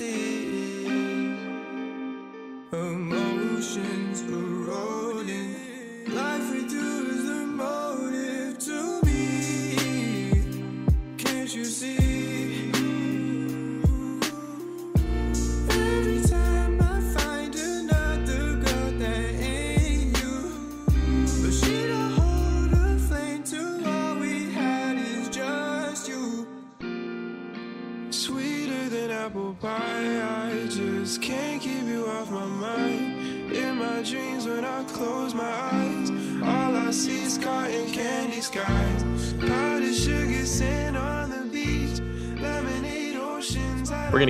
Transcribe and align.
see? 0.00 0.39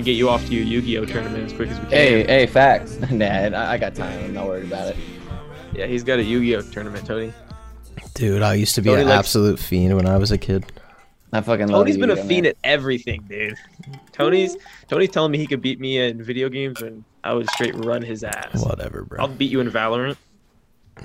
Oceans. 0.00 0.18
We're 0.18 0.18
gonna 0.18 0.18
get 0.18 0.18
you 0.18 0.28
off 0.28 0.46
to 0.46 0.54
your 0.54 0.64
Yu-Gi-Oh 0.64 1.04
tournament 1.06 1.44
as 1.44 1.52
quick 1.52 1.68
as 1.68 1.78
we 1.78 1.84
can. 1.84 1.92
Hey, 1.92 2.24
hey, 2.24 2.46
facts. 2.46 2.98
nah, 3.10 3.24
I 3.26 3.72
I 3.72 3.78
got 3.78 3.94
time. 3.94 4.24
I'm 4.24 4.34
not 4.34 4.46
worried 4.46 4.64
about 4.64 4.88
it. 4.88 4.96
Yeah, 5.74 5.86
he's 5.86 6.02
got 6.04 6.18
a 6.18 6.22
Yu-Gi-Oh 6.22 6.62
tournament, 6.62 7.06
Tony. 7.06 7.32
Dude, 8.14 8.42
I 8.42 8.54
used 8.54 8.74
to 8.74 8.82
be 8.82 8.90
Tony 8.90 9.02
an 9.02 9.08
likes- 9.08 9.18
absolute 9.18 9.58
fiend 9.58 9.96
when 9.96 10.06
I 10.06 10.16
was 10.16 10.30
a 10.32 10.38
kid. 10.38 10.64
I 11.32 11.40
fucking 11.40 11.68
love 11.68 11.86
it. 11.86 11.92
Tony's 11.92 11.96
been 11.96 12.10
a 12.10 12.16
fiend 12.16 12.42
man. 12.42 12.46
at 12.46 12.56
everything, 12.64 13.24
dude. 13.28 13.56
Tony's 14.12 14.56
Tony's 14.88 15.10
telling 15.10 15.30
me 15.30 15.38
he 15.38 15.46
could 15.46 15.62
beat 15.62 15.78
me 15.78 15.98
in 15.98 16.22
video 16.22 16.48
games, 16.48 16.82
and 16.82 17.04
I 17.22 17.34
would 17.34 17.48
straight 17.50 17.74
run 17.76 18.02
his 18.02 18.24
ass. 18.24 18.64
Whatever, 18.64 19.04
bro. 19.04 19.20
I'll 19.20 19.28
beat 19.28 19.50
you 19.50 19.60
in 19.60 19.70
Valorant. 19.70 20.16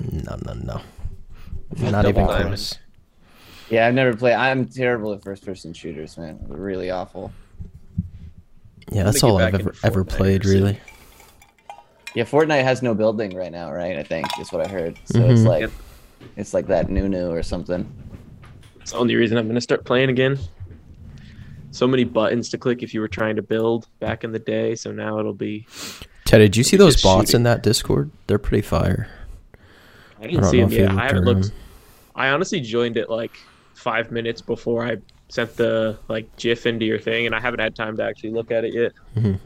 No, 0.00 0.36
no, 0.44 0.54
no. 0.54 0.80
Not 1.90 2.06
even 2.06 2.26
diamond. 2.26 2.46
close. 2.48 2.78
Yeah, 3.70 3.86
I've 3.86 3.94
never 3.94 4.16
played. 4.16 4.34
I'm 4.34 4.66
terrible 4.66 5.12
at 5.12 5.22
first-person 5.22 5.72
shooters, 5.72 6.18
man. 6.18 6.38
Really 6.48 6.90
awful. 6.90 7.32
Yeah, 8.92 9.02
that's 9.04 9.22
all 9.22 9.38
I've 9.38 9.54
ever 9.54 9.74
ever 9.82 10.04
played, 10.04 10.44
really. 10.44 10.78
Yeah, 12.14 12.24
Fortnite 12.24 12.62
has 12.64 12.82
no 12.82 12.94
building 12.94 13.36
right 13.36 13.52
now, 13.52 13.70
right? 13.72 13.98
I 13.98 14.02
think 14.02 14.26
is 14.40 14.50
what 14.52 14.64
I 14.66 14.70
heard. 14.70 14.96
So 15.04 15.20
it's 15.24 15.40
Mhm. 15.42 15.46
like, 15.46 15.60
Yep. 15.62 15.70
it's 16.36 16.54
like 16.54 16.66
that 16.68 16.88
new 16.88 17.08
new 17.08 17.28
or 17.30 17.42
something. 17.42 17.86
It's 18.80 18.92
the 18.92 18.98
only 18.98 19.16
reason 19.16 19.36
I'm 19.36 19.46
gonna 19.48 19.60
start 19.60 19.84
playing 19.84 20.08
again. 20.08 20.38
So 21.72 21.86
many 21.86 22.04
buttons 22.04 22.48
to 22.50 22.58
click 22.58 22.82
if 22.82 22.94
you 22.94 23.00
were 23.00 23.08
trying 23.08 23.36
to 23.36 23.42
build 23.42 23.86
back 24.00 24.24
in 24.24 24.32
the 24.32 24.38
day. 24.38 24.74
So 24.76 24.92
now 24.92 25.18
it'll 25.18 25.34
be. 25.34 25.66
Ted, 26.24 26.38
did 26.38 26.56
you 26.56 26.64
see 26.64 26.76
those 26.78 27.02
bots 27.02 27.30
shooting. 27.30 27.40
in 27.40 27.42
that 27.44 27.62
Discord? 27.62 28.10
They're 28.28 28.38
pretty 28.38 28.62
fire. 28.62 29.08
I 30.18 30.24
I 30.24 30.26
didn't 30.28 30.40
don't 30.42 30.50
see 30.50 30.60
them 30.60 30.68
if 30.68 30.72
you 30.78 30.80
yet. 30.84 30.90
I 30.92 31.02
haven't 31.08 31.24
around. 31.28 31.42
looked. 31.42 31.50
I 32.14 32.28
honestly 32.28 32.60
joined 32.60 32.96
it 32.96 33.10
like 33.10 33.32
five 33.74 34.10
minutes 34.10 34.40
before 34.40 34.86
I 34.86 34.96
sent 35.28 35.56
the 35.56 35.98
like 36.08 36.34
GIF 36.36 36.66
into 36.66 36.84
your 36.86 36.98
thing, 36.98 37.26
and 37.26 37.34
I 37.34 37.40
haven't 37.40 37.60
had 37.60 37.74
time 37.74 37.96
to 37.96 38.04
actually 38.04 38.30
look 38.30 38.50
at 38.50 38.64
it 38.64 38.74
yet. 38.74 38.92
Mhm. 39.16 39.40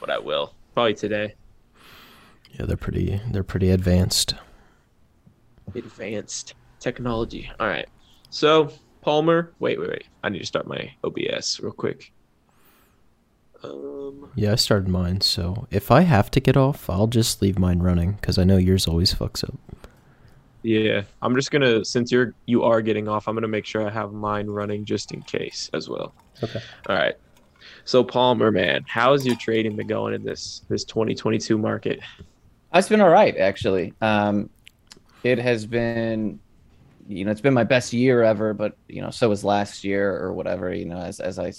But 0.00 0.10
I 0.10 0.18
will 0.18 0.54
probably 0.74 0.94
today. 0.94 1.34
Yeah, 2.58 2.66
they're 2.66 2.76
pretty. 2.76 3.20
They're 3.30 3.42
pretty 3.44 3.70
advanced. 3.70 4.34
Advanced 5.74 6.54
technology. 6.80 7.50
All 7.58 7.66
right. 7.68 7.88
So 8.30 8.72
Palmer, 9.00 9.52
wait, 9.58 9.80
wait, 9.80 9.88
wait. 9.90 10.04
I 10.22 10.28
need 10.28 10.40
to 10.40 10.46
start 10.46 10.66
my 10.66 10.92
OBS 11.04 11.60
real 11.60 11.72
quick. 11.72 12.12
Um, 13.64 14.28
Yeah, 14.34 14.52
I 14.52 14.54
started 14.56 14.88
mine, 14.88 15.20
so 15.20 15.66
if 15.70 15.90
I 15.90 16.02
have 16.02 16.30
to 16.32 16.40
get 16.40 16.56
off, 16.56 16.90
I'll 16.90 17.06
just 17.06 17.40
leave 17.40 17.58
mine 17.58 17.78
running 17.80 18.12
because 18.12 18.36
I 18.38 18.44
know 18.44 18.56
yours 18.56 18.86
always 18.88 19.14
fucks 19.14 19.44
up. 19.44 19.54
Yeah, 20.62 21.02
I'm 21.20 21.34
just 21.34 21.50
gonna 21.50 21.84
since 21.84 22.12
you're 22.12 22.34
you 22.46 22.62
are 22.62 22.80
getting 22.82 23.08
off, 23.08 23.28
I'm 23.28 23.34
gonna 23.34 23.48
make 23.48 23.66
sure 23.66 23.86
I 23.86 23.90
have 23.90 24.12
mine 24.12 24.46
running 24.46 24.84
just 24.84 25.12
in 25.12 25.22
case 25.22 25.70
as 25.74 25.88
well. 25.88 26.14
Okay. 26.42 26.60
All 26.88 26.96
right. 26.96 27.14
So 27.84 28.04
Palmer, 28.04 28.50
man, 28.50 28.84
how's 28.86 29.26
your 29.26 29.36
trading 29.36 29.76
been 29.76 29.86
going 29.86 30.14
in 30.14 30.24
this 30.24 30.62
this 30.68 30.84
2022 30.84 31.58
market? 31.58 32.00
It's 32.74 32.88
been 32.88 33.00
all 33.00 33.10
right, 33.10 33.36
actually. 33.36 33.92
Um, 34.00 34.48
it 35.24 35.38
has 35.38 35.66
been, 35.66 36.40
you 37.08 37.24
know, 37.24 37.30
it's 37.30 37.40
been 37.40 37.54
my 37.54 37.64
best 37.64 37.92
year 37.92 38.22
ever, 38.22 38.54
but 38.54 38.76
you 38.88 39.02
know, 39.02 39.10
so 39.10 39.28
was 39.28 39.44
last 39.44 39.84
year 39.84 40.16
or 40.16 40.32
whatever. 40.32 40.72
You 40.72 40.86
know, 40.86 40.98
as 40.98 41.20
as 41.20 41.38
I, 41.38 41.52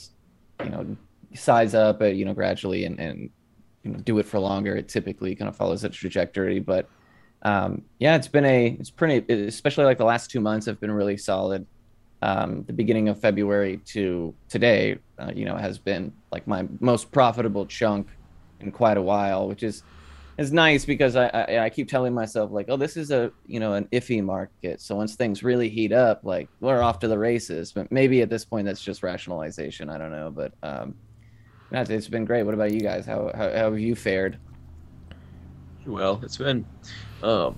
you 0.64 0.70
know, 0.70 0.98
size 1.34 1.76
up, 1.76 2.02
uh, 2.02 2.06
you 2.06 2.26
know, 2.26 2.34
gradually 2.34 2.86
and 2.86 3.00
and 3.00 3.30
you 3.84 3.92
know, 3.92 4.00
do 4.00 4.18
it 4.20 4.26
for 4.26 4.40
longer, 4.40 4.76
it 4.76 4.88
typically 4.88 5.36
kind 5.36 5.50
of 5.50 5.56
follows 5.56 5.84
a 5.84 5.90
trajectory. 5.90 6.60
But 6.60 6.90
um, 7.44 7.84
yeah, 8.00 8.16
it's 8.16 8.28
been 8.28 8.46
a, 8.46 8.78
it's 8.80 8.90
pretty, 8.90 9.32
especially 9.34 9.84
like 9.84 9.98
the 9.98 10.06
last 10.06 10.32
two 10.32 10.40
months 10.40 10.66
have 10.66 10.80
been 10.80 10.92
really 10.92 11.18
solid. 11.18 11.68
Um, 12.22 12.64
the 12.64 12.74
beginning 12.74 13.10
of 13.10 13.20
February 13.20 13.82
to 13.88 14.34
today, 14.48 14.98
uh, 15.20 15.32
you 15.36 15.44
know, 15.44 15.58
has 15.58 15.78
been 15.78 16.14
like 16.32 16.48
my 16.48 16.66
most 16.80 17.12
profitable 17.12 17.66
chunk 17.66 18.08
in 18.62 18.72
quite 18.72 18.96
a 18.96 19.02
while, 19.02 19.50
which 19.50 19.62
is 19.62 19.84
is 20.38 20.54
nice 20.54 20.86
because 20.86 21.18
I, 21.18 21.28
I 21.28 21.60
I 21.66 21.70
keep 21.70 21.90
telling 21.90 22.14
myself 22.14 22.50
like, 22.50 22.68
oh, 22.70 22.78
this 22.78 22.96
is 22.96 23.12
a 23.12 23.30
you 23.46 23.60
know 23.60 23.74
an 23.74 23.90
iffy 23.92 24.24
market. 24.24 24.80
So 24.80 24.96
once 24.96 25.16
things 25.16 25.44
really 25.44 25.68
heat 25.68 25.92
up, 25.92 26.22
like 26.24 26.48
we're 26.62 26.82
off 26.82 27.00
to 27.00 27.10
the 27.10 27.18
races. 27.18 27.74
But 27.74 27.92
maybe 27.92 28.22
at 28.22 28.30
this 28.30 28.46
point 28.46 28.68
that's 28.68 28.82
just 28.82 29.04
rationalization. 29.04 29.90
I 29.90 29.98
don't 29.98 30.12
know, 30.12 30.32
but 30.32 30.54
um, 30.64 30.96
it's 31.74 32.08
been 32.08 32.24
great. 32.24 32.44
What 32.44 32.54
about 32.54 32.72
you 32.72 32.80
guys? 32.80 33.06
How 33.06 33.32
how, 33.36 33.50
how 33.50 33.72
have 33.72 33.80
you 33.80 33.96
fared? 33.96 34.40
Well, 35.86 36.22
it's 36.24 36.38
been 36.38 36.66
um 37.24 37.58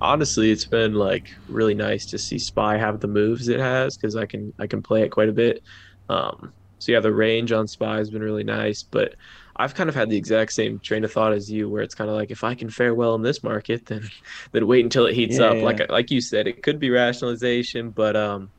honestly 0.00 0.50
it's 0.50 0.66
been 0.66 0.94
like 0.94 1.26
really 1.48 1.74
nice 1.74 2.06
to 2.06 2.18
see 2.18 2.38
Spy 2.38 2.78
have 2.78 3.00
the 3.00 3.08
moves 3.08 3.48
it 3.48 3.60
has 3.60 3.96
because 3.96 4.16
I 4.16 4.26
can 4.26 4.52
I 4.58 4.66
can 4.66 4.82
play 4.82 5.02
it 5.02 5.10
quite 5.10 5.28
a 5.28 5.32
bit. 5.32 5.62
Um 6.08 6.54
so 6.78 6.92
yeah, 6.92 7.00
the 7.00 7.12
range 7.12 7.52
on 7.52 7.68
Spy 7.68 7.98
has 7.98 8.10
been 8.10 8.22
really 8.22 8.44
nice, 8.44 8.84
but 8.90 9.14
I've 9.56 9.74
kind 9.74 9.90
of 9.90 9.94
had 9.94 10.08
the 10.08 10.16
exact 10.16 10.52
same 10.52 10.80
train 10.80 11.04
of 11.04 11.12
thought 11.12 11.34
as 11.34 11.50
you 11.50 11.68
where 11.68 11.82
it's 11.82 11.94
kind 11.94 12.08
of 12.08 12.16
like 12.16 12.30
if 12.30 12.42
I 12.44 12.54
can 12.54 12.70
fare 12.70 12.94
well 12.94 13.14
in 13.16 13.22
this 13.22 13.42
market 13.44 13.86
then 13.88 14.02
then 14.52 14.66
wait 14.66 14.84
until 14.84 15.06
it 15.06 15.14
heats 15.14 15.38
Yeah, 15.38 15.40
up. 15.40 15.62
yeah. 15.62 15.62
Like 15.62 15.88
like 15.90 16.10
you 16.10 16.20
said, 16.20 16.46
it 16.46 16.62
could 16.62 16.78
be 16.80 16.90
rationalization, 16.90 17.90
but 17.90 18.16
um 18.16 18.52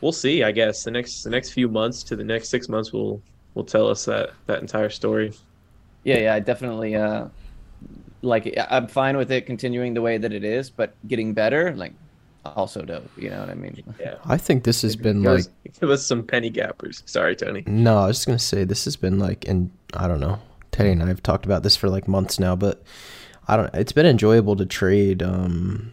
we'll 0.00 0.12
see, 0.12 0.42
I 0.44 0.52
guess. 0.52 0.84
The 0.84 0.90
next 0.90 1.22
the 1.22 1.30
next 1.30 1.52
few 1.52 1.68
months 1.68 2.04
to 2.04 2.16
the 2.16 2.24
next 2.24 2.50
6 2.50 2.68
months 2.68 2.92
will 2.92 3.22
will 3.54 3.64
tell 3.64 3.88
us 3.88 4.04
that 4.06 4.30
that 4.46 4.60
entire 4.60 4.90
story. 4.90 5.32
Yeah, 6.04 6.18
yeah, 6.18 6.34
I 6.34 6.40
definitely 6.40 6.94
uh, 6.96 7.28
like 8.22 8.46
I- 8.58 8.66
I'm 8.76 8.86
fine 8.88 9.16
with 9.16 9.30
it 9.30 9.46
continuing 9.46 9.94
the 9.94 10.02
way 10.02 10.18
that 10.18 10.32
it 10.32 10.44
is, 10.44 10.70
but 10.70 10.94
getting 11.06 11.34
better, 11.34 11.74
like 11.76 11.92
also 12.44 12.82
dope. 12.82 13.10
You 13.16 13.30
know 13.30 13.40
what 13.40 13.50
I 13.50 13.54
mean? 13.54 13.82
Yeah. 14.00 14.14
I 14.24 14.36
think 14.38 14.64
this 14.64 14.82
has 14.82 14.96
been 14.96 15.22
Give 15.22 15.32
like 15.32 15.40
us, 15.40 15.48
give 15.80 15.90
us 15.90 16.06
some 16.06 16.22
penny 16.22 16.50
gappers. 16.50 17.02
Sorry, 17.06 17.36
Tony. 17.36 17.62
No, 17.66 17.98
I 17.98 18.06
was 18.06 18.16
just 18.18 18.26
gonna 18.26 18.38
say 18.38 18.64
this 18.64 18.84
has 18.86 18.96
been 18.96 19.18
like, 19.18 19.46
and 19.48 19.70
I 19.94 20.08
don't 20.08 20.20
know. 20.20 20.38
Teddy 20.72 20.90
and 20.90 21.02
I 21.02 21.08
have 21.08 21.22
talked 21.22 21.44
about 21.44 21.62
this 21.62 21.76
for 21.76 21.88
like 21.88 22.06
months 22.08 22.38
now, 22.38 22.54
but 22.56 22.82
I 23.46 23.56
don't. 23.56 23.74
It's 23.74 23.92
been 23.92 24.06
enjoyable 24.06 24.56
to 24.56 24.66
trade. 24.66 25.22
Um, 25.22 25.92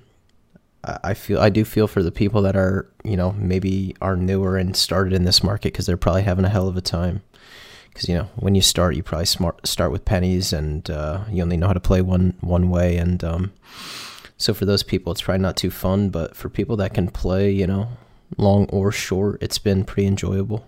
I 0.83 0.97
I 1.03 1.13
feel 1.13 1.39
I 1.39 1.49
do 1.49 1.65
feel 1.65 1.87
for 1.87 2.03
the 2.03 2.11
people 2.11 2.41
that 2.43 2.55
are 2.55 2.87
you 3.03 3.17
know 3.17 3.31
maybe 3.33 3.95
are 4.01 4.15
newer 4.15 4.57
and 4.57 4.75
started 4.75 5.13
in 5.13 5.23
this 5.23 5.43
market 5.43 5.73
because 5.73 5.85
they're 5.85 5.97
probably 5.97 6.23
having 6.23 6.45
a 6.45 6.49
hell 6.49 6.67
of 6.67 6.77
a 6.77 6.81
time. 6.81 7.21
Because 7.95 8.09
you 8.09 8.15
know 8.15 8.27
when 8.35 8.55
you 8.55 8.61
start, 8.61 8.97
you 8.97 9.03
probably 9.03 9.25
smart 9.25 9.65
start 9.65 9.89
with 9.89 10.03
pennies 10.03 10.51
and 10.51 10.89
uh, 10.89 11.23
you 11.31 11.41
only 11.41 11.55
know 11.55 11.67
how 11.67 11.73
to 11.73 11.79
play 11.79 12.01
one 12.01 12.35
one 12.41 12.69
way, 12.69 12.97
and 12.97 13.23
um, 13.23 13.53
so 14.37 14.53
for 14.53 14.65
those 14.65 14.83
people, 14.83 15.13
it's 15.13 15.21
probably 15.21 15.41
not 15.41 15.55
too 15.55 15.71
fun. 15.71 16.09
But 16.09 16.35
for 16.35 16.49
people 16.49 16.75
that 16.75 16.93
can 16.93 17.07
play, 17.07 17.49
you 17.49 17.65
know, 17.65 17.87
long 18.37 18.65
or 18.65 18.91
short, 18.91 19.41
it's 19.41 19.57
been 19.57 19.85
pretty 19.85 20.07
enjoyable. 20.07 20.67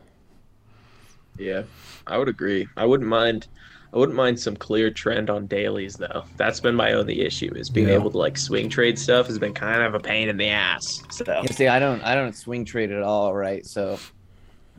Yeah, 1.37 1.63
I 2.07 2.17
would 2.17 2.29
agree. 2.29 2.65
I 2.77 2.85
wouldn't 2.85 3.09
mind. 3.09 3.47
I 3.93 3.97
wouldn't 3.97 4.15
mind 4.15 4.39
some 4.39 4.55
clear 4.55 4.89
trend 4.89 5.29
on 5.29 5.47
dailies 5.47 5.95
though. 5.95 6.23
That's 6.37 6.61
been 6.61 6.75
my 6.75 6.93
only 6.93 7.21
issue 7.21 7.51
is 7.55 7.69
being 7.69 7.89
Yeah. 7.89 7.95
able 7.95 8.11
to 8.11 8.17
like 8.17 8.37
swing 8.37 8.69
trade 8.69 8.97
stuff 8.97 9.27
has 9.27 9.37
been 9.37 9.53
kind 9.53 9.81
of 9.81 9.93
a 9.95 9.99
pain 9.99 10.29
in 10.29 10.37
the 10.37 10.47
ass. 10.47 11.03
So 11.09 11.25
Yeah, 11.27 11.51
see, 11.51 11.67
I 11.67 11.79
don't 11.79 12.01
I 12.03 12.15
don't 12.15 12.35
swing 12.35 12.63
trade 12.63 12.91
at 12.91 13.03
all, 13.03 13.33
right? 13.33 13.65
So 13.65 13.99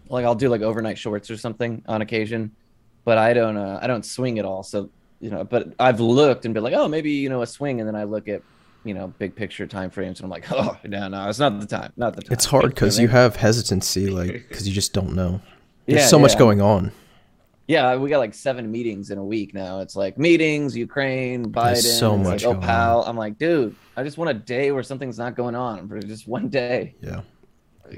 like 0.09 0.25
I'll 0.25 0.35
do 0.35 0.49
like 0.49 0.63
overnight 0.63 0.99
shorts 0.99 1.31
or 1.31 1.37
something 1.37 1.83
on 1.87 2.03
occasion, 2.03 2.53
but 3.05 3.19
I 3.19 3.33
don't 3.33 3.57
uh, 3.57 3.79
I 3.83 3.87
don't 3.87 4.05
swing 4.05 4.39
at 4.39 4.45
all. 4.45 4.63
So 4.63 4.91
you 5.21 5.31
know, 5.31 5.45
but 5.45 5.75
I've 5.79 6.01
looked 6.01 6.45
and 6.45 6.55
been 6.55 6.63
like, 6.63 6.75
oh, 6.75 6.89
maybe 6.89 7.11
you 7.11 7.29
know 7.29 7.43
a 7.43 7.47
swing, 7.47 7.81
and 7.81 7.89
then 7.89 7.97
I 7.97 8.05
look 8.05 8.29
at 8.29 8.43
you 8.85 8.95
know 8.95 9.09
big 9.19 9.35
picture 9.35 9.67
time 9.67 9.91
frames, 9.91 10.21
and 10.21 10.25
I'm 10.25 10.31
like, 10.31 10.51
oh 10.53 10.77
no, 10.85 11.09
no, 11.09 11.29
it's 11.29 11.39
not 11.39 11.59
the 11.61 11.67
time, 11.67 11.93
not 11.97 12.15
the 12.17 12.23
time. 12.23 12.33
It's 12.33 12.45
hard 12.45 12.75
because 12.75 12.99
you 12.99 13.09
have 13.09 13.37
hesitancy, 13.37 14.09
like 14.09 14.49
because 14.49 14.67
you 14.67 14.75
just 14.75 14.93
don't 14.93 15.15
know. 15.15 15.41
There's 15.87 16.01
Yeah, 16.03 16.07
so 16.07 16.19
much 16.19 16.39
going 16.39 16.61
on. 16.61 16.93
Yeah, 17.67 17.97
we 17.97 18.09
got 18.09 18.19
like 18.19 18.33
seven 18.33 18.71
meetings 18.71 19.11
in 19.11 19.19
a 19.19 19.25
week 19.25 19.53
now. 19.53 19.81
It's 19.81 19.95
like 19.95 20.17
meetings, 20.17 20.75
Ukraine, 20.75 21.53
Biden. 21.53 21.73
There's 21.73 21.99
so 21.99 22.17
much 22.17 22.45
Like, 22.45 22.57
oh, 22.57 22.59
pal. 22.59 23.03
I'm 23.03 23.17
like, 23.17 23.37
dude, 23.37 23.77
I 23.95 24.03
just 24.05 24.17
want 24.17 24.31
a 24.31 24.35
day 24.35 24.73
where 24.73 24.83
something's 24.83 25.19
not 25.19 25.37
going 25.37 25.55
on 25.55 25.87
for 25.87 26.01
just 26.01 26.27
one 26.27 26.49
day. 26.49 26.95
Yeah, 27.03 27.21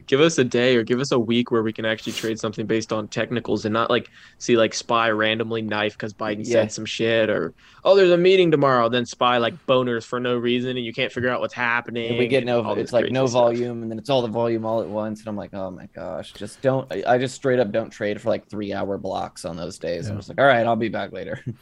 give 0.07 0.21
us 0.21 0.39
a 0.39 0.45
day 0.45 0.77
or 0.77 0.83
give 0.83 1.01
us 1.01 1.13
a 1.13 1.19
week 1.19 1.51
where 1.51 1.63
we 1.63 1.73
can 1.73 1.85
actually 1.85 2.13
trade 2.13 2.39
something 2.39 2.67
based 2.67 2.93
on 2.93 3.09
technicals 3.09 3.65
and 3.65 3.73
not 3.73 3.91
like 3.91 4.11
see 4.39 4.57
like 4.57 4.75
spy 4.75 5.11
randomly 5.11 5.63
knife 5.63 5.93
because 5.95 6.13
Biden 6.15 6.39
Yeah. 6.47 6.53
said 6.63 6.73
some 6.73 6.85
shit 6.85 7.29
or 7.31 7.53
oh 7.85 7.97
there's 7.97 8.11
a 8.11 8.17
meeting 8.19 8.51
tomorrow 8.51 8.89
then 8.89 9.07
spy 9.07 9.39
like 9.39 9.55
boners 9.67 10.05
for 10.05 10.21
no 10.21 10.37
reason 10.37 10.77
and 10.77 10.85
you 10.87 10.93
can't 10.93 11.13
figure 11.13 11.29
out 11.31 11.41
what's 11.41 11.55
happening. 11.55 12.11
And 12.11 12.19
we 12.19 12.27
get 12.29 12.45
no, 12.45 12.63
this 12.75 12.85
it's 12.85 12.93
like 12.93 13.11
no 13.11 13.27
stuff. 13.27 13.33
volume, 13.43 13.83
and 13.83 13.91
then 13.91 13.99
it's 13.99 14.11
all 14.11 14.23
the 14.23 14.29
volume 14.29 14.65
all 14.65 14.81
at 14.81 14.89
once, 14.89 15.21
and 15.21 15.29
I'm 15.29 15.37
like, 15.37 15.55
oh 15.55 15.71
my 15.71 15.87
gosh, 15.95 16.33
just 16.33 16.61
don't. 16.63 16.91
I- 16.93 17.05
I 17.07 17.19
just 17.19 17.35
straight 17.35 17.59
up 17.59 17.73
don't 17.73 17.91
trade 17.91 18.21
for 18.21 18.29
like 18.29 18.49
three 18.49 18.73
hour 18.73 18.97
blocks 18.99 19.45
on 19.45 19.57
those 19.57 19.79
days. 19.79 20.09
I'm 20.09 20.17
just 20.17 20.29
like, 20.29 20.39
all 20.41 20.47
right, 20.47 20.65
I'll 20.67 20.77
be 20.77 20.89
back 20.89 21.13
later. 21.13 21.45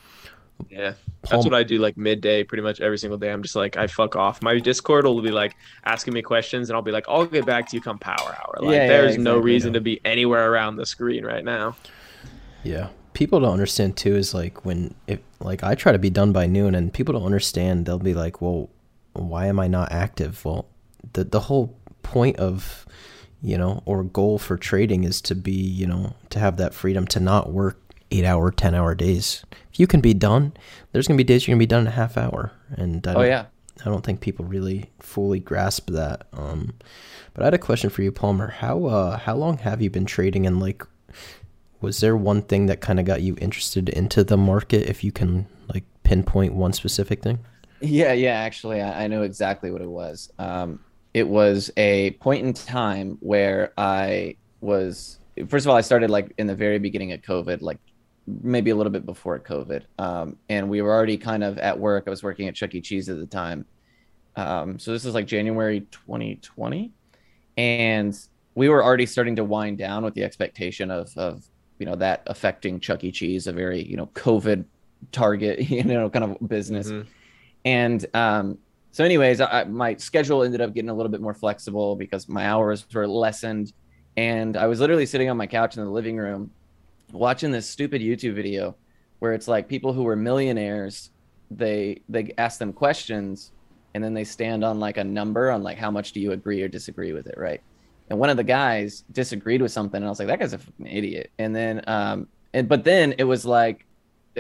Yeah, 0.71 0.95
that's 1.29 1.45
what 1.45 1.55
I 1.55 1.63
do 1.63 1.79
like 1.79 1.97
midday 1.97 2.45
pretty 2.45 2.63
much 2.63 2.81
every 2.81 2.99
single 2.99 3.19
day. 3.19 3.31
I'm 3.31 3.43
just 3.43 3.57
like 3.57 3.77
I 3.77 3.87
fuck 3.87 4.17
off. 4.17 4.43
My 4.43 4.59
Discord 4.59 5.05
will 5.05 5.23
be 5.23 5.31
like 5.31 5.57
asking 5.85 6.15
me 6.15 6.23
questions 6.23 6.69
and 6.69 6.77
I'll 6.77 6.83
be 6.83 6.91
like 6.91 7.05
I'll 7.09 7.27
get 7.27 7.47
back 7.47 7.69
to 7.69 7.77
you 7.77 7.81
come 7.81 7.99
power 7.99 8.17
hour. 8.21 8.57
Like 8.61 8.75
Yeah, 8.75 8.83
yeah, 8.83 8.87
there's 8.89 9.19
no 9.19 9.39
reason 9.39 9.73
to 9.75 9.81
be 9.81 10.01
anywhere 10.05 10.51
around 10.51 10.77
the 10.77 10.87
screen 10.87 11.25
right 11.25 11.45
now. 11.45 11.77
Yeah. 12.63 12.89
People 13.13 13.41
don't 13.41 13.53
understand 13.53 13.97
too 13.97 14.15
is 14.15 14.35
like 14.35 14.65
when 14.65 14.95
if 15.07 15.21
like 15.41 15.65
I 15.65 15.75
try 15.75 15.93
to 15.93 15.99
be 15.99 16.11
done 16.11 16.33
by 16.33 16.47
noon 16.47 16.75
and 16.75 16.93
people 16.93 17.15
don't 17.15 17.27
understand, 17.27 17.87
they'll 17.87 17.99
be 17.99 18.15
like, 18.15 18.41
Well, 18.41 18.71
why 19.13 19.47
am 19.47 19.59
I 19.59 19.69
not 19.69 19.91
active? 19.93 20.45
Well, 20.45 20.67
the 21.13 21.25
the 21.25 21.41
whole 21.41 21.77
point 22.03 22.37
of 22.37 22.87
you 23.41 23.57
know, 23.57 23.83
or 23.87 24.03
goal 24.03 24.39
for 24.39 24.57
trading 24.57 25.05
is 25.05 25.21
to 25.23 25.35
be, 25.35 25.53
you 25.53 25.87
know, 25.87 26.15
to 26.31 26.39
have 26.39 26.57
that 26.57 26.75
freedom 26.75 27.07
to 27.07 27.21
not 27.21 27.53
work 27.53 27.81
eight 28.11 28.25
hour, 28.25 28.51
ten 28.51 28.75
hour 28.75 28.95
days. 28.95 29.45
If 29.73 29.81
you 29.81 29.87
can 29.87 30.01
be 30.01 30.15
done, 30.15 30.53
there's 30.93 31.07
gonna 31.07 31.19
be 31.19 31.25
days 31.25 31.47
you're 31.47 31.55
gonna 31.55 31.61
be 31.61 31.67
done 31.67 31.83
in 31.83 31.89
a 31.89 31.93
half 31.93 32.17
hour. 32.17 32.53
And 32.71 33.07
I 33.07 33.11
oh 33.13 33.15
don't- 33.15 33.27
yeah, 33.27 33.47
I 33.81 33.85
don't 33.85 34.05
think 34.05 34.21
people 34.21 34.45
really 34.45 34.91
fully 35.01 35.41
grasp 35.41 35.91
that. 35.91 36.27
Um, 36.33 36.75
but 37.35 37.43
I 37.43 37.47
had 37.47 37.55
a 37.55 37.59
question 37.59 37.91
for 37.91 38.03
you, 38.03 38.11
Palmer. 38.13 38.49
How 38.49 38.87
uh, 38.87 39.19
how 39.19 39.37
long 39.37 39.59
have 39.59 39.81
you 39.83 39.91
been 39.91 40.07
trading, 40.07 40.47
and 40.47 40.59
like, 40.61 40.83
was 41.81 42.01
there 42.01 42.17
one 42.17 42.43
thing 42.43 42.67
that 42.67 42.81
kind 42.81 42.99
of 42.99 43.07
got 43.07 43.23
you 43.23 43.37
interested 43.41 43.89
into 43.89 44.25
the 44.25 44.37
market? 44.37 44.89
If 44.89 45.05
you 45.05 45.13
can 45.13 45.47
like 45.73 45.85
pinpoint 46.03 46.55
one 46.55 46.73
specific 46.73 47.23
thing. 47.23 47.39
Yeah, 47.81 48.13
yeah, 48.13 48.33
actually, 48.33 48.81
I, 48.81 49.05
I 49.05 49.07
know 49.07 49.23
exactly 49.23 49.71
what 49.71 49.83
it 49.83 49.89
was. 49.89 50.33
Um, 50.41 50.81
it 51.15 51.29
was 51.29 51.71
a 51.77 52.11
point 52.13 52.45
in 52.45 52.53
time 52.53 53.19
where 53.21 53.73
I 53.79 54.35
was, 54.61 55.19
first 55.47 55.65
of 55.65 55.71
all, 55.71 55.77
I 55.77 55.83
started 55.83 56.11
like 56.11 56.33
in 56.39 56.49
the 56.49 56.57
very 56.57 56.81
beginning 56.81 57.13
of 57.13 57.23
COVID, 57.23 57.63
like 57.63 57.79
maybe 58.43 58.71
a 58.71 58.77
little 58.77 58.93
bit 58.93 59.07
before 59.07 59.39
COVID. 59.39 59.83
Um, 59.99 60.37
and 60.49 60.69
we 60.69 60.83
were 60.83 60.93
already 60.93 61.17
kind 61.17 61.43
of 61.45 61.59
at 61.59 61.79
work. 61.79 62.05
I 62.07 62.11
was 62.11 62.23
working 62.23 62.49
at 62.49 62.55
Chuck 62.55 62.75
E. 62.75 62.81
Cheese 62.81 63.09
at 63.09 63.19
the 63.19 63.27
time. 63.27 63.65
Um, 64.37 64.79
so 64.79 64.93
this 64.93 65.05
is 65.05 65.15
like 65.15 65.27
January 65.27 65.81
2020. 65.91 66.93
And 67.57 68.19
we 68.55 68.69
were 68.69 68.85
already 68.85 69.07
starting 69.07 69.37
to 69.37 69.45
wind 69.45 69.79
down 69.79 70.05
with 70.05 70.15
the 70.15 70.25
expectation 70.25 70.91
of, 70.91 71.17
of, 71.17 71.45
you 71.79 71.87
know, 71.87 71.97
that 71.97 72.23
affecting 72.27 72.81
Chuck 72.81 73.05
E. 73.05 73.11
Cheese, 73.13 73.47
a 73.47 73.53
very, 73.53 73.83
you 73.83 73.97
know, 73.97 74.07
COVID 74.15 74.65
target, 75.13 75.61
you 75.71 75.85
know, 75.85 76.11
kind 76.11 76.25
of 76.25 76.49
business 76.49 76.91
Mhm. 76.91 77.07
and 77.65 78.07
um, 78.15 78.59
so 78.91 79.05
anyways 79.05 79.41
I- 79.41 79.65
my 79.65 79.95
schedule 79.97 80.43
ended 80.43 80.61
up 80.61 80.75
getting 80.75 80.91
a 80.91 80.95
little 80.95 81.11
bit 81.11 81.21
more 81.21 81.35
flexible 81.35 81.95
because 81.95 82.29
my 82.29 82.47
hours 82.47 82.85
were 82.93 83.07
lessened 83.07 83.73
and 84.17 84.57
i 84.57 84.67
was 84.67 84.81
literally 84.81 85.07
sitting 85.07 85.29
on 85.31 85.37
my 85.37 85.47
couch 85.47 85.77
in 85.77 85.85
the 85.85 85.91
living 85.91 86.17
room 86.17 86.51
watching 87.13 87.51
this 87.51 87.69
stupid 87.69 88.03
youtube 88.03 88.35
video 88.35 88.75
where 89.19 89.33
it's 89.33 89.49
like 89.49 89.69
people 89.69 89.93
who 89.93 90.03
were 90.03 90.17
millionaires 90.17 91.11
they 91.51 92.01
they 92.09 92.33
ask 92.39 92.59
them 92.59 92.73
questions 92.73 93.53
and 93.95 94.05
then 94.05 94.15
they 94.15 94.25
stand 94.25 94.65
on 94.65 94.79
like 94.79 94.97
a 94.97 95.05
number 95.05 95.51
on 95.51 95.63
like 95.63 95.79
how 95.79 95.91
much 95.91 96.13
do 96.13 96.21
you 96.21 96.33
agree 96.33 96.63
or 96.63 96.69
disagree 96.69 97.13
with 97.13 97.27
it 97.27 97.37
right 97.39 97.63
and 98.11 98.19
one 98.19 98.31
of 98.31 98.37
the 98.37 98.45
guys 98.45 99.05
disagreed 99.13 99.63
with 99.63 99.73
something 99.73 99.99
and 99.99 100.07
i 100.07 100.09
was 100.09 100.19
like 100.19 100.29
that 100.29 100.39
guy's 100.39 100.53
a 100.53 100.59
fucking 100.59 100.87
idiot 100.87 101.31
and 101.39 101.55
then 101.55 101.83
um 101.87 102.29
and 102.53 102.69
but 102.69 102.85
then 102.85 103.15
it 103.19 103.25
was 103.25 103.45
like 103.45 103.87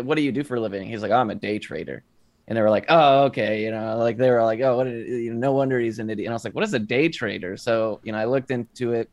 what 0.02 0.14
do 0.14 0.22
you 0.22 0.32
do 0.32 0.44
for 0.44 0.56
a 0.56 0.60
living 0.60 0.86
he's 0.86 1.02
like 1.02 1.10
oh, 1.10 1.16
i'm 1.16 1.30
a 1.30 1.34
day 1.34 1.58
trader 1.58 2.04
and 2.48 2.56
they 2.56 2.62
were 2.62 2.70
like, 2.70 2.86
"Oh, 2.88 3.24
okay," 3.24 3.62
you 3.62 3.70
know, 3.70 3.98
like 3.98 4.16
they 4.16 4.30
were 4.30 4.42
like, 4.42 4.60
"Oh, 4.62 4.78
what? 4.78 4.86
You 4.86 5.34
know, 5.34 5.38
no 5.38 5.52
wonder 5.52 5.78
he's 5.78 5.98
an 5.98 6.08
idiot." 6.08 6.26
And 6.26 6.32
I 6.32 6.34
was 6.34 6.44
like, 6.44 6.54
"What 6.54 6.64
is 6.64 6.72
a 6.72 6.78
day 6.78 7.10
trader?" 7.10 7.58
So 7.58 8.00
you 8.02 8.12
know, 8.12 8.18
I 8.18 8.24
looked 8.24 8.50
into 8.50 8.94
it, 8.94 9.10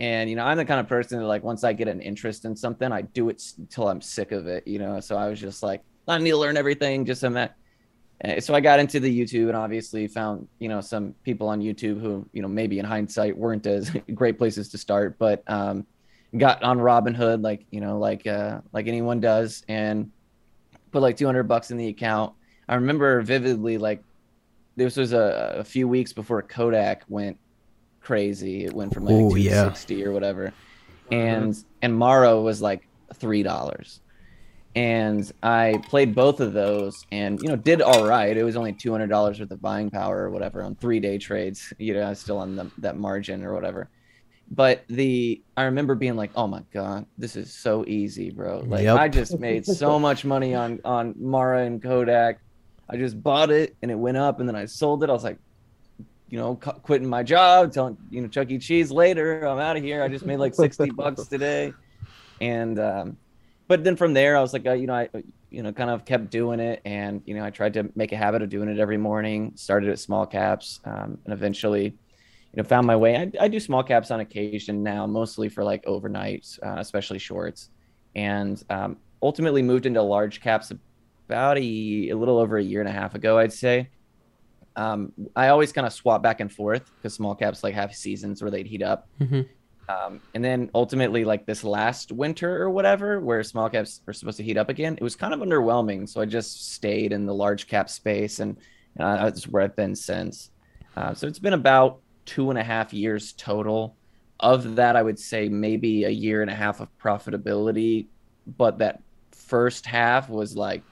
and 0.00 0.28
you 0.28 0.34
know, 0.34 0.44
I'm 0.44 0.56
the 0.56 0.64
kind 0.64 0.80
of 0.80 0.88
person 0.88 1.18
that 1.20 1.26
like 1.26 1.44
once 1.44 1.62
I 1.62 1.72
get 1.72 1.86
an 1.86 2.00
interest 2.00 2.44
in 2.44 2.56
something, 2.56 2.90
I 2.90 3.02
do 3.02 3.28
it 3.28 3.42
until 3.58 3.88
I'm 3.88 4.00
sick 4.00 4.32
of 4.32 4.46
it, 4.46 4.66
you 4.66 4.78
know. 4.78 4.98
So 5.00 5.16
I 5.16 5.28
was 5.28 5.40
just 5.40 5.62
like, 5.62 5.82
I 6.08 6.18
need 6.18 6.30
to 6.30 6.36
learn 6.36 6.56
everything, 6.56 7.04
just 7.04 7.20
so 7.20 7.30
that. 7.30 7.56
Uh, 8.24 8.40
So 8.40 8.54
I 8.54 8.60
got 8.60 8.80
into 8.80 8.98
the 8.98 9.20
YouTube 9.20 9.48
and 9.48 9.56
obviously 9.56 10.08
found 10.08 10.48
you 10.58 10.68
know 10.68 10.80
some 10.80 11.14
people 11.22 11.48
on 11.48 11.60
YouTube 11.60 12.00
who 12.00 12.26
you 12.32 12.42
know 12.42 12.48
maybe 12.48 12.78
in 12.78 12.84
hindsight 12.84 13.36
weren't 13.36 13.66
as 13.66 13.90
great 14.14 14.38
places 14.38 14.68
to 14.70 14.78
start, 14.78 15.18
but 15.18 15.42
um, 15.46 15.86
got 16.36 16.62
on 16.62 16.78
Robinhood 16.78 17.42
like 17.42 17.66
you 17.70 17.80
know 17.80 17.98
like 17.98 18.26
uh, 18.26 18.60
like 18.72 18.88
anyone 18.88 19.20
does 19.20 19.62
and 19.68 20.10
put 20.90 21.02
like 21.02 21.16
200 21.16 21.44
bucks 21.44 21.70
in 21.70 21.76
the 21.76 21.86
account 21.86 22.34
I 22.70 22.76
remember 22.76 23.20
vividly, 23.20 23.78
like 23.78 24.00
this 24.76 24.96
was 24.96 25.12
a, 25.12 25.56
a 25.58 25.64
few 25.64 25.88
weeks 25.88 26.12
before 26.12 26.40
Kodak 26.40 27.02
went 27.08 27.36
crazy. 28.00 28.64
It 28.64 28.72
went 28.72 28.92
from 28.94 29.04
like 29.04 29.14
Ooh, 29.14 29.36
yeah. 29.36 29.64
260 29.64 30.04
or 30.04 30.12
whatever, 30.12 30.52
and 31.10 31.56
and 31.82 31.96
Mara 31.96 32.40
was 32.40 32.60
like 32.62 32.86
three 33.14 33.42
dollars, 33.42 34.00
and 34.74 35.30
I 35.42 35.82
played 35.88 36.14
both 36.14 36.40
of 36.40 36.52
those, 36.52 37.04
and 37.10 37.40
you 37.42 37.48
know 37.48 37.56
did 37.56 37.82
all 37.82 38.06
right. 38.06 38.36
It 38.36 38.42
was 38.44 38.56
only 38.56 38.72
two 38.72 38.92
hundred 38.92 39.08
dollars 39.08 39.40
worth 39.40 39.50
of 39.50 39.60
buying 39.60 39.90
power 39.90 40.24
or 40.24 40.30
whatever 40.30 40.62
on 40.62 40.74
three 40.76 41.00
day 41.00 41.18
trades. 41.18 41.72
You 41.78 41.94
know, 41.94 42.02
I 42.02 42.10
was 42.10 42.20
still 42.20 42.38
on 42.38 42.56
the, 42.56 42.70
that 42.78 42.96
margin 42.96 43.44
or 43.44 43.54
whatever. 43.54 43.88
But 44.52 44.84
the 44.88 45.40
I 45.56 45.64
remember 45.64 45.94
being 45.94 46.16
like, 46.16 46.32
oh 46.34 46.48
my 46.48 46.62
god, 46.72 47.06
this 47.16 47.36
is 47.36 47.52
so 47.52 47.84
easy, 47.86 48.30
bro. 48.30 48.64
Like 48.66 48.82
Yep. 48.82 48.98
I 48.98 49.08
just 49.08 49.38
made 49.38 49.64
so 49.64 49.98
much 50.08 50.24
money 50.24 50.54
on 50.54 50.80
on 50.84 51.14
Mara 51.16 51.64
and 51.64 51.80
Kodak. 51.80 52.40
I 52.88 52.96
just 52.96 53.22
bought 53.22 53.50
it 53.50 53.76
and 53.80 53.90
it 53.90 53.94
went 53.94 54.16
up, 54.16 54.40
and 54.40 54.48
then 54.48 54.56
I 54.56 54.64
sold 54.64 55.04
it. 55.04 55.10
I 55.10 55.12
was 55.12 55.22
like, 55.22 55.38
you 56.30 56.38
know, 56.38 56.54
cu- 56.56 56.78
quitting 56.80 57.08
my 57.08 57.22
job, 57.22 57.72
telling 57.72 57.98
you 58.08 58.22
know 58.22 58.28
Chuck 58.28 58.50
E. 58.50 58.58
Cheese 58.58 58.90
later, 58.90 59.44
I'm 59.44 59.58
out 59.58 59.76
of 59.76 59.82
here. 59.82 60.02
I 60.02 60.08
just 60.08 60.24
made 60.24 60.38
like 60.38 60.54
sixty 60.54 60.90
bucks 60.96 61.26
today, 61.26 61.74
and 62.40 62.78
um, 62.78 63.16
but 63.66 63.82
then 63.82 63.96
from 63.96 64.14
there, 64.14 64.36
I 64.36 64.40
was 64.40 64.52
like, 64.52 64.66
uh, 64.66 64.72
you 64.72 64.86
know, 64.86 64.94
I 64.94 65.08
you 65.50 65.62
know 65.64 65.72
kind 65.72 65.90
of 65.90 66.04
kept 66.04 66.30
doing 66.30 66.60
it, 66.60 66.80
and 66.84 67.20
you 67.26 67.34
know, 67.34 67.44
I 67.44 67.50
tried 67.50 67.74
to 67.74 67.90
make 67.96 68.12
a 68.12 68.16
habit 68.16 68.42
of 68.42 68.48
doing 68.48 68.68
it 68.68 68.78
every 68.78 68.96
morning. 68.96 69.52
Started 69.56 69.90
at 69.90 69.98
small 69.98 70.24
caps, 70.24 70.78
um, 70.84 71.18
and 71.24 71.34
eventually, 71.34 71.84
you 71.84 72.56
know, 72.56 72.62
found 72.62 72.86
my 72.86 72.96
way. 72.96 73.16
I, 73.16 73.44
I 73.44 73.48
do 73.48 73.58
small 73.58 73.82
caps 73.82 74.12
on 74.12 74.20
occasion 74.20 74.84
now, 74.84 75.08
mostly 75.08 75.48
for 75.48 75.64
like 75.64 75.84
overnights, 75.84 76.60
uh, 76.64 76.76
especially 76.78 77.18
shorts, 77.18 77.70
and 78.14 78.62
um, 78.70 78.98
ultimately 79.20 79.62
moved 79.62 79.84
into 79.84 80.00
large 80.00 80.40
caps 80.40 80.70
about 81.26 81.58
a, 81.58 82.10
a 82.10 82.14
little 82.14 82.38
over 82.38 82.56
a 82.56 82.62
year 82.62 82.78
and 82.78 82.88
a 82.88 82.92
half 82.92 83.16
ago, 83.16 83.36
I'd 83.36 83.52
say. 83.52 83.88
Um, 84.76 85.12
I 85.34 85.48
always 85.48 85.72
kind 85.72 85.86
of 85.86 85.92
swap 85.92 86.22
back 86.22 86.40
and 86.40 86.52
forth 86.52 86.90
because 86.96 87.14
small 87.14 87.34
caps 87.34 87.64
like 87.64 87.74
have 87.74 87.94
seasons 87.94 88.40
where 88.42 88.50
they'd 88.50 88.66
heat 88.66 88.82
up. 88.82 89.08
Mhm. 89.20 89.48
Um, 89.88 90.20
and 90.34 90.44
then 90.44 90.70
ultimately, 90.74 91.24
like 91.24 91.46
this 91.46 91.64
last 91.64 92.12
winter 92.12 92.62
or 92.62 92.70
whatever, 92.70 93.20
where 93.20 93.42
small 93.42 93.68
caps 93.68 94.00
are 94.06 94.12
supposed 94.12 94.36
to 94.36 94.44
heat 94.44 94.56
up 94.56 94.68
again, 94.68 94.94
it 94.94 95.02
was 95.02 95.16
kind 95.16 95.34
of 95.34 95.40
underwhelming. 95.40 96.08
So 96.08 96.20
I 96.20 96.26
just 96.26 96.72
stayed 96.72 97.12
in 97.12 97.26
the 97.26 97.34
large 97.34 97.66
cap 97.66 97.90
space, 97.90 98.38
and 98.38 98.56
uh, 98.98 99.24
that's 99.24 99.48
where 99.48 99.64
I've 99.64 99.74
been 99.74 99.96
since. 99.96 100.50
Uh, 100.96 101.14
so 101.14 101.26
it's 101.26 101.40
been 101.40 101.54
about 101.54 101.98
two 102.24 102.50
and 102.50 102.58
a 102.58 102.62
half 102.62 102.92
years 102.92 103.32
total. 103.32 103.96
Of 104.38 104.76
that, 104.76 104.96
I 104.96 105.02
would 105.02 105.18
say 105.18 105.48
maybe 105.48 106.04
a 106.04 106.10
year 106.10 106.40
and 106.40 106.50
a 106.50 106.54
half 106.54 106.80
of 106.80 106.88
profitability, 106.96 108.06
but 108.56 108.78
that 108.78 109.02
first 109.32 109.84
half 109.84 110.28
was 110.30 110.56
like, 110.56 110.82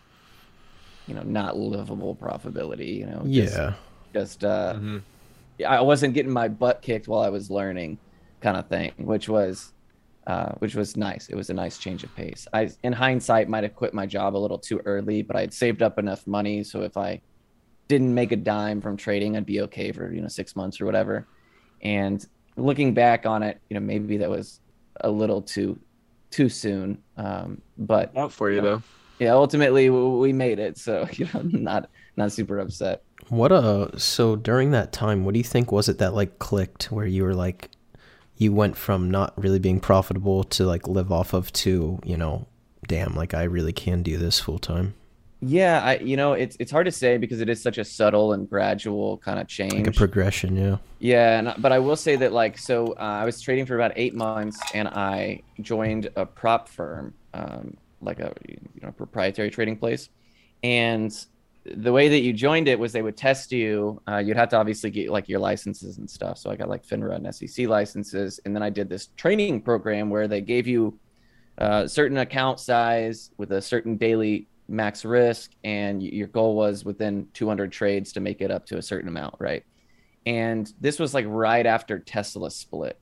you 1.09 1.15
know, 1.15 1.23
not 1.23 1.57
livable 1.57 2.15
profitability. 2.15 2.99
You 2.99 3.07
know, 3.07 3.23
just, 3.27 3.57
Yeah. 3.57 3.73
just 4.13 4.45
uh, 4.45 4.75
Mhm. 4.77 5.03
I 5.67 5.81
wasn't 5.81 6.15
getting 6.15 6.31
my 6.33 6.47
butt 6.49 6.83
kicked 6.83 7.09
while 7.09 7.23
I 7.23 7.31
was 7.31 7.51
learning, 7.51 7.99
kind 8.41 8.57
of 8.57 8.69
thing, 8.69 8.93
which 8.99 9.29
was, 9.29 9.73
uh, 10.27 10.53
which 10.61 10.77
was 10.77 10.97
nice. 10.97 11.29
It 11.29 11.35
was 11.35 11.51
a 11.51 11.55
nice 11.55 11.79
change 11.79 12.05
of 12.05 12.15
pace. 12.15 12.47
I, 12.53 12.71
in 12.85 12.93
hindsight, 12.93 13.49
might 13.49 13.65
have 13.65 13.75
quit 13.75 13.93
my 13.95 14.07
job 14.07 14.37
a 14.37 14.39
little 14.39 14.59
too 14.59 14.81
early, 14.85 15.23
but 15.23 15.35
I'd 15.35 15.53
saved 15.53 15.83
up 15.83 15.99
enough 15.99 16.27
money 16.27 16.63
so 16.63 16.83
if 16.83 16.97
I 16.97 17.21
didn't 17.89 18.13
make 18.15 18.31
a 18.33 18.37
dime 18.37 18.81
from 18.83 18.97
trading, 18.99 19.37
I'd 19.37 19.47
be 19.47 19.63
okay 19.63 19.91
for 19.93 20.13
you 20.13 20.21
know 20.21 20.29
six 20.29 20.55
months 20.55 20.81
or 20.81 20.85
whatever. 20.85 21.27
And 21.83 22.25
looking 22.57 22.93
back 22.93 23.25
on 23.25 23.43
it, 23.43 23.61
you 23.71 23.75
know, 23.75 23.81
maybe 23.81 24.19
that 24.19 24.29
was 24.29 24.61
a 25.01 25.11
little 25.11 25.41
too, 25.41 25.79
too 26.31 26.49
soon. 26.51 26.99
Um, 27.17 27.63
but 27.79 28.15
Out 28.17 28.31
for 28.33 28.51
you 28.51 28.61
though. 28.61 28.83
Yeah, 29.19 29.33
ultimately 29.33 29.91
we 29.91 30.33
made 30.33 30.59
it, 30.59 30.79
so 30.79 31.09
you 31.13 31.29
know, 31.35 31.43
not 31.43 31.91
not 32.17 32.33
super 32.33 32.59
upset. 32.59 33.03
What 33.29 33.53
uh 33.53 33.97
so 33.99 34.37
during 34.37 34.71
that 34.73 34.93
time, 34.93 35.25
what 35.25 35.35
do 35.35 35.39
you 35.39 35.45
think 35.45 35.73
was 35.73 35.89
it 35.89 35.99
that 35.99 36.15
like 36.15 36.39
clicked 36.39 36.91
where 36.91 37.07
you 37.07 37.25
were 37.25 37.35
like 37.35 37.71
you 38.37 38.53
went 38.53 38.77
from 38.77 39.11
not 39.11 39.35
really 39.37 39.59
being 39.59 39.81
profitable 39.81 40.45
to 40.45 40.65
like 40.65 40.87
live 40.87 41.11
off 41.11 41.33
of 41.33 41.53
to, 41.53 41.99
you 42.05 42.17
know, 42.17 42.47
damn, 42.87 43.15
like 43.15 43.35
I 43.35 43.43
really 43.43 43.73
can 43.73 44.03
do 44.03 44.17
this 44.17 44.39
full 44.39 44.61
time. 44.61 44.95
Yeah, 45.41 45.81
I 45.85 45.99
you 45.99 46.17
know 46.17 46.33
it's 46.33 46.57
it's 46.59 46.73
hard 46.73 46.87
to 46.87 46.93
say 46.93 47.17
because 47.17 47.41
it 47.41 47.49
is 47.49 47.63
such 47.63 47.79
a 47.79 47.85
subtle 47.85 48.33
and 48.33 48.49
gradual 48.51 49.19
kind 49.19 49.39
of 49.39 49.47
change. 49.47 49.75
Like 49.75 49.87
a 49.87 49.93
progression, 49.93 50.57
yeah. 50.57 50.79
Yeah, 50.99 51.39
and, 51.39 51.63
but 51.63 51.71
I 51.71 51.79
will 51.79 51.95
say 51.95 52.17
that 52.17 52.33
like 52.33 52.59
so 52.59 52.95
uh, 52.95 53.21
I 53.23 53.25
was 53.25 53.41
trading 53.41 53.65
for 53.65 53.77
about 53.77 53.93
eight 53.95 54.15
months 54.15 54.61
and 54.75 54.89
I 54.89 55.43
joined 55.61 56.11
a 56.17 56.27
prop 56.27 56.69
firm, 56.69 57.15
um, 57.35 57.77
like 58.01 58.21
a 58.21 58.33
you 58.49 58.59
know 58.83 58.93
proprietary 58.93 59.51
trading 59.51 59.77
place, 59.77 60.09
and 60.63 61.27
the 61.77 61.93
way 61.93 62.09
that 62.09 62.21
you 62.21 62.33
joined 62.33 62.69
it 62.69 62.79
was 62.79 62.93
they 62.93 63.03
would 63.03 63.17
test 63.17 63.53
you. 63.53 64.01
Uh, 64.09 64.19
you'd 64.19 64.37
have 64.37 64.49
to 64.51 64.57
obviously 64.57 64.91
get 64.91 65.11
like 65.11 65.29
your 65.29 65.41
licenses 65.41 65.99
and 65.99 66.09
stuff. 66.09 66.39
So 66.39 66.51
I 66.51 66.57
got 66.57 66.69
like 66.69 66.87
FINRA 66.87 67.17
and 67.17 67.35
SEC 67.35 67.67
licenses, 67.67 68.41
and 68.45 68.55
then 68.55 68.63
I 68.63 68.71
did 68.71 68.89
this 68.89 69.09
training 69.17 69.63
program 69.63 70.11
where 70.11 70.29
they 70.29 70.41
gave 70.41 70.67
you 70.67 70.99
a 71.59 71.63
uh, 71.63 71.89
certain 71.89 72.19
account 72.19 72.61
size 72.61 73.31
with 73.37 73.53
a 73.53 73.61
certain 73.61 73.97
daily 73.97 74.47
max 74.69 75.05
risk 75.05 75.53
and 75.65 76.03
your 76.03 76.29
goal 76.29 76.55
was 76.55 76.85
within 76.85 77.27
200 77.33 77.73
trades 77.73 78.13
to 78.13 78.21
make 78.21 78.43
it 78.43 78.51
up 78.51 78.67
to 78.67 78.77
a 78.77 78.83
certain 78.83 79.09
amount 79.09 79.35
right 79.39 79.65
and 80.27 80.75
this 80.79 80.99
was 80.99 81.15
like 81.15 81.25
right 81.27 81.65
after 81.65 81.99
tesla 81.99 82.51
split 82.51 83.01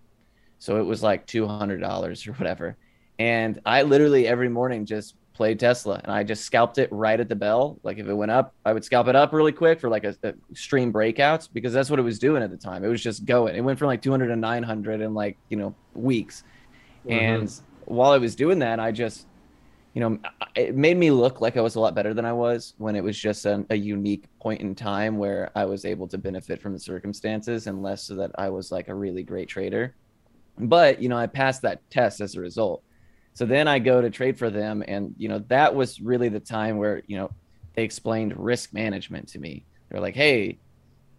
so 0.59 0.79
it 0.81 0.85
was 0.85 1.03
like 1.03 1.27
$200 1.27 2.29
or 2.29 2.33
whatever 2.35 2.77
and 3.19 3.61
i 3.65 3.83
literally 3.83 4.27
every 4.27 4.49
morning 4.49 4.85
just 4.85 5.15
played 5.35 5.59
tesla 5.59 6.01
and 6.03 6.13
i 6.13 6.23
just 6.23 6.45
scalped 6.45 6.79
it 6.79 6.91
right 6.91 7.21
at 7.21 7.29
the 7.29 7.37
bell 7.37 7.79
like 7.83 7.99
if 7.99 8.07
it 8.07 8.15
went 8.15 8.31
up 8.31 8.55
i 8.65 8.73
would 8.73 8.85
scalp 8.85 9.07
it 9.07 9.15
up 9.15 9.33
really 9.33 9.53
quick 9.53 9.81
for 9.81 9.91
like 9.91 10.05
a, 10.05 10.15
a 10.23 10.33
extreme 10.51 10.93
breakouts 10.93 11.49
because 11.53 11.73
that's 11.73 11.91
what 11.91 11.99
it 11.99 12.03
was 12.03 12.19
doing 12.19 12.43
at 12.43 12.51
the 12.51 12.57
time 12.57 12.85
it 12.85 12.89
was 12.89 13.03
just 13.03 13.25
going 13.27 13.55
it 13.55 13.61
went 13.61 13.79
from 13.79 13.87
like 13.87 14.01
200 14.01 14.29
to 14.29 14.37
900 14.37 15.01
in 15.01 15.15
like 15.15 15.37
you 15.51 15.57
know 15.57 15.75
weeks 15.95 16.43
mm-hmm. 17.07 17.13
and 17.13 17.61
while 17.85 18.13
i 18.13 18.19
was 18.19 18.35
doing 18.35 18.59
that 18.59 18.81
i 18.81 18.91
just 18.91 19.27
you 19.97 20.01
know, 20.01 20.19
it 20.55 20.77
made 20.77 20.99
me 20.99 21.11
look 21.11 21.41
like 21.41 21.57
I 21.57 21.63
was 21.63 21.77
a 21.77 21.81
lot 21.81 21.95
better 21.95 22.13
than 22.13 22.27
I 22.27 22.33
was 22.35 22.75
when 22.77 22.97
it 22.97 23.03
was 23.03 23.19
just 23.19 23.47
a, 23.47 23.65
a, 23.71 23.77
unique 23.77 24.27
point 24.41 24.61
in 24.61 24.75
time 24.75 25.17
where 25.17 25.51
I 25.55 25.65
was 25.65 25.87
able 25.87 26.07
to 26.09 26.19
benefit 26.19 26.61
from 26.61 26.75
the 26.75 26.79
circumstances 26.79 27.67
and 27.67 27.83
less 27.83 28.03
so 28.03 28.15
that 28.17 28.31
I 28.37 28.51
was 28.51 28.71
like 28.71 28.89
a 28.89 28.95
really 28.95 29.23
great 29.23 29.49
trader. 29.49 29.95
But, 30.59 31.01
you 31.01 31.09
know, 31.09 31.17
I 31.17 31.27
passed 31.27 31.63
that 31.63 31.81
test 31.89 32.21
as 32.21 32.35
a 32.35 32.43
result. 32.43 32.83
So 33.37 33.45
then 33.45 33.69
I 33.69 33.81
go 33.81 34.01
to 34.01 34.09
trade 34.09 34.39
for 34.39 34.49
them. 34.49 34.83
And, 34.89 35.15
you 35.19 35.29
know, 35.29 35.41
that 35.49 35.75
was 35.75 36.01
really 36.01 36.31
the 36.31 36.41
time 36.41 36.79
where, 36.79 37.03
you 37.07 37.19
know, 37.19 37.31
they 37.75 37.85
explained 37.85 38.33
risk 38.35 38.73
management 38.73 39.29
to 39.29 39.39
me. 39.39 39.67
They're 39.91 40.01
like, 40.01 40.15
hey, 40.15 40.59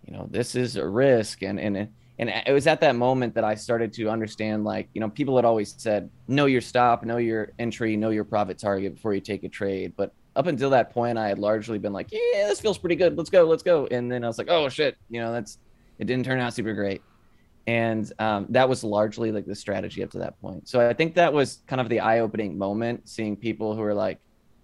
you 0.03 0.13
know, 0.13 0.27
this 0.31 0.55
is 0.55 0.77
a 0.77 0.87
risk. 0.87 1.43
And, 1.43 1.59
and, 1.59 1.77
and 2.17 2.29
it 2.47 2.51
was 2.51 2.65
at 2.65 2.81
that 2.81 2.95
moment 2.95 3.35
that 3.35 3.43
I 3.43 3.53
started 3.53 3.93
to 3.93 4.09
understand 4.09 4.63
like, 4.63 4.89
you 4.95 4.99
know, 4.99 5.09
people 5.09 5.35
had 5.35 5.45
always 5.45 5.75
said, 5.77 6.09
know 6.27 6.47
your 6.47 6.59
stop, 6.59 7.05
know 7.05 7.17
your 7.17 7.51
entry, 7.59 7.95
know 7.95 8.09
your 8.09 8.23
profit 8.23 8.57
target 8.57 8.95
before 8.95 9.13
you 9.13 9.21
take 9.21 9.43
a 9.43 9.49
trade. 9.49 9.93
But 9.95 10.11
up 10.35 10.47
until 10.47 10.71
that 10.71 10.89
point, 10.89 11.19
I 11.19 11.27
had 11.27 11.37
largely 11.37 11.77
been 11.77 11.93
like, 11.93 12.11
yeah, 12.11 12.47
this 12.47 12.59
feels 12.59 12.79
pretty 12.79 12.95
good. 12.95 13.15
Let's 13.15 13.29
go, 13.29 13.43
let's 13.43 13.61
go. 13.61 13.85
And 13.91 14.11
then 14.11 14.23
I 14.23 14.27
was 14.27 14.39
like, 14.39 14.49
oh 14.49 14.69
shit, 14.69 14.97
you 15.11 15.21
know, 15.21 15.31
that's, 15.31 15.59
it 15.99 16.05
didn't 16.05 16.25
turn 16.25 16.39
out 16.39 16.55
super 16.55 16.73
great. 16.73 17.03
And 17.67 18.11
um, 18.17 18.47
that 18.49 18.67
was 18.69 18.83
largely 18.83 19.31
like 19.31 19.45
the 19.45 19.53
strategy 19.53 20.01
up 20.01 20.09
to 20.11 20.19
that 20.19 20.39
point. 20.41 20.67
So 20.69 20.89
I 20.89 20.93
think 20.93 21.15
that 21.15 21.31
was 21.33 21.59
kind 21.67 21.81
of 21.81 21.89
the 21.89 21.99
eye 21.99 22.19
opening 22.19 22.57
moment, 22.57 23.09
seeing 23.09 23.35
people 23.35 23.75
who 23.75 23.83
are 23.83 23.93
like, 23.93 24.19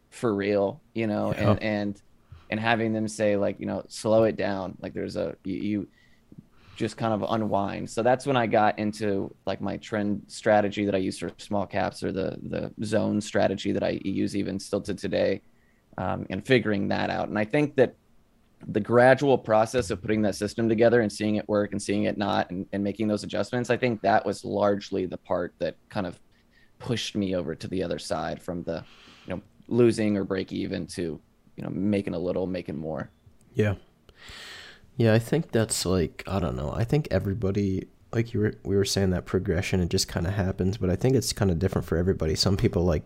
for 0.10 0.34
real, 0.34 0.82
you 0.94 1.06
know, 1.08 1.34
yeah. 1.34 1.52
and, 1.52 1.64
and, 1.64 2.02
and 2.50 2.60
having 2.60 2.94
them 2.94 3.08
say 3.08 3.36
like, 3.36 3.60
you 3.60 3.66
know, 3.66 3.84
slow 3.90 4.24
it 4.24 4.38
down. 4.38 4.78
Like 4.80 4.94
there's 4.94 5.18
a, 5.18 5.36
you, 5.44 5.56
you 5.56 5.88
just 6.76 6.98
kind 6.98 7.14
of 7.14 7.30
unwind. 7.30 7.90
So 7.90 8.04
that's 8.04 8.26
when 8.26 8.38
I 8.38 8.48
got 8.48 8.80
into 8.80 9.36
like 9.46 9.62
my 9.62 9.78
trend 9.78 10.24
strategy 10.28 10.86
that 10.86 10.96
I 10.96 11.00
use 11.00 11.20
for 11.20 11.32
small 11.38 11.66
caps 11.68 12.04
or 12.04 12.12
the 12.12 12.38
the 12.42 12.86
zone 12.86 13.22
strategy 13.22 13.72
that 13.74 13.84
I 13.84 14.00
use 14.04 14.36
even 14.36 14.60
still 14.60 14.82
to 14.82 14.94
today, 14.94 15.42
um, 15.98 16.26
and 16.30 16.46
figuring 16.46 16.88
that 16.88 17.10
out. 17.10 17.28
And 17.30 17.38
I 17.38 17.46
think 17.46 17.76
that 17.76 17.96
the 18.68 18.80
gradual 18.80 19.38
process 19.38 19.90
of 19.90 20.02
putting 20.02 20.22
that 20.24 20.36
system 20.36 20.70
together 20.70 21.02
and 21.02 21.12
seeing 21.12 21.36
it 21.36 21.48
work 21.48 21.72
and 21.72 21.82
seeing 21.82 22.04
it 22.04 22.18
not 22.18 22.50
and, 22.50 22.66
and 22.74 22.84
making 22.84 23.08
those 23.08 23.24
adjustments, 23.24 23.70
I 23.70 23.78
think 23.78 24.02
that 24.02 24.26
was 24.26 24.44
largely 24.44 25.06
the 25.06 25.18
part 25.18 25.54
that 25.60 25.76
kind 25.90 26.08
of 26.08 26.20
pushed 26.80 27.16
me 27.16 27.36
over 27.36 27.56
to 27.56 27.68
the 27.68 27.84
other 27.84 28.00
side 28.00 28.42
from 28.42 28.64
the, 28.64 28.84
you 29.26 29.36
know, 29.36 29.42
losing 29.68 30.18
or 30.18 30.24
break 30.24 30.52
even 30.52 30.86
to, 30.88 31.20
you 31.56 31.64
know, 31.64 31.70
making 31.70 32.14
a 32.14 32.20
little, 32.20 32.48
making 32.48 32.78
more. 32.78 33.10
Yeah. 33.54 33.76
Yeah, 34.98 35.14
I 35.14 35.20
think 35.20 35.52
that's 35.52 35.86
like 35.86 36.24
I 36.28 36.40
don't 36.40 36.56
know. 36.56 36.72
I 36.72 36.84
think 36.84 37.08
everybody 37.10 37.88
like 38.14 38.34
you 38.34 38.40
were 38.42 38.54
we 38.64 38.76
were 38.76 38.86
saying 38.86 39.10
that 39.10 39.26
progression 39.26 39.80
it 39.80 39.90
just 39.90 40.08
kind 40.08 40.28
of 40.28 40.34
happens, 40.34 40.78
but 40.78 40.90
I 40.90 40.96
think 40.96 41.16
it's 41.16 41.34
kind 41.34 41.50
of 41.50 41.60
different 41.60 41.88
for 41.88 41.98
everybody. 41.98 42.36
Some 42.36 42.58
people 42.58 42.84
like 42.84 43.04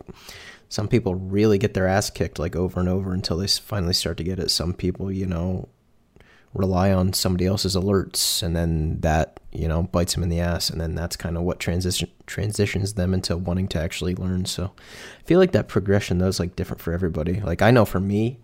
some 0.70 0.88
people 0.88 1.16
really 1.16 1.58
get 1.58 1.74
their 1.74 1.88
ass 1.88 2.10
kicked 2.10 2.40
like 2.40 2.56
over 2.56 2.80
and 2.80 2.90
over 2.90 3.14
until 3.14 3.38
they 3.38 3.48
finally 3.48 3.94
start 3.94 4.18
to 4.18 4.24
get 4.24 4.40
it. 4.40 4.52
Some 4.52 4.74
people, 4.74 5.12
you 5.12 5.26
know, 5.26 5.70
rely 6.54 6.92
on 6.92 7.14
somebody 7.14 7.46
else's 7.46 7.76
alerts 7.76 8.42
and 8.44 8.56
then 8.56 9.00
that, 9.02 9.40
you 9.52 9.68
know, 9.68 9.84
bites 9.84 10.14
them 10.14 10.24
in 10.24 10.30
the 10.30 10.40
ass 10.40 10.70
and 10.70 10.82
then 10.82 10.96
that's 10.96 11.16
kind 11.16 11.38
of 11.38 11.44
what 11.44 11.60
transition 11.60 12.10
transitions 12.26 12.94
them 12.96 13.14
into 13.14 13.38
wanting 13.38 13.68
to 13.70 13.80
actually 13.80 14.16
learn. 14.16 14.46
So 14.46 14.74
I 15.20 15.24
feel 15.24 15.40
like 15.40 15.52
that 15.54 15.68
progression 15.68 16.18
though 16.18 16.28
is 16.28 16.40
like 16.40 16.56
different 16.56 16.82
for 16.82 16.94
everybody. 16.94 17.40
Like 17.40 17.62
I 17.62 17.72
know 17.72 17.86
for 17.86 18.00
me, 18.00 18.40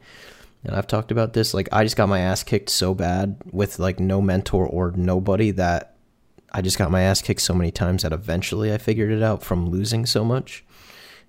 and 0.63 0.75
I've 0.75 0.87
talked 0.87 1.11
about 1.11 1.33
this. 1.33 1.53
Like, 1.53 1.69
I 1.71 1.83
just 1.83 1.97
got 1.97 2.09
my 2.09 2.19
ass 2.19 2.43
kicked 2.43 2.69
so 2.69 2.93
bad 2.93 3.41
with 3.51 3.79
like 3.79 3.99
no 3.99 4.21
mentor 4.21 4.65
or 4.65 4.91
nobody 4.91 5.51
that 5.51 5.95
I 6.53 6.61
just 6.61 6.77
got 6.77 6.91
my 6.91 7.01
ass 7.01 7.21
kicked 7.21 7.41
so 7.41 7.53
many 7.53 7.71
times 7.71 8.03
that 8.03 8.13
eventually 8.13 8.71
I 8.71 8.77
figured 8.77 9.11
it 9.11 9.23
out 9.23 9.43
from 9.43 9.69
losing 9.69 10.05
so 10.05 10.23
much. 10.23 10.63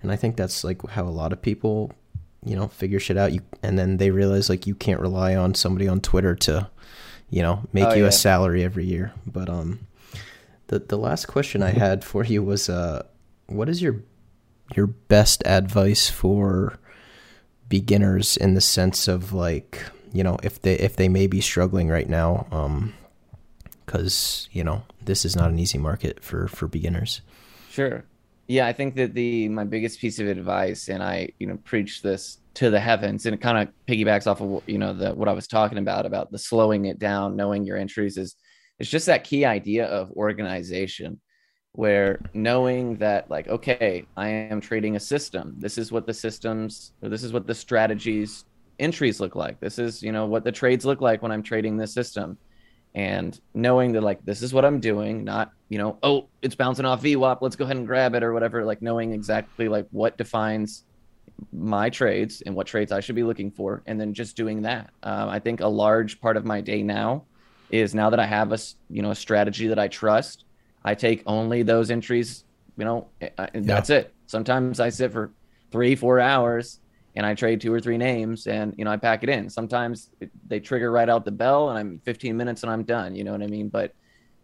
And 0.04 0.12
I 0.12 0.16
think 0.16 0.36
that's 0.36 0.64
like 0.64 0.86
how 0.90 1.04
a 1.04 1.08
lot 1.08 1.32
of 1.32 1.40
people, 1.40 1.90
you 2.44 2.54
know, 2.54 2.68
figure 2.68 3.00
shit 3.00 3.16
out. 3.16 3.32
You 3.32 3.40
and 3.62 3.78
then 3.78 3.96
they 3.96 4.10
realize 4.10 4.50
like 4.50 4.66
you 4.66 4.74
can't 4.74 5.00
rely 5.00 5.34
on 5.34 5.54
somebody 5.54 5.88
on 5.88 6.02
Twitter 6.02 6.34
to, 6.36 6.68
you 7.30 7.40
know, 7.40 7.66
make 7.72 7.86
oh, 7.86 7.94
you 7.94 8.02
yeah. 8.02 8.08
a 8.08 8.12
salary 8.12 8.62
every 8.62 8.84
year. 8.84 9.14
But 9.26 9.48
um, 9.48 9.86
the 10.66 10.78
the 10.78 10.98
last 10.98 11.24
question 11.26 11.62
I 11.62 11.70
had 11.70 12.04
for 12.04 12.22
you 12.22 12.42
was 12.42 12.68
uh, 12.68 13.06
what 13.46 13.70
is 13.70 13.80
your 13.80 14.02
your 14.76 14.88
best 14.88 15.42
advice 15.46 16.10
for 16.10 16.78
beginners 17.70 18.36
in 18.36 18.52
the 18.52 18.60
sense 18.60 19.08
of 19.08 19.32
like 19.32 19.82
you 20.12 20.22
know 20.22 20.36
if 20.42 20.60
they 20.60 20.74
if 20.74 20.96
they 20.96 21.08
may 21.08 21.26
be 21.26 21.40
struggling 21.40 21.88
right 21.88 22.08
now 22.08 22.46
um 22.52 22.92
because 23.84 24.48
you 24.52 24.62
know 24.62 24.82
this 25.02 25.24
is 25.24 25.34
not 25.34 25.50
an 25.50 25.58
easy 25.58 25.78
market 25.78 26.22
for 26.22 26.46
for 26.46 26.68
beginners 26.68 27.22
sure 27.70 28.04
yeah 28.46 28.66
i 28.66 28.72
think 28.72 28.94
that 28.94 29.14
the 29.14 29.48
my 29.48 29.64
biggest 29.64 30.00
piece 30.00 30.18
of 30.18 30.26
advice 30.26 30.88
and 30.88 31.02
i 31.02 31.28
you 31.38 31.46
know 31.46 31.56
preach 31.64 32.02
this 32.02 32.38
to 32.54 32.70
the 32.70 32.80
heavens 32.80 33.26
and 33.26 33.34
it 33.34 33.40
kind 33.40 33.58
of 33.58 33.74
piggybacks 33.88 34.26
off 34.26 34.40
of 34.40 34.62
you 34.68 34.78
know 34.78 34.92
the 34.92 35.12
what 35.14 35.28
i 35.28 35.32
was 35.32 35.48
talking 35.48 35.78
about 35.78 36.06
about 36.06 36.30
the 36.30 36.38
slowing 36.38 36.84
it 36.84 36.98
down 36.98 37.36
knowing 37.36 37.64
your 37.64 37.76
entries 37.76 38.16
is 38.16 38.36
it's 38.78 38.90
just 38.90 39.06
that 39.06 39.24
key 39.24 39.44
idea 39.44 39.86
of 39.86 40.10
organization 40.12 41.20
where 41.72 42.20
knowing 42.34 42.96
that 42.96 43.28
like 43.28 43.48
okay 43.48 44.06
i 44.16 44.28
am 44.28 44.60
trading 44.60 44.96
a 44.96 45.00
system. 45.00 45.54
This 45.58 45.76
is 45.76 45.90
what 45.90 46.06
the 46.06 46.14
systems 46.14 46.92
or 47.02 47.08
this 47.08 47.24
is 47.24 47.32
what 47.32 47.46
the 47.46 47.54
strategies 47.54 48.44
entries 48.78 49.20
look 49.20 49.34
like. 49.34 49.58
This 49.58 49.78
is 49.78 50.02
you 50.02 50.12
know 50.12 50.26
what 50.26 50.44
the 50.44 50.52
trades 50.52 50.84
look 50.84 51.00
like 51.00 51.22
when 51.22 51.32
i'm 51.32 51.42
trading 51.42 51.76
this 51.76 51.92
system 51.92 52.38
and 52.94 53.40
knowing 53.54 53.92
that 53.92 54.02
like 54.02 54.24
this 54.24 54.42
is 54.42 54.54
what 54.54 54.64
i'm 54.64 54.80
doing 54.80 55.24
not 55.24 55.52
you 55.68 55.78
know 55.78 55.98
oh 56.02 56.28
it's 56.42 56.54
bouncing 56.54 56.84
off 56.84 57.02
VWAP 57.02 57.38
let's 57.40 57.56
go 57.56 57.64
ahead 57.64 57.76
and 57.76 57.86
grab 57.86 58.14
it 58.14 58.22
or 58.22 58.32
whatever 58.32 58.64
like 58.64 58.80
knowing 58.82 59.12
exactly 59.12 59.68
like 59.68 59.86
what 59.90 60.16
defines 60.16 60.84
my 61.52 61.90
trades 61.90 62.42
and 62.46 62.54
what 62.54 62.66
trades 62.66 62.92
i 62.92 63.00
should 63.00 63.16
be 63.16 63.24
looking 63.24 63.50
for 63.50 63.82
and 63.86 64.00
then 64.00 64.14
just 64.14 64.36
doing 64.36 64.62
that 64.62 64.90
um, 65.02 65.28
i 65.28 65.38
think 65.38 65.60
a 65.60 65.66
large 65.66 66.20
part 66.20 66.36
of 66.36 66.44
my 66.44 66.60
day 66.60 66.82
now 66.82 67.24
is 67.70 67.94
now 67.94 68.10
that 68.10 68.20
i 68.20 68.26
have 68.26 68.52
a 68.52 68.58
you 68.88 69.02
know 69.02 69.10
a 69.10 69.16
strategy 69.16 69.66
that 69.66 69.78
i 69.78 69.88
trust 69.88 70.44
I 70.84 70.94
take 70.94 71.22
only 71.26 71.62
those 71.62 71.90
entries, 71.90 72.44
you 72.76 72.84
know, 72.84 73.08
and 73.20 73.32
yeah. 73.54 73.60
that's 73.62 73.90
it. 73.90 74.14
Sometimes 74.26 74.80
I 74.80 74.90
sit 74.90 75.12
for 75.12 75.32
three, 75.72 75.96
four 75.96 76.20
hours 76.20 76.78
and 77.16 77.24
I 77.24 77.34
trade 77.34 77.60
two 77.60 77.72
or 77.72 77.80
three 77.80 77.98
names 77.98 78.46
and, 78.46 78.74
you 78.76 78.84
know, 78.84 78.90
I 78.90 78.96
pack 78.96 79.22
it 79.22 79.28
in. 79.28 79.48
Sometimes 79.48 80.10
they 80.48 80.58
trigger 80.58 80.90
right 80.90 81.08
out 81.08 81.24
the 81.24 81.30
bell 81.30 81.70
and 81.70 81.78
I'm 81.78 82.00
15 82.04 82.36
minutes 82.36 82.62
and 82.62 82.72
I'm 82.72 82.82
done. 82.82 83.14
You 83.14 83.22
know 83.22 83.32
what 83.32 83.42
I 83.42 83.46
mean? 83.46 83.68
But 83.68 83.94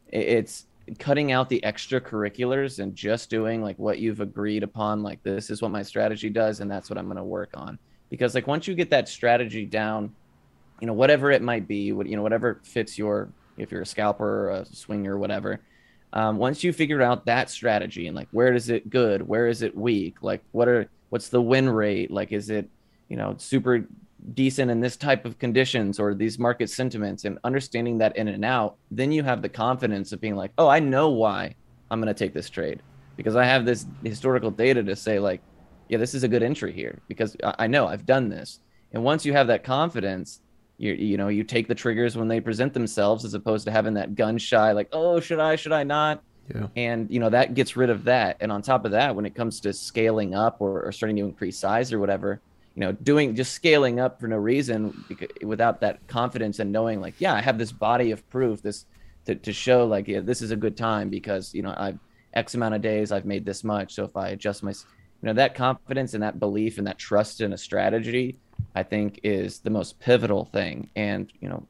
it's 0.09 0.67
cutting 0.99 1.33
out 1.33 1.49
the 1.49 1.61
extracurriculars 1.65 2.79
and 2.79 2.95
just 2.95 3.29
doing 3.29 3.63
like 3.63 3.79
what 3.79 3.99
you've 3.99 4.21
agreed 4.21 4.63
upon. 4.63 5.03
Like, 5.03 5.23
this 5.25 5.51
is 5.51 5.61
what 5.61 5.73
my 5.73 5.83
strategy 5.83 6.31
does 6.31 6.61
and 6.61 6.71
that's 6.71 6.89
what 6.89 6.99
I'm 6.99 7.07
going 7.07 7.17
to 7.17 7.25
work 7.25 7.51
on. 7.55 7.79
Because, 8.09 8.35
like, 8.35 8.47
once 8.47 8.67
you 8.67 8.75
get 8.75 8.91
that 8.91 9.09
strategy 9.09 9.67
down, 9.67 10.15
you 10.81 10.87
know, 10.87 10.93
whatever 10.93 11.31
it 11.31 11.43
might 11.43 11.67
be, 11.67 11.93
what, 11.93 12.07
you 12.07 12.17
know, 12.17 12.23
whatever 12.23 12.61
fits 12.63 12.97
your, 12.99 13.31
if 13.57 13.73
you're 13.73 13.83
a 13.83 13.87
scalper 13.87 14.49
or 14.49 14.51
a 14.51 14.65
swinger 14.67 15.15
or 15.15 15.19
whatever, 15.19 15.61
um, 16.13 16.39
once 16.39 16.65
you 16.65 16.73
figure 16.73 17.03
out 17.03 17.27
that 17.27 17.51
strategy 17.51 18.07
and 18.07 18.17
like 18.17 18.29
where 18.33 18.53
is 18.53 18.69
it 18.69 18.91
good 18.91 19.27
where 19.27 19.47
is 19.47 19.63
it 19.63 19.77
weak 19.77 20.17
like 20.23 20.43
what 20.51 20.67
are 20.67 20.89
what's 21.11 21.29
the 21.29 21.43
win 21.43 21.69
rate? 21.69 22.11
Like 22.11 22.33
is 22.33 22.51
it 22.51 22.69
you 23.09 23.17
know 23.17 23.35
super 23.39 23.87
decent 24.35 24.71
in 24.71 24.81
this 24.81 24.97
type 24.97 25.25
of 25.25 25.39
conditions 25.39 25.99
or 26.01 26.15
these 26.15 26.39
market 26.39 26.71
sentiments? 26.71 27.25
And 27.25 27.39
understanding 27.45 27.99
that 27.99 28.17
in 28.17 28.29
and 28.29 28.45
out 28.45 28.77
then 28.91 29.13
you 29.13 29.23
have 29.23 29.43
the 29.43 29.49
confidence 29.49 30.13
of 30.13 30.21
being 30.21 30.37
like 30.37 30.53
oh 30.59 30.69
i 30.69 30.81
know 30.81 31.11
why 31.11 31.55
i'm 31.91 32.01
going 32.01 32.13
to 32.13 32.19
take 32.19 32.35
this 32.35 32.49
trade. 32.49 32.83
Because 33.17 33.37
i 33.37 33.45
have 33.45 33.67
this 33.67 33.87
historical 34.03 34.51
data 34.51 34.83
to 34.83 34.97
say 34.97 35.19
like 35.19 35.43
yeah 35.89 35.99
this 35.99 36.15
is 36.15 36.25
a 36.25 36.29
good 36.29 36.43
entry 36.43 36.73
here 36.73 36.99
because 37.09 37.37
i 37.43 37.67
know 37.67 37.87
i've 37.87 38.07
done 38.07 38.29
this. 38.29 38.61
And 38.93 39.05
once 39.05 39.25
you 39.25 39.33
have 39.33 39.47
that 39.49 39.63
confidence, 39.63 40.41
you 40.81 40.95
you 40.95 41.17
know 41.17 41.29
you 41.29 41.45
take 41.45 41.69
the 41.69 41.75
triggers 41.75 42.17
when 42.17 42.27
they 42.27 42.41
present 42.41 42.73
themselves 42.73 43.25
as 43.25 43.35
opposed 43.35 43.67
to 43.67 43.71
having 43.71 43.95
that 43.95 44.15
gun 44.15 44.39
shy 44.39 44.73
like 44.73 44.89
oh 44.93 45.21
should 45.21 45.39
I 45.39 45.57
should 45.57 45.73
I 45.73 45.85
not 45.85 46.23
Yeah. 46.55 46.67
and 46.77 47.11
you 47.11 47.21
know 47.21 47.31
that 47.31 47.55
gets 47.55 47.77
rid 47.77 47.91
of 47.91 48.05
that. 48.05 48.37
And 48.41 48.51
on 48.51 48.63
top 48.63 48.85
of 48.85 48.93
that 48.93 49.15
when 49.15 49.27
it 49.27 49.35
comes 49.35 49.61
to 49.61 49.73
scaling 49.73 50.35
up 50.35 50.61
or, 50.61 50.83
or 50.83 50.93
starting 50.93 51.17
to 51.17 51.25
increase 51.25 51.59
size 51.59 51.93
or 51.93 51.99
whatever 51.99 52.41
you 52.75 52.81
know 52.81 52.93
doing 52.93 53.35
just 53.35 53.53
scaling 53.53 54.01
up 54.01 54.21
for 54.21 54.29
no 54.29 54.37
reason 54.37 54.93
becau- 55.09 55.45
without 55.45 55.81
that 55.81 56.07
confidence 56.07 56.61
and 56.61 56.71
knowing 56.71 57.01
like 57.01 57.15
yeah 57.19 57.35
i 57.35 57.41
have 57.41 57.59
this 57.59 57.73
body 57.73 58.11
of 58.11 58.29
proof 58.31 58.63
this 58.63 58.87
to, 59.25 59.35
to 59.35 59.53
show 59.53 59.87
like 59.87 60.09
yeah 60.09 60.21
this 60.21 60.41
is 60.41 60.51
a 60.51 60.57
good 60.57 60.77
time 60.77 61.09
because 61.09 61.53
you 61.55 61.63
know 61.63 61.75
i've 61.77 61.99
x 62.35 62.55
amount 62.55 62.75
of 62.75 62.81
days 62.81 63.11
i've 63.13 63.25
made 63.25 63.45
this 63.45 63.65
much. 63.65 63.95
So 63.95 64.05
if 64.05 64.17
i 64.17 64.29
adjust 64.29 64.63
my 64.63 64.71
you 64.71 65.27
know 65.27 65.33
that 65.35 65.55
confidence 65.55 66.15
and 66.15 66.23
that 66.23 66.39
belief 66.39 66.79
and 66.79 66.87
that 66.87 66.99
trust 66.99 67.41
in 67.41 67.53
a 67.53 67.59
strategy 67.59 68.39
i 68.75 68.83
think 68.83 69.21
is 69.23 69.59
the 69.61 69.71
most 69.71 69.99
pivotal 69.99 70.45
thing. 70.47 70.89
And 70.97 71.31
you 71.41 71.49
know 71.49 71.67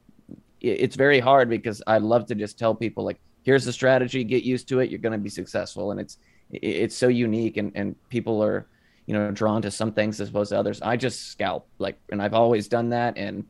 it, 0.61 0.81
it's 0.81 0.97
very 0.97 1.19
hard 1.19 1.49
because 1.49 1.83
i 1.87 1.99
love 1.99 2.27
to 2.27 2.35
just 2.35 2.59
tell 2.59 2.75
people 2.75 3.05
like 3.05 3.19
here's 3.43 3.65
the 3.65 3.73
strategy 3.73 4.23
get 4.25 4.43
used 4.43 4.69
to 4.69 4.81
it 4.81 4.91
you're 4.91 4.99
going 4.99 5.13
to 5.13 5.19
be 5.19 5.31
successful 5.31 5.91
and 5.91 6.01
it's 6.01 6.19
it's 6.51 6.97
so 6.97 7.09
unique 7.09 7.57
and 7.57 7.73
and 7.75 7.95
people 8.09 8.43
are 8.43 8.67
you 9.07 9.15
know 9.15 9.31
drawn 9.31 9.63
to 9.63 9.71
some 9.71 9.93
things 9.93 10.21
as 10.21 10.29
opposed 10.29 10.51
to 10.51 10.59
others 10.59 10.81
i 10.83 10.97
just 10.97 11.29
scalp 11.31 11.67
like 11.79 11.97
and 12.11 12.21
i've 12.23 12.35
always 12.35 12.69
done 12.69 12.89
that 12.91 13.17
and 13.17 13.45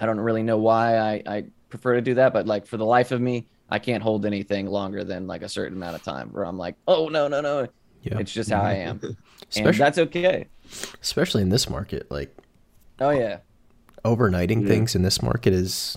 i 0.00 0.06
don't 0.06 0.18
really 0.20 0.42
know 0.42 0.58
why 0.58 0.96
i 0.98 1.22
i 1.26 1.44
prefer 1.68 1.94
to 1.94 2.00
do 2.02 2.14
that 2.14 2.32
but 2.32 2.46
like 2.46 2.66
for 2.66 2.76
the 2.76 2.84
life 2.84 3.12
of 3.12 3.20
me 3.20 3.46
i 3.70 3.78
can't 3.78 4.02
hold 4.02 4.26
anything 4.26 4.66
longer 4.66 5.04
than 5.04 5.26
like 5.26 5.42
a 5.42 5.48
certain 5.48 5.76
amount 5.76 5.94
of 5.94 6.02
time 6.02 6.28
where 6.32 6.44
i'm 6.44 6.58
like 6.58 6.74
oh 6.88 7.08
no 7.08 7.28
no 7.28 7.40
no 7.40 7.68
Yeah. 8.02 8.18
it's 8.18 8.32
just 8.32 8.50
how 8.50 8.60
i 8.62 8.74
am 8.74 9.00
and 9.56 9.74
that's 9.74 9.98
okay 9.98 10.46
especially 11.00 11.42
in 11.42 11.48
this 11.50 11.68
market, 11.70 12.10
like 12.10 12.34
oh 13.00 13.10
yeah 13.10 13.38
overnighting 14.04 14.62
Yeah. 14.62 14.68
things 14.68 14.94
in 14.94 15.02
this 15.02 15.22
market 15.22 15.52
is, 15.52 15.96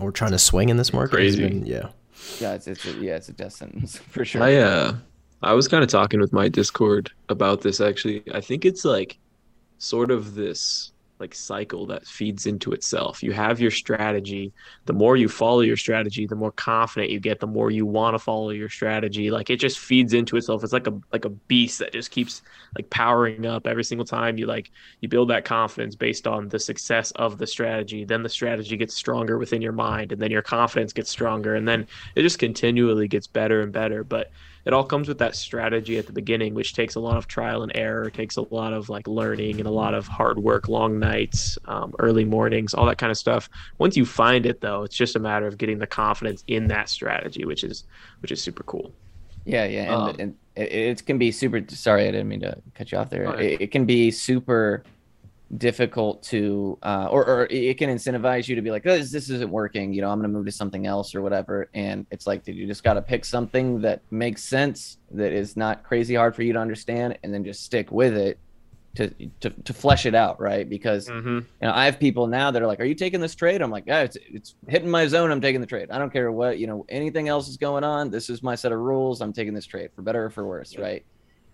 or 0.00 0.10
trying 0.12 0.32
to 0.32 0.38
swing 0.38 0.68
in 0.68 0.76
this 0.76 0.92
market. 0.92 1.14
Crazy. 1.14 1.48
been- 1.48 1.64
yeah. 1.64 1.88
Yeah 2.40 2.54
it's, 2.54 2.66
it's 2.66 2.84
a, 2.86 2.92
yeah 2.92 3.16
it's 3.16 3.28
a 3.28 3.32
death 3.32 3.52
sentence 3.52 3.98
for 3.98 4.24
sure 4.24 4.42
I 4.42 4.56
uh 4.56 4.94
I 5.42 5.54
was 5.54 5.66
kind 5.66 5.82
of 5.82 5.90
talking 5.90 6.20
with 6.20 6.32
my 6.32 6.48
Discord 6.48 7.10
about 7.28 7.62
this 7.62 7.80
actually. 7.80 8.22
I 8.32 8.40
think 8.40 8.64
it's 8.64 8.84
like 8.84 9.18
sort 9.78 10.12
of 10.12 10.34
this 10.36 10.91
like 11.22 11.34
cycle 11.34 11.86
that 11.86 12.04
feeds 12.04 12.46
into 12.46 12.72
itself. 12.72 13.22
You 13.22 13.32
have 13.32 13.60
your 13.60 13.70
strategy. 13.70 14.52
The 14.86 14.92
more 14.92 15.16
you 15.16 15.28
follow 15.28 15.60
your 15.60 15.76
strategy, 15.76 16.26
the 16.26 16.34
more 16.34 16.50
confident 16.50 17.12
you 17.12 17.20
get, 17.20 17.38
the 17.38 17.46
more 17.46 17.70
you 17.70 17.86
want 17.86 18.14
to 18.14 18.18
follow 18.18 18.50
your 18.50 18.68
strategy. 18.68 19.30
Like 19.30 19.48
it 19.48 19.60
just 19.60 19.78
feeds 19.78 20.12
into 20.14 20.36
itself. 20.36 20.64
It's 20.64 20.72
like 20.72 20.88
a 20.88 21.00
like 21.12 21.24
a 21.24 21.30
beast 21.30 21.78
that 21.78 21.92
just 21.92 22.10
keeps 22.10 22.42
like 22.76 22.90
powering 22.90 23.46
up 23.46 23.68
every 23.68 23.84
single 23.84 24.04
time 24.04 24.36
you 24.36 24.46
like 24.46 24.72
you 25.00 25.08
build 25.08 25.30
that 25.30 25.44
confidence 25.44 25.94
based 25.94 26.26
on 26.26 26.48
the 26.48 26.58
success 26.58 27.12
of 27.12 27.38
the 27.38 27.46
strategy. 27.46 28.04
Then 28.04 28.24
the 28.24 28.28
strategy 28.28 28.76
gets 28.76 28.94
stronger 28.94 29.38
within 29.38 29.62
your 29.62 29.72
mind 29.72 30.10
and 30.10 30.20
then 30.20 30.32
your 30.32 30.42
confidence 30.42 30.92
gets 30.92 31.08
stronger 31.08 31.54
and 31.54 31.66
then 31.66 31.86
it 32.16 32.22
just 32.22 32.40
continually 32.40 33.06
gets 33.06 33.28
better 33.28 33.62
and 33.62 33.72
better. 33.72 34.02
But 34.02 34.32
it 34.64 34.72
all 34.72 34.84
comes 34.84 35.08
with 35.08 35.18
that 35.18 35.34
strategy 35.34 35.98
at 35.98 36.06
the 36.06 36.12
beginning, 36.12 36.54
which 36.54 36.74
takes 36.74 36.94
a 36.94 37.00
lot 37.00 37.16
of 37.16 37.26
trial 37.26 37.62
and 37.62 37.72
error, 37.74 38.10
takes 38.10 38.36
a 38.36 38.42
lot 38.54 38.72
of 38.72 38.88
like 38.88 39.08
learning 39.08 39.58
and 39.58 39.66
a 39.66 39.70
lot 39.70 39.94
of 39.94 40.06
hard 40.06 40.38
work, 40.38 40.68
long 40.68 40.98
nights, 40.98 41.58
um, 41.64 41.94
early 41.98 42.24
mornings, 42.24 42.72
all 42.72 42.86
that 42.86 42.98
kind 42.98 43.10
of 43.10 43.16
stuff. 43.16 43.48
Once 43.78 43.96
you 43.96 44.06
find 44.06 44.46
it, 44.46 44.60
though, 44.60 44.84
it's 44.84 44.96
just 44.96 45.16
a 45.16 45.18
matter 45.18 45.46
of 45.46 45.58
getting 45.58 45.78
the 45.78 45.86
confidence 45.86 46.44
in 46.46 46.68
that 46.68 46.88
strategy, 46.88 47.44
which 47.44 47.64
is 47.64 47.84
which 48.20 48.30
is 48.30 48.40
super 48.40 48.62
cool. 48.62 48.92
Yeah, 49.44 49.64
yeah, 49.64 49.82
and, 49.82 49.92
Um, 49.92 50.16
and 50.20 50.36
it, 50.54 50.72
it 50.72 51.06
can 51.06 51.18
be 51.18 51.32
super. 51.32 51.60
Sorry, 51.68 52.02
I 52.06 52.12
didn't 52.12 52.28
mean 52.28 52.40
to 52.40 52.56
cut 52.74 52.92
you 52.92 52.98
off 52.98 53.10
there. 53.10 53.24
Ahead. 53.24 53.40
It, 53.40 53.60
it 53.62 53.66
can 53.72 53.84
be 53.84 54.10
super 54.10 54.84
difficult 55.56 56.22
to, 56.24 56.78
uh, 56.82 57.08
or 57.10 57.26
or 57.26 57.46
it 57.50 57.76
can 57.78 57.90
incentivize 57.90 58.48
you 58.48 58.56
to 58.56 58.62
be 58.62 58.70
like, 58.70 58.86
oh, 58.86 58.96
this, 58.96 59.12
this 59.12 59.30
isn't 59.30 59.50
working. 59.50 59.92
You 59.92 60.02
know, 60.02 60.10
I'm 60.10 60.18
going 60.18 60.30
to 60.30 60.36
move 60.36 60.46
to 60.46 60.52
something 60.52 60.86
else 60.86 61.14
or 61.14 61.22
whatever. 61.22 61.68
And 61.74 62.06
it's 62.10 62.26
like, 62.26 62.44
did 62.44 62.56
you 62.56 62.66
just 62.66 62.82
got 62.82 62.94
to 62.94 63.02
pick 63.02 63.24
something 63.24 63.82
that 63.82 64.02
makes 64.10 64.44
sense, 64.44 64.98
that 65.10 65.32
is 65.32 65.56
not 65.56 65.82
crazy 65.84 66.14
hard 66.14 66.34
for 66.34 66.42
you 66.42 66.52
to 66.54 66.58
understand, 66.58 67.18
and 67.22 67.32
then 67.34 67.44
just 67.44 67.62
stick 67.64 67.90
with 67.92 68.16
it 68.16 68.40
to 68.96 69.10
to 69.40 69.50
to 69.50 69.72
flesh 69.74 70.06
it 70.06 70.14
out, 70.14 70.40
right? 70.40 70.68
Because 70.68 71.10
Mm-hmm. 71.10 71.28
you 71.38 71.46
know, 71.62 71.72
I 71.72 71.86
have 71.86 71.98
people 71.98 72.26
now 72.26 72.50
that 72.50 72.62
are 72.62 72.66
like, 72.66 72.80
"Are 72.80 72.84
you 72.84 72.94
taking 72.94 73.20
this 73.20 73.34
trade?" 73.34 73.62
I'm 73.62 73.70
like, 73.70 73.84
"Yeah, 73.86 74.02
it's 74.02 74.16
it's 74.28 74.54
hitting 74.68 74.90
my 74.90 75.06
zone. 75.06 75.30
I'm 75.30 75.40
taking 75.40 75.60
the 75.60 75.66
trade. 75.66 75.90
I 75.90 75.98
don't 75.98 76.12
care 76.12 76.30
what 76.32 76.58
you 76.58 76.66
know 76.66 76.84
anything 76.88 77.28
else 77.28 77.48
is 77.48 77.56
going 77.56 77.84
on. 77.84 78.10
This 78.10 78.30
is 78.30 78.42
my 78.42 78.54
set 78.54 78.72
of 78.72 78.78
rules. 78.80 79.20
I'm 79.22 79.32
taking 79.32 79.54
this 79.54 79.66
trade 79.66 79.90
for 79.94 80.02
better 80.02 80.24
or 80.26 80.30
for 80.30 80.46
worse, 80.46 80.76
right?" 80.78 81.04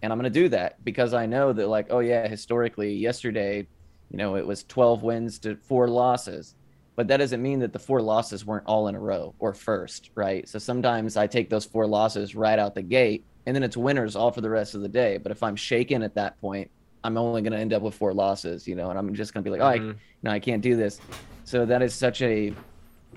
And 0.02 0.12
I'm 0.12 0.18
gonna 0.18 0.30
do 0.30 0.48
that 0.50 0.82
because 0.84 1.14
I 1.14 1.26
know 1.26 1.52
that, 1.52 1.68
like, 1.68 1.86
oh 1.90 2.00
yeah, 2.00 2.28
historically, 2.28 2.94
yesterday, 2.94 3.68
you 4.10 4.16
know, 4.18 4.36
it 4.36 4.46
was 4.46 4.64
12 4.64 5.02
wins 5.02 5.38
to 5.40 5.56
four 5.56 5.88
losses, 5.88 6.54
but 6.96 7.08
that 7.08 7.18
doesn't 7.18 7.42
mean 7.42 7.60
that 7.60 7.72
the 7.72 7.78
four 7.78 8.00
losses 8.02 8.44
weren't 8.44 8.66
all 8.66 8.88
in 8.88 8.94
a 8.94 9.00
row 9.00 9.34
or 9.38 9.54
first, 9.54 10.10
right? 10.14 10.48
So 10.48 10.58
sometimes 10.58 11.16
I 11.16 11.26
take 11.26 11.50
those 11.50 11.64
four 11.64 11.86
losses 11.86 12.34
right 12.34 12.58
out 12.58 12.74
the 12.74 12.82
gate, 12.82 13.24
and 13.46 13.54
then 13.54 13.62
it's 13.62 13.76
winners 13.76 14.16
all 14.16 14.30
for 14.32 14.40
the 14.40 14.50
rest 14.50 14.74
of 14.74 14.80
the 14.82 14.88
day. 14.88 15.18
But 15.18 15.32
if 15.32 15.42
I'm 15.42 15.56
shaken 15.56 16.02
at 16.02 16.14
that 16.16 16.40
point, 16.40 16.70
I'm 17.04 17.16
only 17.16 17.42
going 17.42 17.52
to 17.52 17.58
end 17.58 17.72
up 17.72 17.82
with 17.82 17.94
four 17.94 18.12
losses, 18.12 18.66
you 18.66 18.74
know, 18.74 18.90
and 18.90 18.98
I'm 18.98 19.14
just 19.14 19.32
going 19.32 19.44
to 19.44 19.48
be 19.50 19.56
like, 19.56 19.60
oh, 19.62 19.70
I, 19.70 19.78
Mhm. 19.78 19.96
no, 20.22 20.30
I 20.32 20.40
can't 20.40 20.62
do 20.62 20.74
this. 20.76 20.98
So 21.44 21.64
that 21.66 21.82
is 21.82 21.94
such 21.94 22.20
a 22.22 22.52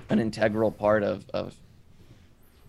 an 0.10 0.20
integral 0.20 0.72
part 0.72 1.04
of 1.04 1.26
of 1.34 1.56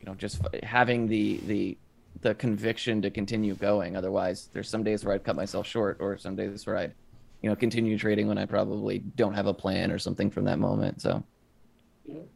you 0.00 0.06
know 0.06 0.14
just 0.14 0.40
having 0.62 1.06
the 1.08 1.38
the 1.46 1.78
the 2.20 2.34
conviction 2.34 3.02
to 3.02 3.10
continue 3.10 3.54
going. 3.54 3.96
Otherwise, 3.96 4.48
there's 4.52 4.68
some 4.68 4.82
days 4.84 5.04
where 5.04 5.14
I'd 5.14 5.24
cut 5.24 5.36
myself 5.36 5.66
short, 5.66 5.98
or 6.00 6.16
some 6.18 6.36
days 6.36 6.66
where 6.66 6.76
I'd 6.76 6.94
you 7.42 7.50
know 7.50 7.56
continue 7.56 7.98
trading 7.98 8.28
when 8.28 8.38
I 8.38 8.46
probably 8.46 9.00
don't 9.00 9.34
have 9.34 9.46
a 9.46 9.54
plan 9.54 9.90
or 9.92 9.98
something 9.98 10.30
from 10.30 10.44
that 10.44 10.58
moment. 10.58 11.02
So 11.02 11.24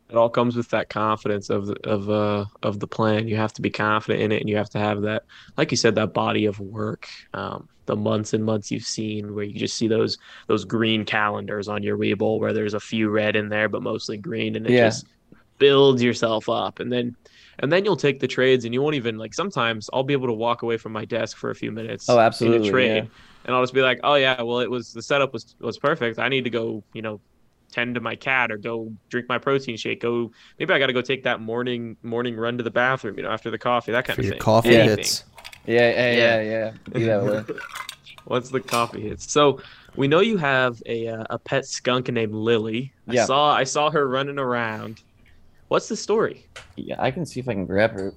It 0.09 0.15
all 0.17 0.31
comes 0.31 0.57
with 0.57 0.69
that 0.71 0.89
confidence 0.89 1.51
of 1.51 1.67
the, 1.67 1.75
of 1.85 2.09
uh 2.09 2.45
of 2.63 2.79
the 2.79 2.87
plan. 2.87 3.27
You 3.27 3.37
have 3.37 3.53
to 3.55 3.63
be 3.63 3.71
confident 3.71 4.23
in 4.23 4.31
it, 4.33 4.41
and 4.41 4.49
you 4.49 4.57
have 4.57 4.71
to 4.71 4.79
have 4.79 5.03
that, 5.03 5.25
like 5.57 5.73
you 5.73 5.77
said, 5.77 5.97
that 5.97 6.15
body 6.15 6.47
of 6.47 6.61
work. 6.61 7.07
Um, 7.35 7.67
the 7.87 7.97
months 7.97 8.33
and 8.33 8.45
months 8.45 8.71
you've 8.71 8.85
seen, 8.85 9.35
where 9.35 9.45
you 9.45 9.59
just 9.59 9.77
see 9.77 9.89
those 9.89 10.17
those 10.49 10.65
green 10.65 11.05
calendars 11.05 11.67
on 11.69 11.83
your 11.83 11.99
Webull, 11.99 12.39
where 12.39 12.53
there's 12.53 12.75
a 12.75 12.81
few 12.81 13.11
red 13.11 13.35
in 13.35 13.49
there, 13.49 13.69
but 13.69 13.83
mostly 13.83 14.17
green, 14.17 14.55
and 14.55 14.67
it 14.67 14.75
Yeah. 14.75 14.89
just 14.89 15.07
builds 15.59 16.03
yourself 16.03 16.49
up, 16.49 16.79
and 16.79 16.93
then 16.93 17.17
and 17.59 17.73
then 17.73 17.85
you'll 17.85 17.97
take 17.97 18.21
the 18.21 18.29
trades, 18.29 18.65
and 18.65 18.73
you 18.75 18.83
won't 18.83 18.95
even 18.97 19.19
like. 19.19 19.35
Sometimes 19.35 19.91
I'll 19.93 20.05
be 20.05 20.13
able 20.15 20.29
to 20.29 20.35
walk 20.35 20.63
away 20.63 20.77
from 20.77 20.93
my 20.93 21.05
desk 21.05 21.37
for 21.37 21.51
a 21.51 21.55
few 21.57 21.73
minutes. 21.73 22.09
Oh, 22.09 22.19
absolutely, 22.19 22.69
trade, 22.71 22.87
yeah. 22.87 23.07
And 23.47 23.55
I'll 23.55 23.63
just 23.63 23.73
be 23.75 23.81
like, 23.81 24.01
oh 24.05 24.15
yeah, 24.17 24.43
well 24.43 24.59
it 24.61 24.71
was 24.71 24.93
the 24.93 25.03
setup 25.03 25.33
was 25.33 25.55
was 25.61 25.79
perfect. 25.79 26.19
I 26.19 26.29
need 26.29 26.45
to 26.45 26.51
go, 26.51 26.85
you 26.93 27.01
know, 27.03 27.21
tend 27.73 27.95
to 27.95 28.01
my 28.01 28.15
cat 28.17 28.51
or 28.53 28.59
go 28.59 28.93
drink 29.09 29.27
my 29.29 29.39
protein 29.39 29.77
shake. 29.77 30.01
Go 30.03 30.31
maybe 30.59 30.73
I 30.75 30.79
got 30.79 30.89
to 30.89 30.93
go 30.93 31.01
take 31.03 31.23
that 31.25 31.41
morning 31.41 31.97
morning 32.03 32.37
run 32.37 32.59
to 32.59 32.65
the 32.65 32.71
bathroom, 32.71 33.17
you 33.17 33.23
know, 33.23 33.31
after 33.31 33.51
the 33.51 33.59
coffee, 33.59 33.93
that 33.93 34.05
kind 34.05 34.17
For 34.17 34.21
of 34.21 34.27
your 34.27 34.33
thing. 34.35 34.41
coffee 34.41 34.75
Anything. 34.75 34.99
hits. 34.99 35.25
yeah, 35.65 35.91
yeah, 35.91 36.13
Yeah. 36.43 36.73
yeah, 36.95 36.99
yeah. 36.99 37.41
Be. 37.47 37.55
Once 38.27 38.49
the 38.51 38.61
coffee 38.61 39.03
hits. 39.09 39.33
So 39.33 39.61
we 39.95 40.09
know 40.09 40.19
you 40.21 40.37
have 40.37 40.83
a 40.87 41.07
uh, 41.09 41.25
a 41.31 41.39
pet 41.39 41.65
skunk 41.65 42.09
named 42.11 42.35
Lily. 42.35 42.93
I 43.09 43.15
Yeah. 43.15 43.25
saw 43.27 43.53
I 43.55 43.63
saw 43.65 43.91
her 43.91 44.09
running 44.09 44.39
around. 44.39 45.01
What's 45.69 45.89
the 45.89 45.97
story? 45.97 46.47
Yeah, 46.77 46.97
I 46.99 47.11
can 47.13 47.25
see 47.25 47.39
if 47.41 47.49
I 47.49 47.53
can 47.55 47.67
grab 47.67 47.93
her. 47.93 48.13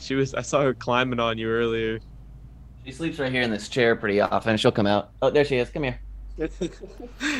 She 0.00 0.14
was 0.14 0.34
I 0.34 0.42
saw 0.42 0.62
her 0.62 0.74
climbing 0.74 1.20
on 1.20 1.36
you 1.38 1.48
earlier. 1.48 2.00
She 2.84 2.92
sleeps 2.92 3.18
right 3.18 3.30
here 3.32 3.42
in 3.42 3.50
this 3.50 3.68
chair 3.68 3.94
pretty 3.96 4.20
often. 4.20 4.56
She'll 4.56 4.72
come 4.72 4.86
out. 4.86 5.10
Oh, 5.22 5.30
there 5.30 5.44
she 5.44 5.56
is. 5.56 5.68
Come 5.70 5.84
here. 5.84 6.00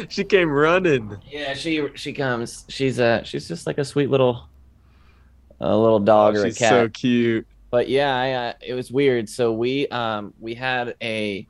she 0.08 0.24
came 0.24 0.50
running. 0.50 1.16
Yeah, 1.30 1.54
she 1.54 1.86
she 1.94 2.12
comes. 2.12 2.64
She's 2.68 2.98
a 2.98 3.22
she's 3.24 3.48
just 3.48 3.66
like 3.66 3.78
a 3.78 3.84
sweet 3.84 4.10
little 4.10 4.48
a 5.60 5.76
little 5.76 5.98
dog 6.00 6.36
or 6.36 6.40
a 6.40 6.42
Oh, 6.42 6.44
She's 6.46 6.58
cat. 6.58 6.70
so 6.70 6.88
cute. 6.88 7.46
but 7.70 7.88
yeah, 7.88 8.14
I, 8.14 8.32
uh, 8.32 8.52
it 8.60 8.74
was 8.74 8.90
weird. 8.90 9.28
So 9.28 9.52
we 9.52 9.88
um 9.88 10.34
we 10.38 10.54
had 10.54 10.96
a 11.00 11.46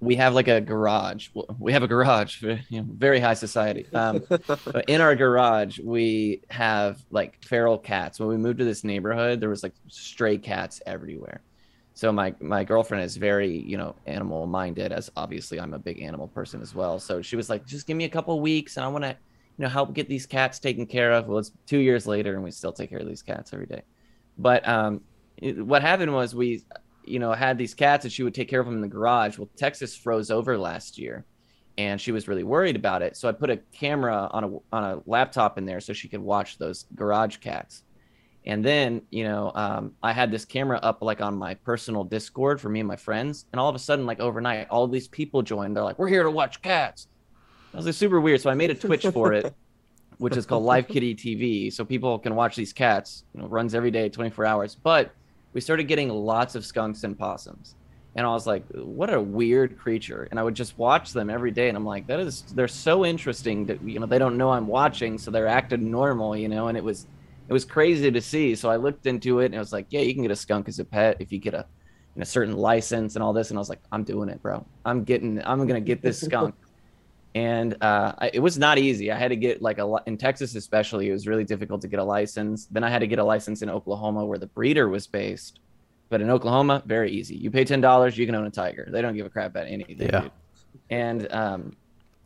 we 0.00 0.16
have 0.16 0.34
like 0.34 0.48
a 0.48 0.60
garage. 0.60 1.28
We 1.58 1.72
have 1.72 1.82
a 1.84 1.88
garage, 1.88 2.42
you 2.42 2.58
know, 2.70 2.86
very 2.90 3.20
high 3.20 3.34
society. 3.34 3.86
Um, 3.94 4.22
but 4.28 4.84
in 4.88 5.00
our 5.00 5.14
garage, 5.14 5.78
we 5.78 6.42
have 6.50 6.98
like 7.10 7.42
feral 7.44 7.78
cats. 7.78 8.18
When 8.18 8.28
we 8.28 8.36
moved 8.36 8.58
to 8.58 8.64
this 8.64 8.82
neighborhood, 8.82 9.40
there 9.40 9.48
was 9.48 9.62
like 9.62 9.72
stray 9.88 10.36
cats 10.38 10.82
everywhere. 10.84 11.40
So 11.94 12.10
my 12.12 12.34
my 12.40 12.64
girlfriend 12.64 13.04
is 13.04 13.16
very 13.16 13.56
you 13.56 13.78
know 13.78 13.94
animal 14.06 14.46
minded, 14.46 14.92
as 14.92 15.10
obviously 15.16 15.60
I'm 15.60 15.74
a 15.74 15.78
big 15.78 16.02
animal 16.02 16.28
person 16.28 16.60
as 16.60 16.74
well. 16.74 16.98
So 16.98 17.22
she 17.22 17.36
was 17.36 17.48
like, 17.48 17.64
just 17.66 17.86
give 17.86 17.96
me 17.96 18.04
a 18.04 18.08
couple 18.08 18.38
weeks, 18.40 18.76
and 18.76 18.84
I 18.84 18.88
want 18.88 19.04
to 19.04 19.10
you 19.10 19.62
know 19.62 19.68
help 19.68 19.94
get 19.94 20.08
these 20.08 20.26
cats 20.26 20.58
taken 20.58 20.86
care 20.86 21.12
of. 21.12 21.28
Well, 21.28 21.38
it's 21.38 21.52
two 21.66 21.78
years 21.78 22.06
later, 22.06 22.34
and 22.34 22.42
we 22.42 22.50
still 22.50 22.72
take 22.72 22.90
care 22.90 22.98
of 22.98 23.06
these 23.06 23.22
cats 23.22 23.52
every 23.52 23.66
day. 23.66 23.82
But 24.36 24.66
um, 24.68 25.02
what 25.40 25.82
happened 25.82 26.12
was 26.12 26.34
we 26.34 26.64
you 27.04 27.20
know 27.20 27.32
had 27.32 27.58
these 27.58 27.74
cats, 27.74 28.04
and 28.04 28.12
she 28.12 28.24
would 28.24 28.34
take 28.34 28.48
care 28.48 28.60
of 28.60 28.66
them 28.66 28.74
in 28.74 28.82
the 28.82 28.88
garage. 28.88 29.38
Well, 29.38 29.48
Texas 29.56 29.96
froze 29.96 30.32
over 30.32 30.58
last 30.58 30.98
year, 30.98 31.24
and 31.78 32.00
she 32.00 32.10
was 32.10 32.26
really 32.26 32.42
worried 32.42 32.74
about 32.74 33.02
it. 33.02 33.16
So 33.16 33.28
I 33.28 33.32
put 33.32 33.50
a 33.50 33.58
camera 33.72 34.28
on 34.32 34.44
a 34.44 34.48
on 34.76 34.84
a 34.84 35.02
laptop 35.06 35.58
in 35.58 35.64
there 35.64 35.80
so 35.80 35.92
she 35.92 36.08
could 36.08 36.20
watch 36.20 36.58
those 36.58 36.86
garage 36.96 37.36
cats. 37.36 37.84
And 38.46 38.64
then, 38.64 39.02
you 39.10 39.24
know, 39.24 39.52
um, 39.54 39.94
I 40.02 40.12
had 40.12 40.30
this 40.30 40.44
camera 40.44 40.78
up 40.82 41.00
like 41.00 41.22
on 41.22 41.36
my 41.36 41.54
personal 41.54 42.04
Discord 42.04 42.60
for 42.60 42.68
me 42.68 42.80
and 42.80 42.86
my 42.86 42.96
friends. 42.96 43.46
And 43.52 43.60
all 43.60 43.68
of 43.68 43.74
a 43.74 43.78
sudden, 43.78 44.04
like 44.04 44.20
overnight, 44.20 44.68
all 44.68 44.86
these 44.86 45.08
people 45.08 45.42
joined. 45.42 45.76
They're 45.76 45.84
like, 45.84 45.98
we're 45.98 46.08
here 46.08 46.22
to 46.22 46.30
watch 46.30 46.60
cats. 46.60 47.08
That 47.72 47.78
was 47.78 47.86
like, 47.86 47.94
super 47.94 48.20
weird. 48.20 48.40
So 48.42 48.50
I 48.50 48.54
made 48.54 48.70
a 48.70 48.74
Twitch 48.74 49.06
for 49.06 49.32
it, 49.32 49.54
which 50.18 50.36
is 50.36 50.44
called 50.44 50.64
Live 50.64 50.88
Kitty 50.88 51.14
TV. 51.14 51.72
So 51.72 51.84
people 51.84 52.18
can 52.18 52.34
watch 52.34 52.54
these 52.54 52.72
cats, 52.72 53.24
you 53.34 53.40
know, 53.40 53.48
runs 53.48 53.74
every 53.74 53.90
day, 53.90 54.10
24 54.10 54.44
hours. 54.44 54.74
But 54.74 55.12
we 55.54 55.62
started 55.62 55.84
getting 55.84 56.10
lots 56.10 56.54
of 56.54 56.66
skunks 56.66 57.02
and 57.04 57.18
possums. 57.18 57.76
And 58.16 58.26
I 58.26 58.30
was 58.30 58.46
like, 58.46 58.64
what 58.74 59.12
a 59.12 59.20
weird 59.20 59.78
creature. 59.78 60.28
And 60.30 60.38
I 60.38 60.42
would 60.42 60.54
just 60.54 60.78
watch 60.78 61.12
them 61.12 61.30
every 61.30 61.50
day. 61.50 61.68
And 61.68 61.76
I'm 61.76 61.84
like, 61.84 62.06
that 62.06 62.20
is, 62.20 62.42
they're 62.42 62.68
so 62.68 63.04
interesting 63.04 63.66
that, 63.66 63.82
you 63.82 63.98
know, 63.98 64.06
they 64.06 64.18
don't 64.18 64.36
know 64.36 64.50
I'm 64.50 64.68
watching. 64.68 65.18
So 65.18 65.30
they're 65.30 65.48
acting 65.48 65.90
normal, 65.90 66.36
you 66.36 66.48
know, 66.48 66.68
and 66.68 66.76
it 66.76 66.84
was, 66.84 67.06
it 67.48 67.52
was 67.52 67.64
crazy 67.64 68.10
to 68.10 68.20
see. 68.20 68.54
So 68.54 68.70
I 68.70 68.76
looked 68.76 69.06
into 69.06 69.40
it 69.40 69.46
and 69.46 69.54
it 69.54 69.58
was 69.58 69.72
like, 69.72 69.86
yeah, 69.90 70.00
you 70.00 70.14
can 70.14 70.22
get 70.22 70.30
a 70.30 70.36
skunk 70.36 70.68
as 70.68 70.78
a 70.78 70.84
pet 70.84 71.16
if 71.20 71.32
you 71.32 71.38
get 71.38 71.54
a, 71.54 71.66
you 72.14 72.20
know, 72.20 72.24
certain 72.24 72.56
license 72.56 73.16
and 73.16 73.22
all 73.22 73.32
this. 73.32 73.50
And 73.50 73.58
I 73.58 73.60
was 73.60 73.68
like, 73.68 73.80
I'm 73.92 74.04
doing 74.04 74.28
it, 74.28 74.40
bro. 74.42 74.64
I'm 74.84 75.04
getting, 75.04 75.44
I'm 75.44 75.58
going 75.66 75.74
to 75.74 75.86
get 75.86 76.00
this 76.00 76.20
skunk. 76.24 76.54
and 77.34 77.76
uh, 77.82 78.14
I, 78.18 78.30
it 78.32 78.40
was 78.40 78.58
not 78.58 78.78
easy. 78.78 79.12
I 79.12 79.18
had 79.18 79.28
to 79.28 79.36
get 79.36 79.60
like 79.60 79.78
a, 79.78 79.96
in 80.06 80.16
Texas, 80.16 80.54
especially, 80.54 81.08
it 81.08 81.12
was 81.12 81.26
really 81.26 81.44
difficult 81.44 81.82
to 81.82 81.88
get 81.88 81.98
a 81.98 82.04
license. 82.04 82.66
Then 82.70 82.84
I 82.84 82.90
had 82.90 83.00
to 83.00 83.06
get 83.06 83.18
a 83.18 83.24
license 83.24 83.62
in 83.62 83.68
Oklahoma 83.68 84.24
where 84.24 84.38
the 84.38 84.46
breeder 84.46 84.88
was 84.88 85.06
based. 85.06 85.60
But 86.10 86.20
in 86.20 86.30
Oklahoma, 86.30 86.82
very 86.86 87.10
easy. 87.10 87.34
You 87.34 87.50
pay 87.50 87.64
ten 87.64 87.80
dollars, 87.80 88.16
you 88.16 88.26
can 88.26 88.34
own 88.34 88.46
a 88.46 88.50
tiger. 88.50 88.86
They 88.90 89.02
don't 89.02 89.16
give 89.16 89.26
a 89.26 89.30
crap 89.30 89.50
about 89.50 89.66
anything. 89.66 90.08
Yeah. 90.08 90.20
Dude. 90.20 90.30
And 90.90 91.32
um, 91.32 91.76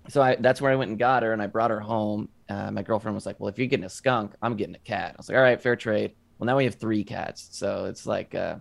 so 0.08 0.20
I 0.20 0.36
that's 0.36 0.60
where 0.60 0.72
I 0.72 0.74
went 0.74 0.90
and 0.90 0.98
got 0.98 1.22
her, 1.22 1.32
and 1.32 1.40
I 1.40 1.46
brought 1.46 1.70
her 1.70 1.80
home. 1.80 2.28
Uh, 2.48 2.70
my 2.70 2.82
girlfriend 2.82 3.14
was 3.14 3.26
like, 3.26 3.38
"Well, 3.40 3.48
if 3.48 3.58
you're 3.58 3.66
getting 3.66 3.84
a 3.84 3.90
skunk, 3.90 4.32
I'm 4.42 4.56
getting 4.56 4.74
a 4.74 4.78
cat." 4.78 5.14
I 5.14 5.16
was 5.18 5.28
like, 5.28 5.36
"All 5.36 5.42
right, 5.42 5.60
fair 5.60 5.76
trade." 5.76 6.12
Well, 6.38 6.46
now 6.46 6.56
we 6.56 6.64
have 6.64 6.76
three 6.76 7.04
cats, 7.04 7.48
so 7.52 7.84
it's 7.86 8.06
like 8.06 8.34
uh, 8.34 8.56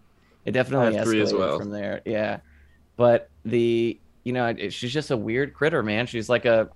it 0.46 0.52
definitely 0.52 0.98
three 1.04 1.22
as 1.22 1.34
well. 1.34 1.60
from 1.60 1.70
there. 1.70 2.02
Yeah, 2.06 2.40
but 2.96 3.30
the 3.46 4.00
you 4.24 4.34
know 4.34 4.48
it, 4.48 4.74
she's 4.74 4.92
just 4.94 5.12
a 5.12 5.18
weird 5.18 5.54
critter, 5.54 5.82
man. 5.84 6.06
She's 6.08 6.28
like 6.30 6.46
a 6.46 6.70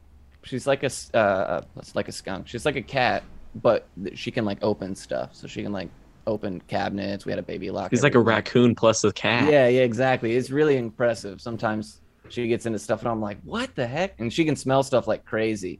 she's 0.43 0.65
like 0.67 0.83
a 0.83 0.87
s- 0.87 1.13
uh, 1.13 1.61
like 1.95 2.07
a 2.07 2.11
skunk. 2.11 2.47
She's 2.47 2.65
like 2.65 2.75
a 2.77 2.81
cat, 2.81 3.23
but 3.55 3.87
she 4.13 4.31
can 4.31 4.45
like 4.45 4.59
open 4.61 4.95
stuff, 4.95 5.35
so 5.35 5.47
she 5.47 5.63
can 5.63 5.71
like 5.73 5.89
open 6.27 6.61
cabinets. 6.67 7.25
We 7.25 7.31
had 7.31 7.39
a 7.39 7.43
baby 7.43 7.71
lock. 7.71 7.89
He's 7.91 8.03
like 8.03 8.15
a 8.15 8.19
raccoon 8.19 8.75
plus 8.75 9.03
a 9.03 9.11
cat. 9.11 9.51
Yeah, 9.51 9.67
yeah, 9.67 9.81
exactly. 9.81 10.35
It's 10.35 10.51
really 10.51 10.77
impressive. 10.77 11.41
Sometimes 11.41 11.99
she 12.29 12.47
gets 12.47 12.65
into 12.67 12.79
stuff 12.79 13.01
and 13.01 13.09
I'm 13.09 13.19
like, 13.19 13.39
what 13.43 13.75
the 13.75 13.87
heck? 13.87 14.19
And 14.19 14.31
she 14.31 14.45
can 14.45 14.55
smell 14.55 14.83
stuff 14.83 15.07
like 15.07 15.25
crazy. 15.25 15.79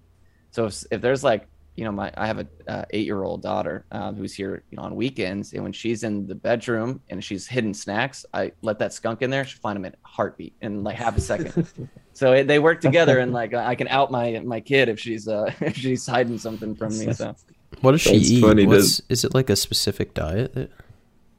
So 0.51 0.65
if, 0.65 0.83
if 0.91 1.01
there's 1.01 1.23
like, 1.23 1.47
you 1.75 1.85
know, 1.85 1.91
my 1.91 2.11
I 2.17 2.27
have 2.27 2.39
a 2.39 2.47
uh, 2.67 2.85
eight 2.91 3.05
year 3.05 3.23
old 3.23 3.41
daughter 3.41 3.85
um, 3.91 4.15
who's 4.15 4.33
here, 4.33 4.63
you 4.69 4.75
know, 4.77 4.83
on 4.83 4.95
weekends, 4.95 5.53
and 5.53 5.63
when 5.63 5.71
she's 5.71 6.03
in 6.03 6.27
the 6.27 6.35
bedroom 6.35 7.01
and 7.09 7.23
she's 7.23 7.47
hidden 7.47 7.73
snacks, 7.73 8.25
I 8.33 8.51
let 8.61 8.77
that 8.79 8.93
skunk 8.93 9.21
in 9.21 9.29
there. 9.29 9.45
She'll 9.45 9.61
find 9.61 9.77
him 9.77 9.85
in 9.85 9.93
a 9.93 10.07
heartbeat 10.07 10.53
in 10.61 10.83
like 10.83 10.97
half 10.97 11.17
a 11.17 11.21
second. 11.21 11.65
so 12.13 12.33
it, 12.33 12.47
they 12.47 12.59
work 12.59 12.81
together, 12.81 13.19
and 13.19 13.31
like 13.31 13.53
I 13.53 13.75
can 13.75 13.87
out 13.87 14.11
my 14.11 14.39
my 14.41 14.59
kid 14.59 14.89
if 14.89 14.99
she's 14.99 15.27
uh 15.29 15.51
if 15.61 15.77
she's 15.77 16.05
hiding 16.05 16.37
something 16.37 16.75
from 16.75 16.89
me. 16.99 17.13
So 17.13 17.33
What 17.79 17.93
does 17.93 18.01
she 18.01 18.17
That's 18.17 18.29
eat? 18.31 18.41
funny, 18.41 18.65
What's, 18.67 19.01
is 19.07 19.23
it 19.23 19.33
like 19.33 19.49
a 19.49 19.55
specific 19.55 20.13
diet? 20.13 20.53
That, 20.53 20.71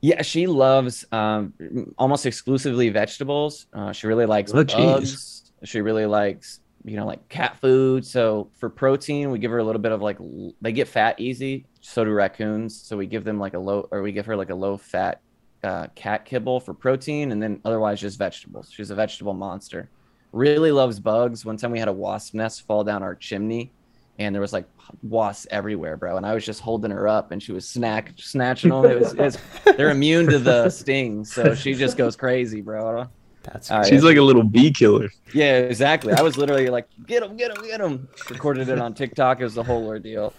Yeah, 0.00 0.22
she 0.22 0.46
loves 0.46 1.04
um, 1.12 1.52
almost 1.98 2.24
exclusively 2.24 2.88
vegetables. 2.88 3.66
Uh, 3.72 3.92
she 3.92 4.06
really 4.06 4.24
likes 4.26 4.50
Oh, 4.54 4.64
geez. 4.64 4.76
bugs. 4.76 5.52
She 5.64 5.80
really 5.82 6.06
likes, 6.06 6.58
you 6.84 6.96
know, 6.96 7.06
like 7.06 7.28
cat 7.28 7.56
food. 7.60 8.04
So 8.04 8.50
for 8.58 8.68
protein, 8.68 9.30
we 9.30 9.38
give 9.38 9.50
her 9.50 9.58
a 9.58 9.64
little 9.64 9.80
bit 9.80 9.92
of 9.92 10.02
like 10.02 10.18
they 10.60 10.72
get 10.72 10.88
fat 10.88 11.20
easy. 11.20 11.66
So 11.80 12.04
do 12.04 12.10
raccoons. 12.10 12.80
So 12.80 12.96
we 12.96 13.06
give 13.06 13.24
them 13.24 13.38
like 13.38 13.54
a 13.54 13.58
low, 13.58 13.88
or 13.90 14.02
we 14.02 14.12
give 14.12 14.26
her 14.26 14.36
like 14.36 14.50
a 14.50 14.54
low 14.54 14.76
fat 14.76 15.20
uh, 15.62 15.86
cat 15.94 16.24
kibble 16.24 16.60
for 16.60 16.74
protein, 16.74 17.32
and 17.32 17.42
then 17.42 17.60
otherwise 17.64 18.00
just 18.00 18.18
vegetables. 18.18 18.70
She's 18.70 18.90
a 18.90 18.94
vegetable 18.94 19.34
monster. 19.34 19.88
Really 20.32 20.72
loves 20.72 20.98
bugs. 20.98 21.44
One 21.44 21.56
time 21.56 21.70
we 21.70 21.78
had 21.78 21.88
a 21.88 21.92
wasp 21.92 22.34
nest 22.34 22.66
fall 22.66 22.84
down 22.84 23.02
our 23.02 23.14
chimney, 23.14 23.70
and 24.18 24.34
there 24.34 24.40
was 24.40 24.52
like 24.52 24.66
wasps 25.02 25.46
everywhere, 25.50 25.96
bro. 25.96 26.16
And 26.16 26.26
I 26.26 26.34
was 26.34 26.44
just 26.44 26.60
holding 26.60 26.90
her 26.90 27.06
up, 27.06 27.30
and 27.30 27.42
she 27.42 27.52
was 27.52 27.68
snack 27.68 28.12
snatching 28.16 28.70
them. 28.70 28.84
It 28.86 28.98
was, 28.98 29.12
it 29.12 29.18
was 29.18 29.38
they're 29.76 29.90
immune 29.90 30.26
to 30.30 30.38
the 30.38 30.68
sting, 30.70 31.24
so 31.24 31.54
she 31.54 31.74
just 31.74 31.96
goes 31.96 32.16
crazy, 32.16 32.60
bro. 32.60 33.08
That's 33.44 33.70
All 33.70 33.78
right. 33.80 33.86
She's 33.88 34.04
like 34.04 34.16
a 34.16 34.22
little 34.22 34.42
bee 34.44 34.70
killer. 34.72 35.10
Yeah, 35.34 35.58
exactly. 35.58 36.12
I 36.14 36.22
was 36.22 36.36
literally 36.36 36.68
like, 36.68 36.86
"Get 37.06 37.22
him, 37.22 37.36
get 37.36 37.56
him, 37.56 37.64
get 37.64 37.80
him!" 37.80 38.08
Recorded 38.30 38.68
it 38.68 38.78
on 38.78 38.94
TikTok. 38.94 39.40
It 39.40 39.44
was 39.44 39.54
the 39.54 39.62
whole 39.64 39.86
ordeal. 39.86 40.32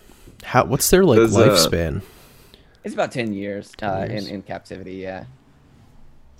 how. 0.43 0.65
What's 0.65 0.89
their 0.89 1.03
like 1.03 1.17
Does, 1.19 1.35
uh, 1.37 1.47
lifespan? 1.49 2.01
It's 2.83 2.93
about 2.93 3.11
ten 3.11 3.33
years, 3.33 3.71
uh, 3.81 4.05
years. 4.09 4.27
in 4.27 4.35
in 4.35 4.41
captivity. 4.41 4.95
Yeah. 4.95 5.25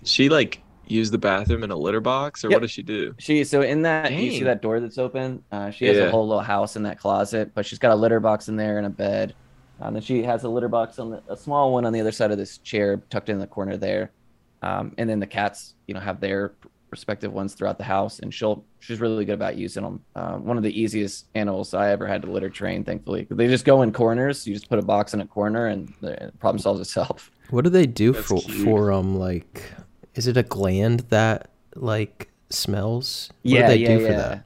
She 0.03 0.29
like 0.29 0.61
use 0.85 1.11
the 1.11 1.17
bathroom 1.17 1.63
in 1.63 1.71
a 1.71 1.75
litter 1.77 2.01
box, 2.01 2.43
or 2.43 2.49
Yep. 2.49 2.57
what 2.57 2.61
does 2.63 2.71
she 2.71 2.83
do? 2.83 3.15
She 3.17 3.43
so 3.45 3.61
in 3.61 3.83
that 3.83 4.11
you 4.11 4.31
see 4.31 4.43
that 4.43 4.61
door 4.61 4.79
that's 4.81 4.97
open. 4.97 5.43
Uh, 5.51 5.69
she 5.71 5.85
has 5.85 5.95
Yeah. 5.97 6.03
a 6.03 6.11
whole 6.11 6.27
little 6.27 6.43
house 6.43 6.75
in 6.75 6.83
that 6.83 6.99
closet, 6.99 7.51
but 7.55 7.65
she's 7.65 7.79
got 7.79 7.91
a 7.91 7.95
litter 7.95 8.19
box 8.19 8.49
in 8.49 8.57
there 8.57 8.77
and 8.77 8.85
a 8.85 8.89
bed. 8.89 9.33
Uh, 9.81 9.85
and 9.85 9.95
then 9.95 10.03
she 10.03 10.23
has 10.23 10.43
a 10.43 10.49
litter 10.49 10.67
box 10.67 10.99
on 10.99 11.11
the, 11.11 11.23
a 11.29 11.37
small 11.37 11.71
one 11.73 11.85
on 11.85 11.93
the 11.93 12.01
other 12.01 12.11
side 12.11 12.31
of 12.31 12.37
this 12.37 12.57
chair, 12.59 13.01
tucked 13.09 13.29
in 13.29 13.39
the 13.39 13.47
corner 13.47 13.77
there. 13.77 14.11
Um, 14.63 14.93
and 14.97 15.09
then 15.09 15.19
the 15.19 15.27
cats, 15.27 15.75
you 15.87 15.93
know, 15.93 15.99
have 15.99 16.19
their 16.19 16.53
respective 16.89 17.33
ones 17.33 17.53
throughout 17.53 17.77
the 17.77 17.83
house, 17.83 18.19
and 18.19 18.33
she'll 18.33 18.63
she's 18.79 18.99
really 18.99 19.25
good 19.25 19.33
about 19.33 19.57
using 19.57 19.83
them. 19.83 20.01
Uh, 20.15 20.35
one 20.35 20.57
of 20.57 20.63
the 20.63 20.79
easiest 20.79 21.27
animals 21.35 21.73
I 21.73 21.89
ever 21.91 22.07
had 22.07 22.21
to 22.21 22.31
litter 22.31 22.49
train, 22.49 22.83
thankfully. 22.83 23.27
They 23.29 23.47
just 23.47 23.65
go 23.65 23.81
in 23.81 23.91
corners. 23.91 24.47
You 24.47 24.53
just 24.53 24.69
put 24.69 24.79
a 24.79 24.83
box 24.83 25.13
in 25.13 25.21
a 25.21 25.27
corner, 25.27 25.67
and 25.67 25.93
the 26.01 26.31
problem 26.39 26.59
solves 26.59 26.79
itself. 26.79 27.29
What 27.49 27.65
do 27.65 27.69
they 27.69 27.85
do 27.85 28.13
That's 28.13 28.25
for 28.25 28.39
cute. 28.39 28.63
for 28.63 28.91
um 28.91 29.19
like? 29.19 29.73
Is 30.15 30.27
it 30.27 30.37
a 30.37 30.43
gland 30.43 31.01
that 31.09 31.49
like 31.75 32.31
smells? 32.49 33.29
What 33.41 33.51
yeah, 33.51 33.61
do 33.61 33.67
they 33.67 33.79
yeah, 33.79 33.87
do 33.87 34.01
yeah. 34.01 34.07
for 34.07 34.13
that? 34.13 34.45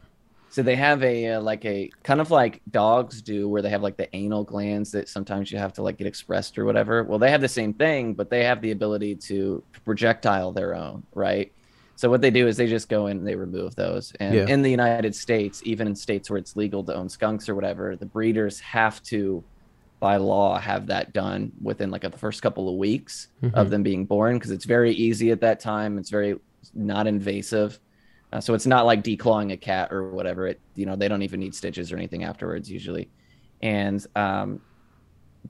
So 0.58 0.64
they 0.64 0.76
have 0.76 1.04
a 1.04 1.34
uh, 1.34 1.42
like 1.42 1.64
a 1.66 1.94
kind 2.04 2.20
of 2.20 2.32
like 2.32 2.64
dogs 2.68 3.22
do, 3.22 3.48
where 3.48 3.62
they 3.62 3.70
have 3.70 3.84
like 3.84 3.96
the 3.96 4.10
anal 4.16 4.44
glands 4.44 4.90
that 4.94 5.08
sometimes 5.08 5.52
you 5.52 5.60
have 5.60 5.74
to 5.74 5.84
like 5.84 6.00
get 6.00 6.08
expressed 6.08 6.58
or 6.58 6.66
whatever. 6.66 7.04
Well, 7.04 7.20
they 7.20 7.30
have 7.30 7.42
the 7.42 7.48
same 7.48 7.76
thing, 7.76 8.16
but 8.16 8.32
they 8.32 8.44
have 8.46 8.60
the 8.64 8.72
ability 8.72 9.18
to 9.28 9.64
projectile 9.86 10.54
their 10.54 10.74
own, 10.74 11.04
right? 11.14 11.52
So 11.96 12.10
what 12.10 12.22
they 12.22 12.32
do 12.32 12.48
is 12.48 12.58
they 12.58 12.66
just 12.66 12.90
go 12.90 13.06
in 13.06 13.18
and 13.20 13.28
they 13.28 13.36
remove 13.36 13.76
those. 13.76 14.12
And 14.20 14.34
Yeah. 14.34 14.48
in 14.48 14.64
the 14.64 14.72
United 14.72 15.14
States, 15.16 15.62
even 15.62 15.86
in 15.86 15.96
states 15.96 16.28
where 16.28 16.40
it's 16.40 16.56
legal 16.56 16.84
to 16.86 16.96
own 16.96 17.10
skunks 17.10 17.48
or 17.48 17.54
whatever, 17.54 17.96
the 17.96 18.08
breeders 18.08 18.60
have 18.62 19.00
to, 19.04 19.46
by 20.02 20.18
law, 20.18 20.58
have 20.58 20.88
that 20.88 21.14
done 21.14 21.52
within 21.62 21.92
like 21.92 22.02
the 22.02 22.18
first 22.18 22.42
couple 22.42 22.68
of 22.68 22.78
weeks 22.78 23.28
of 23.54 23.68
Mhm. 23.68 23.70
them 23.70 23.84
being 23.84 24.06
born 24.08 24.38
because 24.40 24.50
it's 24.50 24.66
very 24.66 24.94
easy 24.94 25.30
at 25.30 25.42
that 25.42 25.60
time. 25.60 26.00
It's 26.00 26.10
very 26.10 26.36
not 26.74 27.06
invasive. 27.06 27.80
Uh, 28.38 28.42
so 28.42 28.54
it's 28.54 28.68
not 28.68 28.86
like 28.86 29.04
declawing 29.04 29.52
a 29.52 29.58
cat 29.58 29.92
or 29.92 30.12
whatever. 30.12 30.46
It 30.46 30.60
you 30.76 30.86
know 30.86 30.96
they 30.96 31.08
don't 31.08 31.24
even 31.24 31.40
need 31.40 31.56
stitches 31.56 31.92
or 31.92 31.98
anything 31.98 32.24
afterwards 32.24 32.70
usually, 32.70 33.10
and 33.64 34.06
um, 34.16 34.62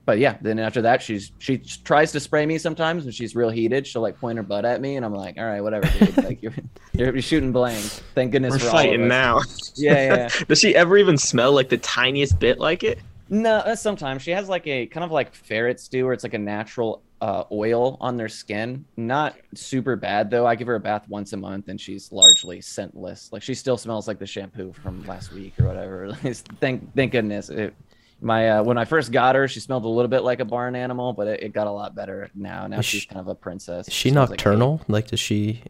but 0.06 0.18
yeah, 0.18 0.38
then 0.40 0.58
after 0.58 0.80
that 0.82 1.02
she's 1.02 1.32
she 1.38 1.58
tries 1.58 2.12
to 2.12 2.20
spray 2.20 2.46
me 2.46 2.56
sometimes 2.56 3.04
when 3.04 3.12
she's 3.12 3.36
real 3.36 3.50
heated. 3.50 3.86
She'll 3.86 4.00
like 4.00 4.18
point 4.18 4.38
her 4.38 4.42
butt 4.42 4.64
at 4.64 4.80
me, 4.80 4.96
and 4.96 5.04
I'm 5.04 5.14
like, 5.14 5.36
all 5.36 5.44
right, 5.44 5.60
whatever, 5.60 5.86
dude. 5.98 6.16
like 6.24 6.42
you're 6.42 6.54
you're, 6.94 7.20
shooting 7.20 7.52
blanks. 7.52 8.00
Thank 8.14 8.32
goodness 8.32 8.54
We're 8.54 8.60
for 8.60 8.70
fighting 8.70 9.06
now. 9.06 9.40
Yeah, 9.76 9.92
yeah. 9.92 10.16
yeah. 10.16 10.44
Does 10.48 10.58
she 10.58 10.74
ever 10.74 10.96
even 10.96 11.18
smell 11.18 11.52
like 11.52 11.68
the 11.68 11.78
tiniest 11.78 12.40
bit 12.40 12.58
like 12.58 12.82
it? 12.82 13.00
No, 13.28 13.56
uh, 13.56 13.76
sometimes 13.76 14.22
she 14.22 14.30
has 14.30 14.48
like 14.48 14.66
a 14.66 14.86
kind 14.86 15.04
of 15.04 15.12
like 15.12 15.34
ferret 15.34 15.78
stew, 15.78 16.04
where 16.04 16.14
it's 16.14 16.24
like 16.24 16.34
a 16.34 16.38
natural 16.38 17.02
uh, 17.20 17.44
oil 17.50 17.96
on 18.00 18.16
their 18.16 18.28
skin. 18.28 18.84
Not 18.96 19.36
super 19.54 19.96
bad 19.96 20.30
though. 20.30 20.46
I 20.46 20.54
give 20.54 20.66
her 20.66 20.76
a 20.76 20.80
bath 20.80 21.08
once 21.08 21.32
a 21.32 21.36
month, 21.36 21.68
and 21.68 21.80
she's 21.80 22.12
largely 22.12 22.60
scentless. 22.60 23.32
Like 23.32 23.42
she 23.42 23.54
still 23.54 23.76
smells 23.76 24.08
like 24.08 24.18
the 24.18 24.26
shampoo 24.26 24.72
from 24.72 25.04
last 25.06 25.32
week 25.32 25.54
or 25.60 25.66
whatever. 25.66 26.12
thank 26.60 26.94
thank 26.94 27.12
goodness. 27.12 27.50
It, 27.50 27.74
my 28.20 28.50
uh, 28.50 28.62
when 28.62 28.78
I 28.78 28.84
first 28.84 29.12
got 29.12 29.34
her, 29.36 29.46
she 29.46 29.60
smelled 29.60 29.84
a 29.84 29.88
little 29.88 30.08
bit 30.08 30.24
like 30.24 30.40
a 30.40 30.44
barn 30.44 30.74
animal, 30.74 31.12
but 31.12 31.28
it, 31.28 31.42
it 31.42 31.52
got 31.52 31.66
a 31.66 31.70
lot 31.70 31.94
better 31.94 32.30
now. 32.34 32.66
Now 32.66 32.78
Is 32.78 32.86
she's 32.86 33.04
kind 33.04 33.20
of 33.20 33.28
a 33.28 33.34
princess. 33.34 33.88
Is 33.88 33.94
she 33.94 34.10
smells 34.10 34.30
like 34.30 34.38
nocturnal? 34.38 34.80
Like, 34.88 35.08
does 35.08 35.20
she? 35.20 35.62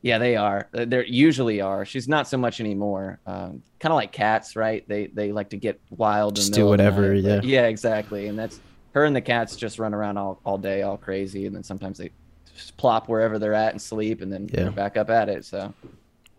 yeah, 0.00 0.18
they 0.18 0.36
are. 0.36 0.68
They 0.72 1.04
usually 1.06 1.60
are. 1.60 1.84
She's 1.84 2.08
not 2.08 2.28
so 2.28 2.38
much 2.38 2.60
anymore. 2.60 3.18
Um, 3.26 3.62
kind 3.80 3.92
of 3.92 3.96
like 3.96 4.12
cats, 4.12 4.54
right? 4.54 4.86
They 4.88 5.06
they 5.08 5.32
like 5.32 5.50
to 5.50 5.56
get 5.56 5.80
wild. 5.90 6.36
Just 6.36 6.52
do 6.52 6.60
middle 6.60 6.72
of 6.72 6.78
the 6.78 6.84
whatever, 6.84 7.14
night, 7.14 7.44
yeah. 7.44 7.60
Yeah, 7.62 7.66
exactly. 7.66 8.28
And 8.28 8.38
that's 8.38 8.60
her 8.92 9.04
and 9.04 9.14
the 9.14 9.20
cats 9.20 9.56
just 9.56 9.78
run 9.78 9.94
around 9.94 10.16
all, 10.18 10.40
all 10.44 10.58
day, 10.58 10.82
all 10.82 10.96
crazy, 10.96 11.46
and 11.46 11.54
then 11.54 11.62
sometimes 11.62 11.98
they 11.98 12.10
just 12.54 12.76
plop 12.76 13.08
wherever 13.08 13.38
they're 13.38 13.54
at 13.54 13.72
and 13.72 13.80
sleep, 13.80 14.20
and 14.22 14.32
then 14.32 14.48
Yeah. 14.52 14.62
they're 14.64 14.72
back 14.72 14.96
up 14.96 15.10
at 15.10 15.28
it. 15.28 15.44
So 15.44 15.72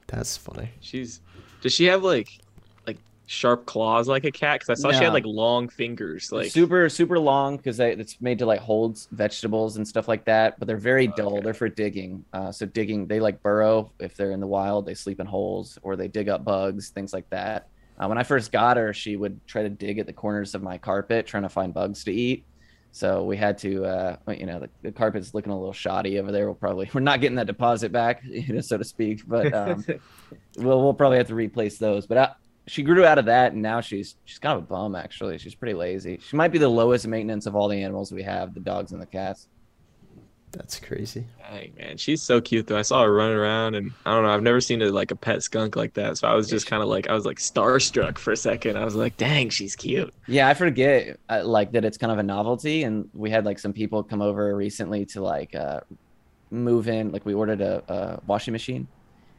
That's 0.07 0.35
funny. 0.35 0.69
She's. 0.79 1.21
Does 1.61 1.73
she 1.73 1.85
have 1.85 2.03
like, 2.03 2.39
like 2.87 2.97
sharp 3.27 3.65
claws 3.65 4.07
like 4.07 4.23
a 4.25 4.31
cat? 4.31 4.59
Because 4.59 4.79
I 4.79 4.81
saw 4.81 4.91
she 4.97 5.03
had 5.03 5.13
like 5.13 5.25
long 5.25 5.69
fingers. 5.69 6.31
Like 6.31 6.49
super 6.51 6.89
super 6.89 7.19
long 7.19 7.57
because 7.57 7.79
it's 7.79 8.19
made 8.19 8.39
to 8.39 8.45
like 8.45 8.59
hold 8.59 9.05
vegetables 9.11 9.77
and 9.77 9.87
stuff 9.87 10.07
like 10.07 10.25
that. 10.25 10.57
But 10.57 10.67
they're 10.67 10.77
very 10.77 11.07
dull. 11.07 11.33
Okay. 11.35 11.41
They're 11.41 11.53
for 11.53 11.69
digging. 11.69 12.25
Uh, 12.33 12.51
so 12.51 12.65
digging, 12.65 13.05
they 13.07 13.19
like 13.19 13.41
burrow 13.43 13.91
if 13.99 14.15
they're 14.15 14.31
in 14.31 14.39
the 14.39 14.47
wild. 14.47 14.85
They 14.85 14.93
sleep 14.95 15.19
in 15.19 15.27
holes 15.27 15.77
or 15.83 15.95
they 15.95 16.07
dig 16.07 16.27
up 16.29 16.43
bugs, 16.43 16.89
things 16.89 17.13
like 17.13 17.29
that. 17.29 17.67
Uh, 17.99 18.07
when 18.07 18.17
I 18.17 18.23
first 18.23 18.51
got 18.51 18.77
her, 18.77 18.93
she 18.93 19.15
would 19.15 19.45
try 19.45 19.63
to 19.63 19.69
dig 19.69 19.99
at 19.99 20.05
the 20.05 20.13
corners 20.13 20.55
of 20.55 20.63
my 20.63 20.77
carpet, 20.77 21.27
trying 21.27 21.43
to 21.43 21.49
find 21.49 21.73
bugs 21.73 22.03
to 22.05 22.13
eat. 22.13 22.45
So 22.91 23.23
we 23.23 23.37
had 23.37 23.57
to, 23.59 23.85
uh, 23.85 24.15
you 24.29 24.45
know, 24.45 24.59
the, 24.59 24.69
the 24.81 24.91
carpet's 24.91 25.33
looking 25.33 25.51
a 25.51 25.57
little 25.57 25.73
shoddy 25.73 26.17
over 26.17 26.31
there. 26.31 26.45
We'll 26.45 26.55
probably 26.55 26.89
we're 26.93 27.01
not 27.01 27.21
getting 27.21 27.35
that 27.35 27.47
deposit 27.47 27.91
back, 27.91 28.21
you 28.23 28.53
know, 28.53 28.61
so 28.61 28.77
to 28.77 28.83
speak. 28.83 29.27
But 29.27 29.53
um, 29.53 29.85
we'll 30.57 30.81
we'll 30.81 30.93
probably 30.93 31.17
have 31.17 31.27
to 31.27 31.35
replace 31.35 31.77
those. 31.77 32.07
But 32.07 32.17
I, 32.17 32.31
she 32.67 32.83
grew 32.83 33.05
out 33.05 33.17
of 33.17 33.25
that, 33.25 33.53
and 33.53 33.61
now 33.61 33.81
she's 33.81 34.15
she's 34.25 34.39
kind 34.39 34.57
of 34.57 34.63
a 34.63 34.67
bum. 34.67 34.95
Actually, 34.95 35.37
she's 35.37 35.55
pretty 35.55 35.73
lazy. 35.73 36.19
She 36.21 36.35
might 36.35 36.51
be 36.51 36.57
the 36.57 36.69
lowest 36.69 37.07
maintenance 37.07 37.45
of 37.45 37.55
all 37.55 37.67
the 37.67 37.81
animals 37.81 38.11
we 38.11 38.23
have, 38.23 38.53
the 38.53 38.59
dogs 38.59 38.91
and 38.91 39.01
the 39.01 39.07
cats. 39.07 39.47
That's 40.51 40.79
crazy. 40.79 41.25
Dang, 41.51 41.73
man, 41.77 41.97
she's 41.97 42.21
so 42.23 42.41
cute 42.41 42.65
though. 42.67 42.77
I 42.77 42.81
saw 42.81 43.03
her 43.03 43.13
running 43.13 43.37
around, 43.37 43.75
and 43.75 43.91
I 44.05 44.13
don't 44.15 44.23
know. 44.23 44.31
I've 44.31 44.41
never 44.41 44.59
seen 44.59 44.81
a, 44.81 44.89
like 44.89 45.11
a 45.11 45.15
pet 45.15 45.43
skunk 45.43 45.75
like 45.75 45.93
that. 45.93 46.17
So 46.17 46.27
I 46.27 46.33
was 46.33 46.49
just 46.49 46.65
kind 46.65 46.81
of 46.81 46.89
like, 46.89 47.07
I 47.07 47.13
was 47.13 47.23
like 47.25 47.37
starstruck 47.37 48.17
for 48.17 48.31
a 48.31 48.37
second. 48.37 48.75
I 48.77 48.83
was 48.83 48.95
like, 48.95 49.15
dang, 49.17 49.49
she's 49.49 49.75
cute. 49.75 50.11
Yeah, 50.27 50.47
I 50.47 50.55
forget 50.55 51.19
uh, 51.29 51.43
like 51.45 51.71
that 51.73 51.85
it's 51.85 51.97
kind 51.99 52.11
of 52.11 52.17
a 52.17 52.23
novelty, 52.23 52.83
and 52.83 53.07
we 53.13 53.29
had 53.29 53.45
like 53.45 53.59
some 53.59 53.73
people 53.73 54.01
come 54.03 54.21
over 54.23 54.55
recently 54.55 55.05
to 55.07 55.21
like 55.21 55.53
uh, 55.53 55.81
move 56.49 56.87
in. 56.87 57.11
Like 57.11 57.25
we 57.27 57.35
ordered 57.35 57.61
a, 57.61 57.83
a 57.87 58.19
washing 58.25 58.51
machine, 58.51 58.87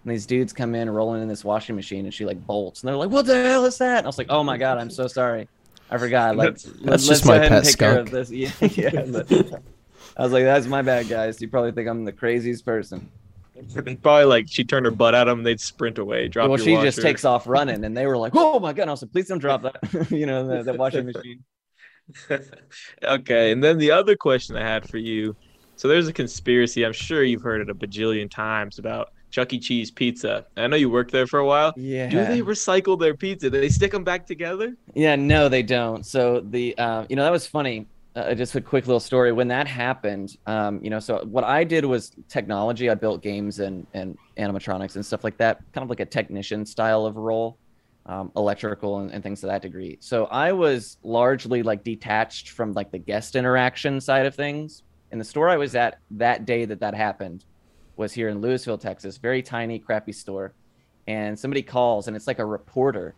and 0.05 0.13
these 0.13 0.27
dudes 0.27 0.53
come 0.53 0.77
in 0.77 0.89
rolling 0.89 1.23
in 1.23 1.29
this 1.29 1.45
washing 1.45 1.75
machine, 1.75 2.05
and 2.05 2.15
she 2.15 2.25
like 2.25 2.45
bolts, 2.47 2.83
and 2.83 2.89
they're 2.89 2.97
like, 2.97 3.11
"What 3.11 3.27
the 3.27 3.35
hell 3.43 3.65
is 3.65 3.79
that?" 3.79 3.99
And 3.99 4.07
I 4.07 4.09
was 4.09 4.17
like, 4.19 4.29
"Oh 4.31 4.45
my 4.45 4.57
god, 4.59 4.79
I'm 4.79 4.91
so 4.91 5.09
sorry, 5.09 5.49
I 5.91 5.99
forgot." 5.99 6.37
Like 6.37 6.55
That's- 6.57 6.63
that's 6.65 6.85
let's 6.85 7.07
just 7.09 7.27
my 7.27 7.41
pet 7.41 7.65
take 7.65 7.79
care 7.79 7.99
of 7.99 8.09
skunk. 8.09 8.29
this. 8.29 8.31
Yeah, 8.31 8.51
yeah. 8.61 9.59
I 10.21 10.23
was 10.23 10.33
like, 10.33 10.45
"That's 10.45 10.67
my 10.67 10.83
bad, 10.83 11.09
guys. 11.09 11.41
You 11.41 11.49
probably 11.49 11.73
think 11.73 11.89
I'm 11.89 12.05
the 12.05 12.13
craziest 12.13 12.67
person." 12.67 13.11
Probably 14.03 14.25
like 14.25 14.47
she 14.49 14.65
turned 14.65 14.85
her 14.85 14.91
butt 14.93 15.15
at 15.15 15.25
them, 15.25 15.43
they'd 15.43 15.61
sprint 15.61 15.97
away, 15.97 16.29
drop 16.29 16.49
well, 16.49 16.59
she 16.59 16.75
just 16.77 17.01
takes 17.01 17.25
off 17.25 17.47
running, 17.47 17.85
and 17.85 17.97
they 17.97 18.07
were 18.07 18.19
like, 18.19 18.33
"Oh 18.37 18.61
my 18.61 18.75
god!" 18.75 18.83
And 18.83 18.91
I 18.91 18.93
was 18.93 19.03
like, 19.03 19.13
"Please 19.13 19.29
don't 19.29 19.39
drop 19.39 19.63
that," 19.63 20.11
you 20.11 20.27
know, 20.27 20.47
the, 20.47 20.63
the 20.63 20.75
washing 20.75 21.07
machine. 21.07 21.43
okay, 23.03 23.51
and 23.51 23.65
then 23.65 23.79
the 23.79 23.91
other 23.91 24.15
question 24.15 24.57
I 24.57 24.63
had 24.63 24.87
for 24.87 24.99
you. 24.99 25.35
So 25.77 25.89
there's 25.89 26.07
a 26.07 26.13
conspiracy. 26.13 26.85
I'm 26.85 26.93
sure 26.93 27.25
you've 27.25 27.41
heard 27.41 27.63
it 27.63 27.71
a 27.71 27.75
bajillion 27.75 28.31
times 28.31 28.79
about 28.79 29.13
Chuck 29.31 29.55
E. 29.55 29.59
Cheese 29.59 29.91
pizza. 29.91 30.45
I 30.59 30.67
know 30.67 30.77
you 30.77 30.91
worked 30.91 31.13
there 31.13 31.27
for 31.27 31.39
a 31.39 31.47
while. 31.47 31.73
Yeah. 31.77 32.11
Do 32.11 32.25
they 32.27 32.43
recycle 32.43 32.99
their 32.99 33.15
pizza? 33.15 33.49
Do 33.49 33.59
they 33.59 33.71
stick 33.71 33.93
them 33.93 34.05
back 34.05 34.27
together? 34.27 34.77
Yeah, 34.93 35.17
no, 35.17 35.49
they 35.49 35.63
don't. 35.63 36.05
So 36.05 36.41
the, 36.41 36.77
uh, 36.77 37.07
you 37.09 37.17
know, 37.17 37.25
that 37.25 37.33
was 37.33 37.47
funny. 37.47 37.87
Uh, 38.17 38.35
just 38.35 38.57
a 38.57 38.61
quick 38.61 38.89
little 38.89 38.99
story. 38.99 39.31
When 39.31 39.47
that 39.49 39.69
happened, 39.69 40.37
um, 40.47 40.83
you 40.83 40.91
know, 40.91 40.99
so 40.99 41.25
what 41.27 41.45
I 41.45 41.63
did 41.63 41.85
was 41.85 42.11
technology. 42.29 42.91
I 42.91 42.95
built 42.95 43.23
games 43.23 43.61
and 43.61 43.87
and 43.95 44.19
animatronics 44.37 44.97
and 44.97 45.07
stuff 45.07 45.23
like 45.23 45.37
that, 45.37 45.61
kind 45.73 45.85
of 45.85 45.91
like 45.91 46.01
a 46.01 46.05
technician 46.05 46.67
style 46.67 47.07
of 47.07 47.17
role, 47.17 47.57
um, 48.07 48.33
electrical 48.35 48.99
and, 48.99 49.13
and 49.13 49.23
things 49.23 49.41
to 49.43 49.47
that 49.47 49.63
degree. 49.63 49.97
So 50.01 50.25
I 50.27 50.51
was 50.51 50.99
largely 51.05 51.63
like 51.63 51.85
detached 51.85 52.51
from 52.51 52.73
like 52.73 52.91
the 52.91 52.99
guest 52.99 53.37
interaction 53.37 54.01
side 54.01 54.27
of 54.27 54.35
things. 54.35 54.83
And 55.13 55.21
the 55.21 55.25
store 55.25 55.49
I 55.49 55.57
was 55.57 55.77
at 55.77 55.99
that 56.13 56.47
day 56.47 56.65
that 56.65 56.81
that 56.81 56.95
happened 56.95 57.45
was 57.97 58.13
here 58.13 58.29
in 58.29 58.41
Lewisville, 58.41 58.81
Texas, 58.81 59.19
very 59.19 59.43
tiny, 59.43 59.79
crappy 59.79 60.13
store. 60.13 60.53
And 61.07 61.39
somebody 61.39 61.63
calls, 61.63 62.09
and 62.09 62.17
it's 62.17 62.27
like 62.27 62.41
a 62.41 62.45
reporter 62.45 63.15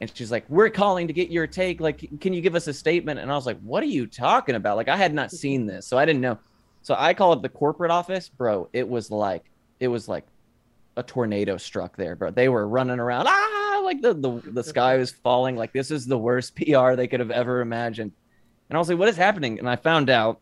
and 0.00 0.10
she's 0.14 0.30
like 0.30 0.44
we're 0.48 0.70
calling 0.70 1.06
to 1.06 1.12
get 1.12 1.30
your 1.30 1.46
take. 1.46 1.80
Like 1.80 2.20
can 2.20 2.32
you 2.32 2.40
give 2.40 2.54
us 2.54 2.66
a 2.66 2.74
statement? 2.74 3.20
And 3.20 3.30
i 3.30 3.34
was 3.34 3.46
like 3.46 3.58
what 3.60 3.82
are 3.82 3.86
you 3.86 4.06
talking 4.06 4.54
about? 4.54 4.76
Like 4.76 4.88
i 4.88 4.96
had 4.96 5.14
not 5.14 5.30
seen 5.30 5.66
this 5.66 5.86
so 5.86 5.98
i 5.98 6.04
didn't 6.04 6.20
know. 6.20 6.38
So 6.82 6.94
i 6.98 7.14
called 7.14 7.42
the 7.42 7.48
corporate 7.48 7.90
office 7.90 8.28
bro. 8.28 8.68
It 8.72 8.88
was 8.88 9.10
like 9.10 9.44
it 9.80 9.88
was 9.88 10.08
like 10.08 10.26
a 10.96 11.02
tornado 11.02 11.56
struck 11.56 11.96
there 11.96 12.16
bro. 12.16 12.30
They 12.30 12.48
were 12.48 12.68
running 12.68 12.98
around 12.98 13.26
ah! 13.28 13.80
Like 13.84 14.00
the 14.00 14.14
the, 14.14 14.42
the 14.50 14.64
sky 14.64 14.96
was 14.96 15.10
falling. 15.10 15.56
Like 15.56 15.72
this 15.72 15.90
is 15.90 16.06
the 16.06 16.18
worst 16.18 16.56
pr 16.56 16.94
they 16.94 17.06
could 17.06 17.20
have 17.20 17.30
ever 17.30 17.60
imagined. 17.60 18.12
And 18.68 18.76
i 18.76 18.78
was 18.78 18.88
like 18.88 18.98
what 18.98 19.08
is 19.08 19.16
happening? 19.16 19.58
And 19.58 19.68
i 19.68 19.76
found 19.76 20.10
out 20.10 20.40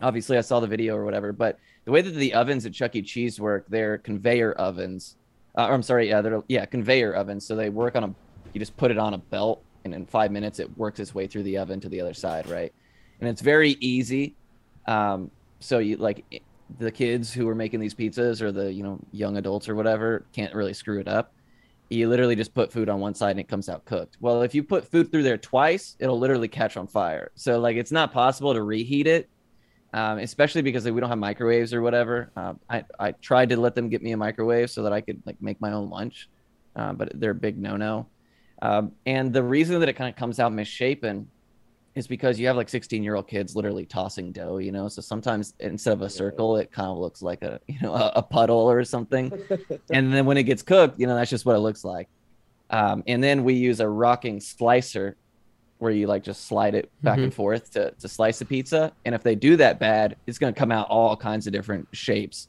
obviously 0.00 0.36
i 0.36 0.40
saw 0.40 0.58
the 0.60 0.66
video 0.66 0.96
or 0.96 1.04
whatever 1.04 1.32
but 1.32 1.58
the 1.84 1.92
way 1.92 2.00
that 2.00 2.10
the 2.10 2.34
ovens 2.34 2.66
at 2.66 2.72
chuck 2.72 2.96
e. 2.96 3.02
Cheese 3.02 3.40
work 3.40 3.64
they're 3.68 3.98
conveyor 3.98 4.52
ovens. 4.52 5.16
Uh, 5.56 5.66
or 5.66 5.74
i'm 5.74 5.82
sorry 5.82 6.08
yeah 6.08 6.20
they're 6.20 6.42
yeah 6.48 6.64
conveyor 6.66 7.14
ovens. 7.14 7.46
So 7.46 7.56
they 7.56 7.70
work 7.70 7.96
on 7.96 8.04
a 8.04 8.14
you 8.52 8.58
just 8.58 8.76
put 8.76 8.90
it 8.90 8.98
on 8.98 9.14
a 9.14 9.18
belt 9.18 9.62
and 9.84 9.94
in 9.94 10.06
five 10.06 10.30
minutes 10.30 10.58
it 10.58 10.76
works 10.76 11.00
its 11.00 11.14
way 11.14 11.26
through 11.26 11.42
the 11.42 11.58
oven 11.58 11.80
to 11.80 11.88
the 11.88 12.00
other 12.00 12.14
side 12.14 12.48
right? 12.48 12.72
And 13.20 13.28
it's 13.28 13.40
very 13.40 13.76
easy. 13.80 14.34
Um, 14.86 15.30
so 15.60 15.78
you 15.78 15.96
like 15.96 16.42
the 16.78 16.90
kids 16.90 17.32
who 17.32 17.48
are 17.48 17.54
making 17.54 17.80
these 17.80 17.94
pizzas 17.94 18.40
or 18.40 18.50
the 18.50 18.72
you 18.72 18.82
know 18.82 18.98
young 19.12 19.36
adults 19.36 19.68
or 19.68 19.74
whatever 19.74 20.24
can't 20.32 20.54
really 20.54 20.74
screw 20.74 21.00
it 21.00 21.08
up. 21.08 21.32
You 21.88 22.08
literally 22.08 22.36
just 22.36 22.54
put 22.54 22.72
food 22.72 22.88
on 22.88 23.00
one 23.00 23.14
side 23.14 23.32
and 23.32 23.40
it 23.40 23.48
comes 23.48 23.68
out 23.68 23.84
cooked. 23.84 24.16
Well 24.20 24.42
if 24.42 24.54
you 24.54 24.62
put 24.62 24.90
food 24.90 25.10
through 25.10 25.22
there 25.24 25.38
twice 25.38 25.96
it'll 25.98 26.18
literally 26.18 26.48
catch 26.48 26.76
on 26.76 26.86
fire. 26.86 27.30
So 27.34 27.58
like 27.60 27.76
it's 27.76 27.92
not 27.92 28.12
possible 28.12 28.54
to 28.54 28.62
reheat 28.62 29.06
it 29.06 29.28
um, 29.94 30.18
especially 30.18 30.62
because 30.62 30.88
we 30.90 31.00
don't 31.00 31.10
have 31.10 31.18
microwaves 31.18 31.74
or 31.74 31.82
whatever. 31.82 32.30
Um, 32.34 32.58
I, 32.70 32.84
I 32.98 33.12
tried 33.12 33.50
to 33.50 33.58
let 33.58 33.74
them 33.74 33.88
get 33.88 34.02
me 34.02 34.12
a 34.12 34.16
microwave 34.16 34.70
so 34.70 34.82
that 34.82 34.92
i 34.92 35.00
could 35.00 35.22
like 35.26 35.40
make 35.42 35.60
my 35.60 35.72
own 35.72 35.90
lunch 35.90 36.28
uh, 36.76 36.92
but 36.92 37.12
they're 37.14 37.32
a 37.32 37.34
big 37.34 37.58
no-no 37.58 38.06
um, 38.62 38.92
and 39.06 39.32
the 39.32 39.42
reason 39.42 39.78
that 39.80 39.88
it 39.88 39.94
kind 39.94 40.08
of 40.08 40.16
comes 40.16 40.38
out 40.38 40.52
misshapen 40.52 41.28
is 41.96 42.06
because 42.06 42.38
you 42.38 42.46
have 42.46 42.56
like 42.56 42.68
16 42.68 43.02
year 43.02 43.16
old 43.16 43.26
kids 43.26 43.54
literally 43.56 43.84
tossing 43.84 44.30
dough, 44.32 44.58
you 44.58 44.70
know? 44.72 44.88
So 44.88 45.02
sometimes 45.02 45.54
instead 45.58 45.92
of 45.92 46.00
a 46.00 46.08
circle, 46.08 46.56
it 46.56 46.70
kind 46.70 46.88
of 46.88 46.96
looks 46.96 47.22
like 47.22 47.42
a, 47.42 47.60
you 47.66 47.78
know, 47.82 47.92
a, 47.92 48.12
a 48.16 48.22
puddle 48.22 48.60
or 48.60 48.82
something. 48.84 49.30
and 49.92 50.14
then 50.14 50.24
when 50.24 50.36
it 50.36 50.44
gets 50.44 50.62
cooked, 50.62 50.98
you 50.98 51.06
know, 51.06 51.16
that's 51.16 51.28
just 51.28 51.44
what 51.44 51.56
it 51.56 51.58
looks 51.58 51.84
like. 51.84 52.08
Um, 52.70 53.02
and 53.06 53.22
then 53.22 53.44
we 53.44 53.54
use 53.54 53.80
a 53.80 53.88
rocking 53.88 54.40
slicer 54.40 55.16
where 55.78 55.90
you 55.90 56.06
like 56.06 56.22
just 56.22 56.46
slide 56.46 56.76
it 56.76 56.88
back 57.02 57.18
and 57.18 57.34
forth 57.34 57.72
to, 57.72 57.90
to 57.90 58.08
slice 58.08 58.40
a 58.40 58.44
pizza. 58.44 58.92
And 59.04 59.14
if 59.14 59.24
they 59.24 59.34
do 59.34 59.56
that 59.56 59.80
bad, 59.80 60.16
it's 60.28 60.38
going 60.38 60.54
to 60.54 60.58
come 60.58 60.70
out 60.70 60.86
all 60.88 61.16
kinds 61.16 61.48
of 61.48 61.52
different 61.52 61.88
shapes. 61.92 62.46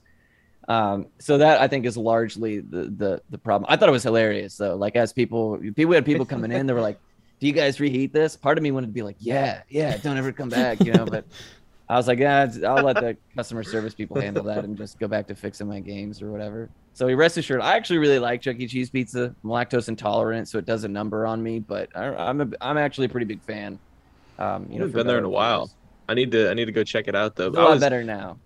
Um, 0.68 1.08
so 1.20 1.38
that 1.40 1.60
I 1.62 1.68
think 1.68 1.86
is 1.86 1.98
largely 1.98 2.60
the, 2.60 2.84
the 2.84 3.22
the 3.30 3.38
problem. 3.38 3.70
I 3.70 3.76
thought 3.76 3.90
it 3.90 3.94
was 3.94 4.04
hilarious 4.04 4.56
though. 4.58 4.76
Like 4.76 4.96
as 4.96 5.12
people 5.14 5.58
people 5.76 5.94
had 5.94 6.06
people 6.06 6.26
coming 6.26 6.52
in, 6.52 6.68
they 6.68 6.74
were 6.74 6.82
like, 6.82 7.00
"Do 7.40 7.48
you 7.48 7.54
guys 7.54 7.80
reheat 7.80 8.14
this?" 8.14 8.38
Part 8.38 8.58
of 8.58 8.64
me 8.64 8.72
wanted 8.72 8.88
to 8.88 8.94
be 8.94 9.02
like, 9.02 9.18
"Yeah, 9.20 9.64
yeah, 9.70 9.98
don't 9.98 10.18
ever 10.18 10.32
come 10.32 10.50
back," 10.50 10.84
you 10.84 10.94
know. 10.94 11.06
But 11.06 11.26
I 11.90 11.98
was 11.98 12.08
like, 12.08 12.20
"Yeah, 12.20 12.50
I'll 12.66 12.84
let 12.84 12.96
the 12.96 13.18
customer 13.36 13.64
service 13.64 13.94
people 13.94 14.22
handle 14.22 14.44
that 14.46 14.64
and 14.64 14.78
just 14.78 15.00
go 15.00 15.08
back 15.08 15.28
to 15.28 15.36
fixing 15.36 15.68
my 15.68 15.82
games 15.82 16.22
or 16.22 16.32
whatever." 16.32 16.70
So 16.96 17.08
he 17.08 17.16
rest 17.16 17.38
assured, 17.38 17.62
I 17.62 17.76
actually 17.76 17.98
really 17.98 18.20
like 18.20 18.42
Chuck 18.42 18.58
E. 18.60 18.68
Cheese 18.68 18.90
pizza. 18.90 19.36
I'm 19.44 19.50
lactose 19.50 19.90
intolerant, 19.90 20.48
so 20.48 20.60
it 20.60 20.66
does 20.66 20.84
a 20.84 20.88
number 20.88 21.26
on 21.26 21.42
me. 21.42 21.60
But 21.60 21.90
I, 21.96 22.14
I'm 22.16 22.40
a, 22.40 22.48
I'm 22.62 22.78
actually 22.78 23.08
a 23.08 23.10
pretty 23.10 23.26
big 23.26 23.42
fan. 23.42 23.80
Um, 24.38 24.68
you 24.70 24.80
know, 24.80 24.88
been 24.88 25.08
there 25.08 25.18
in 25.18 25.24
a 25.24 25.30
while. 25.30 25.62
worse. 25.62 25.76
I 26.08 26.14
need 26.14 26.32
to 26.32 26.50
I 26.50 26.54
need 26.54 26.66
to 26.66 26.72
go 26.72 26.84
check 26.84 27.08
it 27.08 27.16
out 27.16 27.36
though. 27.36 27.48
It's 27.48 27.58
a 27.58 27.62
lot 27.62 27.72
was 27.72 27.80
better 27.80 28.04
now. 28.04 28.38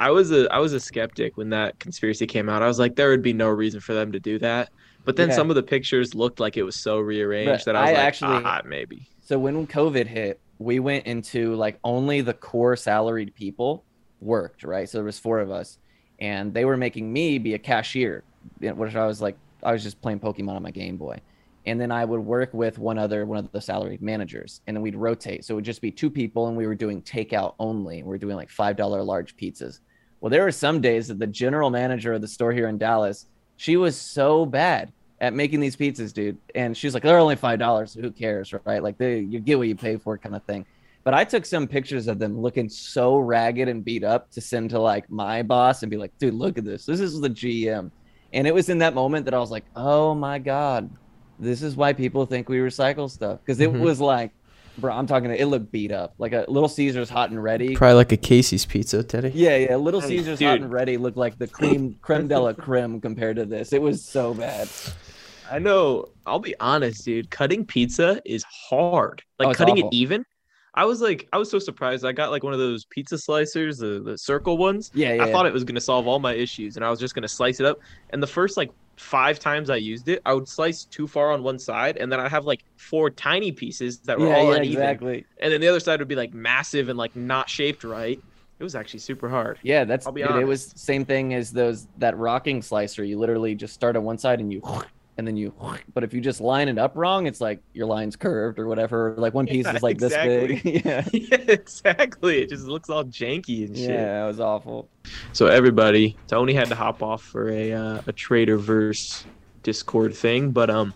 I 0.00 0.10
was 0.10 0.32
a 0.32 0.50
I 0.52 0.58
was 0.58 0.72
a 0.72 0.80
skeptic 0.80 1.36
when 1.36 1.50
that 1.50 1.78
conspiracy 1.78 2.26
came 2.26 2.48
out. 2.48 2.62
I 2.62 2.66
was 2.66 2.78
like, 2.78 2.96
there 2.96 3.10
would 3.10 3.22
be 3.22 3.34
no 3.34 3.48
reason 3.50 3.80
for 3.80 3.92
them 3.92 4.10
to 4.12 4.18
do 4.18 4.38
that. 4.38 4.70
But 5.04 5.16
then 5.16 5.28
Yeah. 5.28 5.34
some 5.36 5.50
of 5.50 5.56
the 5.56 5.62
pictures 5.62 6.14
looked 6.14 6.40
like 6.40 6.56
it 6.56 6.62
was 6.62 6.74
so 6.76 6.98
rearranged 7.00 7.50
But 7.50 7.64
that 7.66 7.76
I 7.76 7.80
was 7.82 7.90
I 7.90 7.92
like, 7.92 8.02
actually- 8.02 8.42
ah, 8.44 8.62
maybe. 8.64 9.08
So 9.20 9.38
when 9.38 9.66
COVID 9.66 10.06
hit, 10.06 10.40
we 10.58 10.78
went 10.80 11.06
into 11.06 11.54
like 11.54 11.78
only 11.84 12.22
the 12.22 12.32
core 12.34 12.76
salaried 12.76 13.34
people 13.34 13.84
worked, 14.20 14.64
right? 14.64 14.88
So 14.88 14.98
there 14.98 15.04
was 15.04 15.18
four 15.18 15.38
of 15.38 15.50
us, 15.50 15.78
and 16.18 16.52
they 16.54 16.64
were 16.64 16.76
making 16.78 17.12
me 17.12 17.38
be 17.38 17.52
a 17.54 17.58
cashier, 17.58 18.24
which 18.58 18.94
I 18.96 19.06
was 19.06 19.20
like, 19.22 19.36
I 19.62 19.72
was 19.72 19.82
just 19.82 20.00
playing 20.00 20.20
Pokemon 20.20 20.56
on 20.56 20.62
my 20.62 20.70
Game 20.70 20.96
Boy, 20.96 21.18
and 21.66 21.78
then 21.80 21.92
I 21.92 22.04
would 22.06 22.20
work 22.20 22.52
with 22.54 22.78
one 22.78 22.98
other, 22.98 23.24
one 23.26 23.38
of 23.38 23.52
the 23.52 23.60
salaried 23.60 24.00
managers, 24.02 24.60
and 24.66 24.74
then 24.76 24.82
we'd 24.82 24.96
rotate. 24.96 25.44
So 25.44 25.54
it 25.54 25.56
would 25.56 25.64
just 25.64 25.80
be 25.82 25.90
two 25.90 26.10
people, 26.10 26.48
and 26.48 26.56
we 26.56 26.66
were 26.66 26.74
doing 26.74 27.00
takeout 27.02 27.54
only. 27.58 28.02
We 28.02 28.08
were 28.08 28.18
doing 28.18 28.36
like 28.36 28.50
five 28.50 28.76
dollar 28.76 29.02
large 29.02 29.36
pizzas. 29.36 29.80
Well, 30.20 30.30
there 30.30 30.44
were 30.44 30.52
some 30.52 30.80
days 30.80 31.08
that 31.08 31.18
the 31.18 31.26
general 31.26 31.70
manager 31.70 32.12
of 32.12 32.20
the 32.20 32.28
store 32.28 32.52
here 32.52 32.68
in 32.68 32.78
Dallas, 32.78 33.26
she 33.56 33.76
was 33.76 33.96
so 33.96 34.44
bad 34.46 34.92
at 35.20 35.34
making 35.34 35.60
these 35.60 35.76
pizzas, 35.76 36.12
dude. 36.12 36.38
And 36.54 36.76
she's 36.76 36.94
like, 36.94 37.02
they're 37.02 37.18
only 37.18 37.36
five 37.36 37.58
dollars. 37.58 37.94
Who 37.94 38.10
cares, 38.10 38.52
right? 38.64 38.82
Like 38.82 38.98
they, 38.98 39.18
you 39.20 39.40
get 39.40 39.58
what 39.58 39.68
you 39.68 39.74
pay 39.76 39.96
for, 39.96 40.16
kind 40.18 40.34
of 40.34 40.42
thing. 40.44 40.66
But 41.04 41.14
I 41.14 41.24
took 41.24 41.46
some 41.46 41.66
pictures 41.66 42.08
of 42.08 42.18
them 42.18 42.38
looking 42.40 42.68
so 42.68 43.16
ragged 43.18 43.68
and 43.68 43.82
beat 43.84 44.04
up 44.04 44.30
to 44.32 44.40
send 44.40 44.70
to 44.70 44.78
like 44.78 45.10
my 45.10 45.42
boss 45.42 45.82
and 45.82 45.90
be 45.90 45.96
like, 45.96 46.16
dude, 46.18 46.34
look 46.34 46.58
at 46.58 46.64
this. 46.64 46.84
This 46.84 47.00
is 47.00 47.20
the 47.20 47.30
GM. 47.30 47.90
And 48.32 48.46
it 48.46 48.54
was 48.54 48.68
in 48.68 48.78
that 48.78 48.94
moment 48.94 49.24
that 49.24 49.34
I 49.34 49.38
was 49.38 49.50
like, 49.50 49.64
oh 49.74 50.14
my 50.14 50.38
god, 50.38 50.90
this 51.38 51.62
is 51.62 51.74
why 51.74 51.94
people 51.94 52.26
think 52.26 52.48
we 52.50 52.58
recycle 52.58 53.10
stuff 53.10 53.40
because 53.40 53.60
it 53.60 53.72
Mhm. 53.72 53.80
was 53.80 54.00
like, 54.00 54.30
bro, 54.78 54.92
I'm 54.92 55.06
talking. 55.06 55.30
It 55.30 55.46
looked 55.46 55.70
beat 55.72 55.92
up, 55.92 56.14
like 56.18 56.32
a 56.32 56.44
Little 56.48 56.68
Caesars 56.68 57.08
hot 57.10 57.30
and 57.30 57.42
ready. 57.42 57.74
Probably 57.74 57.94
like 57.94 58.12
a 58.12 58.16
Casey's 58.16 58.64
pizza, 58.64 59.02
Teddy. 59.02 59.30
Yeah, 59.34 59.56
yeah. 59.56 59.76
Little 59.76 60.00
Hey, 60.00 60.08
Caesars 60.18 60.40
hot 60.40 60.60
and 60.60 60.72
ready 60.72 60.96
looked 60.96 61.16
like 61.16 61.38
the 61.38 61.46
cream 61.46 61.96
creme 62.02 62.28
de 62.28 62.38
la 62.38 62.52
creme 62.52 63.00
compared 63.00 63.36
to 63.36 63.44
this. 63.44 63.72
It 63.72 63.82
was 63.82 64.04
so 64.04 64.34
bad. 64.34 64.68
I 65.50 65.58
know. 65.58 66.08
I'll 66.26 66.38
be 66.38 66.54
honest, 66.60 67.04
dude. 67.04 67.30
Cutting 67.30 67.64
pizza 67.66 68.22
is 68.24 68.44
hard. 68.44 69.22
Oh, 69.40 69.44
like 69.44 69.54
Oh, 69.56 69.58
cutting 69.58 69.78
awful. 69.78 69.88
it 69.88 69.94
even. 69.94 70.24
I 70.74 70.84
was 70.84 71.00
like, 71.00 71.28
I 71.32 71.38
was 71.38 71.50
so 71.50 71.58
surprised. 71.58 72.04
I 72.04 72.12
got 72.12 72.30
like 72.30 72.44
one 72.44 72.52
of 72.52 72.60
those 72.60 72.84
pizza 72.84 73.16
slicers, 73.16 73.80
the, 73.80 74.00
the 74.00 74.16
circle 74.16 74.56
ones. 74.56 74.92
Yeah, 74.94 75.14
yeah. 75.14 75.24
I 75.24 75.32
thought 75.32 75.44
it 75.46 75.52
was 75.52 75.64
gonna 75.64 75.80
solve 75.80 76.06
all 76.06 76.20
my 76.20 76.32
issues, 76.34 76.76
and 76.76 76.84
I 76.84 76.90
was 76.90 77.00
just 77.00 77.14
gonna 77.16 77.26
slice 77.26 77.58
it 77.58 77.66
up. 77.66 77.80
And 78.10 78.22
the 78.22 78.28
first 78.28 78.56
like 78.56 78.70
five 79.00 79.38
times 79.38 79.70
I 79.70 79.76
used 79.76 80.08
it, 80.08 80.20
I 80.26 80.34
would 80.34 80.46
slice 80.46 80.84
too 80.84 81.06
far 81.06 81.32
on 81.32 81.42
one 81.42 81.58
side, 81.58 81.96
and 81.96 82.12
then 82.12 82.20
I'd 82.20 82.30
have 82.30 82.44
like 82.44 82.62
four 82.76 83.10
tiny 83.10 83.50
pieces 83.50 83.98
that 84.00 84.18
were 84.18 84.28
yeah, 84.28 84.36
all 84.36 84.50
yeah, 84.50 84.56
uneven, 84.56 84.82
exactly. 84.82 85.24
and 85.40 85.52
then 85.52 85.60
the 85.60 85.68
other 85.68 85.80
side 85.80 85.98
would 86.00 86.08
be 86.08 86.14
like 86.14 86.34
massive 86.34 86.88
and 86.88 86.98
like 86.98 87.16
not 87.16 87.48
shaped 87.48 87.82
right. 87.82 88.22
It 88.58 88.62
was 88.62 88.74
actually 88.74 89.00
super 89.00 89.28
hard. 89.28 89.58
Yeah, 89.62 89.84
that's 89.84 90.06
I'll 90.06 90.12
be 90.12 90.22
dude, 90.22 90.36
it 90.36 90.44
was 90.44 90.72
same 90.76 91.06
thing 91.06 91.32
as 91.32 91.50
those 91.50 91.88
that 91.96 92.16
rocking 92.18 92.60
slicer. 92.60 93.02
You 93.02 93.18
literally 93.18 93.54
just 93.54 93.72
start 93.72 93.96
on 93.96 94.04
one 94.04 94.18
side 94.18 94.38
and 94.38 94.52
you 94.52 94.60
and 95.20 95.28
then 95.28 95.36
you 95.36 95.52
but 95.92 96.02
if 96.02 96.14
you 96.14 96.20
just 96.22 96.40
line 96.40 96.66
it 96.68 96.78
up 96.78 96.92
wrong, 96.96 97.26
it's 97.26 97.42
like 97.42 97.60
your 97.74 97.86
line's 97.86 98.16
curved 98.16 98.58
or 98.58 98.66
whatever. 98.66 99.14
Like 99.18 99.34
one 99.34 99.46
piece 99.46 99.66
Yeah, 99.66 99.76
is 99.76 99.82
like 99.82 99.98
this 99.98 100.14
big. 100.14 100.64
yeah. 100.84 101.04
yeah, 101.12 101.36
exactly. 101.46 102.40
It 102.40 102.48
just 102.48 102.64
looks 102.64 102.88
all 102.88 103.04
janky 103.04 103.66
and 103.66 103.76
shit. 103.76 103.90
Yeah, 103.90 104.24
it 104.24 104.26
was 104.26 104.40
awful. 104.40 104.88
So 105.34 105.46
everybody, 105.46 106.16
Tony 106.26 106.54
had 106.54 106.68
to 106.68 106.74
hop 106.74 107.02
off 107.02 107.22
for 107.22 107.50
a 107.50 107.72
uh, 107.72 108.00
a 108.06 108.12
trader 108.12 108.56
verse 108.56 109.26
Discord 109.62 110.14
thing, 110.16 110.52
but 110.52 110.70
um, 110.70 110.94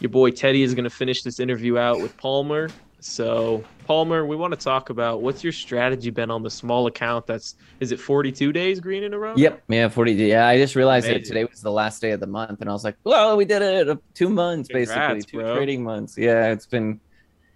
your 0.00 0.10
boy 0.10 0.32
Teddy 0.32 0.64
is 0.64 0.74
gonna 0.74 0.90
finish 0.90 1.22
this 1.22 1.38
interview 1.38 1.78
out 1.78 2.00
with 2.00 2.16
Palmer. 2.16 2.70
So 3.02 3.64
Palmer, 3.86 4.26
we 4.26 4.36
want 4.36 4.52
to 4.52 4.58
talk 4.58 4.90
about 4.90 5.22
what's 5.22 5.42
your 5.42 5.52
strategy 5.52 6.10
been 6.10 6.30
on 6.30 6.42
the 6.42 6.50
small 6.50 6.86
account? 6.86 7.26
That's 7.26 7.56
is 7.80 7.92
it 7.92 7.98
42 8.00 8.52
days 8.52 8.80
green 8.80 9.02
in 9.02 9.14
a 9.14 9.18
row? 9.18 9.34
Yep. 9.36 9.62
Yeah, 9.68 9.88
40. 9.88 10.12
Yeah, 10.12 10.46
I 10.46 10.58
just 10.58 10.76
realized 10.76 11.06
that 11.08 11.24
today 11.24 11.44
was 11.44 11.60
the 11.60 11.72
last 11.72 12.00
day 12.00 12.10
of 12.12 12.20
the 12.20 12.26
month, 12.26 12.60
and 12.60 12.68
I 12.68 12.72
was 12.72 12.84
like, 12.84 12.96
well, 13.04 13.36
we 13.36 13.44
did 13.44 13.62
it. 13.62 13.88
uh, 13.88 13.96
Two 14.14 14.28
months, 14.28 14.68
Congrats, 14.68 14.90
basically, 15.14 15.22
two 15.22 15.38
bro. 15.38 15.56
trading 15.56 15.82
months. 15.82 16.16
Yeah, 16.18 16.48
it's 16.52 16.66
been 16.66 17.00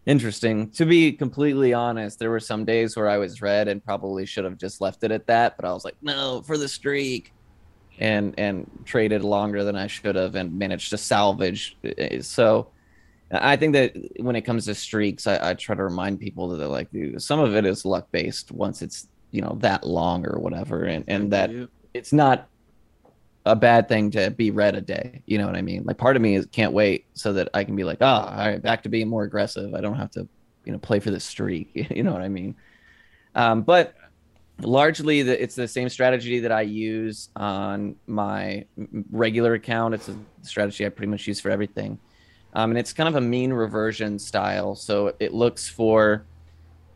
interesting. 0.07 0.71
To 0.73 0.87
be 0.87 1.13
completely 1.13 1.73
honest, 1.75 2.19
there 2.19 2.31
were 2.31 2.41
some 2.41 2.65
days 2.65 2.97
where 2.97 3.09
I 3.09 3.19
was 3.19 3.41
red 3.43 3.69
and 3.69 3.85
probably 3.85 4.27
should 4.27 4.45
have 4.45 4.59
just 4.59 4.81
left 4.81 5.05
it 5.05 5.11
at 5.11 5.27
that, 5.27 5.57
but 5.57 5.65
I 5.65 5.73
was 5.73 5.85
like, 5.85 5.97
no, 6.03 6.43
for 6.43 6.57
the 6.59 6.69
streak. 6.69 7.33
And 8.01 8.35
and 8.39 8.69
traded 8.85 9.23
longer 9.23 9.63
than 9.63 9.77
I 9.77 9.87
should 9.87 10.17
have 10.17 10.35
and 10.35 10.59
managed 10.59 10.91
to 10.91 10.99
salvage. 10.99 11.77
uh, 11.85 12.21
So 12.23 12.73
I 13.41 13.57
think 13.57 13.73
that 13.75 13.97
when 14.21 14.37
it 14.37 14.43
comes 14.43 14.67
to 14.67 14.75
streaks, 14.75 15.27
I, 15.27 15.51
I 15.51 15.55
try 15.55 15.75
to 15.75 15.83
remind 15.83 16.21
people 16.21 16.49
that 16.49 16.57
they're 16.59 16.69
like 16.69 16.91
dude, 16.91 17.21
some 17.23 17.41
of 17.41 17.55
it 17.57 17.65
is 17.65 17.85
luck 17.85 18.09
based 18.13 18.53
once 18.53 18.83
it's 18.83 19.09
you 19.31 19.43
know 19.43 19.57
that 19.61 19.85
long 19.85 20.27
or 20.27 20.39
whatever, 20.39 20.85
and 20.85 21.05
and 21.09 21.33
that 21.33 21.51
it's 21.95 22.13
not 22.13 22.49
a 23.47 23.55
bad 23.55 23.89
thing 23.89 24.11
to 24.13 24.31
be 24.31 24.51
red 24.51 24.75
a 24.75 24.81
day. 24.81 25.23
You 25.27 25.39
know 25.39 25.47
what 25.47 25.57
I 25.57 25.63
mean? 25.63 25.85
Like 25.85 25.99
part 25.99 26.17
of 26.17 26.23
me 26.23 26.35
is 26.35 26.47
can't 26.47 26.73
wait 26.73 27.07
so 27.15 27.33
that 27.35 27.49
I 27.53 27.65
can 27.65 27.77
be 27.77 27.85
like, 27.85 27.99
oh, 28.01 28.07
all 28.07 28.37
right, 28.37 28.63
back 28.63 28.83
to 28.85 28.89
being 28.89 29.09
more 29.09 29.25
aggressive. 29.25 29.75
I 29.75 29.81
don't 29.81 29.97
have 29.97 30.11
to, 30.13 30.27
you 30.65 30.73
know, 30.73 30.79
play 30.79 31.01
for 31.01 31.11
the 31.11 31.21
streak. 31.21 31.71
You 31.95 32.03
know 32.03 32.13
what 32.13 32.23
I 32.23 32.29
mean? 32.29 32.55
Um, 33.35 33.63
but 33.63 33.95
largely, 34.61 35.23
the, 35.23 35.41
it's 35.43 35.55
the 35.55 35.69
same 35.69 35.89
strategy 35.89 36.41
that 36.41 36.53
I 36.53 36.63
use 36.63 37.29
on 37.37 37.97
my 38.07 38.65
regular 39.11 39.55
account. 39.55 39.95
It's 39.95 40.09
a 40.09 40.17
strategy 40.43 40.87
I 40.87 40.89
pretty 40.89 41.11
much 41.11 41.27
use 41.27 41.41
for 41.41 41.51
everything. 41.51 41.99
Um, 42.55 42.71
and 42.71 42.79
it's 42.79 42.93
kind 42.93 43.09
of 43.09 43.17
a 43.17 43.21
mean 43.21 43.53
reversion 43.53 44.19
style. 44.19 44.75
So 44.75 45.15
it 45.19 45.35
looks 45.35 45.69
for 45.69 46.25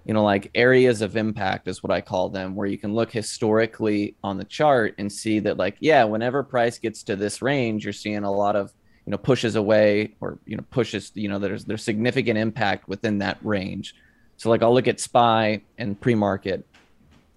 you 0.08 0.14
know, 0.14 0.24
like 0.24 0.50
areas 0.54 1.02
of 1.02 1.18
impact 1.18 1.68
is 1.68 1.82
what 1.82 1.90
I 1.90 2.00
call 2.00 2.30
them, 2.30 2.54
where 2.54 2.66
you 2.66 2.78
can 2.78 2.94
look 2.94 3.12
historically 3.12 4.16
on 4.24 4.38
the 4.38 4.44
chart 4.44 4.94
and 4.96 5.12
see 5.12 5.38
that, 5.40 5.58
like, 5.58 5.76
yeah, 5.80 6.02
whenever 6.04 6.42
price 6.42 6.78
gets 6.78 7.02
to 7.04 7.16
this 7.16 7.42
range, 7.42 7.84
you're 7.84 7.92
seeing 7.92 8.24
a 8.24 8.32
lot 8.32 8.56
of, 8.56 8.72
you 9.04 9.10
know, 9.10 9.18
pushes 9.18 9.54
away 9.54 10.14
or, 10.22 10.38
you 10.46 10.56
know, 10.56 10.64
pushes, 10.70 11.12
you 11.14 11.28
know, 11.28 11.38
there's 11.38 11.66
there's 11.66 11.82
significant 11.82 12.38
impact 12.38 12.88
within 12.88 13.18
that 13.18 13.36
range. 13.42 13.94
So, 14.38 14.48
like, 14.48 14.62
I'll 14.62 14.72
look 14.72 14.88
at 14.88 14.98
SPY 14.98 15.60
and 15.76 16.00
pre 16.00 16.14
market 16.14 16.66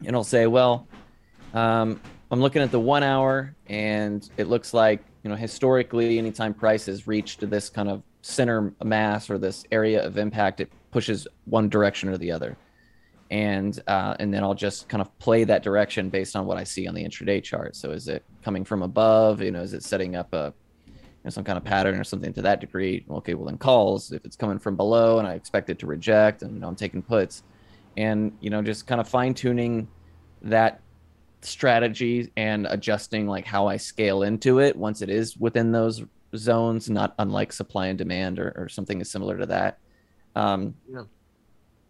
and 0.05 0.15
I'll 0.15 0.23
say, 0.23 0.47
well, 0.47 0.87
um, 1.53 1.99
I'm 2.31 2.39
looking 2.39 2.61
at 2.61 2.71
the 2.71 2.79
one 2.79 3.03
hour 3.03 3.53
and 3.67 4.27
it 4.37 4.47
looks 4.47 4.73
like, 4.73 5.03
you 5.23 5.29
know, 5.29 5.35
historically, 5.35 6.17
anytime 6.17 6.53
price 6.53 6.85
has 6.85 7.05
reached 7.05 7.41
this 7.49 7.69
kind 7.69 7.89
of 7.89 8.01
center 8.21 8.73
mass 8.83 9.29
or 9.29 9.37
this 9.37 9.63
area 9.71 10.05
of 10.05 10.17
impact, 10.17 10.59
it 10.59 10.71
pushes 10.91 11.27
one 11.45 11.69
direction 11.69 12.09
or 12.09 12.17
the 12.17 12.31
other. 12.31 12.57
And 13.29 13.81
uh, 13.87 14.15
and 14.19 14.33
then 14.33 14.43
I'll 14.43 14.53
just 14.53 14.89
kind 14.89 15.01
of 15.01 15.17
play 15.19 15.45
that 15.45 15.63
direction 15.63 16.09
based 16.09 16.35
on 16.35 16.45
what 16.45 16.57
I 16.57 16.65
see 16.65 16.87
on 16.87 16.93
the 16.93 17.03
intraday 17.03 17.41
chart. 17.41 17.75
So 17.75 17.91
is 17.91 18.07
it 18.09 18.25
coming 18.43 18.65
from 18.65 18.81
above? 18.81 19.41
You 19.41 19.51
know, 19.51 19.61
is 19.61 19.73
it 19.73 19.83
setting 19.83 20.15
up 20.17 20.33
a 20.33 20.53
you 20.85 20.93
know, 21.23 21.29
some 21.29 21.45
kind 21.45 21.57
of 21.57 21.63
pattern 21.63 21.97
or 21.97 22.03
something 22.03 22.33
to 22.33 22.41
that 22.41 22.59
degree? 22.59 23.05
Okay, 23.09 23.33
well 23.33 23.45
then 23.45 23.57
calls. 23.57 24.11
If 24.11 24.25
it's 24.25 24.35
coming 24.35 24.59
from 24.59 24.75
below 24.75 25.19
and 25.19 25.27
I 25.27 25.35
expect 25.35 25.69
it 25.69 25.79
to 25.79 25.87
reject, 25.87 26.41
and 26.41 26.53
you 26.53 26.59
know 26.59 26.67
I'm 26.67 26.75
taking 26.75 27.01
puts, 27.01 27.43
and 27.95 28.35
you 28.41 28.49
know 28.49 28.61
just 28.61 28.85
kind 28.85 28.99
of 28.99 29.07
fine 29.07 29.33
tuning 29.33 29.87
that 30.41 30.81
strategy 31.41 32.31
and 32.37 32.67
adjusting 32.69 33.27
like 33.27 33.45
how 33.45 33.67
I 33.67 33.77
scale 33.77 34.23
into 34.23 34.59
it 34.59 34.75
once 34.75 35.01
it 35.01 35.09
is 35.09 35.37
within 35.37 35.71
those 35.71 36.03
zones, 36.35 36.89
not 36.89 37.13
unlike 37.19 37.51
supply 37.53 37.87
and 37.87 37.97
demand 37.97 38.39
or, 38.39 38.53
or 38.57 38.69
something 38.69 39.03
similar 39.03 39.37
to 39.37 39.45
that. 39.47 39.79
Um, 40.35 40.75
Yeah. 40.91 41.03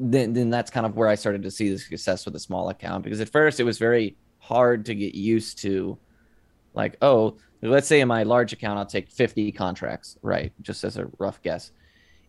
Then, 0.04 0.34
then 0.34 0.49
that's 0.49 0.71
kind 0.71 0.88
of 0.88 0.95
where 0.95 1.08
I 1.08 1.13
started 1.13 1.43
to 1.43 1.51
see 1.51 1.69
the 1.69 1.77
success 1.77 2.25
with 2.25 2.36
a 2.36 2.39
small 2.39 2.69
account 2.69 3.04
because 3.04 3.21
at 3.21 3.30
first 3.30 3.60
it 3.60 3.63
was 3.63 3.77
very 3.77 4.17
hard 4.39 4.84
to 4.88 4.95
get 4.95 5.13
used 5.13 5.60
to, 5.60 5.95
like, 6.73 6.97
oh, 7.04 7.38
let's 7.62 7.88
say 7.88 8.01
in 8.01 8.08
my 8.08 8.23
large 8.23 8.51
account 8.51 8.80
I'll 8.80 8.86
take 8.86 9.12
50 9.12 9.51
contracts, 9.51 10.17
right? 10.23 10.51
Just 10.62 10.84
as 10.84 10.97
a 10.97 11.08
rough 11.19 11.39
guess, 11.43 11.71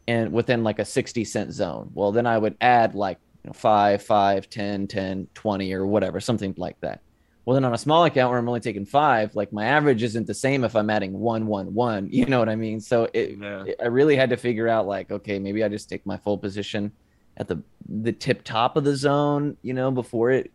and 0.07 0.33
within 0.33 0.63
like 0.63 0.79
a 0.81 0.85
60 0.85 1.25
cent 1.25 1.53
zone. 1.53 1.91
Well, 1.95 2.13
then 2.13 2.27
I 2.27 2.37
would 2.37 2.57
add 2.61 2.95
like 2.95 3.19
you 3.45 3.49
know, 3.49 3.55
5, 3.55 4.03
5, 4.03 4.51
10, 4.51 4.87
10, 4.87 5.29
20, 5.33 5.73
or 5.73 5.87
whatever, 5.87 6.21
something 6.21 6.55
like 6.59 6.79
that. 6.81 7.01
Well, 7.45 7.55
then 7.55 7.65
on 7.65 7.75
a 7.75 7.79
small 7.79 8.05
account 8.05 8.31
where 8.31 8.39
I'm 8.39 8.49
only 8.49 8.61
taking 8.61 8.87
five, 8.87 9.35
like 9.35 9.53
my 9.53 9.65
average 9.67 10.03
isn't 10.05 10.29
the 10.29 10.35
same 10.35 10.63
if 10.63 10.77
I'm 10.77 10.91
adding 10.91 11.13
one, 11.13 11.47
one, 11.47 11.75
one. 11.75 12.09
You 12.13 12.27
know 12.27 12.39
what 12.39 12.49
I 12.49 12.57
mean? 12.57 12.81
So 12.81 13.09
it, 13.13 13.37
Yeah. 13.39 13.65
I 13.81 13.87
really 13.87 14.17
had 14.17 14.31
to 14.31 14.37
figure 14.37 14.69
out 14.69 14.87
like, 14.87 15.11
okay, 15.11 15.39
maybe 15.39 15.65
I 15.65 15.69
just 15.69 15.89
take 15.89 16.07
my 16.07 16.17
full 16.19 16.39
position 16.39 16.93
at 17.37 17.49
the 17.49 17.63
the 17.89 18.13
tip 18.13 18.45
top 18.45 18.77
of 18.77 18.85
the 18.85 18.95
zone, 18.95 19.57
you 19.63 19.75
know, 19.75 19.91
before 19.91 20.31
it, 20.31 20.53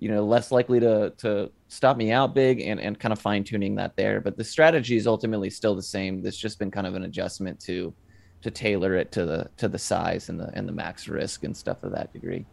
you 0.00 0.08
know, 0.08 0.24
less 0.24 0.50
likely 0.50 0.80
to 0.80 1.12
to 1.18 1.50
stop 1.68 1.96
me 1.96 2.10
out 2.10 2.34
big 2.34 2.60
and 2.60 2.80
and 2.80 2.98
kind 2.98 3.12
of 3.12 3.20
fine 3.20 3.44
tuning 3.44 3.76
that 3.76 3.94
there. 3.96 4.20
But 4.20 4.36
the 4.36 4.44
strategy 4.44 4.96
is 4.96 5.06
ultimately 5.06 5.50
still 5.50 5.76
the 5.76 5.82
same. 5.82 6.22
There's 6.22 6.36
just 6.36 6.58
been 6.58 6.70
kind 6.70 6.86
of 6.86 6.94
an 6.96 7.04
adjustment 7.04 7.60
to 7.60 7.94
to 8.42 8.50
tailor 8.50 8.96
it 8.96 9.12
to 9.12 9.24
the 9.24 9.48
to 9.58 9.68
the 9.68 9.78
size 9.78 10.28
and 10.28 10.40
the 10.40 10.50
and 10.54 10.66
the 10.66 10.72
max 10.72 11.06
risk 11.06 11.44
and 11.44 11.56
stuff 11.56 11.84
of 11.84 11.92
that 11.92 12.12
degree. 12.12 12.46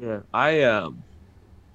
Yeah, 0.00 0.20
I 0.32 0.62
um, 0.62 1.02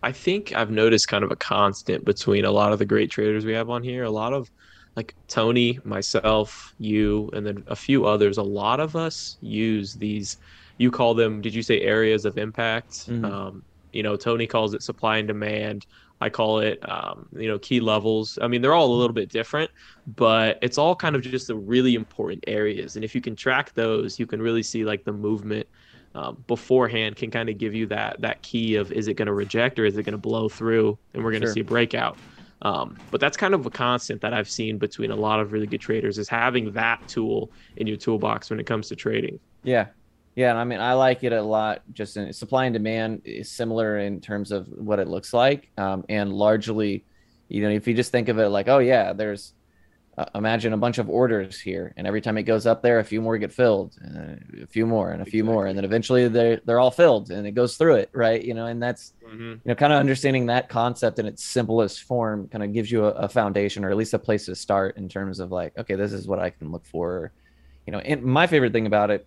I 0.01 0.11
think 0.11 0.53
I've 0.55 0.71
noticed 0.71 1.07
kind 1.07 1.23
of 1.23 1.31
a 1.31 1.35
constant 1.35 2.05
between 2.05 2.45
a 2.45 2.51
lot 2.51 2.71
of 2.71 2.79
the 2.79 2.85
great 2.85 3.11
traders 3.11 3.45
we 3.45 3.53
have 3.53 3.69
on 3.69 3.83
here. 3.83 4.03
A 4.03 4.11
lot 4.11 4.33
of 4.33 4.49
like 4.95 5.13
Tony, 5.27 5.79
myself, 5.83 6.73
you, 6.77 7.29
and 7.33 7.45
then 7.45 7.63
a 7.67 7.75
few 7.75 8.05
others. 8.05 8.37
A 8.37 8.43
lot 8.43 8.79
of 8.79 8.95
us 8.95 9.37
use 9.41 9.93
these. 9.93 10.37
You 10.77 10.91
call 10.91 11.13
them? 11.13 11.41
Did 11.41 11.53
you 11.53 11.63
say 11.63 11.81
areas 11.81 12.25
of 12.25 12.37
impact? 12.37 12.93
Mhm. 13.07 13.25
Um, 13.25 13.63
you 13.91 14.03
know, 14.03 14.15
Tony 14.15 14.47
calls 14.47 14.73
it 14.73 14.83
supply 14.83 15.17
and 15.17 15.27
demand. 15.27 15.85
I 16.21 16.29
call 16.29 16.59
it, 16.59 16.79
um, 16.87 17.27
you 17.33 17.47
know, 17.47 17.59
key 17.59 17.79
levels. 17.79 18.37
I 18.41 18.47
mean, 18.47 18.61
they're 18.61 18.73
all 18.73 18.93
a 18.93 18.99
little 18.99 19.13
bit 19.13 19.29
different, 19.29 19.71
but 20.05 20.57
it's 20.61 20.77
all 20.77 20.95
kind 20.95 21.15
of 21.15 21.21
just 21.21 21.47
the 21.47 21.55
really 21.55 21.95
important 21.95 22.43
areas. 22.47 22.95
And 22.95 23.05
if 23.05 23.15
you 23.15 23.21
can 23.21 23.35
track 23.35 23.73
those, 23.73 24.19
you 24.19 24.27
can 24.27 24.41
really 24.41 24.63
see 24.63 24.83
like 24.85 25.03
the 25.05 25.13
movement 25.13 25.67
um, 26.15 26.43
beforehand 26.47 27.15
can 27.15 27.29
kind 27.31 27.49
of 27.49 27.57
give 27.57 27.73
you 27.75 27.85
that 27.87 28.19
that 28.21 28.41
key 28.41 28.75
of 28.75 28.91
is 28.91 29.07
it 29.07 29.13
going 29.15 29.27
to 29.27 29.33
reject 29.33 29.77
or 29.79 29.85
is 29.85 29.97
it 29.97 30.03
going 30.03 30.13
to 30.13 30.17
blow 30.17 30.49
through 30.49 30.97
and 31.13 31.23
we're 31.23 31.31
going 31.31 31.41
to 31.41 31.47
Sure. 31.47 31.53
see 31.53 31.59
a 31.61 31.63
breakout 31.65 32.17
um, 32.61 32.97
but 33.11 33.21
that's 33.21 33.37
kind 33.37 33.53
of 33.53 33.65
a 33.65 33.69
constant 33.69 34.19
that 34.21 34.33
i've 34.33 34.49
seen 34.49 34.77
between 34.77 35.11
a 35.11 35.15
lot 35.15 35.39
of 35.39 35.51
really 35.53 35.67
good 35.67 35.79
traders 35.81 36.17
is 36.17 36.27
having 36.27 36.71
that 36.73 36.99
tool 37.07 37.51
in 37.77 37.87
your 37.87 37.97
toolbox 37.97 38.49
when 38.49 38.59
it 38.59 38.65
comes 38.65 38.87
to 38.89 38.95
trading 38.95 39.39
Yeah. 39.63 39.87
Yeah. 40.35 40.51
And 40.51 40.59
I 40.59 40.63
mean, 40.63 40.79
I 40.79 40.93
like 40.93 41.23
it 41.25 41.33
a 41.33 41.41
lot. 41.41 41.81
Just 41.91 42.15
in 42.15 42.31
supply 42.31 42.63
and 42.65 42.73
demand 42.73 43.23
is 43.25 43.51
similar 43.51 43.97
in 43.99 44.21
terms 44.21 44.51
of 44.53 44.67
what 44.69 44.97
it 44.99 45.07
looks 45.09 45.33
like. 45.33 45.69
Um, 45.77 46.05
and 46.07 46.31
largely, 46.31 47.03
you 47.49 47.61
know, 47.61 47.69
if 47.69 47.87
you 47.89 47.93
just 47.93 48.11
think 48.11 48.29
of 48.29 48.39
it 48.39 48.47
like, 48.47 48.69
oh, 48.69 48.77
yeah, 48.79 49.11
there's, 49.11 49.53
uh, 50.19 50.25
imagine 50.35 50.73
a 50.73 50.77
bunch 50.77 50.97
of 50.97 51.09
orders 51.09 51.61
here. 51.61 51.93
And 51.95 52.05
every 52.05 52.19
time 52.19 52.37
it 52.37 52.43
goes 52.43 52.65
up 52.65 52.81
there, 52.81 52.99
a 52.99 53.03
few 53.05 53.21
more 53.21 53.37
get 53.37 53.53
filled, 53.53 53.95
and 54.01 54.61
a 54.61 54.67
few 54.67 54.85
more, 54.85 55.11
and 55.11 55.21
a 55.21 55.25
few 55.25 55.45
more. 55.45 55.67
And 55.67 55.77
then 55.77 55.85
eventually 55.85 56.27
they're, 56.27 56.59
they're 56.65 56.79
all 56.79 56.91
filled 56.91 57.31
and 57.31 57.47
it 57.47 57.53
goes 57.53 57.77
through 57.77 57.95
it. 57.95 58.09
Right. 58.11 58.43
You 58.43 58.53
know, 58.53 58.65
and 58.65 58.83
that's, 58.83 59.13
you 59.31 59.61
know, 59.63 59.75
kind 59.75 59.93
of 59.93 59.99
understanding 59.99 60.47
that 60.47 60.67
concept 60.67 61.19
in 61.19 61.25
its 61.25 61.45
simplest 61.45 62.03
form 62.03 62.49
kind 62.49 62.65
of 62.65 62.73
gives 62.73 62.91
you 62.91 63.05
a, 63.05 63.11
a 63.11 63.29
foundation 63.29 63.85
or 63.85 63.91
at 63.91 63.95
least 63.95 64.13
a 64.13 64.19
place 64.19 64.45
to 64.47 64.55
start 64.55 64.97
in 64.97 65.07
terms 65.07 65.39
of 65.39 65.53
like, 65.53 65.77
okay, 65.77 65.95
this 65.95 66.11
is 66.11 66.27
what 66.27 66.37
I 66.37 66.49
can 66.49 66.69
look 66.69 66.85
for. 66.85 67.31
You 67.87 67.93
know, 67.93 67.99
and 67.99 68.21
my 68.21 68.45
favorite 68.45 68.73
thing 68.73 68.87
about 68.87 69.11
it 69.11 69.25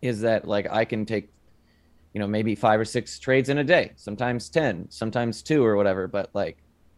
is 0.00 0.22
that 0.22 0.48
like 0.48 0.66
I 0.70 0.86
can 0.86 1.04
take, 1.04 1.28
you 2.14 2.20
know, 2.20 2.26
maybe 2.26 2.54
five 2.54 2.80
or 2.80 2.86
six 2.86 3.18
trades 3.18 3.50
in 3.50 3.58
a 3.58 3.64
day, 3.64 3.92
sometimes 3.96 4.48
10, 4.48 4.86
sometimes 4.88 5.42
two 5.42 5.62
or 5.62 5.76
whatever. 5.76 6.08
But 6.08 6.30
like, 6.32 6.56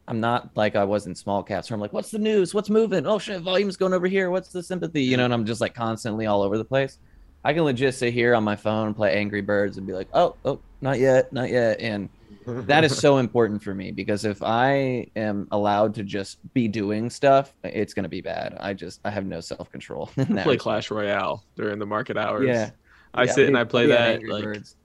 I'm 0.09 0.21
not 0.21 0.51
like 0.57 0.77
I 0.77 0.85
was 0.85 1.07
in 1.07 1.15
small 1.15 1.43
caps 1.43 1.71
where 1.71 1.75
I'm 1.75 1.81
like, 1.81 1.93
what's 1.93 2.11
the 2.11 2.19
news? 2.19 2.55
What's 2.55 2.71
moving? 2.71 3.07
Oh 3.07 3.19
shit, 3.19 3.41
volume's 3.41 3.77
going 3.77 3.93
over 3.93 4.07
here. 4.07 4.31
What's 4.31 4.49
the 4.51 4.63
sympathy? 4.63 5.03
You 5.03 5.17
know, 5.17 5.25
and 5.25 5.33
I'm 5.35 5.47
just 5.47 5.61
like 5.61 5.75
constantly 5.75 6.27
all 6.27 6.43
over 6.43 6.59
the 6.59 6.65
place. 6.65 6.99
I 7.45 7.53
can 7.53 7.65
legit 7.65 7.95
sit 7.95 8.13
here 8.13 8.35
on 8.35 8.45
my 8.45 8.57
phone, 8.57 8.89
and 8.89 8.97
play 8.97 9.17
Angry 9.17 9.41
Birds, 9.41 9.77
and 9.77 9.87
be 9.87 9.93
like, 9.93 10.09
oh, 10.13 10.37
oh, 10.45 10.61
not 10.81 10.99
yet, 10.99 11.33
not 11.33 11.51
yet, 11.51 11.81
and 11.81 12.09
that 12.47 12.85
is 12.85 12.97
so 12.99 13.19
important 13.19 13.63
for 13.63 13.75
me 13.75 13.91
because 13.91 14.25
if 14.25 14.43
I 14.43 15.07
am 15.17 15.49
allowed 15.51 15.95
to 15.97 16.05
just 16.05 16.39
be 16.55 16.69
doing 16.69 17.11
stuff, 17.11 17.53
it's 17.65 17.95
gonna 17.95 18.09
be 18.09 18.21
bad. 18.21 18.57
I 18.61 18.75
just 18.75 19.01
I 19.05 19.11
have 19.11 19.27
no 19.27 19.41
self 19.41 19.71
control. 19.71 20.07
Play 20.43 20.57
Clash 20.57 20.91
Royale 20.91 21.45
during 21.57 21.79
the 21.79 21.87
market 21.87 22.17
hours. 22.17 22.47
Yeah. 22.47 22.71
I 23.15 23.25
Yeah, 23.25 23.33
sit 23.33 23.47
and 23.49 23.59
I 23.59 23.65
play 23.65 23.87
that 23.87 24.15
Angry 24.15 24.31
like 24.31 24.45
Birds. 24.45 24.77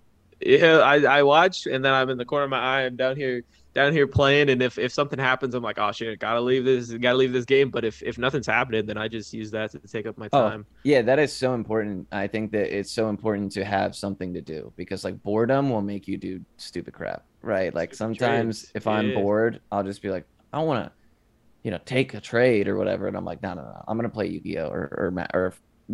yeah, 0.42 0.80
I, 0.80 1.20
I 1.20 1.24
watch 1.24 1.66
and 1.66 1.84
then 1.84 1.94
I'm 1.94 2.10
in 2.10 2.18
the 2.18 2.26
corner 2.26 2.44
of 2.44 2.50
my 2.50 2.60
eye. 2.60 2.82
I'm 2.82 2.96
down 2.96 3.16
here 3.16 3.44
down 3.78 3.94
here 3.94 4.08
playing 4.08 4.50
and 4.50 4.60
if, 4.64 4.80
if 4.80 4.92
something 4.92 5.20
happens 5.20 5.54
I'm 5.54 5.62
like, 5.62 5.78
oh 5.78 5.92
shit, 5.92 6.18
gotta 6.18 6.42
leave 6.42 6.66
this 6.66 6.92
gotta 6.92 7.16
leave 7.16 7.32
this 7.32 7.46
game. 7.46 7.70
But 7.70 7.86
if, 7.86 8.02
if 8.02 8.18
nothing's 8.18 8.48
happening, 8.48 8.88
then 8.88 8.98
I 8.98 9.08
just 9.08 9.32
use 9.34 9.52
that 9.52 9.70
to 9.72 9.80
take 9.80 10.08
up 10.08 10.18
my 10.18 10.28
time. 10.30 10.44
Oh, 10.46 10.50
time. 10.50 10.66
Yeah, 10.84 11.04
that 11.04 11.20
is 11.20 11.32
so 11.32 11.54
important. 11.54 12.08
I 12.12 12.26
think 12.26 12.52
that 12.54 12.76
it's 12.76 12.92
so 12.92 13.10
important 13.10 13.52
to 13.52 13.64
have 13.64 13.96
something 13.96 14.34
to 14.34 14.42
do 14.42 14.74
because 14.76 15.04
like 15.04 15.22
boredom 15.22 15.70
will 15.70 15.84
make 15.84 16.08
you 16.08 16.18
do 16.18 16.42
stupid 16.58 16.96
crap, 16.96 17.24
right? 17.44 17.72
Like 17.72 17.94
Stupid 17.94 18.18
sometimes 18.18 18.60
trades. 18.62 18.72
if 18.74 18.88
I'm 18.88 19.14
bored, 19.14 19.62
I'll 19.72 19.84
just 19.84 20.02
be 20.02 20.10
like, 20.10 20.26
I 20.52 20.60
want 20.60 20.86
to, 20.86 20.92
you 21.62 21.70
know, 21.70 21.80
take 21.86 22.16
a 22.16 22.20
trade 22.20 22.68
or 22.68 22.78
whatever, 22.78 23.08
and 23.08 23.16
I'm 23.16 23.26
like, 23.26 23.44
no, 23.44 23.54
no, 23.54 23.62
no, 23.62 23.84
I'm 23.88 23.96
gonna 23.96 24.10
play 24.10 24.28
Yu-Gi-Oh 24.28 24.70
or 24.70 24.98
or, 24.98 25.12
Ma- 25.12 25.28
or 25.36 25.54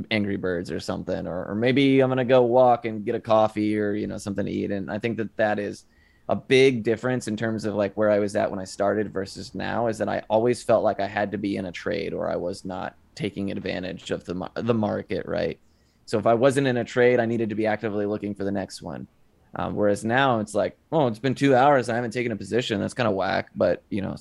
Angry 0.09 0.37
Birds 0.37 0.71
or 0.71 0.79
something, 0.79 1.27
or 1.27 1.45
or 1.49 1.55
maybe 1.55 1.99
I'm 1.99 2.09
gonna 2.09 2.23
go 2.23 2.43
walk 2.43 2.85
and 2.85 3.03
get 3.03 3.15
a 3.15 3.19
coffee 3.19 3.77
or 3.77 3.93
you 3.93 4.07
know 4.07 4.17
something 4.17 4.45
to 4.45 4.51
eat. 4.51 4.71
And 4.71 4.89
I 4.89 4.99
think 4.99 5.17
that 5.17 5.35
that 5.35 5.59
is 5.59 5.83
a 6.29 6.35
big 6.35 6.83
difference 6.83 7.27
in 7.27 7.35
terms 7.35 7.65
of 7.65 7.75
like 7.75 7.93
where 7.95 8.09
I 8.09 8.19
was 8.19 8.35
at 8.35 8.49
when 8.49 8.59
I 8.59 8.63
started 8.63 9.11
versus 9.11 9.53
now 9.53 9.87
is 9.87 9.97
that 9.97 10.07
I 10.07 10.23
always 10.29 10.63
felt 10.63 10.83
like 10.83 10.99
I 10.99 11.07
had 11.07 11.31
to 11.31 11.37
be 11.37 11.57
in 11.57 11.65
a 11.65 11.71
trade 11.71 12.13
or 12.13 12.29
I 12.29 12.37
was 12.37 12.63
not 12.63 12.95
taking 13.15 13.51
advantage 13.51 14.11
of 14.11 14.23
the 14.25 14.49
the 14.55 14.73
market, 14.73 15.25
right? 15.25 15.59
So 16.05 16.17
if 16.17 16.25
I 16.25 16.33
wasn't 16.33 16.67
in 16.67 16.77
a 16.77 16.83
trade, 16.83 17.19
I 17.19 17.25
needed 17.25 17.49
to 17.49 17.55
be 17.55 17.65
actively 17.65 18.05
looking 18.05 18.35
for 18.35 18.43
the 18.43 18.51
next 18.51 18.81
one. 18.81 19.07
Um, 19.55 19.75
whereas 19.75 20.03
now 20.03 20.39
it's 20.39 20.55
like, 20.55 20.77
oh, 20.91 21.07
it's 21.07 21.19
been 21.19 21.35
two 21.35 21.55
hours, 21.55 21.89
I 21.89 21.95
haven't 21.95 22.11
taken 22.11 22.31
a 22.31 22.35
position. 22.35 22.79
That's 22.79 22.93
kind 22.93 23.07
of 23.07 23.15
whack, 23.15 23.49
but 23.55 23.83
you 23.89 24.01
know, 24.01 24.15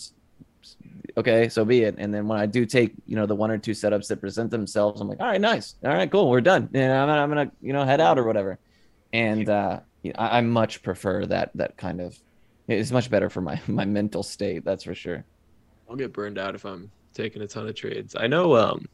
okay, 1.17 1.49
so 1.49 1.65
be 1.65 1.83
it. 1.83 1.95
And 1.99 2.13
then 2.13 2.27
when 2.27 2.39
I 2.39 2.47
do 2.47 2.67
take, 2.67 2.93
you 3.07 3.17
know, 3.17 3.27
the 3.27 3.35
one 3.35 3.51
or 3.51 3.59
two 3.59 3.73
setups 3.73 4.09
that 4.09 4.21
present 4.21 4.51
themselves, 4.51 5.01
I'm 5.01 5.09
like, 5.09 5.21
all 5.21 5.27
right, 5.27 5.41
nice, 5.41 5.77
all 5.85 5.93
right, 5.93 6.11
cool, 6.11 6.29
we're 6.29 6.41
done. 6.41 6.69
And 6.75 6.93
I'm 6.93 7.09
gonna, 7.09 7.23
I'm 7.23 7.29
gonna 7.29 7.53
you 7.63 7.73
know, 7.73 7.85
head 7.85 8.01
out 8.01 8.19
or 8.19 8.25
whatever. 8.25 8.59
And 9.13 9.49
uh, 9.49 9.81
you 10.03 10.11
know, 10.13 10.17
I, 10.19 10.39
I 10.39 10.41
much 10.43 10.83
prefer 10.83 11.27
that 11.27 11.51
that 11.55 11.77
kind 11.77 12.01
of. 12.01 12.19
It's 12.69 12.93
much 12.93 13.11
better 13.11 13.31
for 13.31 13.41
my 13.41 13.61
my 13.69 13.85
mental 13.85 14.23
state. 14.23 14.65
That's 14.65 14.85
for 14.85 14.95
sure. 14.95 15.27
I'll 15.89 15.97
get 15.97 16.13
burned 16.13 16.39
out 16.39 16.55
if 16.55 16.65
I'm 16.65 16.93
taking 17.15 17.43
a 17.43 17.47
ton 17.49 17.69
of 17.69 17.75
trades. 17.75 18.15
I 18.19 18.27
know 18.27 18.57
um 18.57 18.87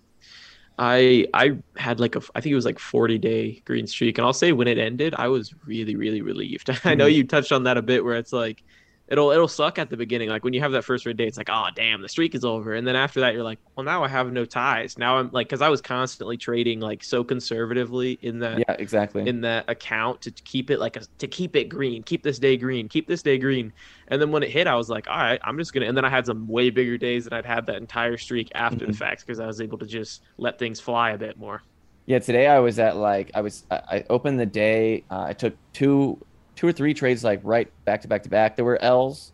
I 0.78 1.26
I 1.34 1.58
had 1.76 2.00
like 2.00 2.16
a 2.16 2.22
I 2.34 2.40
think 2.40 2.52
it 2.52 2.56
was 2.56 2.66
like 2.66 2.78
40 2.78 3.18
day 3.18 3.62
green 3.66 3.86
streak 3.86 4.18
and 4.18 4.26
I'll 4.26 4.32
say 4.32 4.52
when 4.52 4.68
it 4.68 4.78
ended 4.78 5.14
I 5.18 5.28
was 5.28 5.54
really 5.66 5.96
really 5.96 6.22
relieved. 6.22 6.70
I 6.84 6.94
know 6.94 7.06
Mhm. 7.06 7.14
you 7.14 7.26
touched 7.26 7.52
on 7.52 7.64
that 7.64 7.78
a 7.78 7.82
bit 7.82 8.04
where 8.04 8.16
it's 8.16 8.32
like 8.32 8.62
it'll 9.08 9.30
it'll 9.30 9.48
suck 9.48 9.78
at 9.78 9.90
the 9.90 9.96
beginning 9.96 10.28
like 10.28 10.44
when 10.44 10.52
you 10.52 10.60
have 10.60 10.72
that 10.72 10.84
first 10.84 11.06
red 11.06 11.16
day 11.16 11.26
it's 11.26 11.38
like 11.38 11.48
oh 11.50 11.68
damn 11.74 12.02
the 12.02 12.08
streak 12.08 12.34
is 12.34 12.44
over 12.44 12.74
and 12.74 12.86
then 12.86 12.94
after 12.96 13.20
that 13.20 13.34
you're 13.34 13.42
like 13.42 13.58
well 13.76 13.84
now 13.84 14.04
I 14.04 14.08
have 14.08 14.32
no 14.32 14.44
ties. 14.44 14.98
Now 14.98 15.16
I'm 15.18 15.30
like 15.32 15.48
cuz 15.48 15.62
I 15.62 15.68
was 15.68 15.80
constantly 15.80 16.36
trading 16.36 16.80
like 16.80 17.02
so 17.04 17.24
conservatively 17.24 18.12
in 18.22 18.38
that 18.40 18.58
Yeah, 18.58 18.76
exactly. 18.78 19.26
in 19.26 19.40
that 19.42 19.64
account 19.68 20.20
to 20.22 20.32
keep 20.44 20.70
it 20.70 20.78
like 20.78 20.96
a, 20.96 21.02
to 21.18 21.26
keep 21.28 21.56
it 21.56 21.64
green, 21.68 22.02
keep 22.02 22.22
this 22.22 22.38
day 22.38 22.56
green, 22.56 22.88
keep 22.88 23.08
this 23.08 23.22
day 23.22 23.38
green. 23.38 23.72
And 24.08 24.20
then 24.20 24.30
when 24.30 24.42
it 24.42 24.50
hit, 24.50 24.66
I 24.66 24.74
was 24.74 24.88
like, 24.88 25.08
all 25.08 25.16
right, 25.16 25.40
I'm 25.44 25.58
just 25.58 25.72
gonna. 25.72 25.86
And 25.86 25.96
then 25.96 26.04
I 26.04 26.10
had 26.10 26.26
some 26.26 26.46
way 26.48 26.70
bigger 26.70 26.98
days 26.98 27.24
than 27.24 27.32
I'd 27.32 27.46
had 27.46 27.66
that 27.66 27.76
entire 27.76 28.16
streak 28.16 28.48
after 28.54 28.86
the 28.86 28.92
Mhm. 28.92 28.96
fact 28.96 29.24
because 29.26 29.40
I 29.40 29.46
was 29.46 29.60
able 29.60 29.78
to 29.78 29.86
just 29.86 30.22
let 30.38 30.58
things 30.58 30.80
fly 30.80 31.10
a 31.12 31.18
bit 31.18 31.36
more. 31.38 31.62
Yeah, 32.06 32.18
today 32.20 32.46
I 32.46 32.58
was 32.60 32.78
at 32.78 32.96
like 32.96 33.30
I 33.34 33.42
was 33.42 33.64
I, 33.70 33.80
I 33.90 34.04
opened 34.10 34.40
the 34.40 34.46
day. 34.46 35.04
Uh, 35.10 35.24
I 35.28 35.32
took 35.34 35.56
two 35.74 36.20
two 36.58 36.66
or 36.66 36.72
three 36.72 36.92
trades 36.92 37.22
like 37.22 37.40
right 37.44 37.70
back 37.84 38.02
to 38.02 38.08
back 38.08 38.24
to 38.24 38.28
back. 38.28 38.56
There 38.56 38.64
were 38.64 38.82
L's, 38.82 39.32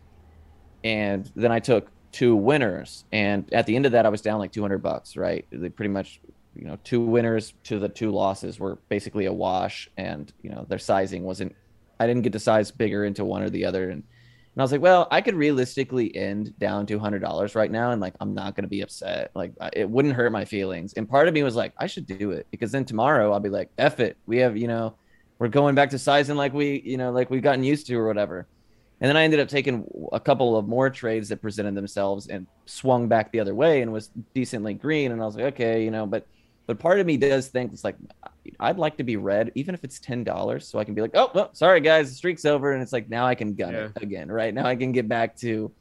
and 0.83 1.29
then 1.35 1.51
I 1.51 1.59
took 1.59 1.89
two 2.11 2.35
winners. 2.35 3.03
And 3.11 3.51
at 3.51 3.65
the 3.65 3.75
end 3.75 3.87
of 3.87 3.93
that, 3.93 4.05
I 4.05 4.09
was 4.09 4.21
down 4.21 4.37
like 4.37 4.51
two 4.51 4.61
hundred 4.61 4.83
bucks. 4.83 5.17
Right, 5.17 5.45
they 5.51 5.69
pretty 5.69 5.91
much 5.91 6.21
you 6.55 6.65
know 6.65 6.77
two 6.83 7.01
winners 7.01 7.55
to 7.63 7.79
the 7.79 7.89
two 7.89 8.11
losses 8.11 8.59
were 8.59 8.77
basically 8.89 9.25
a 9.25 9.33
wash, 9.33 9.89
and 9.97 10.31
you 10.43 10.51
know 10.51 10.67
their 10.69 10.77
sizing 10.77 11.23
wasn't. 11.23 11.55
I 11.99 12.05
didn't 12.05 12.21
get 12.21 12.33
to 12.33 12.39
size 12.39 12.69
bigger 12.69 13.03
into 13.05 13.25
one 13.25 13.41
or 13.41 13.49
the 13.49 13.65
other, 13.65 13.89
and 13.89 14.03
and 14.03 14.61
I 14.61 14.63
was 14.63 14.71
like, 14.71 14.81
well, 14.81 15.07
I 15.09 15.21
could 15.21 15.33
realistically 15.33 16.15
end 16.15 16.53
down 16.59 16.85
two 16.85 16.99
hundred 16.99 17.23
dollars 17.23 17.55
right 17.55 17.71
now, 17.71 17.89
and 17.89 17.99
like 17.99 18.13
I'm 18.19 18.35
not 18.35 18.55
gonna 18.55 18.67
be 18.67 18.81
upset. 18.81 19.31
Like 19.33 19.53
it 19.73 19.89
wouldn't 19.89 20.13
hurt 20.13 20.31
my 20.31 20.45
feelings. 20.45 20.93
And 20.93 21.09
part 21.09 21.27
of 21.27 21.33
me 21.33 21.41
was 21.41 21.55
like, 21.55 21.73
I 21.79 21.87
should 21.87 22.05
do 22.05 22.29
it 22.31 22.45
because 22.51 22.71
then 22.71 22.85
tomorrow 22.85 23.33
I'll 23.33 23.39
be 23.39 23.49
like, 23.49 23.71
F 23.79 23.99
it. 23.99 24.15
We 24.27 24.37
have, 24.37 24.55
you 24.55 24.67
know, 24.67 24.95
we're 25.39 25.47
going 25.47 25.75
back 25.75 25.89
to 25.91 25.99
sizing 25.99 26.35
like 26.35 26.53
we, 26.53 26.81
you 26.85 26.97
know, 26.97 27.11
like 27.11 27.29
we've 27.29 27.41
gotten 27.41 27.63
used 27.63 27.87
to 27.87 27.95
or 27.95 28.07
whatever. 28.07 28.47
And 29.01 29.09
then 29.09 29.17
I 29.17 29.23
ended 29.23 29.41
up 29.41 29.49
taking 29.49 29.85
a 30.13 30.19
couple 30.19 30.57
of 30.57 30.67
more 30.67 30.89
trades 30.89 31.27
that 31.29 31.41
presented 31.41 31.75
themselves 31.75 32.27
and 32.27 32.47
swung 32.65 33.09
back 33.09 33.31
the 33.31 33.41
other 33.41 33.53
way 33.53 33.81
and 33.81 33.91
was 33.91 34.09
decently 34.33 34.73
green. 34.73 35.11
And 35.11 35.21
I 35.21 35.25
was 35.25 35.35
like, 35.35 35.45
okay, 35.53 35.83
you 35.83 35.91
know, 35.91 36.05
but 36.05 36.25
but 36.67 36.79
part 36.79 36.99
of 36.99 37.05
me 37.05 37.17
does 37.17 37.47
think 37.47 37.73
it's 37.73 37.83
like 37.83 37.97
I'd 38.59 38.77
like 38.77 38.97
to 38.97 39.03
be 39.03 39.17
red, 39.17 39.51
even 39.55 39.75
if 39.75 39.83
it's 39.83 39.99
ten 39.99 40.23
dollars, 40.23 40.67
so 40.67 40.79
I 40.79 40.83
can 40.83 40.93
be 40.93 41.01
like, 41.01 41.11
oh, 41.13 41.29
well, 41.35 41.49
sorry 41.53 41.81
guys, 41.81 42.09
the 42.09 42.15
streak's 42.15 42.45
over, 42.45 42.71
and 42.71 42.81
it's 42.81 42.93
like 42.93 43.09
now 43.09 43.25
I 43.27 43.35
can 43.35 43.53
gun 43.53 43.75
it 43.75 43.91
again, 43.97 44.31
right? 44.31 44.53
Now 44.53 44.65
I 44.65 44.75
can 44.75 44.91
get 44.91 45.07
back 45.07 45.35
to 45.37 45.71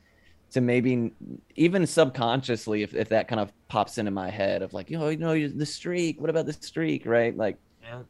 to 0.50 0.60
maybe 0.60 1.12
even 1.56 1.86
subconsciously 1.86 2.82
if, 2.82 2.94
if 2.94 3.08
that 3.08 3.26
kind 3.26 3.40
of 3.40 3.52
pops 3.68 3.98
into 3.98 4.12
my 4.12 4.30
head 4.30 4.62
of 4.62 4.72
like, 4.72 4.88
oh, 4.94 5.08
you 5.08 5.16
know, 5.16 5.32
you 5.32 5.48
know, 5.48 5.54
the 5.56 5.66
streak. 5.66 6.20
What 6.20 6.30
about 6.30 6.46
the 6.46 6.52
streak, 6.52 7.06
right? 7.06 7.36
Like 7.36 7.58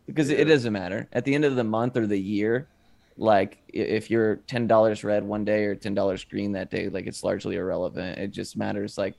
because 0.06 0.30
it 0.30 0.46
doesn't 0.46 0.72
matter 0.72 1.08
at 1.12 1.24
the 1.24 1.34
end 1.34 1.44
of 1.44 1.56
the 1.56 1.64
month 1.64 1.96
or 1.96 2.06
the 2.06 2.18
year. 2.18 2.68
Like 3.16 3.58
if 3.68 4.10
you're 4.10 4.36
ten 4.36 4.66
dollars 4.66 5.04
red 5.04 5.22
one 5.24 5.44
day 5.44 5.64
or 5.64 5.74
ten 5.74 5.94
dollars 5.94 6.24
green 6.24 6.52
that 6.52 6.70
day, 6.70 6.88
like 6.88 7.06
it's 7.06 7.22
largely 7.22 7.56
irrelevant. 7.56 8.18
It 8.18 8.32
just 8.32 8.56
matters 8.56 8.98
like 8.98 9.14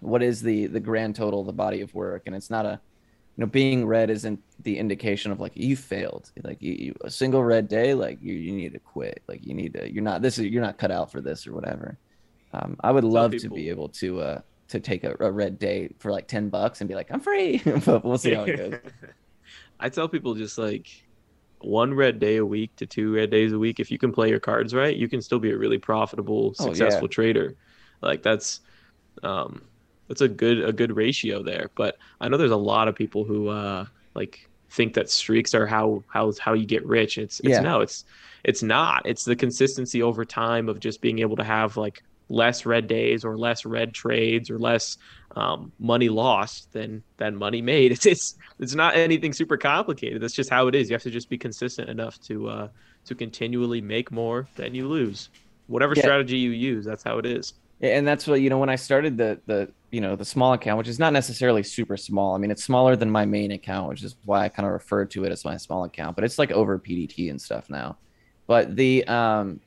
what 0.00 0.22
is 0.22 0.42
the 0.42 0.66
the 0.66 0.80
grand 0.80 1.14
total 1.14 1.40
of 1.40 1.46
the 1.46 1.52
body 1.52 1.80
of 1.80 1.94
work, 1.94 2.22
and 2.26 2.34
it's 2.34 2.50
not 2.50 2.66
a 2.66 2.80
you 3.36 3.42
know 3.42 3.46
being 3.46 3.86
red 3.86 4.10
isn't 4.10 4.40
the 4.60 4.76
indication 4.76 5.30
of 5.30 5.38
like 5.38 5.52
you 5.54 5.76
failed. 5.76 6.32
Like 6.42 6.60
you, 6.60 6.72
you 6.72 6.94
a 7.02 7.10
single 7.10 7.44
red 7.44 7.68
day, 7.68 7.94
like 7.94 8.18
you 8.20 8.34
you 8.34 8.52
need 8.52 8.72
to 8.72 8.80
quit. 8.80 9.22
Like 9.28 9.46
you 9.46 9.54
need 9.54 9.74
to 9.74 9.92
you're 9.92 10.02
not 10.02 10.20
this 10.20 10.38
is 10.38 10.46
you're 10.46 10.62
not 10.62 10.78
cut 10.78 10.90
out 10.90 11.12
for 11.12 11.20
this 11.20 11.46
or 11.46 11.52
whatever. 11.52 11.96
Um, 12.52 12.76
I 12.80 12.90
would 12.90 13.04
love 13.04 13.36
to 13.36 13.48
be 13.48 13.70
able 13.70 13.88
to 13.90 14.20
uh 14.20 14.40
to 14.68 14.80
take 14.80 15.04
a, 15.04 15.14
a 15.20 15.30
red 15.30 15.58
day 15.60 15.90
for 15.98 16.10
like 16.10 16.26
ten 16.26 16.48
bucks 16.48 16.80
and 16.80 16.88
be 16.88 16.96
like 16.96 17.12
I'm 17.12 17.20
free, 17.20 17.62
but 17.86 18.04
we'll 18.04 18.18
see 18.18 18.34
how 18.34 18.44
it 18.44 18.56
goes. 18.56 18.80
I 19.82 19.88
tell 19.90 20.08
people 20.08 20.34
just 20.34 20.58
like 20.58 20.86
one 21.60 21.94
red 21.94 22.18
day 22.18 22.36
a 22.36 22.46
week 22.46 22.72
to 22.76 22.86
two 22.86 23.14
red 23.14 23.30
days 23.30 23.52
a 23.52 23.58
week. 23.58 23.80
If 23.80 23.90
you 23.90 23.98
can 23.98 24.12
play 24.12 24.28
your 24.30 24.40
cards 24.40 24.74
right, 24.74 24.96
you 24.96 25.08
can 25.08 25.22
still 25.22 25.38
be 25.38 25.50
a 25.52 25.58
really 25.58 25.78
profitable, 25.78 26.54
Oh, 26.58 26.74
yeah. 26.74 26.74
successful 26.74 27.08
trader. 27.08 27.56
Like 28.00 28.22
that's 28.22 28.60
um 29.22 29.68
that's 30.08 30.20
a 30.20 30.28
good 30.28 30.64
a 30.64 30.72
good 30.72 30.94
ratio 30.96 31.42
there. 31.42 31.70
But 31.76 31.96
I 32.20 32.28
know 32.28 32.36
there's 32.36 32.50
a 32.50 32.56
lot 32.56 32.88
of 32.88 32.94
people 32.96 33.24
who 33.24 33.48
uh 33.48 33.86
like 34.14 34.38
think 34.72 34.94
that 34.94 35.10
streaks 35.10 35.54
are 35.54 35.66
how 35.66 36.02
how 36.08 36.32
how 36.40 36.54
you 36.54 36.66
get 36.66 36.86
rich. 36.86 37.18
It's 37.18 37.40
it's 37.40 37.48
Yeah. 37.50 37.60
no, 37.60 37.80
it's 37.80 38.04
it's 38.44 38.62
not. 38.62 39.02
It's 39.06 39.24
the 39.24 39.36
consistency 39.36 40.02
over 40.02 40.24
time 40.24 40.68
of 40.68 40.80
just 40.80 41.00
being 41.00 41.20
able 41.20 41.36
to 41.36 41.44
have 41.44 41.76
like 41.76 42.02
less 42.28 42.64
red 42.66 42.86
days 42.88 43.24
or 43.24 43.36
less 43.38 43.64
red 43.64 43.92
trades 43.94 44.50
or 44.50 44.58
less 44.58 44.96
um, 45.36 45.72
money 45.78 46.08
lost 46.08 46.72
than 46.72 47.04
than 47.18 47.36
money 47.36 47.62
made. 47.62 47.92
It's 47.92 48.06
it's 48.06 48.34
it's 48.58 48.74
not 48.74 48.96
anything 48.96 49.32
super 49.32 49.56
complicated. 49.56 50.22
That's 50.22 50.34
just 50.34 50.50
how 50.50 50.68
it 50.68 50.74
is. 50.74 50.90
You 50.90 50.94
have 50.94 51.02
to 51.02 51.10
just 51.10 51.28
be 51.30 51.38
consistent 51.38 51.88
enough 51.88 52.18
to 52.28 52.48
uh, 52.48 52.68
to 53.06 53.14
continually 53.14 53.80
make 53.80 54.10
more 54.12 54.50
than 54.56 54.74
you 54.74 54.88
lose. 54.88 55.30
Whatever 55.66 55.94
Yeah. 55.94 56.02
strategy 56.02 56.38
you 56.38 56.50
use, 56.50 56.84
that's 56.84 57.02
how 57.04 57.18
it 57.18 57.26
is. 57.26 57.54
And 57.80 58.06
that's 58.06 58.26
what 58.28 58.40
you 58.40 58.48
know 58.50 58.58
when 58.58 58.68
I 58.68 58.76
started 58.76 59.16
the 59.18 59.40
the 59.46 59.72
you 59.90 60.00
know 60.00 60.14
the 60.14 60.24
small 60.24 60.52
account, 60.52 60.78
which 60.78 60.88
is 60.88 60.98
not 61.00 61.12
necessarily 61.12 61.62
super 61.64 61.96
small. 61.96 62.34
I 62.34 62.38
mean, 62.38 62.50
it's 62.52 62.62
smaller 62.64 62.94
than 62.96 63.10
my 63.10 63.24
main 63.26 63.50
account, 63.50 63.88
which 63.88 64.04
is 64.04 64.16
why 64.24 64.44
I 64.44 64.48
kind 64.50 64.66
of 64.66 64.72
refer 64.72 65.04
to 65.06 65.24
it 65.24 65.32
as 65.32 65.44
my 65.44 65.56
small 65.56 65.84
account. 65.84 66.14
But 66.14 66.24
it's 66.24 66.38
like 66.38 66.52
over 66.52 66.78
PDT 66.78 67.30
and 67.30 67.40
stuff 67.40 67.68
now. 67.68 67.98
But 68.46 68.76
the 68.76 69.04
um, 69.08 69.60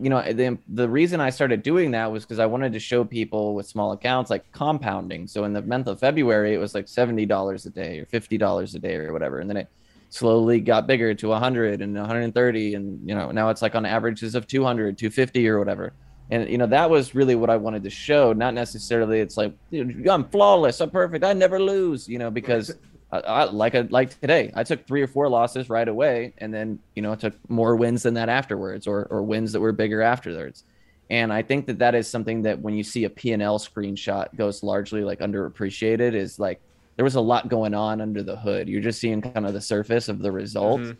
you 0.00 0.10
know 0.10 0.22
the 0.22 0.58
the 0.68 0.88
reason 0.88 1.20
I 1.20 1.30
started 1.30 1.62
doing 1.62 1.90
that 1.92 2.10
was 2.10 2.24
because 2.24 2.38
I 2.38 2.46
wanted 2.46 2.72
to 2.72 2.78
show 2.80 3.04
people 3.04 3.54
with 3.54 3.66
small 3.66 3.92
accounts 3.92 4.30
like 4.30 4.50
compounding. 4.52 5.26
So 5.26 5.44
in 5.44 5.52
the 5.52 5.62
month 5.62 5.86
of 5.86 6.00
February, 6.00 6.54
it 6.54 6.58
was 6.58 6.74
like 6.74 6.88
seventy 6.88 7.26
dollars 7.26 7.66
a 7.66 7.70
day 7.70 7.98
or 7.98 8.06
fifty 8.06 8.38
dollars 8.38 8.74
a 8.74 8.78
day 8.78 8.96
or 8.96 9.12
whatever, 9.12 9.40
and 9.40 9.48
then 9.48 9.56
it 9.56 9.68
slowly 10.10 10.60
got 10.60 10.86
bigger 10.86 11.12
to 11.14 11.28
100 11.28 11.82
and 11.82 11.94
130 11.94 12.74
and 12.74 13.06
you 13.06 13.14
know 13.14 13.30
now 13.30 13.50
it's 13.50 13.60
like 13.60 13.74
on 13.74 13.84
averages 13.84 14.34
of 14.34 14.46
200 14.46 14.96
250 14.96 15.48
or 15.48 15.58
whatever. 15.58 15.92
And 16.30 16.48
you 16.48 16.58
know 16.58 16.66
that 16.66 16.88
was 16.88 17.14
really 17.14 17.34
what 17.34 17.50
i 17.50 17.56
wanted 17.56 17.82
to 17.84 17.90
show. 17.90 18.32
Not 18.32 18.54
necessarily 18.54 19.20
it's 19.20 19.36
like 19.36 19.54
i'm 19.72 20.24
flawless 20.30 20.80
i'm 20.80 20.90
perfect 20.90 21.24
i 21.24 21.32
never 21.32 21.60
lose 21.60 22.08
you 22.08 22.18
know 22.18 22.30
because 22.30 22.74
I, 23.10 23.18
I, 23.20 23.44
like 23.44 23.74
a, 23.74 23.86
like 23.90 24.20
today 24.20 24.52
i 24.54 24.62
took 24.62 24.86
three 24.86 25.00
or 25.00 25.06
four 25.06 25.28
losses 25.28 25.70
right 25.70 25.88
away 25.88 26.34
and 26.38 26.52
then 26.52 26.78
you 26.94 27.02
know 27.02 27.12
I 27.12 27.14
took 27.16 27.34
more 27.48 27.74
wins 27.76 28.02
than 28.02 28.14
that 28.14 28.28
afterwards 28.28 28.86
or, 28.86 29.06
or 29.10 29.22
wins 29.22 29.52
that 29.52 29.60
were 29.60 29.72
bigger 29.72 30.02
afterwards. 30.02 30.64
And 31.10 31.32
i 31.32 31.40
think 31.42 31.66
that 31.66 31.78
that 31.78 31.94
is 31.94 32.06
something 32.06 32.42
that 32.42 32.60
when 32.60 32.74
you 32.74 32.82
see 32.84 33.04
a 33.04 33.10
p&l 33.10 33.58
screenshot 33.58 34.34
goes 34.36 34.62
largely 34.62 35.04
like 35.04 35.20
underappreciated 35.20 36.12
is 36.14 36.38
like 36.38 36.60
there 36.96 37.04
was 37.04 37.14
a 37.14 37.20
lot 37.20 37.48
going 37.48 37.74
on 37.74 38.00
under 38.00 38.24
the 38.24 38.36
hood. 38.36 38.68
You're 38.68 38.82
just 38.82 39.00
seeing 39.00 39.22
kind 39.22 39.46
of 39.46 39.52
the 39.52 39.60
surface 39.60 40.08
of 40.08 40.18
the 40.18 40.32
result 40.32 40.80
Mhm. 40.80 40.96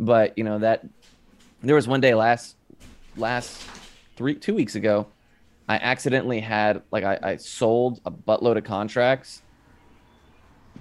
but 0.00 0.36
you 0.36 0.44
know 0.44 0.58
that 0.58 0.84
there 1.62 1.76
was 1.76 1.86
one 1.86 2.00
day 2.00 2.14
last 2.14 2.56
last 3.16 3.62
three 4.16 4.34
two 4.34 4.54
weeks 4.54 4.74
ago, 4.74 5.06
I 5.68 5.76
accidentally 5.76 6.40
had 6.40 6.82
like 6.90 7.04
I, 7.04 7.18
I 7.22 7.36
sold 7.36 8.00
a 8.04 8.10
buttload 8.10 8.56
of 8.56 8.64
contracts 8.64 9.41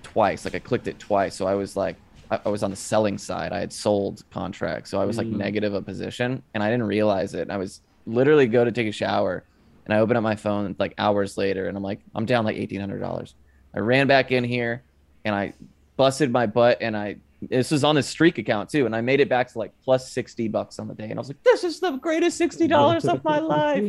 twice. 0.03 0.45
Like 0.45 0.55
I 0.55 0.59
clicked 0.59 0.87
it 0.87 0.99
twice, 0.99 1.35
so 1.35 1.45
I 1.47 1.55
was 1.55 1.75
like 1.75 1.95
I, 2.29 2.39
I 2.45 2.49
was 2.49 2.63
on 2.63 2.69
the 2.71 2.77
selling 2.77 3.17
side. 3.17 3.51
I 3.51 3.59
had 3.59 3.73
sold 3.73 4.21
contracts, 4.31 4.89
so 4.89 5.01
I 5.01 5.05
was 5.05 5.17
like 5.17 5.27
Mm. 5.27 5.37
negative 5.37 5.73
a 5.73 5.81
position, 5.81 6.43
and 6.53 6.63
I 6.63 6.69
didn't 6.69 6.87
realize 6.87 7.33
it. 7.33 7.49
I 7.49 7.57
was 7.57 7.81
literally 8.05 8.47
go 8.47 8.63
to 8.65 8.71
take 8.71 8.87
a 8.87 8.91
shower, 8.91 9.45
and 9.85 9.93
I 9.93 9.99
open 9.99 10.15
up 10.17 10.23
my 10.23 10.35
phone 10.35 10.75
like 10.79 10.93
hours 10.97 11.37
later, 11.37 11.67
and 11.67 11.75
I'm 11.77 11.83
like 11.83 11.99
I'm 12.15 12.25
down 12.25 12.45
like 12.45 12.57
eighteen 12.57 12.79
hundred 12.79 12.99
dollars. 12.99 13.35
I 13.75 13.79
ran 13.79 14.07
back 14.07 14.31
in 14.31 14.43
here, 14.43 14.83
and 15.25 15.33
I 15.35 15.53
busted 15.97 16.31
my 16.31 16.45
butt, 16.47 16.77
and 16.81 16.95
I 16.97 17.17
this 17.49 17.71
was 17.71 17.83
on 17.83 17.95
the 17.95 18.03
streak 18.03 18.37
account 18.37 18.69
too, 18.69 18.85
and 18.85 18.95
I 18.95 19.01
made 19.01 19.19
it 19.19 19.27
back 19.29 19.51
to 19.51 19.57
like 19.57 19.73
plus 19.83 20.11
sixty 20.11 20.47
bucks 20.47 20.77
on 20.79 20.87
the 20.87 20.93
day, 20.93 21.05
and 21.09 21.13
I 21.13 21.17
was 21.19 21.27
like, 21.27 21.41
this 21.43 21.63
is 21.63 21.79
the 21.79 21.91
greatest 21.97 22.37
sixty 22.37 22.67
dollars 22.67 23.05
of 23.05 23.23
my 23.23 23.39
life 23.57 23.83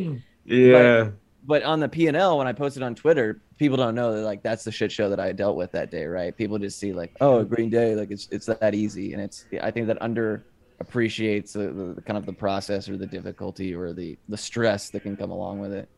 Yeah. 0.45 1.11
But 1.45 1.63
on 1.63 1.79
the 1.79 1.89
P 1.89 2.07
and 2.07 2.15
L 2.15 2.37
when 2.37 2.47
I 2.47 2.53
posted 2.53 2.83
on 2.83 2.95
Twitter, 2.95 3.41
people 3.57 3.77
don't 3.77 3.95
know 3.95 4.13
that 4.15 4.21
like 4.21 4.43
that's 4.43 4.63
the 4.63 4.71
shit 4.71 4.91
show 4.91 5.09
that 5.09 5.19
I 5.19 5.31
dealt 5.31 5.57
with 5.57 5.71
that 5.73 5.91
day, 5.91 6.05
right? 6.05 6.35
People 6.35 6.57
just 6.57 6.79
see 6.79 6.93
like, 6.93 7.15
oh, 7.21 7.39
a 7.39 7.45
Green 7.45 7.69
Day, 7.69 7.95
like 7.95 8.11
it's 8.11 8.27
it's 8.31 8.45
that 8.45 8.73
easy, 8.73 9.13
and 9.13 9.21
it's 9.21 9.45
I 9.61 9.71
think 9.71 9.87
that 9.87 10.01
under 10.01 10.45
appreciates 10.79 11.53
the, 11.53 11.67
the, 11.67 11.93
the 11.95 12.01
kind 12.01 12.17
of 12.17 12.25
the 12.25 12.33
process 12.33 12.89
or 12.89 12.97
the 12.97 13.07
difficulty 13.07 13.73
or 13.73 13.93
the 13.93 14.17
the 14.29 14.37
stress 14.37 14.89
that 14.89 15.01
can 15.01 15.15
come 15.15 15.31
along 15.31 15.59
with 15.59 15.73
it. 15.73 15.89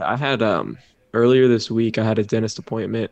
I 0.00 0.16
had 0.16 0.42
um 0.42 0.78
earlier 1.12 1.48
this 1.48 1.70
week 1.70 1.98
I 1.98 2.04
had 2.04 2.18
a 2.18 2.24
dentist 2.24 2.58
appointment 2.58 3.10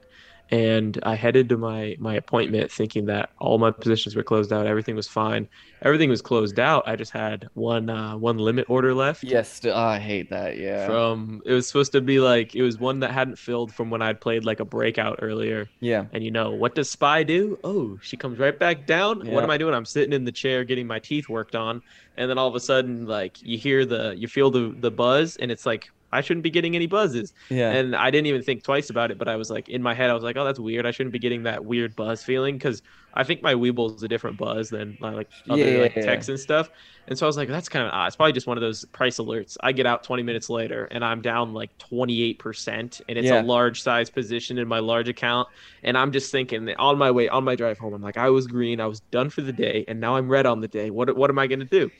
and 0.51 0.99
I 1.03 1.15
headed 1.15 1.49
to 1.51 1.59
my 1.59 1.97
my 1.99 2.15
appointment 2.15 2.71
thinking 2.73 3.07
that 3.07 3.31
all 3.39 3.59
my 3.59 3.71
positions 3.71 4.17
were 4.17 4.23
closed 4.23 4.53
out, 4.53 4.67
everything 4.67 4.97
was 4.97 5.09
fine. 5.09 5.49
Everything 5.83 6.11
was 6.11 6.23
closed 6.23 6.59
out. 6.59 6.85
I 6.89 6.97
just 6.97 7.13
had 7.13 7.49
one 7.55 7.91
uh 7.91 8.17
one 8.17 8.39
limit 8.39 8.67
order 8.69 8.95
left. 8.95 9.23
Yes, 9.23 9.61
oh, 9.65 9.75
I 9.75 9.99
hate 9.99 10.31
that. 10.31 10.57
Yeah, 10.59 10.87
From 10.87 11.43
it 11.45 11.53
was 11.53 11.67
supposed 11.67 11.93
to 11.93 12.01
be 12.01 12.21
like 12.21 12.55
it 12.55 12.63
was 12.63 12.79
one 12.79 13.01
that 13.01 13.11
hadn't 13.11 13.39
filled 13.39 13.75
from 13.75 13.91
when 13.91 14.01
I'd 14.03 14.21
played 14.21 14.45
like 14.45 14.61
a 14.61 14.65
breakout 14.65 15.19
earlier. 15.23 15.69
yeah, 15.81 16.07
And 16.13 16.25
you 16.25 16.31
know, 16.31 16.53
what 16.53 16.75
does 16.75 16.91
Spy 16.91 17.23
do? 17.25 17.59
Oh, 17.65 17.99
she 18.03 18.17
comes 18.17 18.39
right 18.39 18.59
back 18.59 18.87
down. 18.87 19.25
Yeah. 19.25 19.35
What 19.35 19.45
am 19.45 19.51
I 19.51 19.59
doing? 19.59 19.75
I'm 19.75 19.85
sitting 19.85 20.13
in 20.13 20.25
the 20.25 20.33
chair 20.33 20.65
getting 20.65 20.87
my 20.87 20.99
teeth 21.01 21.29
worked 21.29 21.55
on, 21.57 21.83
and 22.17 22.31
then 22.31 22.39
all 22.39 22.49
of 22.49 22.55
a 22.55 22.61
sudden, 22.61 23.07
like 23.07 23.43
you 23.43 23.59
hear 23.59 23.85
the 23.85 24.15
you 24.17 24.29
feel 24.29 24.51
the 24.51 24.75
the 24.79 24.91
buzz, 24.91 25.37
and 25.37 25.51
it's 25.51 25.67
like 25.67 25.91
I 26.13 26.21
shouldn't 26.21 26.45
be 26.45 26.51
getting 26.51 26.75
any 26.77 26.87
buzzes. 26.87 27.33
yeah, 27.51 27.77
And 27.77 27.95
I 27.97 28.11
didn't 28.11 28.27
even 28.27 28.43
think 28.43 28.65
twice 28.65 28.91
about 28.91 29.11
it, 29.11 29.19
but 29.19 29.29
I 29.29 29.37
was 29.37 29.51
like 29.51 29.69
in 29.69 29.83
my 29.83 29.95
head, 29.95 30.11
I 30.11 30.15
was 30.15 30.23
like, 30.23 30.37
oh, 30.37 30.45
that's 30.45 30.59
weird. 30.61 30.87
I 30.87 30.91
shouldn't 30.91 31.13
be 31.13 31.19
getting 31.19 31.43
that 31.45 31.65
weird 31.65 31.95
buzz 31.97 32.23
feeling 32.23 32.57
because 32.57 32.83
I 33.15 33.25
think 33.25 33.43
my 33.43 33.55
Webull 33.55 33.95
is 33.97 34.03
a 34.03 34.09
different 34.09 34.37
buzz 34.37 34.71
than 34.71 34.97
my 35.01 35.11
like 35.13 35.29
other 35.49 35.71
Yeah, 35.71 35.79
like 35.79 35.95
yeah, 35.97 36.01
texts 36.01 36.29
and 36.29 36.39
stuff. 36.41 36.71
And 37.07 37.19
so 37.19 37.27
I 37.27 37.29
was 37.29 37.37
like, 37.37 37.49
that's 37.49 37.69
kind 37.69 37.87
of 37.87 37.93
odd. 37.93 38.07
It's 38.09 38.17
probably 38.17 38.33
just 38.33 38.47
one 38.47 38.57
of 38.57 38.63
those 38.63 38.85
price 38.87 39.19
alerts. 39.19 39.57
I 39.63 39.73
get 39.73 39.87
out 39.87 40.03
20 40.03 40.23
minutes 40.23 40.49
later 40.51 40.85
and 40.87 41.05
I'm 41.05 41.23
down 41.23 41.53
like 41.55 41.71
28%, 41.79 43.01
and 43.09 43.19
it's 43.19 43.31
Yeah. 43.31 43.33
a 43.33 43.37
large 43.37 43.83
size 43.83 44.11
position 44.11 44.59
in 44.59 44.69
my 44.69 44.79
large 44.81 45.09
account. 45.09 45.49
And 45.83 45.97
I'm 45.97 46.13
just 46.13 46.31
thinking 46.33 46.67
that 46.67 46.79
on 46.79 46.99
my 46.99 47.11
way, 47.11 47.29
on 47.29 47.45
my 47.45 47.57
drive 47.57 47.79
home, 47.79 47.95
I'm 47.95 48.03
like, 48.03 48.17
I 48.17 48.31
was 48.31 48.47
green, 48.47 48.81
I 48.81 48.87
was 48.87 49.01
done 49.01 49.31
for 49.31 49.41
the 49.43 49.53
day, 49.53 49.85
and 49.89 50.01
now 50.01 50.17
I'm 50.17 50.29
red 50.29 50.47
on 50.47 50.61
the 50.61 50.69
day. 50.69 50.91
What 50.91 51.17
what 51.17 51.31
am 51.31 51.39
I 51.39 51.47
gonna 51.47 51.65
do? 51.65 51.91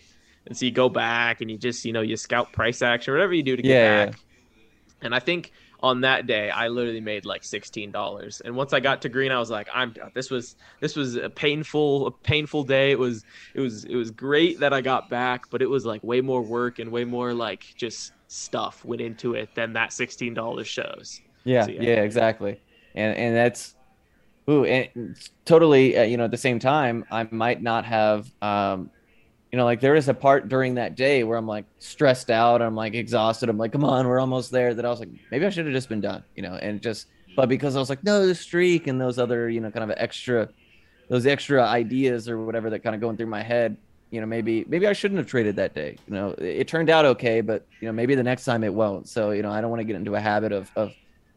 And 0.47 0.57
so 0.57 0.65
you 0.67 0.73
go 0.73 0.89
back 0.89 1.41
and 1.41 1.51
you 1.51 1.59
just 1.59 1.85
you 1.85 1.93
know 1.93 2.01
you 2.01 2.17
scout 2.17 2.53
price 2.53 2.83
action, 2.83 3.13
whatever 3.15 3.35
you 3.35 3.43
do 3.43 3.57
to 3.57 3.63
get 3.63 3.81
Yeah, 3.81 3.85
yeah. 4.07 4.11
back. 4.11 4.21
And 5.03 5.15
I 5.15 5.21
think 5.21 5.53
on 5.81 6.01
that 6.01 6.27
day 6.27 6.51
I 6.51 6.69
literally 6.69 7.01
made 7.01 7.25
like 7.25 7.45
sixteen 7.45 7.93
dollars. 7.93 8.41
And 8.45 8.57
once 8.57 8.73
I 8.73 8.81
got 8.81 9.03
to 9.03 9.09
green, 9.09 9.33
I 9.33 9.39
was 9.39 9.51
like, 9.51 9.69
I'm 9.73 9.93
done. 9.93 10.11
This 10.15 10.31
was 10.31 10.57
this 10.81 10.97
was 10.97 11.17
a 11.17 11.31
painful 11.31 12.07
a 12.09 12.11
painful 12.11 12.65
day. 12.65 12.91
It 12.93 12.99
was 12.99 13.25
it 13.55 13.61
was 13.61 13.85
it 13.85 13.95
was 13.97 14.11
great 14.11 14.61
that 14.61 14.73
I 14.73 14.81
got 14.81 15.09
back, 15.09 15.51
but 15.51 15.63
it 15.63 15.71
was 15.71 15.87
like 15.87 16.03
way 16.03 16.21
more 16.21 16.43
work 16.43 16.79
and 16.79 16.91
way 16.91 17.05
more 17.05 17.35
like 17.35 17.65
just 17.77 18.15
stuff 18.29 18.85
went 18.85 19.01
into 19.03 19.35
it 19.35 19.55
than 19.55 19.73
that 19.75 19.93
sixteen 19.93 20.35
dollars 20.35 20.69
shows. 20.69 21.23
yeah, 21.45 21.67
So, 21.67 21.71
yeah, 21.79 21.83
yeah. 21.83 22.03
exactly, 22.03 22.61
and 22.95 23.17
and 23.17 23.37
that's. 23.37 23.75
Ooh, 24.51 24.65
and 24.65 25.17
totally. 25.45 25.97
Uh, 25.97 26.05
you 26.05 26.17
know, 26.17 26.25
at 26.25 26.31
the 26.31 26.37
same 26.39 26.59
time, 26.59 27.05
I 27.11 27.29
might 27.31 27.63
not 27.63 27.85
have 27.85 28.33
um, 28.43 28.91
you 29.51 29.57
know, 29.57 29.65
like 29.65 29.81
there 29.81 29.95
is 29.95 30.09
a 30.09 30.15
part 30.15 30.49
during 30.49 30.75
that 30.75 30.95
day 30.95 31.25
where 31.25 31.39
I'm 31.39 31.47
like 31.47 31.65
stressed 31.79 32.31
out, 32.31 32.61
I'm 32.61 32.75
like 32.75 32.95
exhausted, 32.95 33.49
I'm 33.49 33.57
like, 33.57 33.73
come 33.73 33.85
on, 33.85 34.07
we're 34.07 34.21
almost 34.21 34.51
there. 34.51 34.75
That 34.75 34.85
I 34.85 34.91
was 34.91 35.01
like, 35.01 35.09
maybe 35.31 35.47
I 35.47 35.51
should 35.51 35.65
have 35.65 35.75
just 35.75 35.89
been 35.89 36.03
done, 36.03 36.23
you 36.37 36.43
know, 36.43 36.55
and 36.55 36.83
just, 36.83 37.07
but 37.35 37.49
because 37.49 37.75
I 37.75 37.79
was 37.79 37.89
like, 37.89 38.05
no, 38.05 38.27
the 38.27 38.35
streak 38.35 38.87
and 38.89 39.01
those 39.01 39.19
other, 39.19 39.49
you 39.49 39.61
know, 39.61 39.71
kind 39.71 39.91
of 39.91 39.97
extra, 39.97 40.49
those 41.09 41.27
extra 41.27 41.65
ideas 41.65 42.29
or 42.29 42.45
whatever 42.45 42.69
that 42.71 42.81
kind 42.81 42.95
of 42.95 43.01
going 43.01 43.17
through 43.17 43.27
my 43.27 43.43
head, 43.43 43.77
you 44.11 44.21
know, 44.21 44.27
maybe, 44.27 44.65
maybe 44.69 44.87
I 44.87 44.93
shouldn't 44.93 45.19
have 45.19 45.27
traded 45.27 45.57
that 45.57 45.75
day. 45.75 45.97
You 46.07 46.15
know, 46.15 46.31
it, 46.33 46.45
it 46.61 46.69
turned 46.69 46.91
out 46.91 47.07
okay, 47.07 47.41
but 47.41 47.67
you 47.81 47.87
know, 47.89 47.93
maybe 47.93 48.15
the 48.15 48.23
next 48.23 48.45
time 48.45 48.65
it 48.65 48.75
won't. 48.75 49.09
So, 49.09 49.31
you 49.31 49.43
know, 49.43 49.51
I 49.51 49.63
don't 49.63 49.71
want 49.71 49.81
to 49.81 49.85
get 49.85 49.97
into 49.97 50.15
a 50.15 50.21
habit 50.21 50.53
of, 50.53 50.71
of, 50.77 50.93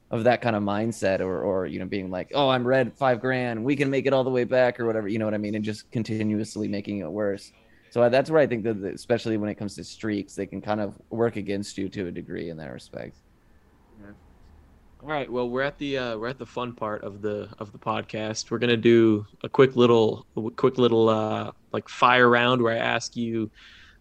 of 0.09 0.25
that 0.25 0.41
kind 0.41 0.57
of 0.57 0.63
mindset 0.63 1.21
or, 1.21 1.41
or, 1.41 1.65
you 1.65 1.79
know, 1.79 1.85
being 1.85 2.11
like, 2.11 2.31
oh, 2.35 2.49
I'm 2.49 2.67
red 2.67 2.93
five 2.97 3.21
grand, 3.21 3.63
we 3.63 3.77
can 3.77 3.89
make 3.89 4.05
it 4.05 4.11
all 4.11 4.25
the 4.25 4.29
way 4.29 4.43
back 4.43 4.81
or 4.81 4.85
whatever, 4.85 5.07
you 5.07 5.17
know 5.17 5.25
what 5.25 5.33
I 5.33 5.37
mean? 5.37 5.55
And 5.55 5.63
just 5.63 5.89
continuously 5.91 6.67
making 6.67 6.97
it 6.97 7.09
worse. 7.09 7.53
So 7.91 8.09
that's 8.09 8.29
where 8.31 8.41
I 8.41 8.47
think 8.47 8.63
that, 8.63 8.77
especially 8.83 9.35
when 9.35 9.49
it 9.49 9.55
comes 9.55 9.75
to 9.75 9.83
streaks, 9.83 10.33
they 10.33 10.45
can 10.45 10.61
kind 10.61 10.79
of 10.79 10.99
work 11.09 11.35
against 11.35 11.77
you 11.77 11.89
to 11.89 12.07
a 12.07 12.11
degree 12.11 12.49
in 12.49 12.55
that 12.57 12.71
respect. 12.71 13.17
All 15.03 15.09
right. 15.09 15.29
Well, 15.31 15.49
we're 15.49 15.63
at 15.63 15.77
the 15.79 15.97
uh, 15.97 16.17
we're 16.17 16.27
at 16.27 16.37
the 16.37 16.45
fun 16.45 16.73
part 16.73 17.03
of 17.03 17.21
the 17.21 17.49
of 17.59 17.71
the 17.71 17.79
podcast. 17.79 18.51
We're 18.51 18.59
gonna 18.59 18.77
do 18.77 19.25
a 19.43 19.49
quick 19.49 19.75
little 19.75 20.25
quick 20.55 20.77
little 20.77 21.09
uh, 21.09 21.51
like 21.73 21.89
fire 21.89 22.29
round 22.29 22.61
where 22.61 22.75
I 22.75 22.77
ask 22.77 23.15
you. 23.15 23.49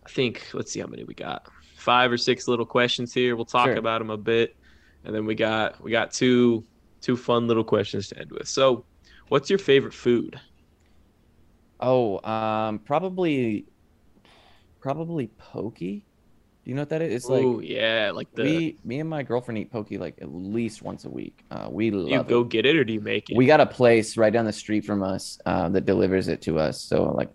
I 0.07 0.11
think 0.11 0.47
let's 0.53 0.71
see 0.71 0.81
how 0.81 0.87
many 0.87 1.05
we 1.05 1.15
got. 1.15 1.49
Five 1.77 2.13
or 2.13 2.19
six 2.19 2.47
little 2.49 2.67
questions 2.67 3.15
here. 3.15 3.35
We'll 3.35 3.47
talk 3.47 3.67
Sure. 3.69 3.77
about 3.77 4.01
them 4.01 4.11
a 4.11 4.17
bit, 4.19 4.55
and 5.05 5.15
then 5.15 5.25
we 5.25 5.35
got 5.35 5.83
we 5.83 5.91
got 5.91 6.13
two 6.13 6.65
two 7.01 7.17
fun 7.17 7.49
little 7.49 7.65
questions 7.65 8.09
to 8.09 8.19
end 8.19 8.31
with. 8.31 8.47
So, 8.47 8.85
what's 9.29 9.49
your 9.49 9.59
favorite 9.59 9.95
food? 9.95 10.39
Oh, 11.81 12.21
um, 12.29 12.79
probably, 12.81 13.65
probably 14.81 15.29
pokey. 15.39 16.05
Do 16.65 16.71
you 16.71 16.75
know 16.75 16.83
what 16.83 16.91
that 16.91 17.01
is? 17.03 17.15
It's 17.15 17.27
like 17.27 17.43
oh 17.43 17.61
yeah, 17.61 18.13
like 18.15 18.33
the 18.35 18.43
we, 18.43 18.77
me 18.85 19.01
and 19.01 19.09
my 19.09 19.23
girlfriend 19.23 19.59
eat 19.59 19.73
pokey 19.73 19.97
like 19.97 20.19
at 20.21 20.33
least 20.33 20.83
once 20.83 21.07
a 21.07 21.11
week. 21.11 21.45
Uh, 21.51 21.69
we 21.71 21.91
love 21.91 22.11
you 22.11 22.21
it. 22.21 22.29
go 22.29 22.45
get 22.45 22.67
it 22.67 22.77
or 22.77 22.85
do 22.85 22.93
you 22.93 23.01
make 23.01 23.31
it? 23.31 23.37
We 23.37 23.47
got 23.47 23.61
a 23.61 23.67
place 23.67 24.17
right 24.17 24.33
down 24.33 24.45
the 24.45 24.53
street 24.53 24.85
from 24.85 25.03
us 25.03 25.39
uh, 25.47 25.71
that 25.71 25.87
delivers 25.87 26.29
it 26.29 26.43
to 26.43 26.59
us. 26.59 26.81
So 26.81 27.05
like 27.05 27.31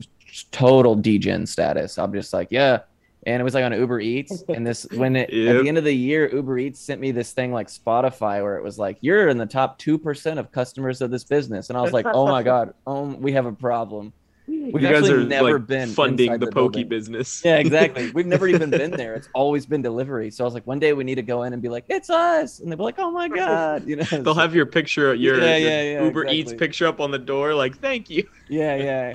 total 0.51 0.95
degen 0.95 1.45
status. 1.45 1.97
I'm 1.97 2.13
just 2.13 2.33
like, 2.33 2.49
yeah. 2.51 2.79
And 3.27 3.41
it 3.41 3.43
was 3.43 3.55
like 3.55 3.65
on 3.65 3.73
Uber 3.73 3.99
Eats. 4.01 4.43
And 4.49 4.65
this 4.65 4.85
when 4.93 5.15
it 5.15 5.31
at 5.31 5.63
the 5.63 5.67
end 5.67 5.79
of 5.79 5.83
the 5.83 5.95
year, 5.95 6.29
Uber 6.31 6.59
Eats 6.59 6.79
sent 6.79 7.01
me 7.01 7.11
this 7.11 7.31
thing 7.31 7.51
like 7.51 7.67
Spotify 7.67 8.43
where 8.43 8.57
it 8.57 8.63
was 8.63 8.77
like, 8.77 8.97
you're 9.01 9.29
in 9.29 9.39
the 9.39 9.47
top 9.47 9.79
two 9.79 9.97
percent 9.97 10.39
of 10.39 10.51
customers 10.51 11.01
of 11.01 11.09
this 11.09 11.23
business. 11.23 11.69
And 11.69 11.77
I 11.77 11.81
was 11.81 11.93
like, 11.93 12.05
oh 12.13 12.27
my 12.27 12.43
God, 12.43 12.75
um, 12.85 13.19
we 13.19 13.31
have 13.31 13.47
a 13.47 13.51
problem. 13.51 14.13
We've 14.47 14.73
you 14.73 14.79
guys 14.79 14.97
actually 15.03 15.23
are 15.23 15.25
never 15.25 15.59
like 15.59 15.67
been 15.67 15.89
funding 15.89 16.31
the, 16.33 16.45
the 16.45 16.51
pokey 16.51 16.83
business. 16.83 17.41
Yeah, 17.45 17.57
exactly. 17.57 18.11
We've 18.11 18.25
never 18.25 18.47
even 18.47 18.69
been 18.69 18.91
there. 18.97 19.15
It's 19.15 19.29
always 19.33 19.65
been 19.65 19.81
delivery. 19.81 20.29
So 20.31 20.43
I 20.43 20.45
was 20.45 20.53
like, 20.53 20.67
one 20.67 20.79
day 20.79 20.93
we 20.93 21.03
need 21.03 21.15
to 21.15 21.21
go 21.23 21.43
in 21.43 21.53
and 21.53 21.61
be 21.61 21.69
like, 21.69 21.85
it's 21.89 22.09
us. 22.09 22.59
And 22.59 22.71
they'll 22.71 22.77
be 22.77 22.83
like, 22.83 22.99
oh 22.99 23.11
my 23.11 23.27
God. 23.27 23.85
You 23.95 23.97
know, 23.97 24.03
They'll 24.03 24.33
have 24.33 24.55
your 24.55 24.65
picture, 24.65 25.13
your, 25.13 25.39
Yeah, 25.39 25.57
your 25.57 25.69
yeah, 25.69 25.81
yeah, 25.83 26.03
Uber 26.05 26.27
Eats 26.27 26.53
picture 26.53 26.87
up 26.87 26.99
on 26.99 27.11
the 27.11 27.19
door, 27.19 27.53
like 27.53 27.77
thank 27.77 28.09
you. 28.09 28.27
yeah, 28.47 28.75
yeah. 28.75 29.13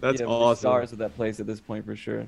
That's 0.00 0.20
yeah, 0.20 0.26
we're 0.26 0.32
awesome. 0.32 0.60
Stars 0.60 0.92
of 0.92 0.98
that 0.98 1.14
place 1.16 1.40
at 1.40 1.46
this 1.46 1.60
point 1.60 1.84
for 1.84 1.96
sure. 1.96 2.26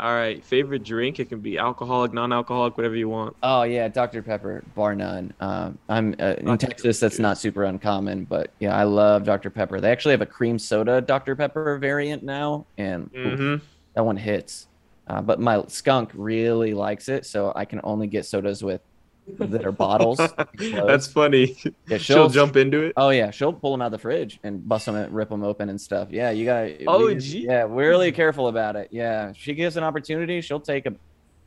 All 0.00 0.14
right, 0.14 0.44
favorite 0.44 0.84
drink? 0.84 1.18
It 1.18 1.28
can 1.28 1.40
be 1.40 1.58
alcoholic, 1.58 2.12
non-alcoholic, 2.12 2.76
whatever 2.76 2.94
you 2.94 3.08
want. 3.08 3.34
Oh 3.42 3.64
yeah, 3.64 3.88
Dr 3.88 4.22
Pepper, 4.22 4.62
bar 4.76 4.94
none. 4.94 5.32
Um, 5.40 5.76
I'm 5.88 6.14
uh, 6.20 6.34
in 6.38 6.46
Dr. 6.46 6.68
Texas. 6.68 7.00
That's 7.00 7.18
not 7.18 7.36
super 7.36 7.64
uncommon, 7.64 8.24
but 8.24 8.52
yeah, 8.60 8.76
I 8.76 8.84
love 8.84 9.24
Dr 9.24 9.50
Pepper. 9.50 9.80
They 9.80 9.90
actually 9.90 10.12
have 10.12 10.22
a 10.22 10.26
cream 10.26 10.56
soda 10.58 11.00
Dr 11.00 11.34
Pepper 11.34 11.78
variant 11.78 12.22
now, 12.22 12.66
and 12.76 13.10
oof, 13.16 13.38
hmm 13.38 13.56
that 13.94 14.04
one 14.04 14.16
hits. 14.16 14.68
Uh, 15.08 15.20
but 15.20 15.40
my 15.40 15.64
skunk 15.66 16.10
really 16.14 16.74
likes 16.74 17.08
it, 17.08 17.26
so 17.26 17.52
I 17.56 17.64
can 17.64 17.80
only 17.82 18.06
get 18.06 18.26
sodas 18.26 18.62
with 18.62 18.80
that 19.38 19.64
are 19.64 19.72
bottles. 19.72 20.18
That's 20.58 21.06
funny. 21.06 21.56
Yeah, 21.86 21.98
She'll, 21.98 22.28
jump 22.28 22.56
into 22.56 22.82
it. 22.82 22.92
Oh 22.96 23.10
yeah, 23.10 23.30
she'll 23.30 23.52
pull 23.52 23.72
them 23.72 23.82
out 23.82 23.86
of 23.86 23.92
the 23.92 23.98
fridge 23.98 24.40
and 24.42 24.66
bust 24.68 24.86
them 24.86 24.96
and 24.96 25.14
rip 25.14 25.28
them 25.28 25.42
open 25.44 25.68
and 25.68 25.80
stuff. 25.80 26.08
Yeah, 26.10 26.30
you 26.30 26.44
got. 26.44 26.70
Oh, 26.86 27.06
we- 27.06 27.16
gee. 27.16 27.44
Yeah, 27.46 27.64
we're 27.64 27.88
really 27.90 28.12
careful 28.12 28.48
about 28.48 28.76
it. 28.76 28.88
Yeah, 28.90 29.32
she 29.36 29.54
gives 29.54 29.76
an 29.76 29.84
opportunity, 29.84 30.40
she'll 30.40 30.60
take 30.60 30.86
a 30.86 30.94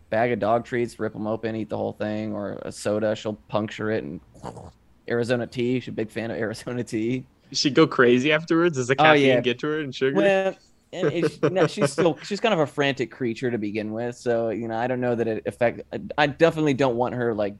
bag 0.09 0.31
of 0.31 0.39
dog 0.39 0.65
treats, 0.65 0.99
rip 0.99 1.13
them 1.13 1.27
open, 1.27 1.55
eat 1.55 1.69
the 1.69 1.77
whole 1.77 1.93
thing, 1.93 2.33
or 2.33 2.59
a 2.63 2.71
soda. 2.71 3.15
She'll 3.15 3.33
puncture 3.47 3.91
it 3.91 4.03
and 4.03 4.19
Arizona 5.09 5.47
tea. 5.47 5.79
She's 5.79 5.89
a 5.89 5.91
big 5.93 6.11
fan 6.11 6.31
of 6.31 6.37
Arizona 6.39 6.83
tea. 6.83 7.25
She'd 7.51 7.73
go 7.75 7.85
crazy 7.87 8.31
afterwards. 8.31 8.77
Does 8.77 8.87
the 8.87 8.95
Oh, 8.99 9.03
caffeine 9.03 9.25
yeah. 9.27 9.41
get 9.41 9.59
to 9.59 9.67
her 9.67 9.79
and 9.81 9.93
sugar? 9.93 10.15
Well, 10.15 10.55
and 10.93 11.39
no, 11.53 11.67
she's 11.67 11.91
still 11.91 12.17
she's 12.23 12.39
kind 12.39 12.53
of 12.53 12.59
a 12.59 12.67
frantic 12.67 13.11
creature 13.11 13.49
to 13.51 13.57
begin 13.57 13.91
with. 13.93 14.15
So 14.17 14.49
you 14.49 14.67
know, 14.67 14.75
I 14.77 14.87
don't 14.87 14.99
know 15.01 15.15
that 15.15 15.27
it 15.27 15.43
affect. 15.45 15.81
I, 15.93 15.99
I 16.17 16.27
definitely 16.27 16.73
don't 16.73 16.95
want 16.95 17.15
her 17.15 17.33
like 17.33 17.55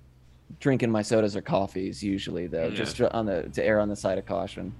drinking 0.60 0.91
my 0.91 1.02
sodas 1.02 1.36
or 1.36 1.41
coffees. 1.41 2.04
Usually, 2.04 2.47
though, 2.47 2.68
Yeah. 2.68 2.76
just 2.76 3.02
on 3.02 3.26
the 3.26 3.43
to 3.54 3.64
err 3.64 3.80
on 3.80 3.89
the 3.89 3.95
side 3.95 4.18
of 4.18 4.26
caution. 4.26 4.74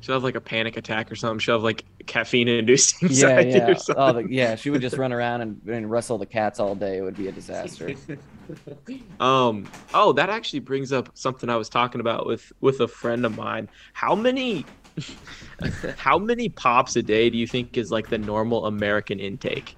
she'll 0.00 0.14
have 0.14 0.24
like 0.24 0.34
a 0.34 0.40
panic 0.40 0.76
attack 0.76 1.10
or 1.10 1.16
something. 1.16 1.38
She'll 1.38 1.54
have 1.54 1.62
like 1.62 1.84
caffeine 2.06 2.46
induced 2.48 2.96
Yeah, 3.02 3.08
anxiety 3.08 3.50
yeah. 3.50 3.70
or 3.70 3.74
something. 3.76 4.04
Oh, 4.04 4.12
the, 4.12 4.26
yeah. 4.30 4.54
She 4.54 4.68
would 4.70 4.82
just 4.82 4.98
run 4.98 5.12
around 5.12 5.40
and, 5.40 5.60
and 5.66 5.90
wrestle 5.90 6.18
the 6.18 6.26
cats 6.26 6.60
all 6.60 6.74
day. 6.74 6.98
It 6.98 7.02
would 7.02 7.16
be 7.16 7.28
a 7.28 7.32
disaster. 7.32 7.94
um 9.20 9.66
oh 9.94 10.12
that 10.12 10.28
actually 10.28 10.58
brings 10.58 10.92
up 10.92 11.08
something 11.14 11.48
i 11.48 11.56
was 11.56 11.70
talking 11.70 12.02
about 12.02 12.26
with 12.26 12.52
with 12.60 12.80
a 12.80 12.88
friend 12.88 13.24
of 13.24 13.34
mine 13.38 13.66
how 13.94 14.14
many 14.14 14.66
how 15.96 16.18
many 16.18 16.50
pops 16.50 16.94
a 16.96 17.02
day 17.02 17.30
do 17.30 17.38
you 17.38 17.46
think 17.46 17.78
is 17.78 17.90
like 17.90 18.08
the 18.10 18.18
normal 18.18 18.66
american 18.66 19.18
intake 19.18 19.76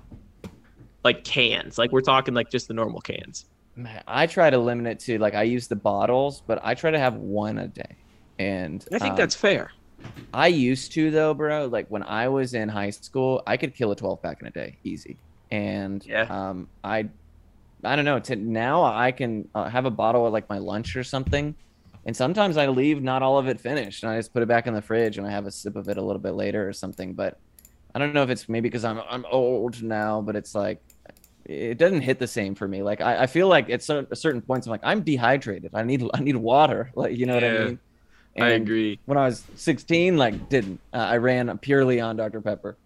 like 1.05 1.23
cans 1.23 1.79
like 1.79 1.93
we're 1.93 2.01
talking 2.01 2.35
like 2.35 2.51
just 2.51 2.67
the 2.67 2.75
normal 2.75 3.01
cans 3.01 3.45
Man, 3.77 4.03
I 4.07 4.27
try 4.27 4.49
to 4.49 4.59
limit 4.59 4.87
it 4.87 4.99
to 5.01 5.19
like 5.19 5.35
I 5.35 5.43
use 5.43 5.69
the 5.69 5.77
bottles, 5.77 6.43
but 6.47 6.61
I 6.65 6.75
try 6.75 6.91
to 6.91 6.99
have 6.99 7.15
one 7.15 7.59
a 7.59 7.69
day. 7.69 7.97
And 8.39 8.85
i 8.93 8.99
think 8.99 9.13
um, 9.13 9.17
that's 9.17 9.35
fair 9.35 9.71
I 10.33 10.49
used 10.49 10.93
to 10.93 11.11
though, 11.11 11.35
bro. 11.35 11.67
Like 11.67 11.87
when 11.89 12.03
I 12.03 12.29
was 12.29 12.55
in 12.55 12.69
high 12.69 12.91
school, 12.91 13.43
I 13.47 13.57
could 13.57 13.75
kill 13.75 13.93
a 13.93 13.97
12 13.97 14.23
pack 14.23 14.39
in 14.41 14.47
a 14.47 14.51
day, 14.51 14.79
easy. 14.85 15.19
And 15.51 16.05
Yeah. 16.07 16.27
um, 16.29 16.69
I, 16.85 17.09
I 17.85 17.97
don't 17.97 18.05
know. 18.05 18.19
To 18.19 18.37
now, 18.37 18.85
I 18.85 19.13
can 19.13 19.49
uh, 19.55 19.69
have 19.69 19.87
a 19.87 19.91
bottle 19.91 20.27
at 20.27 20.33
like 20.33 20.49
my 20.49 20.59
lunch 20.59 20.97
or 20.97 21.05
something, 21.05 21.55
and 22.05 22.17
sometimes 22.17 22.57
I 22.57 22.67
leave 22.67 23.03
not 23.03 23.23
all 23.23 23.39
of 23.39 23.49
it 23.49 23.61
finished, 23.61 24.03
and 24.03 24.13
I 24.13 24.19
just 24.19 24.33
put 24.33 24.43
it 24.43 24.49
back 24.49 24.67
in 24.67 24.75
the 24.75 24.83
fridge, 24.83 25.19
and 25.19 25.27
I 25.27 25.31
have 25.31 25.47
a 25.47 25.51
sip 25.51 25.77
of 25.77 25.89
it 25.89 25.97
a 25.99 26.03
little 26.03 26.21
bit 26.21 26.33
later 26.33 26.69
or 26.69 26.73
something. 26.73 27.15
But 27.15 27.39
I 27.95 27.99
don't 27.99 28.15
know 28.15 28.23
if 28.23 28.31
it's 28.31 28.49
maybe 28.49 28.69
because 28.69 28.85
I'm 28.85 29.01
I'm 29.09 29.25
old 29.31 29.83
now, 29.83 30.21
but 30.21 30.37
it's 30.37 30.55
like 30.55 30.83
it 31.49 31.79
doesn't 31.79 32.03
hit 32.03 32.19
the 32.19 32.27
same 32.27 32.55
for 32.55 32.67
me. 32.69 32.83
Like 32.83 33.01
I, 33.01 33.25
I 33.25 33.27
feel 33.27 33.49
like 33.49 33.71
at 33.71 33.83
cer- 33.83 34.07
certain 34.15 34.43
points, 34.43 34.67
I'm 34.67 34.73
like 34.73 34.81
I'm 34.85 35.03
dehydrated. 35.03 35.73
I 35.75 35.83
need 35.85 36.03
I 36.15 36.21
need 36.21 36.37
water. 36.37 36.91
Like 36.97 37.17
you 37.17 37.27
know 37.27 37.35
what 37.35 37.45
I 37.45 37.51
Yeah, 37.51 37.51
mean. 37.51 37.81
i 38.39 38.51
agree 38.51 39.01
when 39.05 39.19
I 39.19 39.27
was 39.27 39.45
16, 39.55 40.17
like 40.17 40.49
didn't. 40.49 40.81
Uh, 40.93 40.99
I 40.99 41.17
ran 41.19 41.57
purely 41.59 42.01
on 42.01 42.17
Dr. 42.17 42.41
Pepper. 42.41 42.79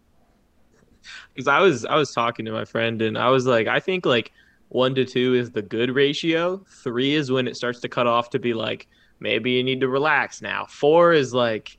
because 1.35 1.49
i 1.49 1.59
was 1.61 1.85
i 1.85 1.97
was 1.97 2.13
talking 2.13 2.45
to 2.45 2.53
my 2.53 2.65
friend 2.65 3.03
and 3.03 3.17
i 3.19 3.29
was 3.29 3.47
like 3.47 3.67
i 3.67 3.81
think 3.81 4.07
like 4.07 4.31
one 4.69 4.95
to 4.95 5.05
two 5.05 5.35
is 5.35 5.51
the 5.51 5.63
good 5.63 5.95
ratio 5.95 6.63
three 6.85 7.15
is 7.15 7.31
when 7.31 7.49
it 7.49 7.57
starts 7.57 7.81
to 7.81 7.89
cut 7.89 8.07
off 8.07 8.31
to 8.31 8.39
be 8.39 8.55
like 8.55 8.87
maybe 9.21 9.53
you 9.53 9.65
need 9.65 9.81
to 9.81 9.89
relax 9.89 10.41
now 10.43 10.67
four 10.69 11.13
is 11.13 11.35
like 11.35 11.71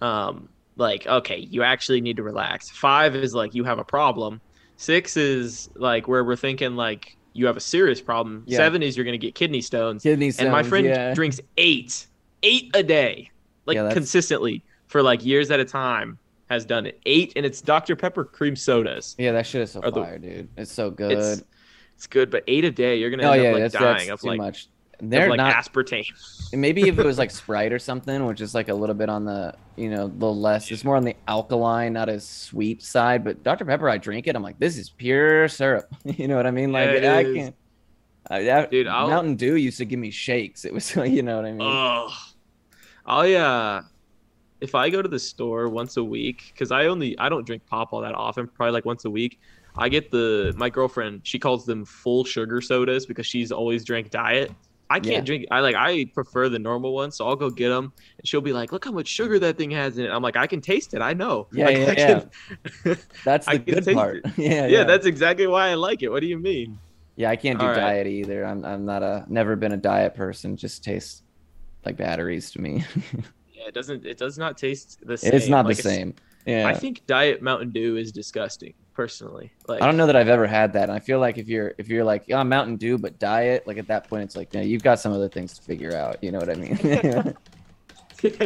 um 0.00 0.48
like 0.76 1.06
okay 1.06 1.38
you 1.38 1.62
actually 1.62 2.00
need 2.00 2.16
to 2.16 2.22
relax 2.22 2.70
five 2.70 3.14
is 3.14 3.34
like 3.34 3.54
you 3.54 3.64
have 3.64 3.78
a 3.78 3.84
problem 3.84 4.40
six 4.82 5.16
is 5.16 5.70
like 5.76 6.08
where 6.08 6.24
we're 6.24 6.36
thinking 6.36 6.74
like 6.74 7.16
you 7.34 7.46
have 7.46 7.56
a 7.56 7.60
serious 7.60 8.00
problem 8.00 8.42
Yeah. 8.46 8.58
seven 8.58 8.82
is 8.82 8.96
you're 8.96 9.04
gonna 9.04 9.16
get 9.16 9.34
kidney 9.34 9.60
stones 9.60 10.02
Kidney 10.02 10.30
stones. 10.30 10.44
and 10.44 10.52
my 10.52 10.62
friend 10.62 10.86
yeah. 10.86 11.14
drinks 11.14 11.40
eight 11.56 12.06
eight 12.42 12.70
a 12.74 12.82
day 12.82 13.30
like 13.66 13.76
Yeah, 13.76 13.92
consistently 13.92 14.62
for 14.88 15.02
like 15.02 15.24
years 15.24 15.50
at 15.50 15.60
a 15.60 15.64
time 15.64 16.18
has 16.50 16.64
done 16.66 16.84
it 16.84 17.00
eight 17.06 17.32
and 17.36 17.46
it's 17.46 17.60
dr 17.62 17.94
pepper 17.96 18.24
cream 18.24 18.56
sodas 18.56 19.14
Yeah, 19.18 19.32
that 19.32 19.46
shit 19.46 19.62
is 19.62 19.70
so 19.70 19.80
Are 19.80 19.90
the- 19.90 20.02
fire, 20.02 20.18
dude. 20.18 20.48
It's 20.56 20.72
so 20.72 20.90
good. 20.90 21.12
it's 21.12 21.42
it's 21.94 22.06
good 22.08 22.30
but 22.30 22.42
eight 22.48 22.64
a 22.64 22.70
day 22.70 22.96
you're 22.96 23.10
gonna 23.10 23.22
oh 23.22 23.30
end 23.32 23.42
yeah, 23.42 23.48
up 23.50 23.54
like 23.54 23.62
that's, 23.62 23.74
dying 23.74 24.08
that's 24.08 24.10
of 24.10 24.20
too 24.20 24.26
like, 24.28 24.38
much. 24.38 24.66
They're 25.00 25.28
like 25.28 25.38
not. 25.38 25.54
aspartame 25.54 26.12
maybe 26.52 26.88
if 26.88 26.98
it 26.98 27.04
was 27.04 27.18
like 27.18 27.30
Sprite 27.42 27.72
or 27.72 27.78
something, 27.78 28.26
which 28.26 28.40
is 28.40 28.54
like 28.54 28.68
a 28.68 28.74
little 28.74 28.94
bit 28.94 29.08
on 29.08 29.24
the 29.24 29.54
you 29.76 29.90
know 29.90 30.08
the 30.08 30.26
less. 30.26 30.70
It's 30.70 30.84
more 30.84 30.96
on 30.96 31.04
the 31.04 31.16
alkaline, 31.28 31.92
not 31.92 32.08
as 32.08 32.26
sweet 32.28 32.82
side. 32.82 33.24
But 33.24 33.42
Dr. 33.42 33.64
Pepper, 33.64 33.88
I 33.88 33.98
drink 33.98 34.26
it. 34.26 34.36
I'm 34.36 34.42
like, 34.42 34.58
this 34.58 34.76
is 34.76 34.90
pure 34.90 35.48
syrup. 35.48 35.86
you 36.04 36.28
know 36.28 36.36
what 36.36 36.46
I 36.46 36.50
mean? 36.50 36.72
Like 36.72 37.02
Yeah, 37.02 37.16
I 37.16 37.24
can't. 37.24 37.54
I, 38.30 38.42
that, 38.44 38.70
Dude, 38.70 38.86
I'll- 38.86 39.08
Mountain 39.08 39.36
Dew 39.36 39.56
used 39.56 39.78
to 39.78 39.84
give 39.84 39.98
me 39.98 40.10
shakes. 40.10 40.64
It 40.64 40.72
was, 40.72 40.94
you 40.96 41.22
know 41.22 41.36
what 41.36 41.44
I 41.44 41.52
mean? 41.52 41.60
Oh, 41.62 42.08
I 43.04 43.34
uh, 43.34 43.82
if 44.60 44.74
I 44.74 44.90
go 44.90 45.02
to 45.02 45.08
the 45.08 45.18
store 45.18 45.68
once 45.68 45.96
a 45.96 46.04
week, 46.04 46.52
because 46.52 46.70
I 46.70 46.86
only 46.86 47.18
I 47.18 47.28
don't 47.28 47.44
drink 47.44 47.66
pop 47.66 47.92
all 47.92 48.00
that 48.02 48.14
often, 48.14 48.46
probably 48.46 48.72
like 48.72 48.84
once 48.84 49.04
a 49.04 49.10
week. 49.10 49.40
I 49.74 49.88
get 49.88 50.10
the 50.10 50.52
my 50.56 50.68
girlfriend. 50.68 51.22
She 51.24 51.38
calls 51.38 51.64
them 51.64 51.84
full 51.84 52.24
sugar 52.24 52.60
sodas 52.60 53.06
because 53.06 53.26
she's 53.26 53.50
always 53.50 53.84
drank 53.84 54.10
diet. 54.10 54.52
I 54.92 55.00
can't 55.00 55.14
Yeah. 55.16 55.20
drink. 55.20 55.46
I 55.50 55.60
like 55.60 55.74
I 55.76 56.04
prefer 56.12 56.48
the 56.48 56.58
normal 56.58 56.92
one, 56.94 57.10
so 57.10 57.26
I'll 57.26 57.36
go 57.36 57.50
get 57.50 57.70
them, 57.70 57.92
and 58.18 58.26
she'll 58.28 58.40
be 58.40 58.52
like, 58.52 58.72
"Look 58.72 58.84
how 58.84 58.92
much 58.92 59.08
sugar 59.08 59.38
that 59.38 59.56
thing 59.56 59.70
has 59.72 59.98
in 59.98 60.04
it." 60.04 60.10
I'm 60.10 60.22
like, 60.22 60.36
"I 60.36 60.46
can 60.46 60.60
taste 60.60 60.94
it. 60.94 61.00
I 61.02 61.12
know." 61.14 61.48
Yeah, 61.52 61.64
Like, 61.66 61.76
yeah, 61.98 62.24
yeah. 62.84 62.94
That's 63.24 63.46
the 63.50 63.58
good 63.58 63.86
part. 63.94 64.16
it. 64.24 64.32
yeah, 64.38 64.66
yeah, 64.66 64.84
that's 64.84 65.06
exactly 65.06 65.46
why 65.46 65.68
I 65.70 65.74
like 65.74 66.02
it. 66.02 66.10
What 66.10 66.20
do 66.20 66.26
you 66.26 66.38
mean? 66.38 66.78
Yeah, 67.16 67.30
I 67.30 67.36
can't 67.36 67.58
do 67.58 67.64
All 67.66 67.72
right. 67.72 67.80
diet 67.80 68.06
either. 68.06 68.44
I'm 68.44 68.64
I'm 68.64 68.84
not 68.84 69.02
a 69.02 69.24
never 69.28 69.56
been 69.56 69.72
a 69.72 69.76
diet 69.76 70.14
person. 70.14 70.56
Just 70.56 70.82
tastes 70.84 71.22
like 71.84 71.96
batteries 71.96 72.50
to 72.52 72.60
me. 72.60 72.84
Yeah, 73.54 73.68
it 73.68 73.74
doesn't. 73.74 74.04
It 74.06 74.18
does 74.18 74.38
not 74.38 74.56
taste 74.58 74.98
the 75.04 75.16
same. 75.16 75.32
it's 75.34 75.48
not 75.48 75.66
Like, 75.66 75.76
the 75.76 75.82
same. 75.82 76.14
Yeah. 76.46 76.66
I 76.66 76.74
think 76.74 77.06
Diet 77.06 77.40
Mountain 77.42 77.70
Dew 77.70 77.96
is 77.96 78.10
disgusting, 78.10 78.74
personally. 78.94 79.52
Like, 79.68 79.82
I 79.82 79.86
don't 79.86 79.96
know 79.96 80.06
that 80.06 80.16
I've 80.16 80.28
ever 80.28 80.46
had 80.46 80.72
that. 80.74 80.84
And 80.84 80.92
I 80.92 80.98
feel 81.00 81.18
like 81.18 81.38
if 81.38 81.48
you're 81.48 81.74
if 81.78 81.88
you're 81.88 82.04
like, 82.04 82.24
yeah, 82.26 82.42
Mountain 82.42 82.76
Dew, 82.76 82.98
but 82.98 83.18
diet, 83.18 83.66
like 83.66 83.78
at 83.78 83.88
that 83.88 84.08
point 84.08 84.24
it's 84.24 84.36
like, 84.36 84.52
yeah, 84.54 84.60
you've 84.62 84.82
got 84.82 85.00
some 85.00 85.12
other 85.12 85.28
things 85.28 85.54
to 85.58 85.62
figure 85.62 85.94
out. 85.96 86.22
You 86.22 86.32
know 86.32 86.38
what 86.38 86.50
I 86.50 86.54
mean? 86.54 87.34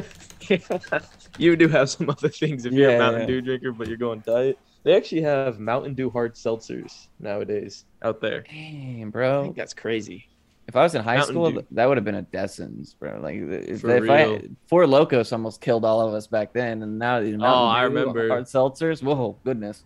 you 1.39 1.57
do 1.57 1.69
have 1.69 1.91
some 1.91 2.09
other 2.11 2.29
things 2.29 2.65
if 2.67 2.73
you're 2.73 2.91
Yeah, 2.91 2.97
a 2.97 2.99
Mountain 2.99 3.21
yeah. 3.23 3.27
Dew 3.27 3.41
drinker, 3.43 3.73
but 3.73 3.89
you're 3.89 3.97
going 3.97 4.21
diet. 4.21 4.59
They 4.85 4.97
actually 4.97 5.23
have 5.23 5.59
Mountain 5.59 5.95
Dew 5.95 6.11
hard 6.11 6.35
seltzers 6.35 7.09
nowadays 7.19 7.85
out 8.03 8.21
there. 8.21 8.43
Damn, 8.43 9.09
I 9.09 9.11
bro. 9.11 9.43
think 9.43 9.57
that's 9.57 9.75
crazy. 9.75 10.29
If 10.69 10.75
I 10.77 10.83
was 10.83 10.95
in 10.95 11.03
high 11.03 11.17
Mountain 11.17 11.35
school, 11.35 11.51
Dew. 11.53 11.67
that 11.73 11.87
would 11.87 11.97
have 11.97 12.05
been 12.05 12.17
a 12.17 12.23
Dessins, 12.23 12.95
bro. 12.99 13.21
Like 13.21 13.37
if, 13.37 13.81
For 13.83 13.91
if 13.97 14.03
real. 14.03 14.13
I 14.13 14.43
Four 14.67 14.87
Locos 14.87 15.33
almost 15.33 15.61
killed 15.61 15.85
all 15.85 16.07
of 16.07 16.15
us 16.15 16.27
back 16.27 16.53
then, 16.53 16.83
and 16.83 16.99
now 16.99 17.21
the 17.21 17.35
oh, 17.35 17.39
Mountain 17.39 17.43
Oh, 17.45 17.65
I 17.67 17.83
Dew, 17.83 17.95
remember. 17.95 18.29
hard 18.29 18.45
seltzers. 18.45 19.03
Whoa, 19.03 19.39
goodness. 19.45 19.85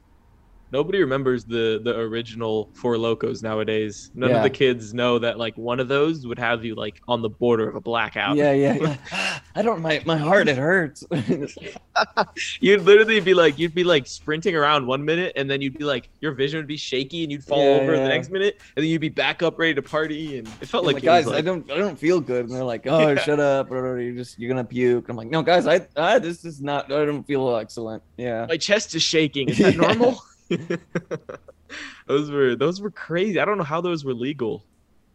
Nobody 0.73 1.01
remembers 1.01 1.45
the 1.45 1.81
the 1.83 1.97
original 1.99 2.71
Four 2.75 2.97
Locos 2.99 3.43
nowadays. 3.43 4.11
None 4.15 4.31
Yeah. 4.31 4.37
of 4.39 4.43
the 4.45 4.51
kids 4.51 4.95
know 4.95 5.19
that 5.19 5.39
like 5.39 5.57
one 5.57 5.81
of 5.81 5.89
those 5.89 6.27
would 6.27 6.39
have 6.39 6.65
you 6.65 6.75
like 6.75 7.01
on 7.09 7.23
the 7.23 7.29
border 7.29 7.69
of 7.69 7.75
a 7.77 7.81
blackout. 7.81 8.37
Yeah, 8.37 8.53
yeah. 8.53 8.75
yeah. 9.11 9.39
I 9.55 9.63
don't. 9.63 9.81
My 9.83 10.03
my 10.07 10.17
heart 10.17 10.49
it 10.49 10.57
hurts. 10.57 11.05
You'd 12.61 12.83
literally 12.83 13.21
be 13.21 13.35
like, 13.35 13.59
you'd 13.59 13.75
be 13.75 13.85
like 13.85 14.07
sprinting 14.07 14.55
around 14.57 14.87
one 14.87 15.05
minute, 15.05 15.33
and 15.37 15.51
then 15.51 15.61
you'd 15.61 15.77
be 15.77 15.85
like, 15.85 16.09
your 16.21 16.33
vision 16.33 16.59
would 16.59 16.67
be 16.67 16.77
shaky, 16.77 17.23
and 17.25 17.33
you'd 17.33 17.45
fall 17.45 17.59
Yeah, 17.63 17.81
over 17.81 17.97
the 17.97 18.09
next 18.09 18.31
minute, 18.31 18.59
and 18.77 18.83
then 18.85 18.91
you'd 18.91 19.01
be 19.01 19.09
back 19.09 19.43
up 19.43 19.59
ready 19.59 19.75
to 19.75 19.83
party, 19.83 20.39
and 20.39 20.49
it 20.61 20.67
felt 20.69 20.85
like, 20.85 20.95
like, 20.95 21.03
guys, 21.03 21.27
was, 21.27 21.35
I 21.35 21.41
don't, 21.41 21.71
I 21.71 21.77
don't 21.77 21.99
feel 21.99 22.21
good. 22.21 22.47
And 22.47 22.55
they're 22.55 22.65
like, 22.65 22.87
oh, 22.87 23.15
shut 23.17 23.41
up, 23.41 23.71
or 23.71 24.01
you're 24.01 24.15
just, 24.15 24.39
you're 24.39 24.49
gonna 24.49 24.65
puke. 24.65 25.09
I'm 25.09 25.17
like, 25.17 25.29
no, 25.29 25.43
guys, 25.43 25.67
I, 25.67 25.87
I, 25.97 26.19
this 26.19 26.45
is 26.45 26.63
not, 26.63 26.91
I 26.93 27.05
don't 27.05 27.25
feel 27.27 27.55
excellent. 27.57 28.03
Yeah. 28.17 28.47
my 28.49 28.57
chest 28.57 28.95
is 28.95 29.03
shaking. 29.03 29.49
Is 29.49 29.59
that 29.59 29.77
normal? 29.77 30.23
those 32.09 32.31
were 32.31 32.57
those 32.57 32.81
were 32.81 32.91
crazy. 32.91 33.41
I 33.41 33.45
don't 33.45 33.59
know 33.59 33.65
how 33.65 33.81
those 33.81 34.05
were 34.05 34.15
legal, 34.15 34.67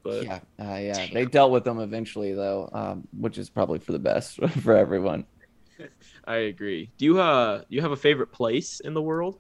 but 0.04 0.28
Yeah, 0.28 0.40
uh, 0.62 0.76
yeah. 0.78 1.08
They 1.12 1.26
dealt 1.26 1.52
with 1.52 1.64
them 1.66 1.80
eventually, 1.80 2.34
though, 2.34 2.70
um, 2.72 3.08
which 3.12 3.38
is 3.38 3.50
probably 3.50 3.80
for 3.80 3.92
the 3.92 4.00
best 4.00 4.38
for 4.62 4.76
everyone. 4.76 5.26
I 6.26 6.36
agree. 6.38 6.94
Do 6.98 7.06
you 7.06 7.20
uh 7.20 7.60
do 7.60 7.66
you 7.70 7.82
have 7.82 7.92
a 7.92 7.98
favorite 7.98 8.32
place 8.32 8.80
in 8.80 8.94
the 8.94 9.02
world? 9.02 9.40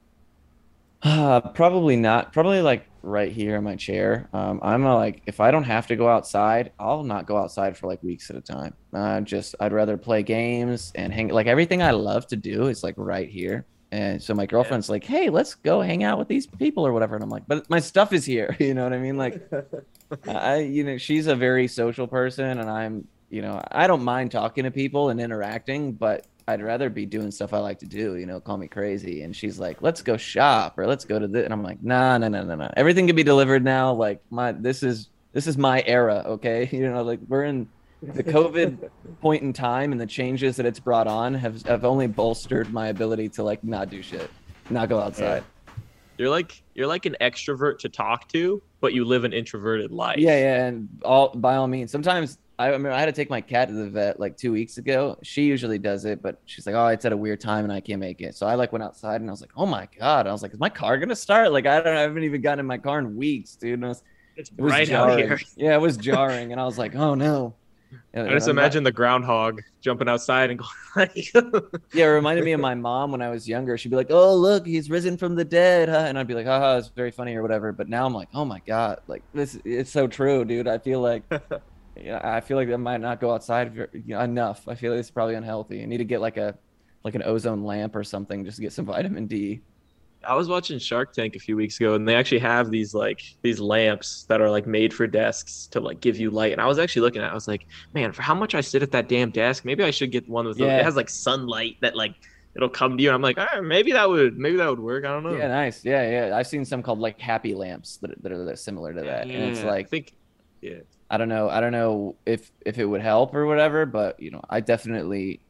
Uh, 1.01 1.41
probably 1.53 1.95
not. 1.95 2.33
Probably 2.33 2.61
like 2.61 2.89
right 3.03 3.31
here 3.31 3.57
in 3.57 3.63
my 3.63 3.75
chair. 3.75 4.27
Um, 4.33 4.59
I'm 4.63 4.83
a, 4.85 4.95
like, 4.95 5.21
if 5.27 5.39
I 5.39 5.51
don't 5.51 5.63
have 5.65 5.87
to 5.87 5.95
go 5.95 6.07
outside, 6.09 6.71
I'll 6.79 7.03
not 7.03 7.27
go 7.27 7.37
outside 7.37 7.77
for 7.77 7.87
like 7.87 8.01
weeks 8.01 8.29
at 8.29 8.35
a 8.37 8.41
time. 8.41 8.75
Uh, 8.93 9.21
just 9.21 9.55
I'd 9.59 9.73
rather 9.73 9.97
play 9.97 10.23
games 10.23 10.91
and 10.95 11.13
hang. 11.13 11.27
Like 11.29 11.47
everything 11.47 11.81
I 11.83 11.91
love 11.91 12.25
to 12.27 12.35
do 12.37 12.67
is 12.67 12.81
like 12.83 12.95
right 12.97 13.29
here. 13.29 13.67
And 13.95 14.21
so 14.21 14.33
my 14.33 14.45
girlfriend's 14.45 14.89
like, 14.89 15.05
"Hey, 15.05 15.29
let's 15.29 15.55
go 15.55 15.79
hang 15.79 16.03
out 16.03 16.19
with 16.19 16.27
these 16.27 16.45
people 16.45 16.85
or 16.85 16.91
whatever." 16.91 17.15
And 17.15 17.23
I'm 17.23 17.29
like, 17.29 17.47
"But 17.47 17.69
my 17.69 17.79
stuff 17.79 18.11
is 18.11 18.25
here." 18.25 18.55
You 18.65 18.73
know 18.73 18.83
what 18.83 18.91
I 18.91 18.97
mean? 18.97 19.15
Like, 19.15 19.49
I, 20.27 20.57
you 20.57 20.83
know, 20.83 20.97
she's 20.97 21.27
a 21.27 21.35
very 21.35 21.67
social 21.67 22.05
person, 22.05 22.59
and 22.59 22.69
I'm, 22.69 23.07
you 23.29 23.41
know, 23.41 23.61
I 23.71 23.87
don't 23.87 24.03
mind 24.03 24.31
talking 24.31 24.65
to 24.65 24.71
people 24.71 25.11
and 25.11 25.21
interacting, 25.21 25.93
but 25.93 26.25
I'd 26.47 26.61
rather 26.61 26.89
be 26.89 27.05
doing 27.05 27.31
stuff 27.31 27.53
I 27.53 27.59
like 27.59 27.79
to 27.79 27.85
do. 27.85 28.17
You 28.17 28.25
know, 28.25 28.41
call 28.41 28.57
me 28.57 28.67
crazy. 28.67 29.21
And 29.21 29.33
she's 29.33 29.59
like, 29.59 29.81
"Let's 29.81 30.01
go 30.01 30.17
shop 30.17 30.77
or 30.77 30.87
let's 30.87 31.05
go 31.05 31.17
to 31.17 31.27
this," 31.27 31.45
and 31.45 31.53
I'm 31.53 31.63
like, 31.63 31.81
"Nah, 31.81 32.17
no, 32.17 32.27
no, 32.27 32.43
no, 32.43 32.55
no. 32.55 32.69
Everything 32.75 33.07
can 33.07 33.15
be 33.15 33.23
delivered 33.23 33.63
now. 33.63 33.93
Like 33.93 34.21
my, 34.29 34.51
this 34.51 34.83
is 34.83 35.09
this 35.31 35.47
is 35.47 35.57
my 35.57 35.83
era. 35.85 36.23
Okay, 36.25 36.67
you 36.73 36.89
know, 36.91 37.01
like 37.01 37.19
we're 37.29 37.45
in 37.45 37.69
the 38.13 38.23
COVID 38.23 38.89
point 39.21 39.43
in 39.43 39.53
time, 39.53 39.91
and 39.91 39.99
the 39.99 40.05
changes 40.05 40.55
that 40.57 40.65
it's 40.65 40.79
brought 40.79 41.07
on 41.07 41.33
have 41.33 41.61
have 41.63 41.85
only 41.85 42.07
bolstered 42.07 42.71
my 42.71 42.87
ability 42.87 43.29
to 43.29 43.43
like 43.43 43.63
not 43.63 43.89
do 43.89 44.01
shit, 44.01 44.29
not 44.69 44.89
go 44.89 44.99
outside. 44.99 45.43
You're 46.17 46.29
like 46.29 46.61
you're 46.75 46.87
like 46.87 47.05
an 47.05 47.15
extrovert 47.19 47.79
to 47.79 47.89
talk 47.89 48.27
to, 48.29 48.61
but 48.79 48.93
you 48.93 49.03
live 49.05 49.23
an 49.25 49.33
introverted 49.33 49.91
life. 49.91 50.17
Yeah, 50.17 50.37
yeah, 50.37 50.65
and 50.65 50.87
all 51.03 51.29
by 51.35 51.55
all 51.57 51.67
means. 51.67 51.91
Sometimes 51.91 52.37
I 52.57 52.67
remember 52.67 52.91
I 52.91 52.99
had 53.01 53.07
to 53.07 53.11
take 53.11 53.29
my 53.29 53.41
cat 53.41 53.67
to 53.67 53.73
the 53.73 53.89
vet 53.89 54.17
like 54.17 54.37
two 54.37 54.53
weeks 54.53 54.77
ago. 54.77 55.17
She 55.23 55.43
usually 55.43 55.77
does 55.77 56.05
it, 56.05 56.21
but 56.21 56.39
she's 56.45 56.65
like, 56.65 56.73
"Oh, 56.75 56.87
it's 56.87 57.03
at 57.03 57.11
a 57.11 57.17
weird 57.17 57.41
time 57.41 57.65
and 57.65 57.73
I 57.73 57.81
can't 57.81 57.99
make 57.99 58.21
it." 58.21 58.33
So 58.35 58.47
I 58.47 58.55
like 58.55 58.71
went 58.71 58.83
outside 58.83 59.19
and 59.19 59.29
I 59.29 59.33
was 59.33 59.41
like, 59.41 59.51
"Oh 59.57 59.65
my 59.65 59.89
god!" 59.99 60.25
I 60.25 60.31
was 60.31 60.41
like, 60.41 60.53
"Is 60.53 60.59
my 60.59 60.69
car 60.69 60.97
gonna 60.97 61.15
start?" 61.17 61.51
Like 61.51 61.65
I 61.65 61.81
don't, 61.81 61.97
I 61.97 62.01
haven't 62.01 62.23
even 62.23 62.39
gotten 62.41 62.59
in 62.61 62.65
my 62.65 62.77
car 62.77 62.99
in 62.99 63.17
weeks, 63.17 63.55
dude. 63.57 63.73
And 63.73 63.83
it 63.83 63.87
was, 63.89 64.03
It's 64.37 64.49
it 64.51 64.61
was 64.61 64.71
out 64.73 64.85
jarring. 64.85 65.17
here. 65.17 65.39
Yeah, 65.57 65.75
it 65.75 65.81
was 65.81 65.97
jarring, 65.97 66.53
and 66.53 66.61
I 66.61 66.65
was 66.65 66.77
like, 66.77 66.95
"Oh 66.95 67.13
no." 67.13 67.55
I 68.15 68.29
just 68.29 68.47
imagine 68.47 68.83
the 68.83 68.91
groundhog 68.91 69.61
jumping 69.81 70.07
outside 70.07 70.49
and 70.49 70.59
going 70.59 70.69
like, 70.95 71.33
Yeah, 71.93 72.05
it 72.05 72.09
reminded 72.09 72.45
me 72.45 72.53
of 72.53 72.59
my 72.59 72.75
mom 72.75 73.11
when 73.11 73.21
I 73.21 73.29
was 73.29 73.47
younger. 73.47 73.77
She'd 73.77 73.89
be 73.89 73.95
like, 73.95 74.11
"Oh, 74.11 74.35
look, 74.35 74.65
he's 74.65 74.89
risen 74.89 75.17
from 75.17 75.35
the 75.35 75.45
dead," 75.45 75.89
huh? 75.89 76.05
and 76.07 76.17
I'd 76.17 76.27
be 76.27 76.33
like, 76.33 76.45
"Haha, 76.45 76.77
it's 76.77 76.89
very 76.89 77.11
funny" 77.11 77.35
or 77.35 77.41
whatever. 77.41 77.71
But 77.71 77.89
now 77.89 78.05
I'm 78.05 78.13
like, 78.13 78.29
"Oh 78.33 78.45
my 78.45 78.61
god, 78.65 78.99
like 79.07 79.23
this, 79.33 79.57
it's 79.65 79.91
so 79.91 80.07
true, 80.07 80.45
dude." 80.45 80.67
I 80.67 80.77
feel 80.77 81.01
like, 81.01 81.23
yeah, 81.95 82.21
I 82.23 82.41
feel 82.41 82.57
like 82.57 82.69
I 82.69 82.75
might 82.77 83.01
not 83.01 83.19
go 83.19 83.33
outside 83.33 83.73
ver- 83.75 83.89
you 83.93 84.15
know, 84.15 84.21
enough. 84.21 84.67
I 84.67 84.75
feel 84.75 84.91
like 84.91 84.99
it's 84.99 85.11
probably 85.11 85.35
unhealthy. 85.35 85.81
I 85.83 85.85
need 85.85 85.97
to 85.97 86.05
get 86.05 86.21
like 86.21 86.37
a, 86.37 86.57
like 87.03 87.15
an 87.15 87.23
ozone 87.23 87.63
lamp 87.63 87.95
or 87.95 88.03
something 88.03 88.45
just 88.45 88.57
to 88.57 88.61
get 88.61 88.73
some 88.73 88.85
vitamin 88.95 89.27
D. 89.27 89.61
I 90.27 90.35
was 90.35 90.47
watching 90.47 90.79
Shark 90.79 91.13
Tank 91.13 91.35
a 91.35 91.39
few 91.39 91.55
weeks 91.55 91.79
ago, 91.79 91.93
and 91.93 92.07
they 92.07 92.15
actually 92.15 92.39
have 92.39 92.71
these 92.71 92.93
like 92.93 93.21
these 93.41 93.59
lamps 93.59 94.25
that 94.29 94.41
are 94.41 94.49
like 94.49 94.67
made 94.67 94.93
for 94.93 95.07
desks 95.07 95.67
to 95.67 95.79
like 95.79 96.01
give 96.01 96.17
you 96.17 96.31
light. 96.31 96.51
And 96.51 96.61
I 96.61 96.65
was 96.65 96.79
actually 96.79 97.03
looking 97.03 97.21
at, 97.21 97.27
it, 97.27 97.31
I 97.31 97.33
was 97.33 97.47
like, 97.47 97.67
man, 97.93 98.11
for 98.11 98.21
how 98.21 98.35
much 98.35 98.55
I 98.55 98.61
sit 98.61 98.83
at 98.83 98.91
that 98.91 99.09
damn 99.09 99.31
desk, 99.31 99.65
maybe 99.65 99.83
I 99.83 99.91
should 99.91 100.11
get 100.11 100.27
one 100.27 100.47
with. 100.47 100.59
Yeah. 100.59 100.79
It 100.79 100.83
has 100.83 100.95
like 100.95 101.09
sunlight 101.09 101.77
that 101.81 101.95
like 101.95 102.15
it'll 102.55 102.69
come 102.69 102.97
to 102.97 103.03
you. 103.03 103.09
And 103.09 103.15
I'm 103.15 103.21
like, 103.21 103.37
ah, 103.37 103.61
maybe 103.61 103.91
that 103.91 104.09
would 104.09 104.37
maybe 104.37 104.57
that 104.57 104.69
would 104.69 104.79
work. 104.79 105.05
I 105.05 105.09
don't 105.09 105.23
know. 105.23 105.35
Yeah, 105.35 105.47
nice. 105.47 105.83
Yeah, 105.83 106.27
yeah. 106.27 106.35
I've 106.37 106.47
seen 106.47 106.65
some 106.65 106.81
called 106.81 106.99
like 106.99 107.19
happy 107.19 107.53
lamps 107.53 107.97
that, 107.97 108.21
that 108.23 108.31
are 108.31 108.55
similar 108.55 108.93
to 108.93 109.01
that, 109.01 109.27
yeah, 109.27 109.33
and 109.33 109.51
it's 109.51 109.59
Yeah, 109.59 109.67
I 109.67 109.69
like 109.69 109.89
think, 109.89 110.13
yeah, 110.61 110.79
I 111.09 111.17
don't 111.17 111.29
know. 111.29 111.49
I 111.49 111.59
don't 111.61 111.71
know 111.71 112.15
if 112.25 112.51
if 112.65 112.79
it 112.79 112.85
would 112.85 113.01
help 113.01 113.35
or 113.35 113.45
whatever, 113.45 113.85
but 113.85 114.19
you 114.19 114.31
know, 114.31 114.41
I 114.49 114.61
definitely 114.61 115.41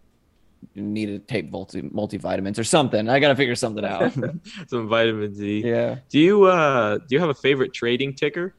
need 0.76 1.08
to 1.08 1.20
take 1.20 1.52
multi 1.52 1.82
multivitamins 1.82 2.60
or 2.60 2.64
something. 2.64 3.10
I 3.10 3.20
gotta 3.20 3.36
figure 3.36 3.56
something 3.56 3.86
out. 3.86 4.14
some 4.68 4.88
vitamin 4.88 5.34
D. 5.34 5.62
yeah. 5.66 5.98
Do 6.10 6.20
you 6.20 6.44
uh 6.46 6.98
do 6.98 7.06
you 7.10 7.20
have 7.20 7.30
a 7.30 7.34
favorite 7.36 7.74
trading 7.74 8.14
ticker? 8.14 8.54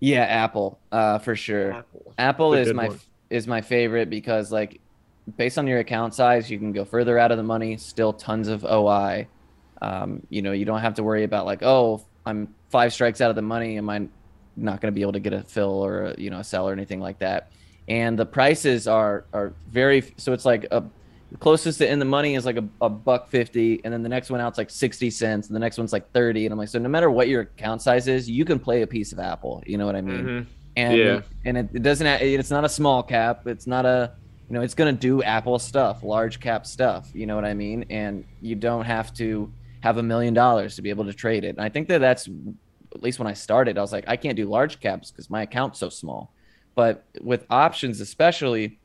Yeah, 0.00 0.24
Apple, 0.24 0.78
uh, 0.92 1.18
for 1.18 1.34
sure. 1.34 1.72
Apple. 1.72 2.14
Apple 2.18 2.54
is 2.54 2.72
my 2.74 2.88
one. 2.88 3.00
is 3.30 3.46
my 3.46 3.62
favorite 3.62 4.10
because 4.10 4.52
like 4.52 4.80
based 5.36 5.56
on 5.58 5.66
your 5.66 5.78
account 5.78 6.14
size, 6.14 6.50
you 6.50 6.58
can 6.58 6.72
go 6.72 6.84
further 6.84 7.18
out 7.18 7.30
of 7.30 7.38
the 7.38 7.42
money. 7.42 7.76
Still 7.76 8.12
tons 8.12 8.48
of 8.48 8.64
OI. 8.64 9.26
Um, 9.80 10.26
you 10.28 10.42
know, 10.42 10.52
you 10.52 10.64
don't 10.64 10.80
have 10.80 10.94
to 10.94 11.02
worry 11.02 11.24
about 11.24 11.46
like, 11.46 11.62
oh, 11.62 12.04
I'm 12.26 12.54
five 12.70 12.92
strikes 12.92 13.20
out 13.20 13.30
of 13.30 13.36
the 13.36 13.42
money. 13.42 13.78
Am 13.78 13.88
I 13.88 14.08
not 14.56 14.80
going 14.80 14.92
to 14.92 14.94
be 14.94 15.02
able 15.02 15.12
to 15.12 15.20
get 15.20 15.32
a 15.32 15.42
fill 15.42 15.82
or 15.82 16.06
a, 16.06 16.14
you 16.20 16.30
know 16.30 16.38
a 16.40 16.44
sell 16.44 16.68
or 16.68 16.72
anything 16.72 17.00
like 17.00 17.18
that? 17.20 17.50
And 17.88 18.18
the 18.18 18.26
prices 18.26 18.86
are 18.86 19.24
are 19.32 19.52
very 19.70 20.12
so 20.16 20.32
it's 20.32 20.44
like 20.44 20.66
a 20.70 20.84
the 21.34 21.38
closest 21.38 21.78
to 21.78 21.90
in 21.90 21.98
the 21.98 22.04
money 22.04 22.36
is 22.36 22.46
like 22.46 22.56
a, 22.56 22.64
a 22.80 22.88
buck 22.88 23.28
50 23.28 23.80
and 23.82 23.92
then 23.92 24.04
the 24.04 24.08
next 24.08 24.30
one 24.30 24.40
out's 24.40 24.56
like 24.56 24.70
60 24.70 25.10
cents 25.10 25.48
and 25.48 25.56
the 25.56 25.58
next 25.58 25.76
one's 25.78 25.92
like 25.92 26.08
30 26.12 26.46
and 26.46 26.52
i'm 26.52 26.58
like 26.58 26.68
so 26.68 26.78
no 26.78 26.88
matter 26.88 27.10
what 27.10 27.26
your 27.26 27.40
account 27.42 27.82
size 27.82 28.06
is 28.06 28.30
you 28.30 28.44
can 28.44 28.60
play 28.60 28.82
a 28.82 28.86
piece 28.86 29.10
of 29.12 29.18
apple 29.18 29.60
you 29.66 29.76
know 29.76 29.84
what 29.84 29.96
i 29.96 30.00
mean 30.00 30.24
Mhm. 30.24 30.46
and 30.76 30.96
Yeah. 30.96 31.20
and 31.44 31.58
it, 31.58 31.68
it 31.74 31.82
doesn't 31.82 32.06
it's 32.06 32.50
not 32.52 32.64
a 32.64 32.68
small 32.68 33.02
cap 33.02 33.48
it's 33.48 33.66
not 33.66 33.84
a 33.84 34.12
you 34.48 34.54
know 34.54 34.62
it's 34.62 34.74
to 34.74 34.92
do 34.92 35.24
apple 35.24 35.58
stuff 35.58 36.04
large 36.04 36.38
cap 36.38 36.66
stuff 36.66 37.10
you 37.12 37.26
know 37.26 37.34
what 37.34 37.44
i 37.44 37.52
mean 37.52 37.84
and 37.90 38.24
you 38.40 38.54
don't 38.54 38.84
have 38.84 39.12
to 39.14 39.52
have 39.80 39.96
a 39.98 40.02
million 40.04 40.34
dollars 40.34 40.76
to 40.76 40.82
be 40.82 40.90
able 40.90 41.04
to 41.04 41.12
trade 41.12 41.42
it 41.42 41.56
and 41.56 41.60
i 41.60 41.68
think 41.68 41.88
that 41.88 41.98
that's 42.00 42.28
at 42.94 43.02
least 43.02 43.18
when 43.18 43.26
i 43.26 43.32
started 43.32 43.76
i 43.76 43.80
was 43.80 43.90
like 43.92 44.04
i 44.06 44.16
can't 44.16 44.36
do 44.36 44.46
large 44.46 44.78
caps 44.78 45.10
because 45.10 45.28
my 45.28 45.42
account's 45.42 45.80
so 45.80 45.88
small 45.88 46.32
but 46.76 47.04
with 47.22 47.44
options 47.50 48.00
especially 48.00 48.78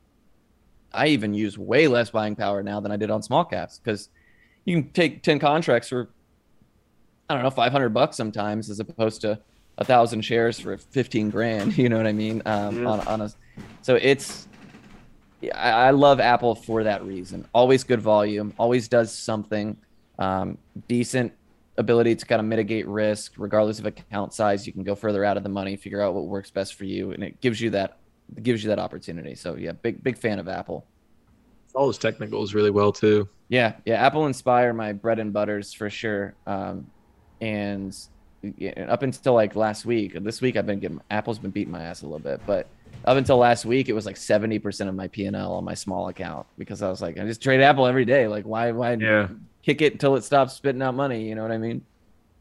i 0.92 1.06
even 1.06 1.34
use 1.34 1.58
way 1.58 1.88
less 1.88 2.10
buying 2.10 2.36
power 2.36 2.62
now 2.62 2.80
than 2.80 2.92
i 2.92 2.96
did 2.96 3.10
on 3.10 3.22
small 3.22 3.44
caps 3.44 3.78
because 3.78 4.08
you 4.64 4.80
can 4.80 4.90
take 4.92 5.22
10 5.22 5.38
contracts 5.38 5.88
for 5.88 6.10
i 7.28 7.34
don't 7.34 7.42
know 7.42 7.50
500 7.50 7.88
bucks 7.90 8.16
sometimes 8.16 8.70
as 8.70 8.80
opposed 8.80 9.20
to 9.22 9.38
a 9.78 9.84
thousand 9.84 10.22
shares 10.22 10.60
for 10.60 10.76
15 10.76 11.30
grand 11.30 11.76
you 11.78 11.88
know 11.88 11.96
what 11.96 12.06
i 12.06 12.12
mean? 12.12 12.42
Um, 12.46 12.86
on, 12.86 13.00
on 13.06 13.20
a 13.22 13.30
so 13.82 13.96
it's 13.96 14.46
yeah, 15.40 15.56
I, 15.56 15.88
I 15.88 15.90
love 15.90 16.20
apple 16.20 16.54
for 16.54 16.84
that 16.84 17.02
reason. 17.04 17.46
Always 17.54 17.82
good 17.82 18.00
volume 18.00 18.52
always 18.58 18.88
does 18.88 19.12
something 19.16 19.76
um, 20.18 20.58
decent 20.86 21.32
ability 21.78 22.14
to 22.14 22.26
kind 22.26 22.40
of 22.40 22.46
mitigate 22.46 22.86
risk 22.86 23.32
regardless 23.38 23.78
of 23.78 23.86
account 23.86 24.34
size 24.34 24.66
you 24.66 24.72
can 24.72 24.82
go 24.82 24.94
further 24.94 25.24
out 25.24 25.38
of 25.38 25.42
the 25.42 25.48
money 25.48 25.76
figure 25.76 26.02
out 26.02 26.12
what 26.12 26.26
works 26.26 26.50
best 26.50 26.74
for 26.74 26.84
you 26.84 27.12
and 27.12 27.24
it 27.24 27.40
gives 27.40 27.58
you 27.58 27.70
that 27.70 27.96
gives 28.42 28.62
you 28.62 28.68
that 28.68 28.78
opportunity 28.78 29.34
so 29.34 29.54
yeah 29.56 29.72
big 29.72 30.02
big 30.02 30.16
fan 30.18 30.38
of 30.38 30.48
apple 30.48 30.84
All 31.74 31.86
those 31.86 31.98
technicals 31.98 32.52
really 32.54 32.70
well 32.70 32.92
too. 32.92 33.28
yeah, 33.48 33.74
yeah. 33.84 34.04
Apple 34.06 34.26
Inspire 34.26 34.72
my 34.72 34.92
bread 34.92 35.18
and 35.20 35.32
butters 35.32 35.72
for 35.72 35.88
sure. 35.88 36.34
Um, 36.46 36.86
and 37.40 37.96
yeah, 38.42 38.86
up 38.88 39.02
until 39.02 39.34
like 39.34 39.54
last 39.54 39.84
week, 39.86 40.14
this 40.24 40.40
week 40.40 40.56
I've 40.56 40.66
been 40.66 40.80
getting 40.80 41.00
Apple's 41.10 41.38
been 41.38 41.52
beating 41.52 41.72
my 41.72 41.82
ass 41.82 42.02
a 42.02 42.06
little 42.06 42.18
bit, 42.18 42.40
but 42.46 42.66
up 43.04 43.16
until 43.16 43.36
last 43.38 43.64
week 43.64 43.88
it 43.88 43.92
was 43.92 44.04
like 44.06 44.16
seventy 44.16 44.58
percent 44.58 44.88
of 44.90 44.96
my 44.96 45.06
P 45.08 45.26
and 45.26 45.36
L 45.36 45.52
on 45.54 45.64
my 45.64 45.74
small 45.74 46.08
account 46.08 46.46
because 46.58 46.82
I 46.82 46.88
was 46.88 47.00
like, 47.00 47.18
I 47.18 47.24
just 47.24 47.40
trade 47.42 47.60
Apple 47.60 47.86
every 47.86 48.04
day. 48.04 48.26
Like, 48.28 48.44
why, 48.46 48.72
why 48.72 48.94
Yeah. 48.94 49.28
kick 49.62 49.80
it 49.80 49.92
until 49.92 50.16
it 50.16 50.24
stops 50.24 50.54
spitting 50.54 50.82
out 50.82 50.94
money? 50.94 51.28
You 51.28 51.34
know 51.36 51.42
what 51.42 51.52
I 51.52 51.58
mean? 51.58 51.82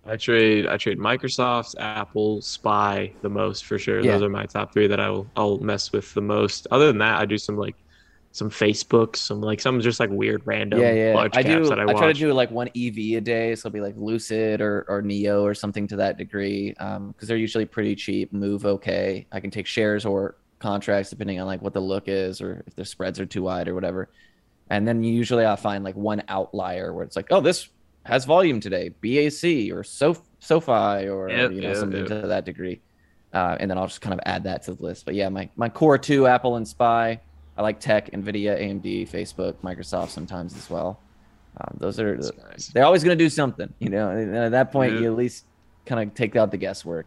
I 0.09 0.17
trade 0.17 0.67
I 0.67 0.77
trade 0.77 0.97
Microsoft, 0.97 1.75
Apple, 1.79 2.41
Spy 2.41 3.11
the 3.21 3.29
most 3.29 3.65
for 3.65 3.77
sure. 3.77 3.99
Yeah. 3.99 4.13
Those 4.13 4.23
are 4.23 4.29
my 4.29 4.45
top 4.45 4.73
three 4.73 4.87
that 4.87 4.99
I'll 4.99 5.27
I'll 5.35 5.57
mess 5.59 5.91
with 5.91 6.13
the 6.13 6.21
most. 6.21 6.67
Other 6.71 6.87
than 6.87 6.97
that, 6.99 7.19
I 7.19 7.25
do 7.25 7.37
some 7.37 7.57
like 7.57 7.75
some 8.31 8.49
Facebook, 8.49 9.15
some 9.15 9.41
like 9.41 9.59
some 9.59 9.79
just 9.81 9.99
like 9.99 10.09
weird 10.09 10.41
random 10.45 10.79
yeah, 10.79 10.93
yeah. 10.93 11.13
large 11.13 11.35
I 11.35 11.43
caps 11.43 11.67
do. 11.67 11.69
that 11.69 11.79
I 11.79 11.83
I, 11.83 11.93
try 11.93 12.07
to 12.07 12.13
do 12.13 12.31
like 12.33 12.51
one 12.51 12.67
EV 12.69 12.97
a 12.97 13.21
day, 13.21 13.55
so 13.55 13.67
it'll 13.67 13.73
be 13.73 13.81
like 13.81 13.95
Lucid 13.97 14.61
or 14.61 14.85
or 14.87 15.01
NIO 15.01 15.41
or 15.43 15.53
something 15.53 15.87
to 15.87 15.95
that 15.97 16.17
degree, 16.17 16.73
um, 16.79 17.09
because 17.09 17.27
they're 17.27 17.37
usually 17.37 17.65
pretty 17.65 17.95
cheap. 17.95 18.33
Move 18.33 18.65
okay. 18.65 19.25
I 19.31 19.39
can 19.39 19.51
take 19.51 19.67
shares 19.67 20.05
or 20.05 20.35
contracts 20.59 21.09
depending 21.09 21.39
on 21.39 21.47
like 21.47 21.61
what 21.61 21.73
the 21.73 21.79
look 21.79 22.07
is 22.07 22.41
or 22.41 22.63
if 22.67 22.75
the 22.75 22.85
spreads 22.85 23.19
are 23.19 23.25
too 23.25 23.43
wide 23.43 23.67
or 23.67 23.73
whatever. 23.73 24.09
And 24.69 24.87
then 24.87 25.03
usually 25.03 25.45
I'll 25.45 25.57
find 25.57 25.83
like 25.83 25.95
one 25.95 26.21
outlier 26.27 26.93
where 26.93 27.03
it's 27.03 27.15
like, 27.15 27.27
oh, 27.31 27.41
this 27.41 27.69
has 28.09 28.25
volume 28.25 28.59
today, 28.59 28.89
BAC 28.89 29.71
or 29.75 29.83
Sof- 29.83 30.21
SoFi 30.39 31.07
or 31.07 31.29
Yep, 31.29 31.51
you 31.51 31.61
know 31.61 31.67
yep, 31.69 31.77
something 31.77 31.99
yep. 31.99 32.07
to 32.21 32.27
that 32.27 32.45
degree. 32.45 32.81
Uh, 33.33 33.55
and 33.59 33.69
then 33.69 33.77
I'll 33.77 33.85
just 33.87 34.01
kind 34.01 34.13
of 34.13 34.19
add 34.25 34.43
that 34.43 34.63
to 34.63 34.73
the 34.73 34.83
list. 34.83 35.05
But 35.05 35.13
yeah, 35.15 35.29
my 35.29 35.49
my 35.55 35.69
core 35.69 35.97
two, 35.97 36.27
Apple 36.27 36.55
and 36.55 36.67
Spy. 36.67 37.19
I 37.57 37.61
like 37.61 37.79
tech, 37.81 38.11
Nvidia, 38.11 38.57
AMD, 38.59 39.09
Facebook, 39.09 39.55
Microsoft 39.63 40.09
sometimes 40.09 40.55
as 40.55 40.69
well. 40.69 40.99
Um, 41.59 41.75
those 41.77 41.99
are 41.99 42.15
That's 42.15 42.31
nice. 42.49 42.67
they're 42.67 42.85
always 42.85 43.03
going 43.03 43.17
to 43.17 43.21
do 43.23 43.29
something, 43.29 43.73
you 43.79 43.89
know. 43.89 44.09
And 44.11 44.33
at 44.35 44.51
that 44.51 44.71
point, 44.71 44.93
Yeah. 44.93 44.99
you 45.01 45.11
at 45.11 45.17
least 45.17 45.45
kind 45.85 46.01
of 46.07 46.15
take 46.15 46.37
out 46.37 46.51
the 46.51 46.57
guesswork. 46.57 47.05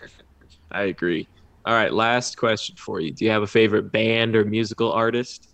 I 0.70 0.84
agree. 0.84 1.26
All 1.66 1.74
right, 1.74 1.92
last 1.92 2.36
question 2.36 2.76
for 2.76 3.00
you. 3.00 3.10
Do 3.10 3.24
you 3.24 3.30
have 3.30 3.42
a 3.42 3.46
favorite 3.46 3.90
band 3.90 4.36
or 4.36 4.44
musical 4.44 4.92
artist? 4.92 5.48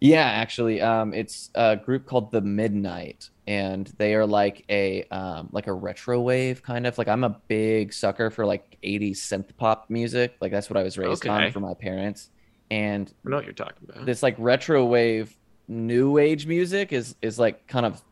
Yeah, 0.00 0.22
actually, 0.24 0.80
um, 0.80 1.12
it's 1.12 1.50
a 1.54 1.76
group 1.76 2.06
called 2.06 2.30
the 2.30 2.40
Midnight, 2.40 3.30
and 3.46 3.86
they 3.98 4.14
are 4.14 4.26
like 4.26 4.64
a 4.68 5.04
um, 5.04 5.48
like 5.52 5.66
a 5.66 5.72
retro 5.72 6.20
wave 6.20 6.62
kind 6.62 6.86
of. 6.86 6.98
Like 6.98 7.08
I'm 7.08 7.24
a 7.24 7.40
big 7.48 7.92
sucker 7.92 8.30
for 8.30 8.44
like 8.44 8.76
80s 8.82 9.16
synth 9.18 9.56
pop 9.56 9.88
music. 9.88 10.36
Like 10.40 10.52
that's 10.52 10.68
what 10.68 10.76
I 10.76 10.82
was 10.82 10.98
raised 10.98 11.26
on 11.26 11.52
for 11.52 11.60
my 11.60 11.74
parents. 11.74 12.30
And 12.70 13.12
I 13.24 13.30
know 13.30 13.36
what 13.36 13.44
you're 13.44 13.54
talking 13.54 13.88
about. 13.88 14.06
this 14.06 14.22
like 14.22 14.34
retro 14.38 14.84
wave 14.84 15.36
new 15.68 16.18
age 16.18 16.46
music 16.46 16.92
is 16.92 17.14
is 17.22 17.38
like 17.38 17.66
kind 17.66 17.86
of 17.86 18.02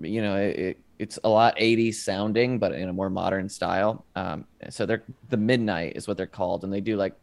you 0.00 0.20
know 0.22 0.36
it, 0.36 0.58
it, 0.58 0.78
it's 0.98 1.18
a 1.24 1.28
lot 1.28 1.56
80s 1.56 1.94
sounding 1.94 2.58
but 2.58 2.72
in 2.72 2.88
a 2.90 2.92
more 2.92 3.08
modern 3.08 3.48
style 3.48 4.04
um 4.16 4.44
so 4.68 4.84
they're 4.84 5.02
the 5.30 5.36
midnight 5.38 5.94
is 5.96 6.06
what 6.06 6.18
they're 6.18 6.26
called 6.26 6.62
and 6.64 6.70
they 6.72 6.82
do 6.82 6.96
like 6.96 7.14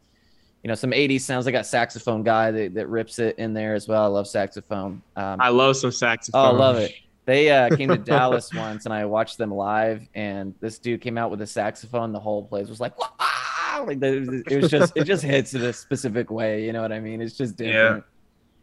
you 0.63 0.67
know 0.67 0.73
some 0.73 0.91
80s 0.91 1.21
sounds 1.21 1.45
they 1.45 1.51
got 1.51 1.67
saxophone 1.67 2.23
guy 2.23 2.49
that, 2.49 2.73
that 2.73 2.87
rips 2.87 3.19
it 3.19 3.37
in 3.37 3.53
there 3.53 3.75
as 3.75 3.87
well 3.87 4.03
i 4.03 4.07
love 4.07 4.27
saxophone 4.27 5.01
um 5.15 5.39
I 5.39 5.49
love 5.49 5.77
some 5.77 5.91
saxophone. 5.91 6.45
Oh, 6.45 6.49
I 6.49 6.51
love 6.57 6.77
it. 6.77 6.95
They 7.27 7.51
uh, 7.51 7.69
came 7.77 7.89
to 7.89 7.97
Dallas 7.97 8.51
once, 8.53 8.85
and 8.85 8.93
I 8.93 9.05
watched 9.05 9.37
them 9.37 9.51
live. 9.53 10.07
And 10.15 10.55
this 10.61 10.79
dude 10.79 11.01
came 11.01 11.17
out 11.19 11.29
with 11.29 11.41
a 11.41 11.47
saxophone. 11.47 12.11
The 12.13 12.19
whole 12.19 12.43
place 12.45 12.69
was 12.69 12.79
like, 12.79 12.97
"Wow!" 12.97 13.85
Like 13.85 13.99
the, 13.99 14.43
it 14.49 14.59
was 14.61 14.71
just, 14.71 14.97
it 14.97 15.03
just 15.03 15.21
hits 15.23 15.53
in 15.53 15.61
a 15.61 15.71
specific 15.73 16.31
way. 16.31 16.65
You 16.65 16.73
know 16.73 16.81
what 16.81 16.91
I 16.91 16.99
mean? 16.99 17.21
It's 17.21 17.37
just 17.37 17.55
different. 17.57 17.97
Yeah. 17.97 18.11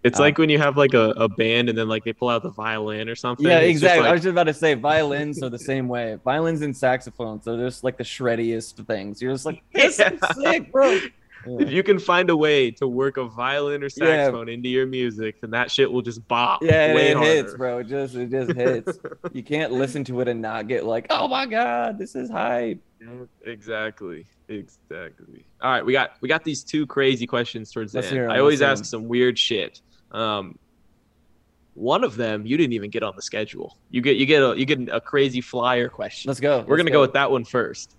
It's 0.02 0.18
Um, 0.18 0.24
like 0.24 0.36
when 0.38 0.50
you 0.50 0.58
have 0.58 0.76
like 0.76 0.92
a, 0.92 1.10
a 1.16 1.28
band 1.28 1.68
and 1.70 1.78
then 1.78 1.88
like 1.88 2.04
they 2.04 2.12
pull 2.12 2.28
out 2.28 2.42
the 2.42 2.50
violin 2.50 3.08
or 3.08 3.14
something. 3.14 3.46
Yeah, 3.46 3.60
It's 3.60 3.70
exactly. 3.70 4.06
I 4.08 4.12
was 4.12 4.20
just 4.22 4.32
about 4.32 4.44
to 4.44 4.52
say 4.54 4.74
violins 4.74 5.42
are 5.42 5.48
the 5.48 5.58
same 5.58 5.88
way. 5.88 6.18
Violins 6.24 6.60
and 6.62 6.76
saxophones 6.76 7.46
are 7.48 7.56
just 7.56 7.84
like 7.84 7.96
the 7.96 8.04
shreddiest 8.04 8.86
things. 8.86 9.22
You're 9.22 9.32
just 9.32 9.46
like, 9.46 9.62
this 9.72 9.98
is 10.00 10.20
sick, 10.42 10.70
bro. 10.72 10.98
If 11.46 11.70
you 11.70 11.82
can 11.82 11.98
find 11.98 12.30
a 12.30 12.36
way 12.36 12.70
to 12.72 12.86
work 12.86 13.16
a 13.16 13.24
violin 13.24 13.82
or 13.82 13.86
Yeah. 13.96 14.06
saxophone 14.24 14.48
into 14.48 14.68
your 14.68 14.86
music, 14.86 15.40
then 15.40 15.50
that 15.50 15.70
shit 15.70 15.90
will 15.90 16.02
just 16.02 16.26
bop. 16.28 16.62
Yeah, 16.62 16.94
way 16.94 17.08
it 17.08 17.16
harder. 17.16 17.30
hits, 17.30 17.54
bro. 17.54 17.78
It 17.78 17.88
just 17.88 18.14
it 18.14 18.30
just 18.30 18.52
hits. 18.52 18.98
you 19.32 19.42
can't 19.42 19.72
listen 19.72 20.04
to 20.04 20.20
it 20.20 20.28
and 20.28 20.40
not 20.42 20.68
get 20.68 20.84
like, 20.84 21.06
oh 21.10 21.28
my 21.28 21.46
god, 21.46 21.98
this 21.98 22.14
is 22.14 22.30
hype. 22.30 22.80
Exactly. 23.44 24.26
Exactly. 24.48 25.44
All 25.62 25.70
right, 25.70 25.84
we 25.84 25.92
got 25.92 26.12
we 26.20 26.28
got 26.28 26.44
these 26.44 26.62
two 26.62 26.86
crazy 26.86 27.26
questions 27.26 27.70
towards 27.72 27.92
the 27.92 28.00
Let's 28.00 28.12
end. 28.12 28.30
I 28.32 28.38
always 28.38 28.62
ask 28.62 28.84
some 28.84 29.08
weird 29.08 29.38
shit. 29.38 29.80
Um, 30.12 30.58
one 31.74 32.04
of 32.04 32.16
them 32.16 32.46
you 32.46 32.56
didn't 32.56 32.72
even 32.74 32.90
get 32.90 33.02
on 33.02 33.14
the 33.16 33.22
schedule. 33.22 33.76
You 33.90 34.00
get 34.00 34.16
you 34.16 34.26
get 34.26 34.42
a 34.42 34.54
you 34.58 34.64
get 34.64 34.88
a 34.90 35.00
crazy 35.00 35.40
flyer 35.40 35.88
question. 35.88 36.28
Let's 36.28 36.40
go. 36.40 36.58
We're 36.60 36.76
let's 36.76 36.82
gonna 36.82 36.90
go 36.92 37.00
with 37.00 37.14
that 37.14 37.30
one 37.30 37.44
first. 37.44 37.96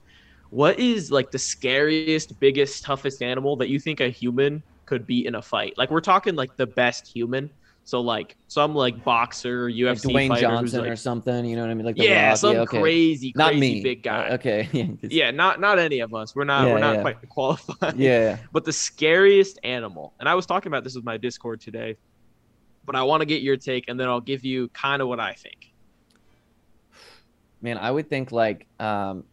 What 0.56 0.80
is 0.80 1.12
like 1.12 1.32
the 1.32 1.38
scariest, 1.38 2.40
biggest, 2.40 2.82
toughest 2.82 3.22
animal 3.22 3.58
that 3.58 3.68
you 3.68 3.78
think 3.78 4.00
a 4.00 4.08
human 4.08 4.64
could 4.86 5.06
beat 5.06 5.26
in 5.26 5.36
a 5.36 5.42
fight. 5.42 5.78
Like 5.78 5.92
we're 5.92 6.00
talking 6.00 6.36
like 6.36 6.56
the 6.56 6.66
best 6.66 7.06
human. 7.06 7.50
So 7.84 8.00
like 8.00 8.38
some 8.48 8.74
like 8.74 9.04
boxer, 9.04 9.66
Like 9.66 9.76
UFC 9.76 10.14
Dwayne 10.14 10.30
fighter 10.30 10.42
Johnson 10.44 10.86
who's 10.86 10.92
or 10.92 10.96
something. 10.96 11.44
You 11.44 11.58
know 11.58 11.64
what 11.64 11.72
I 11.72 11.74
mean? 11.74 11.86
Like 11.86 11.98
the 11.98 12.06
yeah, 12.06 12.30
Rock. 12.30 12.38
some 12.38 12.56
okay. 12.56 12.80
crazy, 12.80 13.34
Not 13.36 13.48
crazy 13.50 13.60
me. 13.60 13.84
big 13.84 14.02
guy. 14.02 14.30
Uh, 14.30 14.34
okay. 14.36 14.70
Yeah. 14.72 14.86
Yeah, 15.02 15.32
not 15.32 15.60
not 15.60 15.78
any 15.78 16.00
of 16.00 16.14
us. 16.14 16.34
We're 16.34 16.46
not 16.46 16.68
Yeah, 16.68 16.74
we're 16.74 16.80
not 16.80 16.96
yeah. 16.96 17.02
quite 17.02 17.30
qualified. 17.30 17.98
Yeah. 17.98 18.38
But 18.54 18.64
the 18.64 18.72
scariest 18.72 19.60
animal, 19.66 20.14
and 20.22 20.30
I 20.30 20.36
was 20.36 20.46
talking 20.46 20.70
about 20.70 20.86
this 20.86 20.96
with 20.96 21.04
my 21.04 21.18
Discord 21.18 21.60
today, 21.60 21.98
but 22.86 22.96
I 22.96 23.04
want 23.04 23.20
to 23.20 23.26
get 23.26 23.42
your 23.42 23.58
take, 23.58 23.90
and 23.90 24.00
then 24.00 24.08
I'll 24.08 24.22
give 24.22 24.46
you 24.46 24.70
kind 24.70 25.02
of 25.02 25.10
what 25.10 25.20
I 25.20 25.34
think. 25.34 25.74
Man, 27.62 27.78
I 27.78 27.92
would 27.92 28.10
think 28.10 28.32
like 28.32 28.68
um 28.80 29.26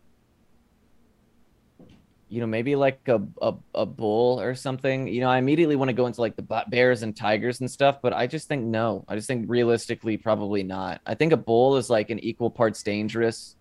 you 2.32 2.40
know, 2.40 2.46
maybe 2.46 2.76
like 2.76 3.06
a, 3.08 3.20
a, 3.42 3.52
a 3.74 3.84
bull 3.84 4.40
or 4.40 4.54
something. 4.54 5.06
You 5.06 5.20
know, 5.20 5.28
I 5.28 5.36
immediately 5.36 5.76
want 5.76 5.90
to 5.90 5.92
go 5.92 6.06
into 6.06 6.22
like 6.22 6.34
the 6.34 6.64
bears 6.68 7.02
and 7.02 7.14
tigers 7.14 7.60
and 7.60 7.70
stuff, 7.70 8.00
but 8.00 8.14
I 8.14 8.26
just 8.26 8.48
think 8.48 8.64
no. 8.64 9.04
I 9.06 9.16
just 9.16 9.26
think 9.26 9.50
realistically, 9.50 10.16
probably 10.16 10.62
not. 10.62 11.02
I 11.04 11.14
think 11.14 11.34
a 11.34 11.36
bull 11.36 11.76
is 11.76 11.90
like 11.90 12.08
an 12.08 12.18
equal 12.20 12.50
parts 12.50 12.82
dangerous, 12.82 13.54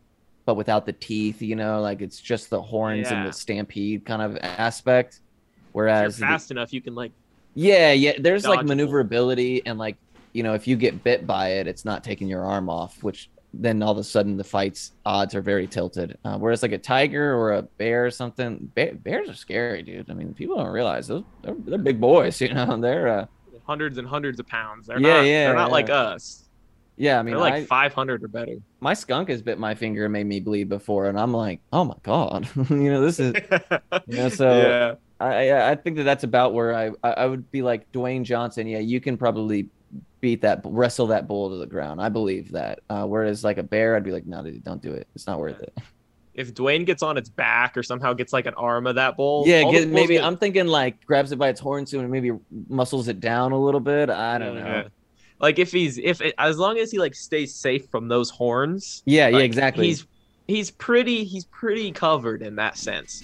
but 0.45 0.55
without 0.55 0.85
the 0.85 0.93
teeth. 0.93 1.41
You 1.41 1.57
know, 1.57 1.81
like 1.81 2.01
it's 2.01 2.21
just 2.21 2.49
the 2.49 2.61
horns 2.61 3.11
and 3.11 3.27
the 3.27 3.33
stampede 3.33 4.05
kind 4.05 4.21
of 4.21 4.37
aspect. 4.37 5.19
Whereas, 5.73 6.17
you're 6.17 6.29
the- 6.29 6.31
fast 6.31 6.51
enough, 6.51 6.71
you 6.71 6.79
can 6.79 6.95
like 6.95 7.11
yeah, 7.53 7.91
yeah, 7.91 8.13
there's 8.17 8.47
like 8.47 8.65
maneuverability 8.65 9.63
and 9.65 9.77
like 9.77 9.97
you 10.31 10.43
know, 10.43 10.53
if 10.53 10.65
you 10.65 10.77
get 10.77 11.03
bit 11.03 11.27
by 11.27 11.55
it, 11.55 11.67
it's 11.67 11.83
not 11.83 12.05
taking 12.05 12.29
your 12.29 12.45
arm 12.45 12.69
off, 12.69 13.03
which 13.03 13.29
then 13.53 13.83
all 13.83 13.91
of 13.91 13.97
a 13.97 14.03
sudden 14.03 14.37
the 14.37 14.43
fights 14.43 14.93
odds 15.05 15.35
are 15.35 15.41
very 15.41 15.67
tilted. 15.67 16.17
Uh, 16.23 16.37
whereas 16.37 16.61
like 16.63 16.71
a 16.71 16.77
tiger 16.77 17.35
or 17.35 17.53
a 17.53 17.61
bear 17.63 18.05
or 18.05 18.11
something, 18.11 18.71
bear, 18.75 18.93
bears 18.95 19.29
are 19.29 19.33
scary, 19.33 19.83
dude. 19.83 20.09
I 20.09 20.13
mean, 20.13 20.33
people 20.33 20.55
don't 20.57 20.69
realize 20.71 21.07
those 21.07 21.23
they're, 21.43 21.55
they're 21.59 21.77
big 21.77 21.99
boys, 21.99 22.39
you 22.45 22.53
know. 22.53 22.77
They're 22.79 23.07
uh, 23.07 23.25
hundreds 23.65 23.97
and 23.97 24.07
hundreds 24.07 24.39
of 24.39 24.47
pounds. 24.47 24.87
They're 24.87 24.99
Yeah, 24.99 25.17
not, 25.17 25.25
yeah, 25.25 25.45
They're 25.47 25.55
not 25.55 25.67
yeah. 25.67 25.71
like 25.73 25.89
us. 25.89 26.49
yeah. 26.97 27.19
I 27.19 27.23
mean, 27.23 27.33
they're 27.33 27.39
like 27.41 27.53
I, 27.55 27.65
500 27.65 28.23
or 28.23 28.27
better. 28.27 28.55
my 28.79 28.93
skunk 28.93 29.29
has 29.29 29.41
bit 29.41 29.59
my 29.59 29.75
finger 29.75 30.05
and 30.05 30.13
made 30.13 30.25
me 30.27 30.39
bleed 30.39 30.69
before, 30.69 31.07
and 31.07 31.19
I'm 31.19 31.33
like, 31.33 31.59
oh 31.73 31.83
my 31.83 31.95
god, 32.03 32.47
you 32.69 32.91
know, 32.91 33.01
this 33.01 33.19
is 33.19 33.33
you 34.07 34.17
know. 34.17 34.29
So 34.29 34.47
yeah, 34.61 34.95
I 35.19 35.71
I 35.71 35.75
think 35.75 35.97
that 35.97 36.03
that's 36.03 36.23
about 36.23 36.53
where 36.53 36.73
I 36.73 36.91
I 37.03 37.25
would 37.25 37.51
be 37.51 37.61
like 37.61 37.91
Dwayne 37.91 38.23
Johnson. 38.23 38.65
Yeah, 38.67 38.79
you 38.79 39.01
can 39.01 39.17
probably 39.17 39.67
beat 40.19 40.41
that 40.41 40.61
wrestle 40.63 41.07
that 41.07 41.27
bull 41.27 41.49
to 41.49 41.55
the 41.57 41.65
ground. 41.65 42.01
I 42.01 42.09
believe 42.09 42.51
that. 42.51 42.79
Uh, 42.89 43.05
whereas 43.05 43.43
like 43.43 43.57
a 43.57 43.63
bear, 43.63 43.95
I'd 43.95 44.03
be 44.03 44.11
like, 44.11 44.25
no, 44.25 44.43
dude, 44.43 44.63
don't 44.63 44.81
do 44.81 44.93
it. 44.93 45.07
It's 45.15 45.25
not 45.27 45.39
worth 45.39 45.61
it. 45.61 45.73
if 46.33 46.53
Dwayne 46.53 46.85
gets 46.85 47.01
on 47.03 47.17
its 47.17 47.27
back 47.29 47.75
or 47.75 47.83
somehow 47.83 48.13
gets 48.13 48.31
like 48.31 48.45
an 48.45 48.53
arm 48.53 48.87
of 48.87 48.95
that 48.95 49.17
bull, 49.17 49.43
yeah, 49.47 49.63
get, 49.69 49.89
maybe 49.89 50.13
get- 50.15 50.23
I'm 50.23 50.37
thinking 50.37 50.67
like 50.67 51.03
grabs 51.05 51.31
it 51.31 51.37
by 51.37 51.49
its 51.49 51.59
horns 51.59 51.89
soon 51.91 52.01
and 52.01 52.11
maybe 52.11 52.31
muscles 52.69 53.07
it 53.07 53.19
down 53.19 53.51
a 53.51 53.59
little 53.59 53.79
bit. 53.81 54.09
I 54.09 54.37
don't 54.37 54.55
know. 54.55 54.65
Yeah. 54.65 54.87
Like 55.39 55.57
if 55.57 55.71
he's 55.71 55.97
if 55.97 56.21
it, 56.21 56.35
as 56.37 56.57
long 56.59 56.77
as 56.77 56.91
he 56.91 56.99
like 56.99 57.15
stays 57.15 57.55
safe 57.55 57.87
from 57.89 58.07
those 58.07 58.29
horns, 58.29 59.01
Yeah, 59.05 59.27
yeah, 59.27 59.39
exactly. 59.39 59.87
He's 59.87 60.05
he's 60.47 60.69
pretty 60.69 61.23
he's 61.23 61.45
pretty 61.45 61.91
covered 61.91 62.43
in 62.43 62.55
that 62.57 62.77
sense. 62.77 63.23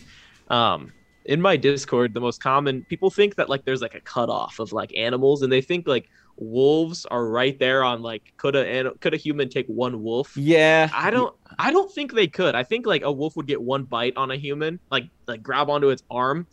Um, 0.49 0.91
in 1.25 1.41
my 1.41 1.57
Discord, 1.57 2.13
the 2.15 2.21
most 2.21 2.41
common 2.41 2.85
people 2.85 3.09
think 3.11 3.35
that 3.35 3.49
like 3.49 3.65
there's 3.65 3.81
like 3.81 3.93
a 3.95 3.99
cutoff 4.01 4.59
of 4.59 4.73
like 4.73 4.95
animals, 4.97 5.43
and 5.43 5.51
they 5.51 5.61
think 5.61 5.87
like 5.87 6.09
wolves 6.37 7.05
are 7.05 7.27
right 7.27 7.57
there 7.59 7.83
on 7.83 8.01
like 8.01 8.33
could 8.37 8.55
a 8.55 8.91
could 8.99 9.13
a 9.13 9.17
human 9.17 9.49
take 9.49 9.67
one 9.67 10.03
wolf? 10.03 10.35
yeah, 10.37 10.89
I 10.93 11.09
don't 11.11 11.35
I 11.59 11.71
don't 11.71 11.91
think 11.91 12.13
they 12.13 12.27
could. 12.27 12.55
I 12.55 12.63
think 12.63 12.85
like 12.85 13.03
a 13.03 13.11
wolf 13.11 13.35
would 13.35 13.47
get 13.47 13.61
one 13.61 13.83
bite 13.83 14.13
on 14.17 14.31
a 14.31 14.37
human, 14.37 14.79
like 14.91 15.09
like 15.27 15.43
grab 15.43 15.69
onto 15.69 15.89
its 15.89 16.03
arm. 16.09 16.47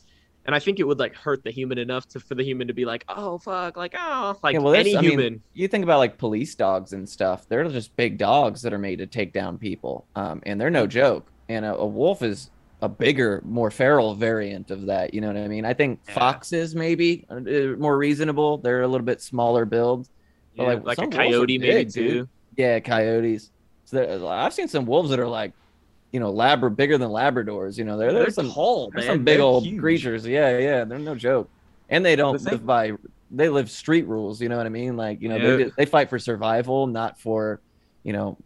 And 0.47 0.55
I 0.55 0.59
think 0.59 0.79
it 0.79 0.85
would 0.85 0.99
like 0.99 1.15
hurt 1.17 1.43
the 1.43 1.51
human 1.51 1.79
enough 1.79 2.07
to 2.09 2.21
for 2.21 2.35
the 2.35 2.45
human 2.45 2.69
to 2.69 2.75
be 2.75 2.85
like, 2.85 3.05
oh 3.09 3.39
fuck, 3.39 3.77
like 3.79 3.95
oh, 3.99 4.39
like 4.43 4.55
Yeah, 4.55 4.59
well, 4.59 4.75
any 4.75 4.97
I 4.97 5.01
mean, 5.01 5.11
human. 5.11 5.43
you 5.55 5.69
think 5.69 5.85
about 5.85 5.99
like 5.99 6.19
police 6.19 6.55
dogs 6.55 6.93
and 6.93 7.09
stuff 7.09 7.49
they're 7.49 7.65
just 7.69 7.97
big 7.97 8.19
dogs 8.19 8.63
that 8.63 8.73
are 8.73 8.79
made 8.79 8.99
to 8.99 9.07
take 9.07 9.33
down 9.33 9.59
people 9.59 10.07
um, 10.17 10.43
and 10.45 10.61
they're 10.61 10.71
no 10.71 10.87
joke 10.87 11.33
and 11.49 11.65
a, 11.65 11.75
a 11.77 11.87
wolf 11.87 12.23
is 12.23 12.51
a 12.85 12.89
bigger 12.89 13.43
more 13.45 13.71
feral 13.71 14.15
variant 14.15 14.71
of 14.71 14.87
that 14.87 15.15
you 15.15 15.21
know 15.21 15.29
what 15.29 15.37
i 15.37 15.49
mean? 15.49 15.65
I 15.65 15.75
think 15.75 16.01
Yeah. 16.09 16.15
foxes 16.15 16.75
maybe 16.75 17.27
are 17.31 17.39
uh, 17.39 17.77
more 17.79 17.97
reasonable. 17.99 18.59
They're 18.59 18.83
a 18.83 18.89
little 18.89 19.05
bit 19.07 19.21
smaller 19.21 19.65
build 19.67 20.09
but, 20.57 20.65
Yeah, 20.65 20.69
like, 20.75 20.85
like, 20.85 20.99
a 20.99 21.03
some 21.03 21.11
coyote 21.11 21.59
maybe 21.59 21.85
big, 21.85 21.93
too. 21.93 22.09
dude. 22.09 22.29
yeah 22.57 22.81
coyotes. 22.81 23.51
So 23.87 24.29
i've 24.29 24.55
seen 24.55 24.69
some 24.69 24.87
wolves 24.87 25.11
that 25.11 25.21
are 25.21 25.29
like 25.29 25.53
you 26.13 26.21
know 26.21 26.33
labra 26.33 26.75
bigger 26.75 26.97
than 26.99 27.11
labradors 27.11 27.77
you 27.79 27.85
know? 27.85 27.97
They're, 27.99 28.13
They're 28.13 28.23
there's 28.25 28.35
some 28.37 28.51
tall, 28.51 28.93
some 29.01 29.25
big 29.25 29.39
They're 29.39 29.43
old 29.43 29.65
huge. 29.65 29.81
creatures. 29.81 30.27
Yeah 30.27 30.59
yeah 30.59 30.85
they're 30.85 30.99
no 30.99 31.15
joke. 31.17 31.51
And 31.89 32.05
they 32.07 32.17
don't 32.17 32.41
The 32.43 32.51
live 32.53 32.65
by 32.67 32.93
they 33.31 33.49
live 33.49 33.71
street 33.71 34.07
rules 34.07 34.41
you 34.43 34.49
know 34.49 34.57
what 34.57 34.67
i 34.67 34.71
mean? 34.71 34.97
Like 34.97 35.21
you 35.23 35.29
know 35.29 35.39
they, 35.59 35.71
they 35.77 35.87
fight 35.87 36.09
for 36.11 36.19
survival 36.19 36.87
not 36.87 37.19
for 37.21 37.61
you 38.05 38.13
know 38.13 38.39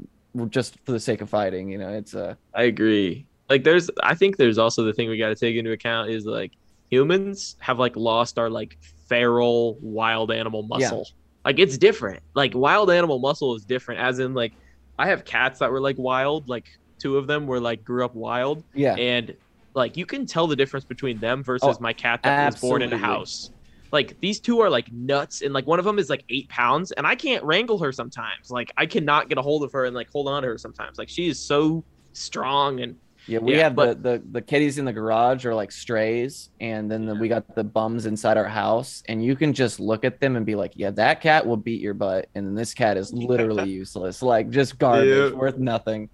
just 0.51 0.79
for 0.85 0.93
the 0.93 1.01
sake 1.01 1.21
of 1.21 1.29
fighting 1.31 1.71
you 1.71 1.79
know? 1.79 1.91
It's 2.01 2.15
uh 2.15 2.35
I 2.55 2.65
agree. 2.65 3.27
Like 3.49 3.65
there's 3.65 3.91
I 4.03 4.15
think 4.15 4.37
there's 4.37 4.59
also 4.59 4.85
the 4.85 4.93
thing 4.93 5.09
we 5.09 5.19
got 5.19 5.29
to 5.29 5.35
take 5.35 5.57
into 5.57 5.73
account 5.73 6.11
is 6.11 6.25
like 6.25 6.53
humans 6.91 7.57
have 7.61 7.79
like 7.79 7.97
lost 7.97 8.39
our 8.39 8.51
like 8.51 8.77
feral 9.09 9.79
wild 9.81 10.31
animal 10.31 10.63
muscle. 10.65 11.07
Like 11.45 11.59
it's 11.59 11.79
different. 11.79 12.23
Like 12.35 12.53
wild 12.55 12.91
animal 12.91 13.19
muscle 13.19 13.55
is 13.57 13.65
different 13.65 14.01
as 14.01 14.19
in 14.19 14.35
like 14.35 14.53
I 14.99 15.09
have 15.09 15.25
cats 15.25 15.61
that 15.61 15.71
were 15.71 15.81
like 15.81 15.97
wild, 15.99 16.49
like 16.49 16.67
two 17.01 17.17
of 17.17 17.27
them 17.27 17.47
were 17.47 17.61
like 17.61 17.85
grew 17.85 18.05
up 18.05 18.15
wild 18.15 18.65
yeah 18.75 18.95
and 18.97 19.35
like 19.75 19.97
you 19.97 20.05
can 20.07 20.27
tell 20.27 20.47
the 20.47 20.57
difference 20.57 20.85
between 20.85 21.21
them 21.21 21.45
versus 21.45 21.77
Oh, 21.79 21.83
my 21.83 21.93
cat 21.93 22.21
that 22.25 22.45
was 22.45 22.57
born 22.61 22.83
in 22.83 22.93
a 22.93 22.97
absolutely. 22.97 23.15
house. 23.15 23.51
Like 23.93 24.17
these 24.21 24.41
two 24.41 24.61
are 24.61 24.69
like 24.69 24.91
nuts, 24.93 25.41
and 25.41 25.55
like 25.55 25.67
one 25.67 25.79
of 25.79 25.85
them 25.85 25.99
is 25.99 26.11
like 26.11 26.25
eight 26.29 26.49
pounds, 26.51 26.93
and 26.93 27.07
I 27.07 27.15
can't 27.15 27.43
wrangle 27.45 27.79
her 27.79 27.93
sometimes. 27.93 28.51
Like 28.51 28.71
I 28.77 28.85
cannot 28.87 29.29
get 29.29 29.39
a 29.39 29.43
hold 29.43 29.63
of 29.63 29.73
her 29.73 29.85
and 29.87 29.95
like 29.95 30.09
hold 30.13 30.29
on 30.29 30.43
to 30.43 30.49
her 30.49 30.59
sometimes. 30.59 30.99
Like 30.99 31.09
she 31.09 31.29
is 31.29 31.41
so 31.43 31.85
strong 32.13 32.81
and 32.81 32.97
yeah 33.29 33.39
we 33.39 33.55
Yeah, 33.55 33.65
have 33.65 33.77
but- 33.77 34.03
the, 34.03 34.19
the 34.19 34.23
the 34.33 34.43
kitties 34.43 34.79
in 34.79 34.85
the 34.85 34.93
garage 34.93 35.45
are 35.47 35.55
like 35.55 35.71
strays 35.71 36.51
and 36.61 36.91
then 36.91 37.07
the, 37.07 37.15
we 37.15 37.29
got 37.29 37.55
the 37.55 37.63
bums 37.65 38.07
inside 38.07 38.37
our 38.37 38.49
house 38.49 39.03
and 39.09 39.25
you 39.25 39.37
can 39.37 39.53
just 39.53 39.79
look 39.79 40.05
at 40.05 40.19
them 40.21 40.35
and 40.37 40.45
be 40.47 40.55
like 40.55 40.73
yeah 40.75 40.91
that 40.93 41.21
cat 41.21 41.47
will 41.47 41.57
beat 41.57 41.81
your 41.81 41.95
butt 41.95 42.29
and 42.35 42.47
then 42.47 42.55
this 42.55 42.75
cat 42.75 42.97
is 42.97 43.13
literally 43.13 43.69
useless 43.83 44.23
like 44.23 44.51
just 44.51 44.79
garbage 44.79 45.09
Yeah. 45.33 45.39
worth 45.39 45.59
nothing. 45.59 46.09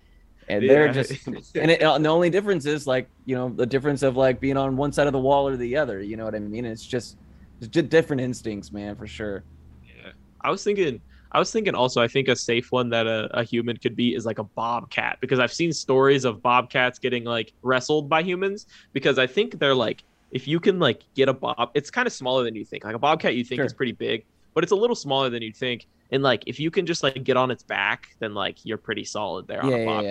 And 0.47 0.69
they're 0.69 0.93
just 0.93 1.27
and, 1.27 1.71
it, 1.71 1.81
and 1.81 2.05
the 2.05 2.11
only 2.11 2.29
difference 2.29 2.67
is 2.67 2.87
like 2.87 3.09
you 3.25 3.35
know 3.35 3.49
the 3.49 3.65
difference 3.65 4.03
of 4.03 4.15
like 4.19 4.41
being 4.41 4.59
on 4.59 4.77
one 4.77 4.93
side 4.93 5.07
of 5.07 5.15
the 5.15 5.19
wall 5.19 5.49
or 5.49 5.57
the 5.57 5.75
other 5.79 6.03
you 6.03 6.19
know 6.19 6.25
what 6.27 6.35
i 6.35 6.39
mean? 6.39 6.67
It's 6.67 6.85
just 6.85 7.17
it's 7.61 7.69
just 7.69 7.89
different 7.89 8.21
instincts 8.21 8.71
man 8.71 8.95
for 8.95 9.07
sure. 9.07 9.43
Yeah. 9.87 10.11
I 10.43 10.51
was 10.51 10.63
thinking 10.63 11.01
I 11.35 11.39
was 11.41 11.51
thinking 11.53 11.75
also 11.75 12.01
I 12.01 12.09
think 12.09 12.29
a 12.29 12.37
safe 12.37 12.69
one 12.71 12.91
that 12.91 13.07
a, 13.07 13.29
a 13.41 13.43
human 13.45 13.77
could 13.77 13.97
be 13.97 14.15
is 14.15 14.25
like 14.25 14.39
a 14.39 14.45
bobcat 14.45 15.19
because 15.21 15.41
I've 15.41 15.53
seen 15.53 15.73
stories 15.73 16.25
of 16.25 16.41
bobcats 16.43 16.99
getting 17.01 17.25
like 17.25 17.53
wrestled 17.63 18.09
by 18.09 18.23
humans 18.23 18.67
because 18.95 19.19
I 19.19 19.27
think 19.27 19.59
they're 19.59 19.75
like 19.75 20.03
if 20.31 20.49
you 20.49 20.61
can 20.61 20.79
like 20.79 21.03
get 21.15 21.29
a 21.29 21.35
bob 21.35 21.71
it's 21.75 21.91
kind 21.91 22.07
of 22.07 22.13
smaller 22.13 22.45
than 22.45 22.55
you 22.55 22.65
think. 22.65 22.85
Like 22.85 22.95
a 22.97 22.99
bobcat 23.01 23.35
you 23.35 23.45
think 23.45 23.59
Sure. 23.59 23.67
is 23.67 23.75
pretty 23.75 23.93
big, 23.93 24.25
but 24.55 24.65
it's 24.65 24.73
a 24.73 24.77
little 24.77 24.97
smaller 24.97 25.29
than 25.29 25.43
you'd 25.43 25.57
think. 25.57 25.85
And 26.11 26.23
like 26.23 26.45
if 26.47 26.61
you 26.61 26.71
can 26.71 26.87
just 26.87 27.03
like 27.03 27.23
get 27.25 27.37
on 27.37 27.51
its 27.51 27.65
back, 27.65 28.05
then 28.21 28.33
like 28.35 28.59
you're 28.65 28.79
pretty 28.79 29.05
solid 29.05 29.47
there 29.49 29.63
on 29.63 29.71
Yeah, 29.71 29.77
a 29.79 29.87
bobcat. 29.87 30.05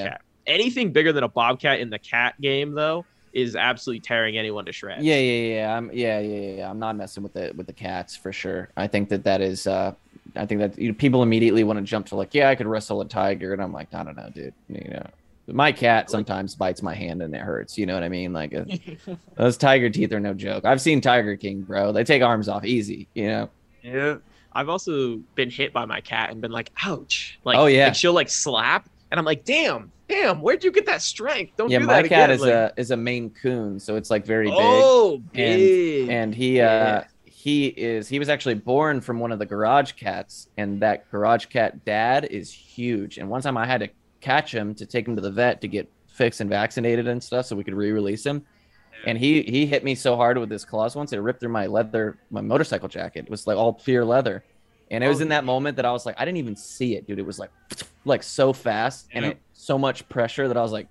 yeah. 0.47 0.53
Anything 0.53 0.91
bigger 0.91 1.13
than 1.13 1.23
a 1.23 1.29
bobcat 1.29 1.79
in 1.79 1.89
the 1.89 1.99
cat 1.99 2.35
game 2.41 2.73
though 2.75 3.07
is 3.31 3.55
absolutely 3.55 4.01
tearing 4.01 4.37
anyone 4.37 4.65
to 4.65 4.71
shreds. 4.71 5.03
yeah 5.03 5.17
yeah 5.17 5.55
yeah 5.55 5.77
i'm 5.77 5.89
yeah 5.91 6.19
yeah 6.19 6.39
yeah, 6.39 6.51
yeah 6.57 6.69
i'm 6.69 6.77
not 6.77 6.95
messing 6.95 7.23
with 7.23 7.33
the 7.33 7.51
with 7.55 7.65
the 7.65 7.73
cats 7.73 8.15
for 8.15 8.31
sure 8.31 8.69
i 8.77 8.85
think 8.85 9.09
that 9.09 9.23
that 9.23 9.41
is 9.41 9.65
uh 9.65 9.91
i 10.35 10.45
think 10.45 10.59
that 10.61 10.77
you 10.77 10.87
know, 10.89 10.93
people 10.93 11.23
immediately 11.23 11.63
want 11.63 11.77
to 11.77 11.83
jump 11.83 12.05
to 12.05 12.15
like 12.15 12.33
yeah 12.33 12.49
i 12.49 12.55
could 12.55 12.67
wrestle 12.67 13.01
a 13.01 13.05
tiger 13.07 13.53
and 13.53 13.61
i'm 13.61 13.71
like 13.73 13.93
i 13.93 14.03
don't 14.03 14.15
know 14.17 14.29
dude 14.33 14.53
you 14.69 14.89
know 14.91 15.05
my 15.47 15.71
cat 15.71 16.09
sometimes 16.09 16.55
bites 16.55 16.81
my 16.81 16.93
hand 16.95 17.21
and 17.21 17.35
it 17.35 17.41
hurts 17.41 17.77
you 17.77 17.85
know 17.85 17.93
what 17.93 18.03
i 18.03 18.09
mean 18.09 18.31
like 18.33 18.53
uh, 18.55 18.63
those 19.35 19.57
tiger 19.57 19.89
teeth 19.89 20.11
are 20.13 20.19
no 20.19 20.33
joke 20.33 20.63
i've 20.65 20.79
seen 20.81 21.01
tiger 21.01 21.35
king 21.35 21.61
bro 21.61 21.91
they 21.91 22.03
take 22.03 22.21
arms 22.23 22.47
off 22.47 22.63
easy 22.65 23.07
you 23.13 23.27
know 23.27 23.49
Yeah. 23.81 24.17
I've 24.55 24.69
also 24.69 25.17
been 25.33 25.49
hit 25.49 25.73
by 25.73 25.83
my 25.85 25.99
cat 25.99 26.29
and 26.29 26.39
been 26.39 26.51
like, 26.51 26.69
ouch. 26.85 27.39
Like, 27.43 27.57
Oh, 27.57 27.65
yeah. 27.65 27.85
like 27.85 27.95
she'll 27.95 28.13
like 28.13 28.29
slap, 28.29 28.87
and 29.09 29.19
I'm 29.19 29.25
like, 29.25 29.45
damn, 29.45 29.91
damn, 30.07 30.41
where'd 30.41 30.63
you 30.63 30.71
get 30.71 30.85
that 30.85 31.01
strength? 31.01 31.53
Don't 31.57 31.71
yeah 31.71 31.79
do 31.79 31.87
that. 31.87 31.91
Yeah, 31.95 32.01
my 32.03 32.07
cat 32.07 32.29
again. 32.29 32.35
is 32.35 32.41
Like, 32.41 32.51
a 32.53 32.73
is 32.77 32.91
a 32.91 32.97
maine 32.97 33.31
coon 33.31 33.79
so 33.79 33.95
it's 33.95 34.11
like 34.11 34.27
very 34.27 34.45
big 34.51 34.55
oh, 34.55 35.15
and 35.15 35.23
big. 35.33 36.09
and 36.09 36.35
he 36.35 36.57
Yeah. 36.57 37.01
uh 37.01 37.03
he 37.43 37.67
is 37.67 38.07
he 38.07 38.19
was 38.19 38.29
actually 38.29 38.53
born 38.53 39.01
from 39.01 39.19
one 39.19 39.33
of 39.33 39.37
the 39.37 39.45
garage 39.45 39.91
cats 39.93 40.47
and 40.55 40.81
that 40.81 41.11
garage 41.11 41.47
cat 41.47 41.83
dad 41.83 42.23
is 42.31 42.49
huge. 42.49 43.17
And 43.17 43.29
one 43.29 43.41
time 43.41 43.57
i 43.57 43.65
had 43.65 43.81
to 43.81 43.89
catch 44.21 44.53
him 44.53 44.73
to 44.75 44.85
take 44.85 45.05
him 45.05 45.17
to 45.17 45.21
the 45.21 45.29
vet 45.29 45.59
to 45.59 45.67
get 45.67 45.91
fixed 46.07 46.39
and 46.39 46.49
vaccinated 46.49 47.05
and 47.05 47.21
stuff 47.21 47.45
so 47.45 47.53
we 47.57 47.65
could 47.65 47.73
re-release 47.73 48.25
him. 48.25 48.45
And 49.05 49.17
he 49.17 49.41
he 49.41 49.65
hit 49.65 49.83
me 49.83 49.93
so 49.93 50.15
hard 50.15 50.37
with 50.37 50.49
his 50.49 50.63
claws 50.63 50.95
once 50.95 51.11
it 51.11 51.17
ripped 51.17 51.41
through 51.41 51.51
my 51.51 51.65
leather 51.65 52.17
my 52.31 52.39
motorcycle 52.39 52.87
jacket. 52.87 53.25
It 53.25 53.29
was 53.29 53.45
like 53.45 53.57
all 53.57 53.73
pure 53.73 54.05
leather. 54.05 54.45
And 54.89 55.03
it 55.03 55.09
was 55.09 55.19
Oh, 55.19 55.23
in 55.23 55.29
that 55.29 55.43
moment 55.43 55.75
that 55.75 55.85
i 55.85 55.91
was 55.91 56.05
like 56.05 56.15
i 56.17 56.23
didn't 56.23 56.37
even 56.37 56.55
see 56.55 56.95
it 56.95 57.05
dude. 57.05 57.19
It 57.19 57.25
was 57.25 57.39
like 57.39 57.51
like 58.05 58.23
so 58.23 58.53
fast 58.53 59.09
and 59.11 59.25
it, 59.25 59.37
so 59.51 59.77
much 59.77 60.07
pressure 60.07 60.47
that 60.47 60.55
i 60.55 60.61
was 60.61 60.71
like 60.71 60.87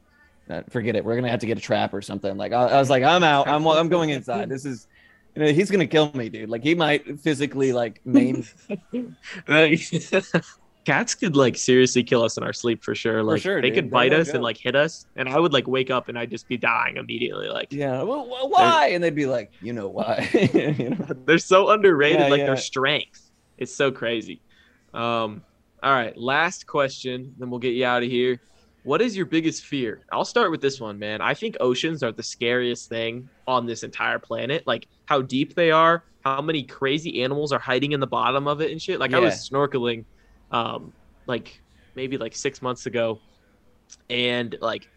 "Uh, 0.51 0.61
forget 0.69 0.97
it. 0.97 1.03
We're 1.03 1.15
gonna 1.15 1.31
have 1.31 1.41
to 1.41 1.47
get 1.47 1.57
a 1.57 1.63
trap 1.63 1.95
or 1.95 2.03
something. 2.03 2.37
Like 2.37 2.53
i, 2.53 2.63
I 2.77 2.79
was 2.79 2.91
like 2.91 3.05
i'm 3.05 3.23
out. 3.25 3.49
I'm 3.49 3.67
i'm 3.67 3.89
going 3.89 4.11
inside. 4.11 4.51
This 4.51 4.67
is 4.67 4.87
You 5.35 5.43
know, 5.43 5.53
he's 5.53 5.71
gonna 5.71 5.87
kill 5.87 6.13
me, 6.13 6.29
dude. 6.29 6.51
Like 6.51 6.63
he 6.63 6.75
might 6.75 7.21
physically 7.21 7.73
like 7.73 8.01
maim 8.05 8.45
Cats 10.85 11.15
could 11.15 11.37
like 11.37 11.57
seriously 11.57 12.03
kill 12.03 12.25
us 12.25 12.37
in 12.37 12.43
our 12.43 12.53
sleep 12.53 12.83
for 12.83 12.95
sure. 12.95 13.23
Like 13.23 13.41
sure, 13.41 13.63
they 13.63 13.69
dude. 13.69 13.85
could 13.85 13.91
bite 13.91 14.09
don't 14.09 14.21
us 14.21 14.31
and 14.31 14.43
like 14.43 14.57
hit 14.57 14.75
us, 14.75 15.07
and 15.15 15.29
I 15.29 15.39
would 15.39 15.53
like 15.53 15.69
wake 15.69 15.91
up 15.91 16.09
and 16.09 16.19
I'd 16.19 16.31
just 16.31 16.49
be 16.49 16.57
dying 16.57 16.97
immediately. 16.97 17.49
Like 17.49 17.73
Yeah, 17.73 18.03
well, 18.03 18.25
wh- 18.25 18.51
why? 18.51 18.89
And 18.89 19.03
they'd 19.03 19.15
be 19.15 19.27
like, 19.27 19.53
you 19.61 19.73
know 19.73 19.89
why? 19.89 20.29
you 20.53 20.91
know? 20.91 21.07
they're 21.25 21.39
so 21.39 21.71
underrated. 21.71 22.21
Yeah, 22.21 22.29
like 22.29 22.41
yeah. 22.41 22.47
their 22.47 22.57
strength, 22.57 23.31
it's 23.59 23.75
so 23.75 23.93
crazy. 23.93 24.41
Um, 24.93 25.43
all 25.83 25.93
right, 25.93 26.17
last 26.17 26.67
question, 26.67 27.35
then 27.39 27.49
we'll 27.49 27.61
get 27.61 27.75
you 27.75 27.85
out 27.85 28.03
of 28.03 28.11
here. 28.11 28.41
What 28.85 29.01
is 29.01 29.17
your 29.17 29.27
biggest 29.27 29.65
fear? 29.65 30.01
I'll 30.11 30.25
start 30.25 30.51
with 30.51 30.61
this 30.61 30.81
one, 30.81 30.99
man. 30.99 31.21
I 31.21 31.35
think 31.35 31.57
oceans 31.61 32.03
are 32.03 32.11
the 32.11 32.23
scariest 32.23 32.89
thing 32.89 33.29
on 33.47 33.65
this 33.65 33.85
entire 33.85 34.19
planet. 34.19 34.67
Like 34.67 34.89
how 35.07 35.23
deep 35.23 35.55
they 35.55 35.71
are, 35.71 36.05
how 36.25 36.43
many 36.43 36.65
crazy 36.65 37.23
animals 37.23 37.53
are 37.53 37.61
hiding 37.61 37.93
in 37.93 38.01
the 38.01 38.07
bottom 38.07 38.49
of 38.49 38.61
it 38.61 38.73
and 38.73 38.83
shit. 38.83 38.99
Like 38.99 39.15
I 39.15 39.21
was 39.21 39.49
snorkeling, 39.49 40.05
um, 40.51 40.93
like 41.27 41.63
maybe 41.95 42.19
like 42.19 42.35
six 42.35 42.61
months 42.61 42.87
ago, 42.87 43.21
and 44.11 44.57
like 44.61 44.89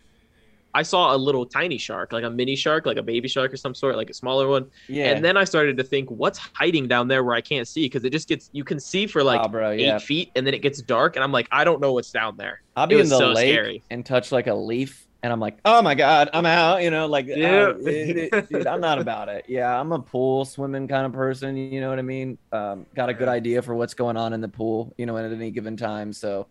I 0.75 0.83
saw 0.83 1.15
a 1.15 1.17
little 1.17 1.45
tiny 1.45 1.77
shark, 1.77 2.11
like 2.11 2.25
a 2.25 2.29
mini 2.29 2.55
shark, 2.57 2.85
like 2.85 2.97
a 2.97 3.01
baby 3.01 3.29
shark 3.29 3.53
or 3.53 3.57
some 3.57 3.73
sort, 3.73 3.95
like 3.95 4.09
a 4.09 4.13
smaller 4.13 4.47
one. 4.49 4.69
Yeah. 4.89 5.05
And 5.11 5.23
then 5.23 5.37
I 5.37 5.45
started 5.45 5.77
to 5.77 5.83
think, 5.83 6.11
what's 6.11 6.37
hiding 6.37 6.89
down 6.89 7.07
there 7.07 7.23
where 7.23 7.33
I 7.33 7.39
can't 7.41 7.65
see? 7.65 7.85
Because 7.85 8.03
it 8.03 8.11
just 8.11 8.27
gets, 8.27 8.49
you 8.51 8.65
can 8.65 8.79
see 8.79 9.07
for 9.07 9.23
like 9.23 9.39
oh, 9.41 9.47
bro, 9.47 9.71
eight 9.71 9.79
yeah. 9.81 9.97
feet, 9.97 10.31
and 10.35 10.45
then 10.45 10.53
it 10.53 10.61
gets 10.61 10.81
dark, 10.81 11.15
and 11.15 11.23
I'm 11.23 11.31
like, 11.31 11.47
I 11.49 11.63
don't 11.63 11.79
know 11.79 11.93
what's 11.93 12.11
down 12.11 12.35
there. 12.35 12.61
I'll 12.75 12.87
be 12.87 12.99
in 12.99 13.07
the 13.07 13.17
so 13.17 13.31
lake 13.31 13.53
scary. 13.53 13.83
and 13.89 14.05
touch 14.05 14.33
like 14.33 14.47
a 14.47 14.53
leaf, 14.53 15.07
and 15.23 15.31
I'm 15.31 15.39
like, 15.39 15.57
oh 15.63 15.81
my 15.81 15.95
god, 15.95 16.29
I'm 16.33 16.45
out. 16.45 16.83
You 16.83 16.91
know, 16.91 17.05
like, 17.07 17.25
Yeah. 17.25 17.67
uh, 17.69 17.77
it- 17.79 18.33
it- 18.33 18.49
dude, 18.49 18.67
I'm 18.67 18.81
not 18.81 18.99
about 18.99 19.29
it. 19.29 19.45
Yeah, 19.47 19.79
I'm 19.79 19.93
a 19.93 19.99
pool 19.99 20.43
swimming 20.43 20.89
kind 20.89 21.05
of 21.05 21.13
person. 21.13 21.55
You 21.55 21.79
know 21.79 21.89
what 21.89 21.99
I 21.99 22.03
mean? 22.03 22.37
Um, 22.51 22.85
got 22.93 23.07
a 23.07 23.13
good 23.13 23.29
idea 23.29 23.61
for 23.61 23.73
what's 23.75 23.93
going 23.93 24.17
on 24.17 24.33
in 24.33 24.41
the 24.41 24.49
pool. 24.49 24.93
You 24.97 25.05
know, 25.05 25.17
at 25.17 25.31
any 25.31 25.51
given 25.51 25.77
time. 25.77 26.11
So, 26.11 26.47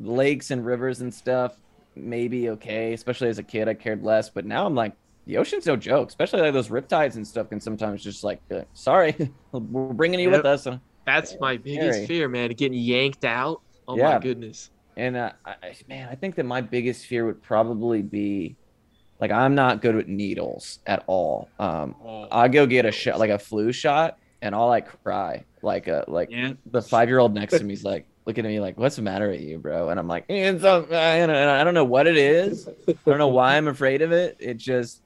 lakes 0.00 0.50
and 0.50 0.66
rivers 0.66 1.00
and 1.00 1.14
stuff, 1.14 1.56
maybe 1.98 2.50
okay. 2.50 2.92
Especially 2.92 3.28
as 3.28 3.38
a 3.38 3.42
kid, 3.42 3.68
I 3.68 3.74
cared 3.74 4.02
less. 4.04 4.30
But 4.30 4.44
now 4.46 4.66
I'm 4.66 4.74
like, 4.74 4.92
the 5.26 5.36
ocean's 5.36 5.66
no 5.66 5.76
joke. 5.76 6.08
Especially 6.08 6.40
like 6.40 6.52
those 6.52 6.68
riptides 6.68 7.16
and 7.16 7.26
stuff 7.26 7.48
can 7.50 7.60
sometimes 7.60 8.02
just 8.02 8.24
like, 8.24 8.40
like, 8.50 8.66
sorry, 8.74 9.14
we're 9.52 9.92
bringing 9.92 10.20
you 10.20 10.30
with 10.30 10.46
us. 10.46 10.66
And 10.66 10.80
That's 11.06 11.36
my 11.40 11.56
biggest 11.56 11.94
Scary. 12.04 12.06
fear, 12.06 12.28
man. 12.28 12.50
Getting 12.50 12.78
yanked 12.78 13.24
out. 13.24 13.60
Oh 13.86 13.96
Yeah. 13.96 14.14
my 14.14 14.18
goodness. 14.20 14.70
And 14.96 15.16
uh, 15.16 15.32
I, 15.44 15.54
I- 15.62 15.74
man, 15.88 16.08
I 16.10 16.14
think 16.14 16.34
that 16.36 16.44
my 16.44 16.60
biggest 16.60 17.06
fear 17.06 17.24
would 17.26 17.42
probably 17.42 18.02
be, 18.02 18.56
like, 19.20 19.30
I'm 19.30 19.54
not 19.54 19.82
good 19.82 19.94
with 19.96 20.06
needles 20.08 20.78
at 20.86 21.02
all. 21.06 21.48
Um, 21.58 21.94
I 22.30 22.48
go 22.48 22.66
get 22.66 22.84
a 22.86 22.92
shot, 22.92 23.18
like 23.18 23.30
a 23.30 23.38
flu 23.38 23.72
shot, 23.72 24.18
and 24.42 24.54
all 24.54 24.68
like 24.68 24.86
cry, 25.02 25.44
like 25.62 25.88
a 25.88 26.04
like 26.06 26.30
Yeah. 26.30 26.52
the 26.70 26.80
five 26.80 27.08
year 27.08 27.18
old 27.18 27.34
next 27.34 27.58
to 27.58 27.64
me 27.64 27.74
is 27.74 27.82
like 27.84 28.06
looking 28.28 28.44
at 28.44 28.48
me 28.48 28.60
like, 28.60 28.78
"What's 28.78 28.96
the 28.96 29.02
matter 29.02 29.30
with 29.30 29.40
you, 29.40 29.58
bro?" 29.58 29.88
And 29.88 29.98
I'm 29.98 30.06
like, 30.06 30.26
"It's 30.28 30.62
so," 30.62 30.86
I 30.92 31.64
don't 31.64 31.74
know 31.74 31.84
what 31.84 32.06
it 32.06 32.16
is. 32.18 32.68
I 32.86 32.94
don't 33.06 33.18
know 33.18 33.28
why 33.28 33.56
I'm 33.56 33.66
afraid 33.66 34.02
of 34.02 34.12
it. 34.12 34.36
It 34.38 34.58
just 34.58 35.00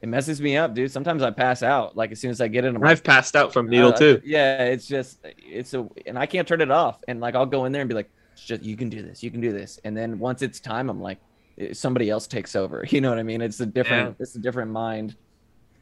it 0.00 0.08
messes 0.08 0.40
me 0.40 0.56
up, 0.56 0.74
dude. 0.74 0.90
Sometimes 0.90 1.22
I 1.22 1.30
pass 1.30 1.62
out 1.62 1.96
like 1.96 2.10
as 2.10 2.20
soon 2.20 2.30
as 2.30 2.40
I 2.40 2.48
get 2.48 2.64
in, 2.64 2.74
I'm 2.74 2.82
like, 2.82 2.90
I've 2.90 3.04
passed 3.04 3.36
out 3.36 3.52
from 3.52 3.68
needle 3.68 3.90
uh, 3.90 3.96
too. 3.96 4.20
Yeah, 4.24 4.64
it's 4.64 4.86
just 4.86 5.18
it's 5.38 5.74
a 5.74 5.86
and 6.06 6.18
I 6.18 6.26
can't 6.26 6.48
turn 6.48 6.62
it 6.62 6.70
off. 6.70 6.98
And 7.06 7.20
like 7.20 7.34
I'll 7.34 7.46
go 7.46 7.66
in 7.66 7.72
there 7.72 7.82
and 7.82 7.88
be 7.88 7.94
like, 7.94 8.10
"It's 8.32 8.44
just 8.44 8.62
you 8.62 8.76
can 8.76 8.88
do 8.88 9.02
this, 9.02 9.22
you 9.22 9.30
can 9.30 9.42
do 9.42 9.52
this. 9.52 9.78
And 9.84 9.94
then 9.94 10.18
once 10.18 10.40
it's 10.40 10.58
time, 10.58 10.88
I'm 10.88 11.00
like, 11.00 11.18
eh, 11.58 11.74
somebody 11.74 12.08
else 12.08 12.26
takes 12.26 12.56
over. 12.56 12.84
You 12.90 13.02
know 13.02 13.10
what 13.10 13.18
I 13.18 13.22
mean? 13.22 13.42
It's 13.42 13.60
a 13.60 13.66
different 13.66 14.16
it's 14.18 14.34
a 14.36 14.40
different 14.40 14.70
mind. 14.70 15.16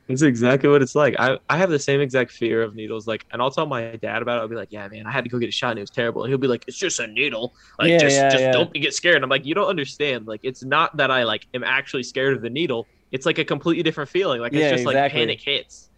That's 0.08 0.22
exactly 0.22 0.68
what 0.68 0.82
it's 0.82 0.94
like. 0.94 1.14
I, 1.18 1.38
I 1.48 1.56
have 1.56 1.70
the 1.70 1.78
same 1.78 2.00
exact 2.00 2.32
fear 2.32 2.62
of 2.62 2.74
needles. 2.74 3.06
Like, 3.06 3.24
and 3.30 3.40
I'll 3.40 3.50
tell 3.52 3.66
my 3.66 3.96
dad 3.96 4.20
about 4.20 4.38
it. 4.38 4.40
I'll 4.42 4.48
be 4.48 4.56
like, 4.56 4.72
"Yeah, 4.72 4.86
man, 4.88 5.06
I 5.06 5.10
had 5.12 5.24
to 5.24 5.30
go 5.30 5.38
get 5.38 5.48
a 5.48 5.52
shot 5.52 5.70
and 5.70 5.78
it 5.78 5.82
was 5.82 5.90
terrible." 5.90 6.24
And 6.24 6.30
he'll 6.30 6.38
be 6.38 6.48
like, 6.48 6.64
"It's 6.66 6.76
just 6.76 6.98
a 7.00 7.06
needle. 7.06 7.54
Like, 7.78 7.90
Yeah, 7.90 7.98
just, 7.98 8.16
yeah, 8.16 8.28
just 8.30 8.42
yeah. 8.42 8.52
don't 8.52 8.72
get 8.74 8.94
scared." 8.94 9.16
And 9.16 9.24
I'm 9.24 9.30
like, 9.30 9.46
"You 9.46 9.54
don't 9.54 9.68
understand. 9.68 10.26
Like, 10.26 10.40
it's 10.42 10.64
not 10.64 10.96
that 10.96 11.10
I 11.10 11.22
like 11.22 11.46
am 11.54 11.62
actually 11.64 12.02
scared 12.02 12.34
of 12.36 12.42
the 12.42 12.50
needle. 12.50 12.88
It's 13.12 13.26
like 13.26 13.38
a 13.38 13.44
completely 13.44 13.82
different 13.84 14.10
feeling. 14.10 14.40
Like, 14.40 14.52
it's 14.52 14.62
just 14.70 14.82
exactly. 14.82 14.94
like 15.02 15.12
panic 15.12 15.40
hits. 15.40 15.88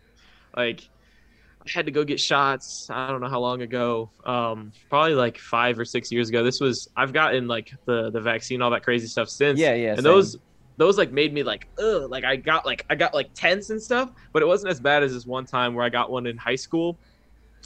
Like, 0.57 0.89
I 1.67 1.71
had 1.71 1.87
to 1.87 1.93
go 1.93 2.05
get 2.05 2.21
shots. 2.21 2.91
I 2.91 3.09
don't 3.09 3.21
know 3.23 3.29
how 3.29 3.41
long 3.41 3.63
ago. 3.63 4.11
Um, 4.25 4.73
probably 4.91 5.15
like 5.15 5.39
five 5.39 5.79
or 5.79 5.85
six 5.87 6.13
years 6.13 6.29
ago. 6.29 6.45
This 6.45 6.61
was 6.61 6.89
I've 6.95 7.13
gotten 7.15 7.49
like 7.49 7.73
the 7.87 8.11
the 8.11 8.21
vaccine, 8.21 8.61
all 8.61 8.71
that 8.71 8.83
crazy 8.85 9.07
stuff 9.07 9.31
since 9.31 9.59
Yeah, 9.59 9.75
yeah. 9.75 9.95
and 9.97 10.05
same. 10.05 10.05
those 10.05 10.37
those 10.77 10.99
like 10.99 11.13
made 11.13 11.33
me 11.33 11.43
like 11.43 11.67
ugh 11.79 12.11
like 12.11 12.25
i 12.25 12.37
got 12.37 12.67
like 12.67 12.85
i 12.91 12.95
got 12.95 13.15
like 13.15 13.29
tense 13.35 13.71
and 13.71 13.81
stuff 13.81 14.11
but 14.33 14.43
it 14.43 14.47
wasn't 14.47 14.71
as 14.71 14.81
bad 14.81 15.03
as 15.03 15.13
this 15.13 15.27
one 15.27 15.45
time 15.45 15.75
where 15.75 15.85
i 15.85 15.89
got 15.89 16.11
one 16.11 16.27
in 16.27 16.37
high 16.37 16.55
school 16.57 16.99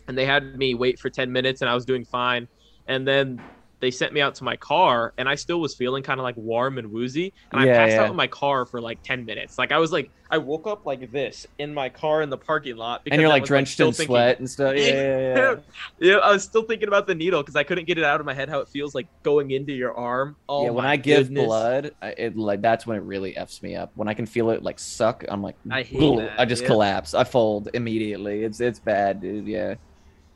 and 0.06 0.16
they 0.16 0.26
had 0.26 0.56
me 0.56 0.74
wait 0.74 0.98
for 0.98 1.11
10 1.11 1.30
minutes 1.30 1.61
and 1.61 1.70
i 1.70 1.74
was 1.74 1.84
doing 1.84 2.04
fine 2.04 2.46
and 2.86 3.06
then 3.06 3.38
they 3.81 3.91
sent 3.91 4.12
me 4.12 4.20
out 4.20 4.35
to 4.35 4.45
my 4.45 4.57
car 4.57 5.12
and 5.18 5.29
i 5.29 5.35
still 5.35 5.61
was 5.61 5.74
feeling 5.74 6.03
kind 6.03 6.18
of 6.20 6.24
like 6.24 6.37
warm 6.37 6.79
and 6.79 6.91
woozy 6.91 7.33
and 7.53 7.64
Yeah, 7.64 7.72
i 7.72 7.76
passed 7.76 7.93
yeah. 7.93 8.03
out 8.05 8.11
in 8.11 8.16
my 8.16 8.26
car 8.26 8.66
for 8.66 8.81
like 8.81 9.03
10 9.03 9.24
minutes 9.24 9.57
like 9.59 9.70
i 9.72 9.79
was 9.79 9.93
like 9.93 10.11
i 10.31 10.37
woke 10.39 10.66
up 10.66 10.85
like 10.85 11.11
this 11.12 11.47
in 11.59 11.72
my 11.72 11.89
car 11.89 12.22
in 12.22 12.29
the 12.31 12.37
parking 12.37 12.76
lot 12.76 13.03
and 13.11 13.20
you're 13.20 13.29
like 13.31 13.43
was, 13.43 13.49
drenched 13.49 13.72
still 13.74 13.89
in 13.89 13.95
thinking- 13.95 14.12
sweat 14.14 14.39
and 14.41 14.51
stuff. 14.51 14.74
Yeah, 14.76 14.85
yeah, 14.85 15.35
yeah. 15.37 15.55
yeah, 16.01 16.14
I 16.22 16.33
was 16.33 16.43
still 16.45 16.62
thinking 16.62 16.89
about 16.89 17.07
the 17.07 17.14
needle 17.14 17.41
because 17.43 17.57
I 17.57 17.62
couldn't 17.62 17.87
get 17.87 17.97
it 17.97 18.05
out 18.05 18.20
of 18.20 18.26
my 18.26 18.35
head 18.35 18.49
how 18.51 18.59
it 18.61 18.68
feels 18.68 18.95
like 18.95 19.07
going 19.22 19.53
into 19.53 19.72
your 19.72 19.95
arm. 19.95 20.37
Oh, 20.49 20.64
yeah, 20.64 20.70
when 20.70 20.85
I 20.85 20.97
give 20.97 21.29
goodness. 21.29 21.47
blood, 21.47 21.95
it 22.03 22.37
like 22.37 22.61
that's 22.61 22.87
when 22.87 22.99
it 22.99 23.05
really 23.05 23.35
f's 23.39 23.62
me 23.62 23.74
up. 23.74 23.91
When 23.95 24.07
I 24.07 24.12
can 24.12 24.26
feel 24.26 24.51
it 24.51 24.62
like 24.62 24.79
suck, 24.79 25.24
I'm 25.29 25.43
like, 25.43 25.57
I 25.70 25.83
hate 25.83 26.18
that, 26.18 26.39
I 26.39 26.45
just 26.45 26.66
collapse. 26.66 27.14
I 27.14 27.24
fold 27.24 27.70
immediately. 27.72 28.43
It's 28.45 28.61
it's 28.61 28.79
bad, 28.81 29.22
dude. 29.22 29.47
Yeah. 29.47 29.76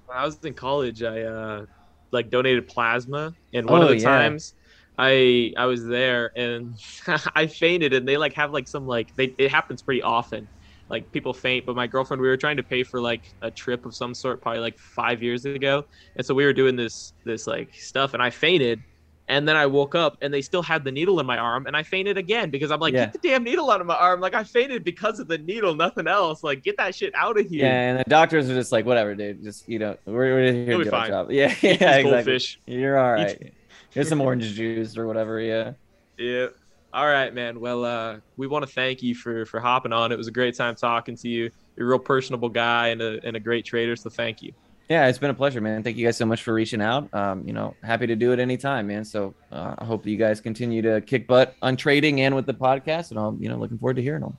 when 0.07 0.17
I 0.17 0.25
was 0.25 0.43
in 0.43 0.55
college, 0.55 1.03
I 1.03 1.21
uh 1.23 1.67
like 2.13 2.31
donated 2.31 2.69
plasma, 2.69 3.35
and 3.53 3.69
one 3.69 3.83
Oh, 3.83 3.83
of 3.83 3.89
the 3.89 3.97
yeah. 3.97 4.35
times 4.37 4.55
I 4.99 5.53
I 5.57 5.67
was 5.67 5.85
there 5.85 6.31
and 6.37 6.77
I 7.35 7.47
fainted, 7.47 7.93
and 7.95 8.07
they 8.09 8.17
like 8.17 8.35
have 8.35 8.53
like 8.53 8.69
some 8.69 8.87
like 8.87 9.09
they 9.17 9.35
it 9.39 9.51
happens 9.51 9.83
pretty 9.83 10.03
often. 10.03 10.49
Like 10.91 11.11
people 11.13 11.33
faint, 11.33 11.65
but 11.65 11.77
my 11.77 11.87
girlfriend, 11.87 12.21
we 12.21 12.29
were 12.29 12.37
trying 12.37 12.59
to 12.59 12.63
pay 12.63 12.83
for 12.83 13.01
like 13.01 13.25
a 13.41 13.51
trip 13.51 13.87
of 13.87 13.95
some 13.95 14.15
sort, 14.15 14.43
probably 14.43 14.61
like 14.61 14.77
five 14.79 15.23
years 15.23 15.45
ago, 15.47 15.85
and 16.17 16.27
so 16.27 16.35
we 16.35 16.45
were 16.45 16.53
doing 16.53 16.77
this 16.77 17.15
this 17.25 17.47
like 17.47 17.71
stuff, 17.75 18.15
and 18.15 18.23
I 18.23 18.31
fainted, 18.31 18.85
and 19.29 19.49
then 19.49 19.57
I 19.57 19.67
woke 19.67 19.95
up, 19.95 20.19
and 20.21 20.33
they 20.35 20.43
still 20.43 20.63
had 20.63 20.85
the 20.85 20.91
needle 20.93 21.21
in 21.21 21.27
my 21.27 21.39
arm, 21.39 21.67
and 21.67 21.77
I 21.77 21.83
fainted 21.83 22.19
again 22.19 22.51
because 22.51 22.71
I'm 22.71 22.81
like, 22.81 22.93
Yeah. 22.95 23.07
get 23.07 23.13
the 23.23 23.29
damn 23.29 23.45
needle 23.45 23.71
out 23.71 23.81
of 23.81 23.87
my 23.87 23.95
arm, 23.95 24.21
like 24.21 24.35
I 24.35 24.45
fainted 24.45 24.85
because 24.85 25.19
of 25.21 25.29
the 25.29 25.39
needle, 25.39 25.75
nothing 25.75 26.07
else, 26.07 26.43
like 26.43 26.63
get 26.63 26.77
that 26.79 26.95
shit 26.95 27.15
out 27.15 27.39
of 27.39 27.47
here. 27.47 27.65
Yeah, 27.67 27.91
and 27.91 27.99
the 28.01 28.05
doctors 28.11 28.51
are 28.51 28.55
just 28.55 28.73
like, 28.73 28.85
whatever, 28.85 29.15
dude. 29.15 29.43
Just 29.43 29.69
you 29.69 29.79
know, 29.79 29.97
we're, 30.07 30.35
we're 30.35 30.53
here 30.53 30.79
to 30.79 30.85
do 30.85 30.91
our 30.91 31.07
job. 31.09 31.31
Yeah, 31.31 31.55
yeah, 31.61 31.71
exactly. 31.73 32.11
goldfish. 32.11 32.59
You're 32.67 32.99
all 32.99 33.13
right. 33.13 33.39
Eat- 33.41 33.55
Here's 33.91 34.09
some 34.09 34.21
orange 34.23 34.55
juice 34.55 34.97
or 34.97 35.07
whatever. 35.07 35.39
Yeah. 35.41 35.73
Yeah. 36.19 36.47
All 36.95 37.07
right, 37.07 37.33
man. 37.33 37.61
Well, 37.61 37.85
uh, 37.85 38.17
we 38.37 38.47
want 38.47 38.67
to 38.67 38.71
thank 38.73 39.03
you 39.03 39.15
for 39.15 39.47
for 39.47 39.61
hopping 39.61 39.93
on. 39.93 40.13
It 40.13 40.19
was 40.19 40.29
a 40.29 40.33
great 40.33 40.55
time 40.57 40.75
talking 40.75 41.17
to 41.17 41.29
you. 41.29 41.51
You're 41.77 41.87
a 41.87 41.91
real 41.91 41.99
personable 41.99 42.49
guy 42.51 42.89
and 42.89 43.01
a 43.01 43.19
and 43.25 43.37
a 43.37 43.41
great 43.41 43.65
trader. 43.65 43.97
So 43.97 44.11
thank 44.11 44.43
you. 44.43 44.53
Yeah, 44.89 45.07
it's 45.07 45.19
been 45.19 45.31
a 45.31 45.35
pleasure, 45.35 45.61
man. 45.61 45.83
Thank 45.83 45.97
you 45.97 46.07
guys 46.07 46.17
so 46.17 46.27
much 46.27 46.43
for 46.43 46.53
reaching 46.53 46.83
out. 46.83 47.13
Um, 47.15 47.47
you 47.47 47.53
know, 47.53 47.75
happy 47.83 48.07
to 48.09 48.17
do 48.17 48.33
it 48.33 48.39
anytime, 48.39 48.89
man. 48.89 49.05
So 49.05 49.35
uh, 49.51 49.75
I 49.79 49.85
hope 49.85 50.03
that 50.03 50.11
you 50.11 50.19
guys 50.19 50.41
continue 50.41 50.83
to 50.83 51.01
kick 51.01 51.27
butt 51.27 51.57
on 51.63 51.77
trading 51.77 52.21
and 52.21 52.35
with 52.35 52.47
the 52.47 52.55
podcast, 52.55 53.11
and 53.11 53.19
I'm, 53.19 53.43
you 53.43 53.49
know, 53.49 53.57
looking 53.57 53.79
forward 53.79 53.97
to 53.97 54.03
hearing 54.03 54.23
them. 54.23 54.37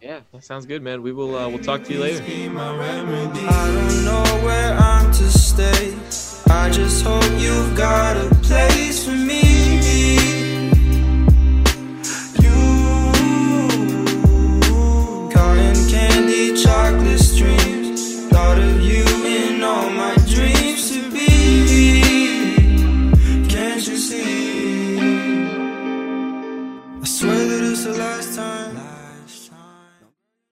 Yeah, 0.00 0.20
that 0.32 0.44
sounds 0.44 0.66
good, 0.66 0.82
man. 0.82 1.02
We 1.02 1.12
will 1.12 1.36
uh, 1.36 1.48
we'll 1.48 1.58
talk 1.58 1.82
to 1.84 1.92
you 1.92 2.00
later. 2.00 2.22
Be 2.24 2.48
my 2.48 2.76
remedy. 2.76 3.40
I 3.46 3.66
don't 3.72 4.04
know 4.04 4.44
where 4.44 4.74
I'm 4.74 5.10
to 5.10 5.30
stay. 5.30 5.96
I 6.48 6.70
just 6.70 7.04
hope 7.04 7.24
you've 7.40 7.76
got 7.76 8.16
a 8.16 8.34
place 8.36 9.04
for 9.04 9.12
me. 9.12 9.45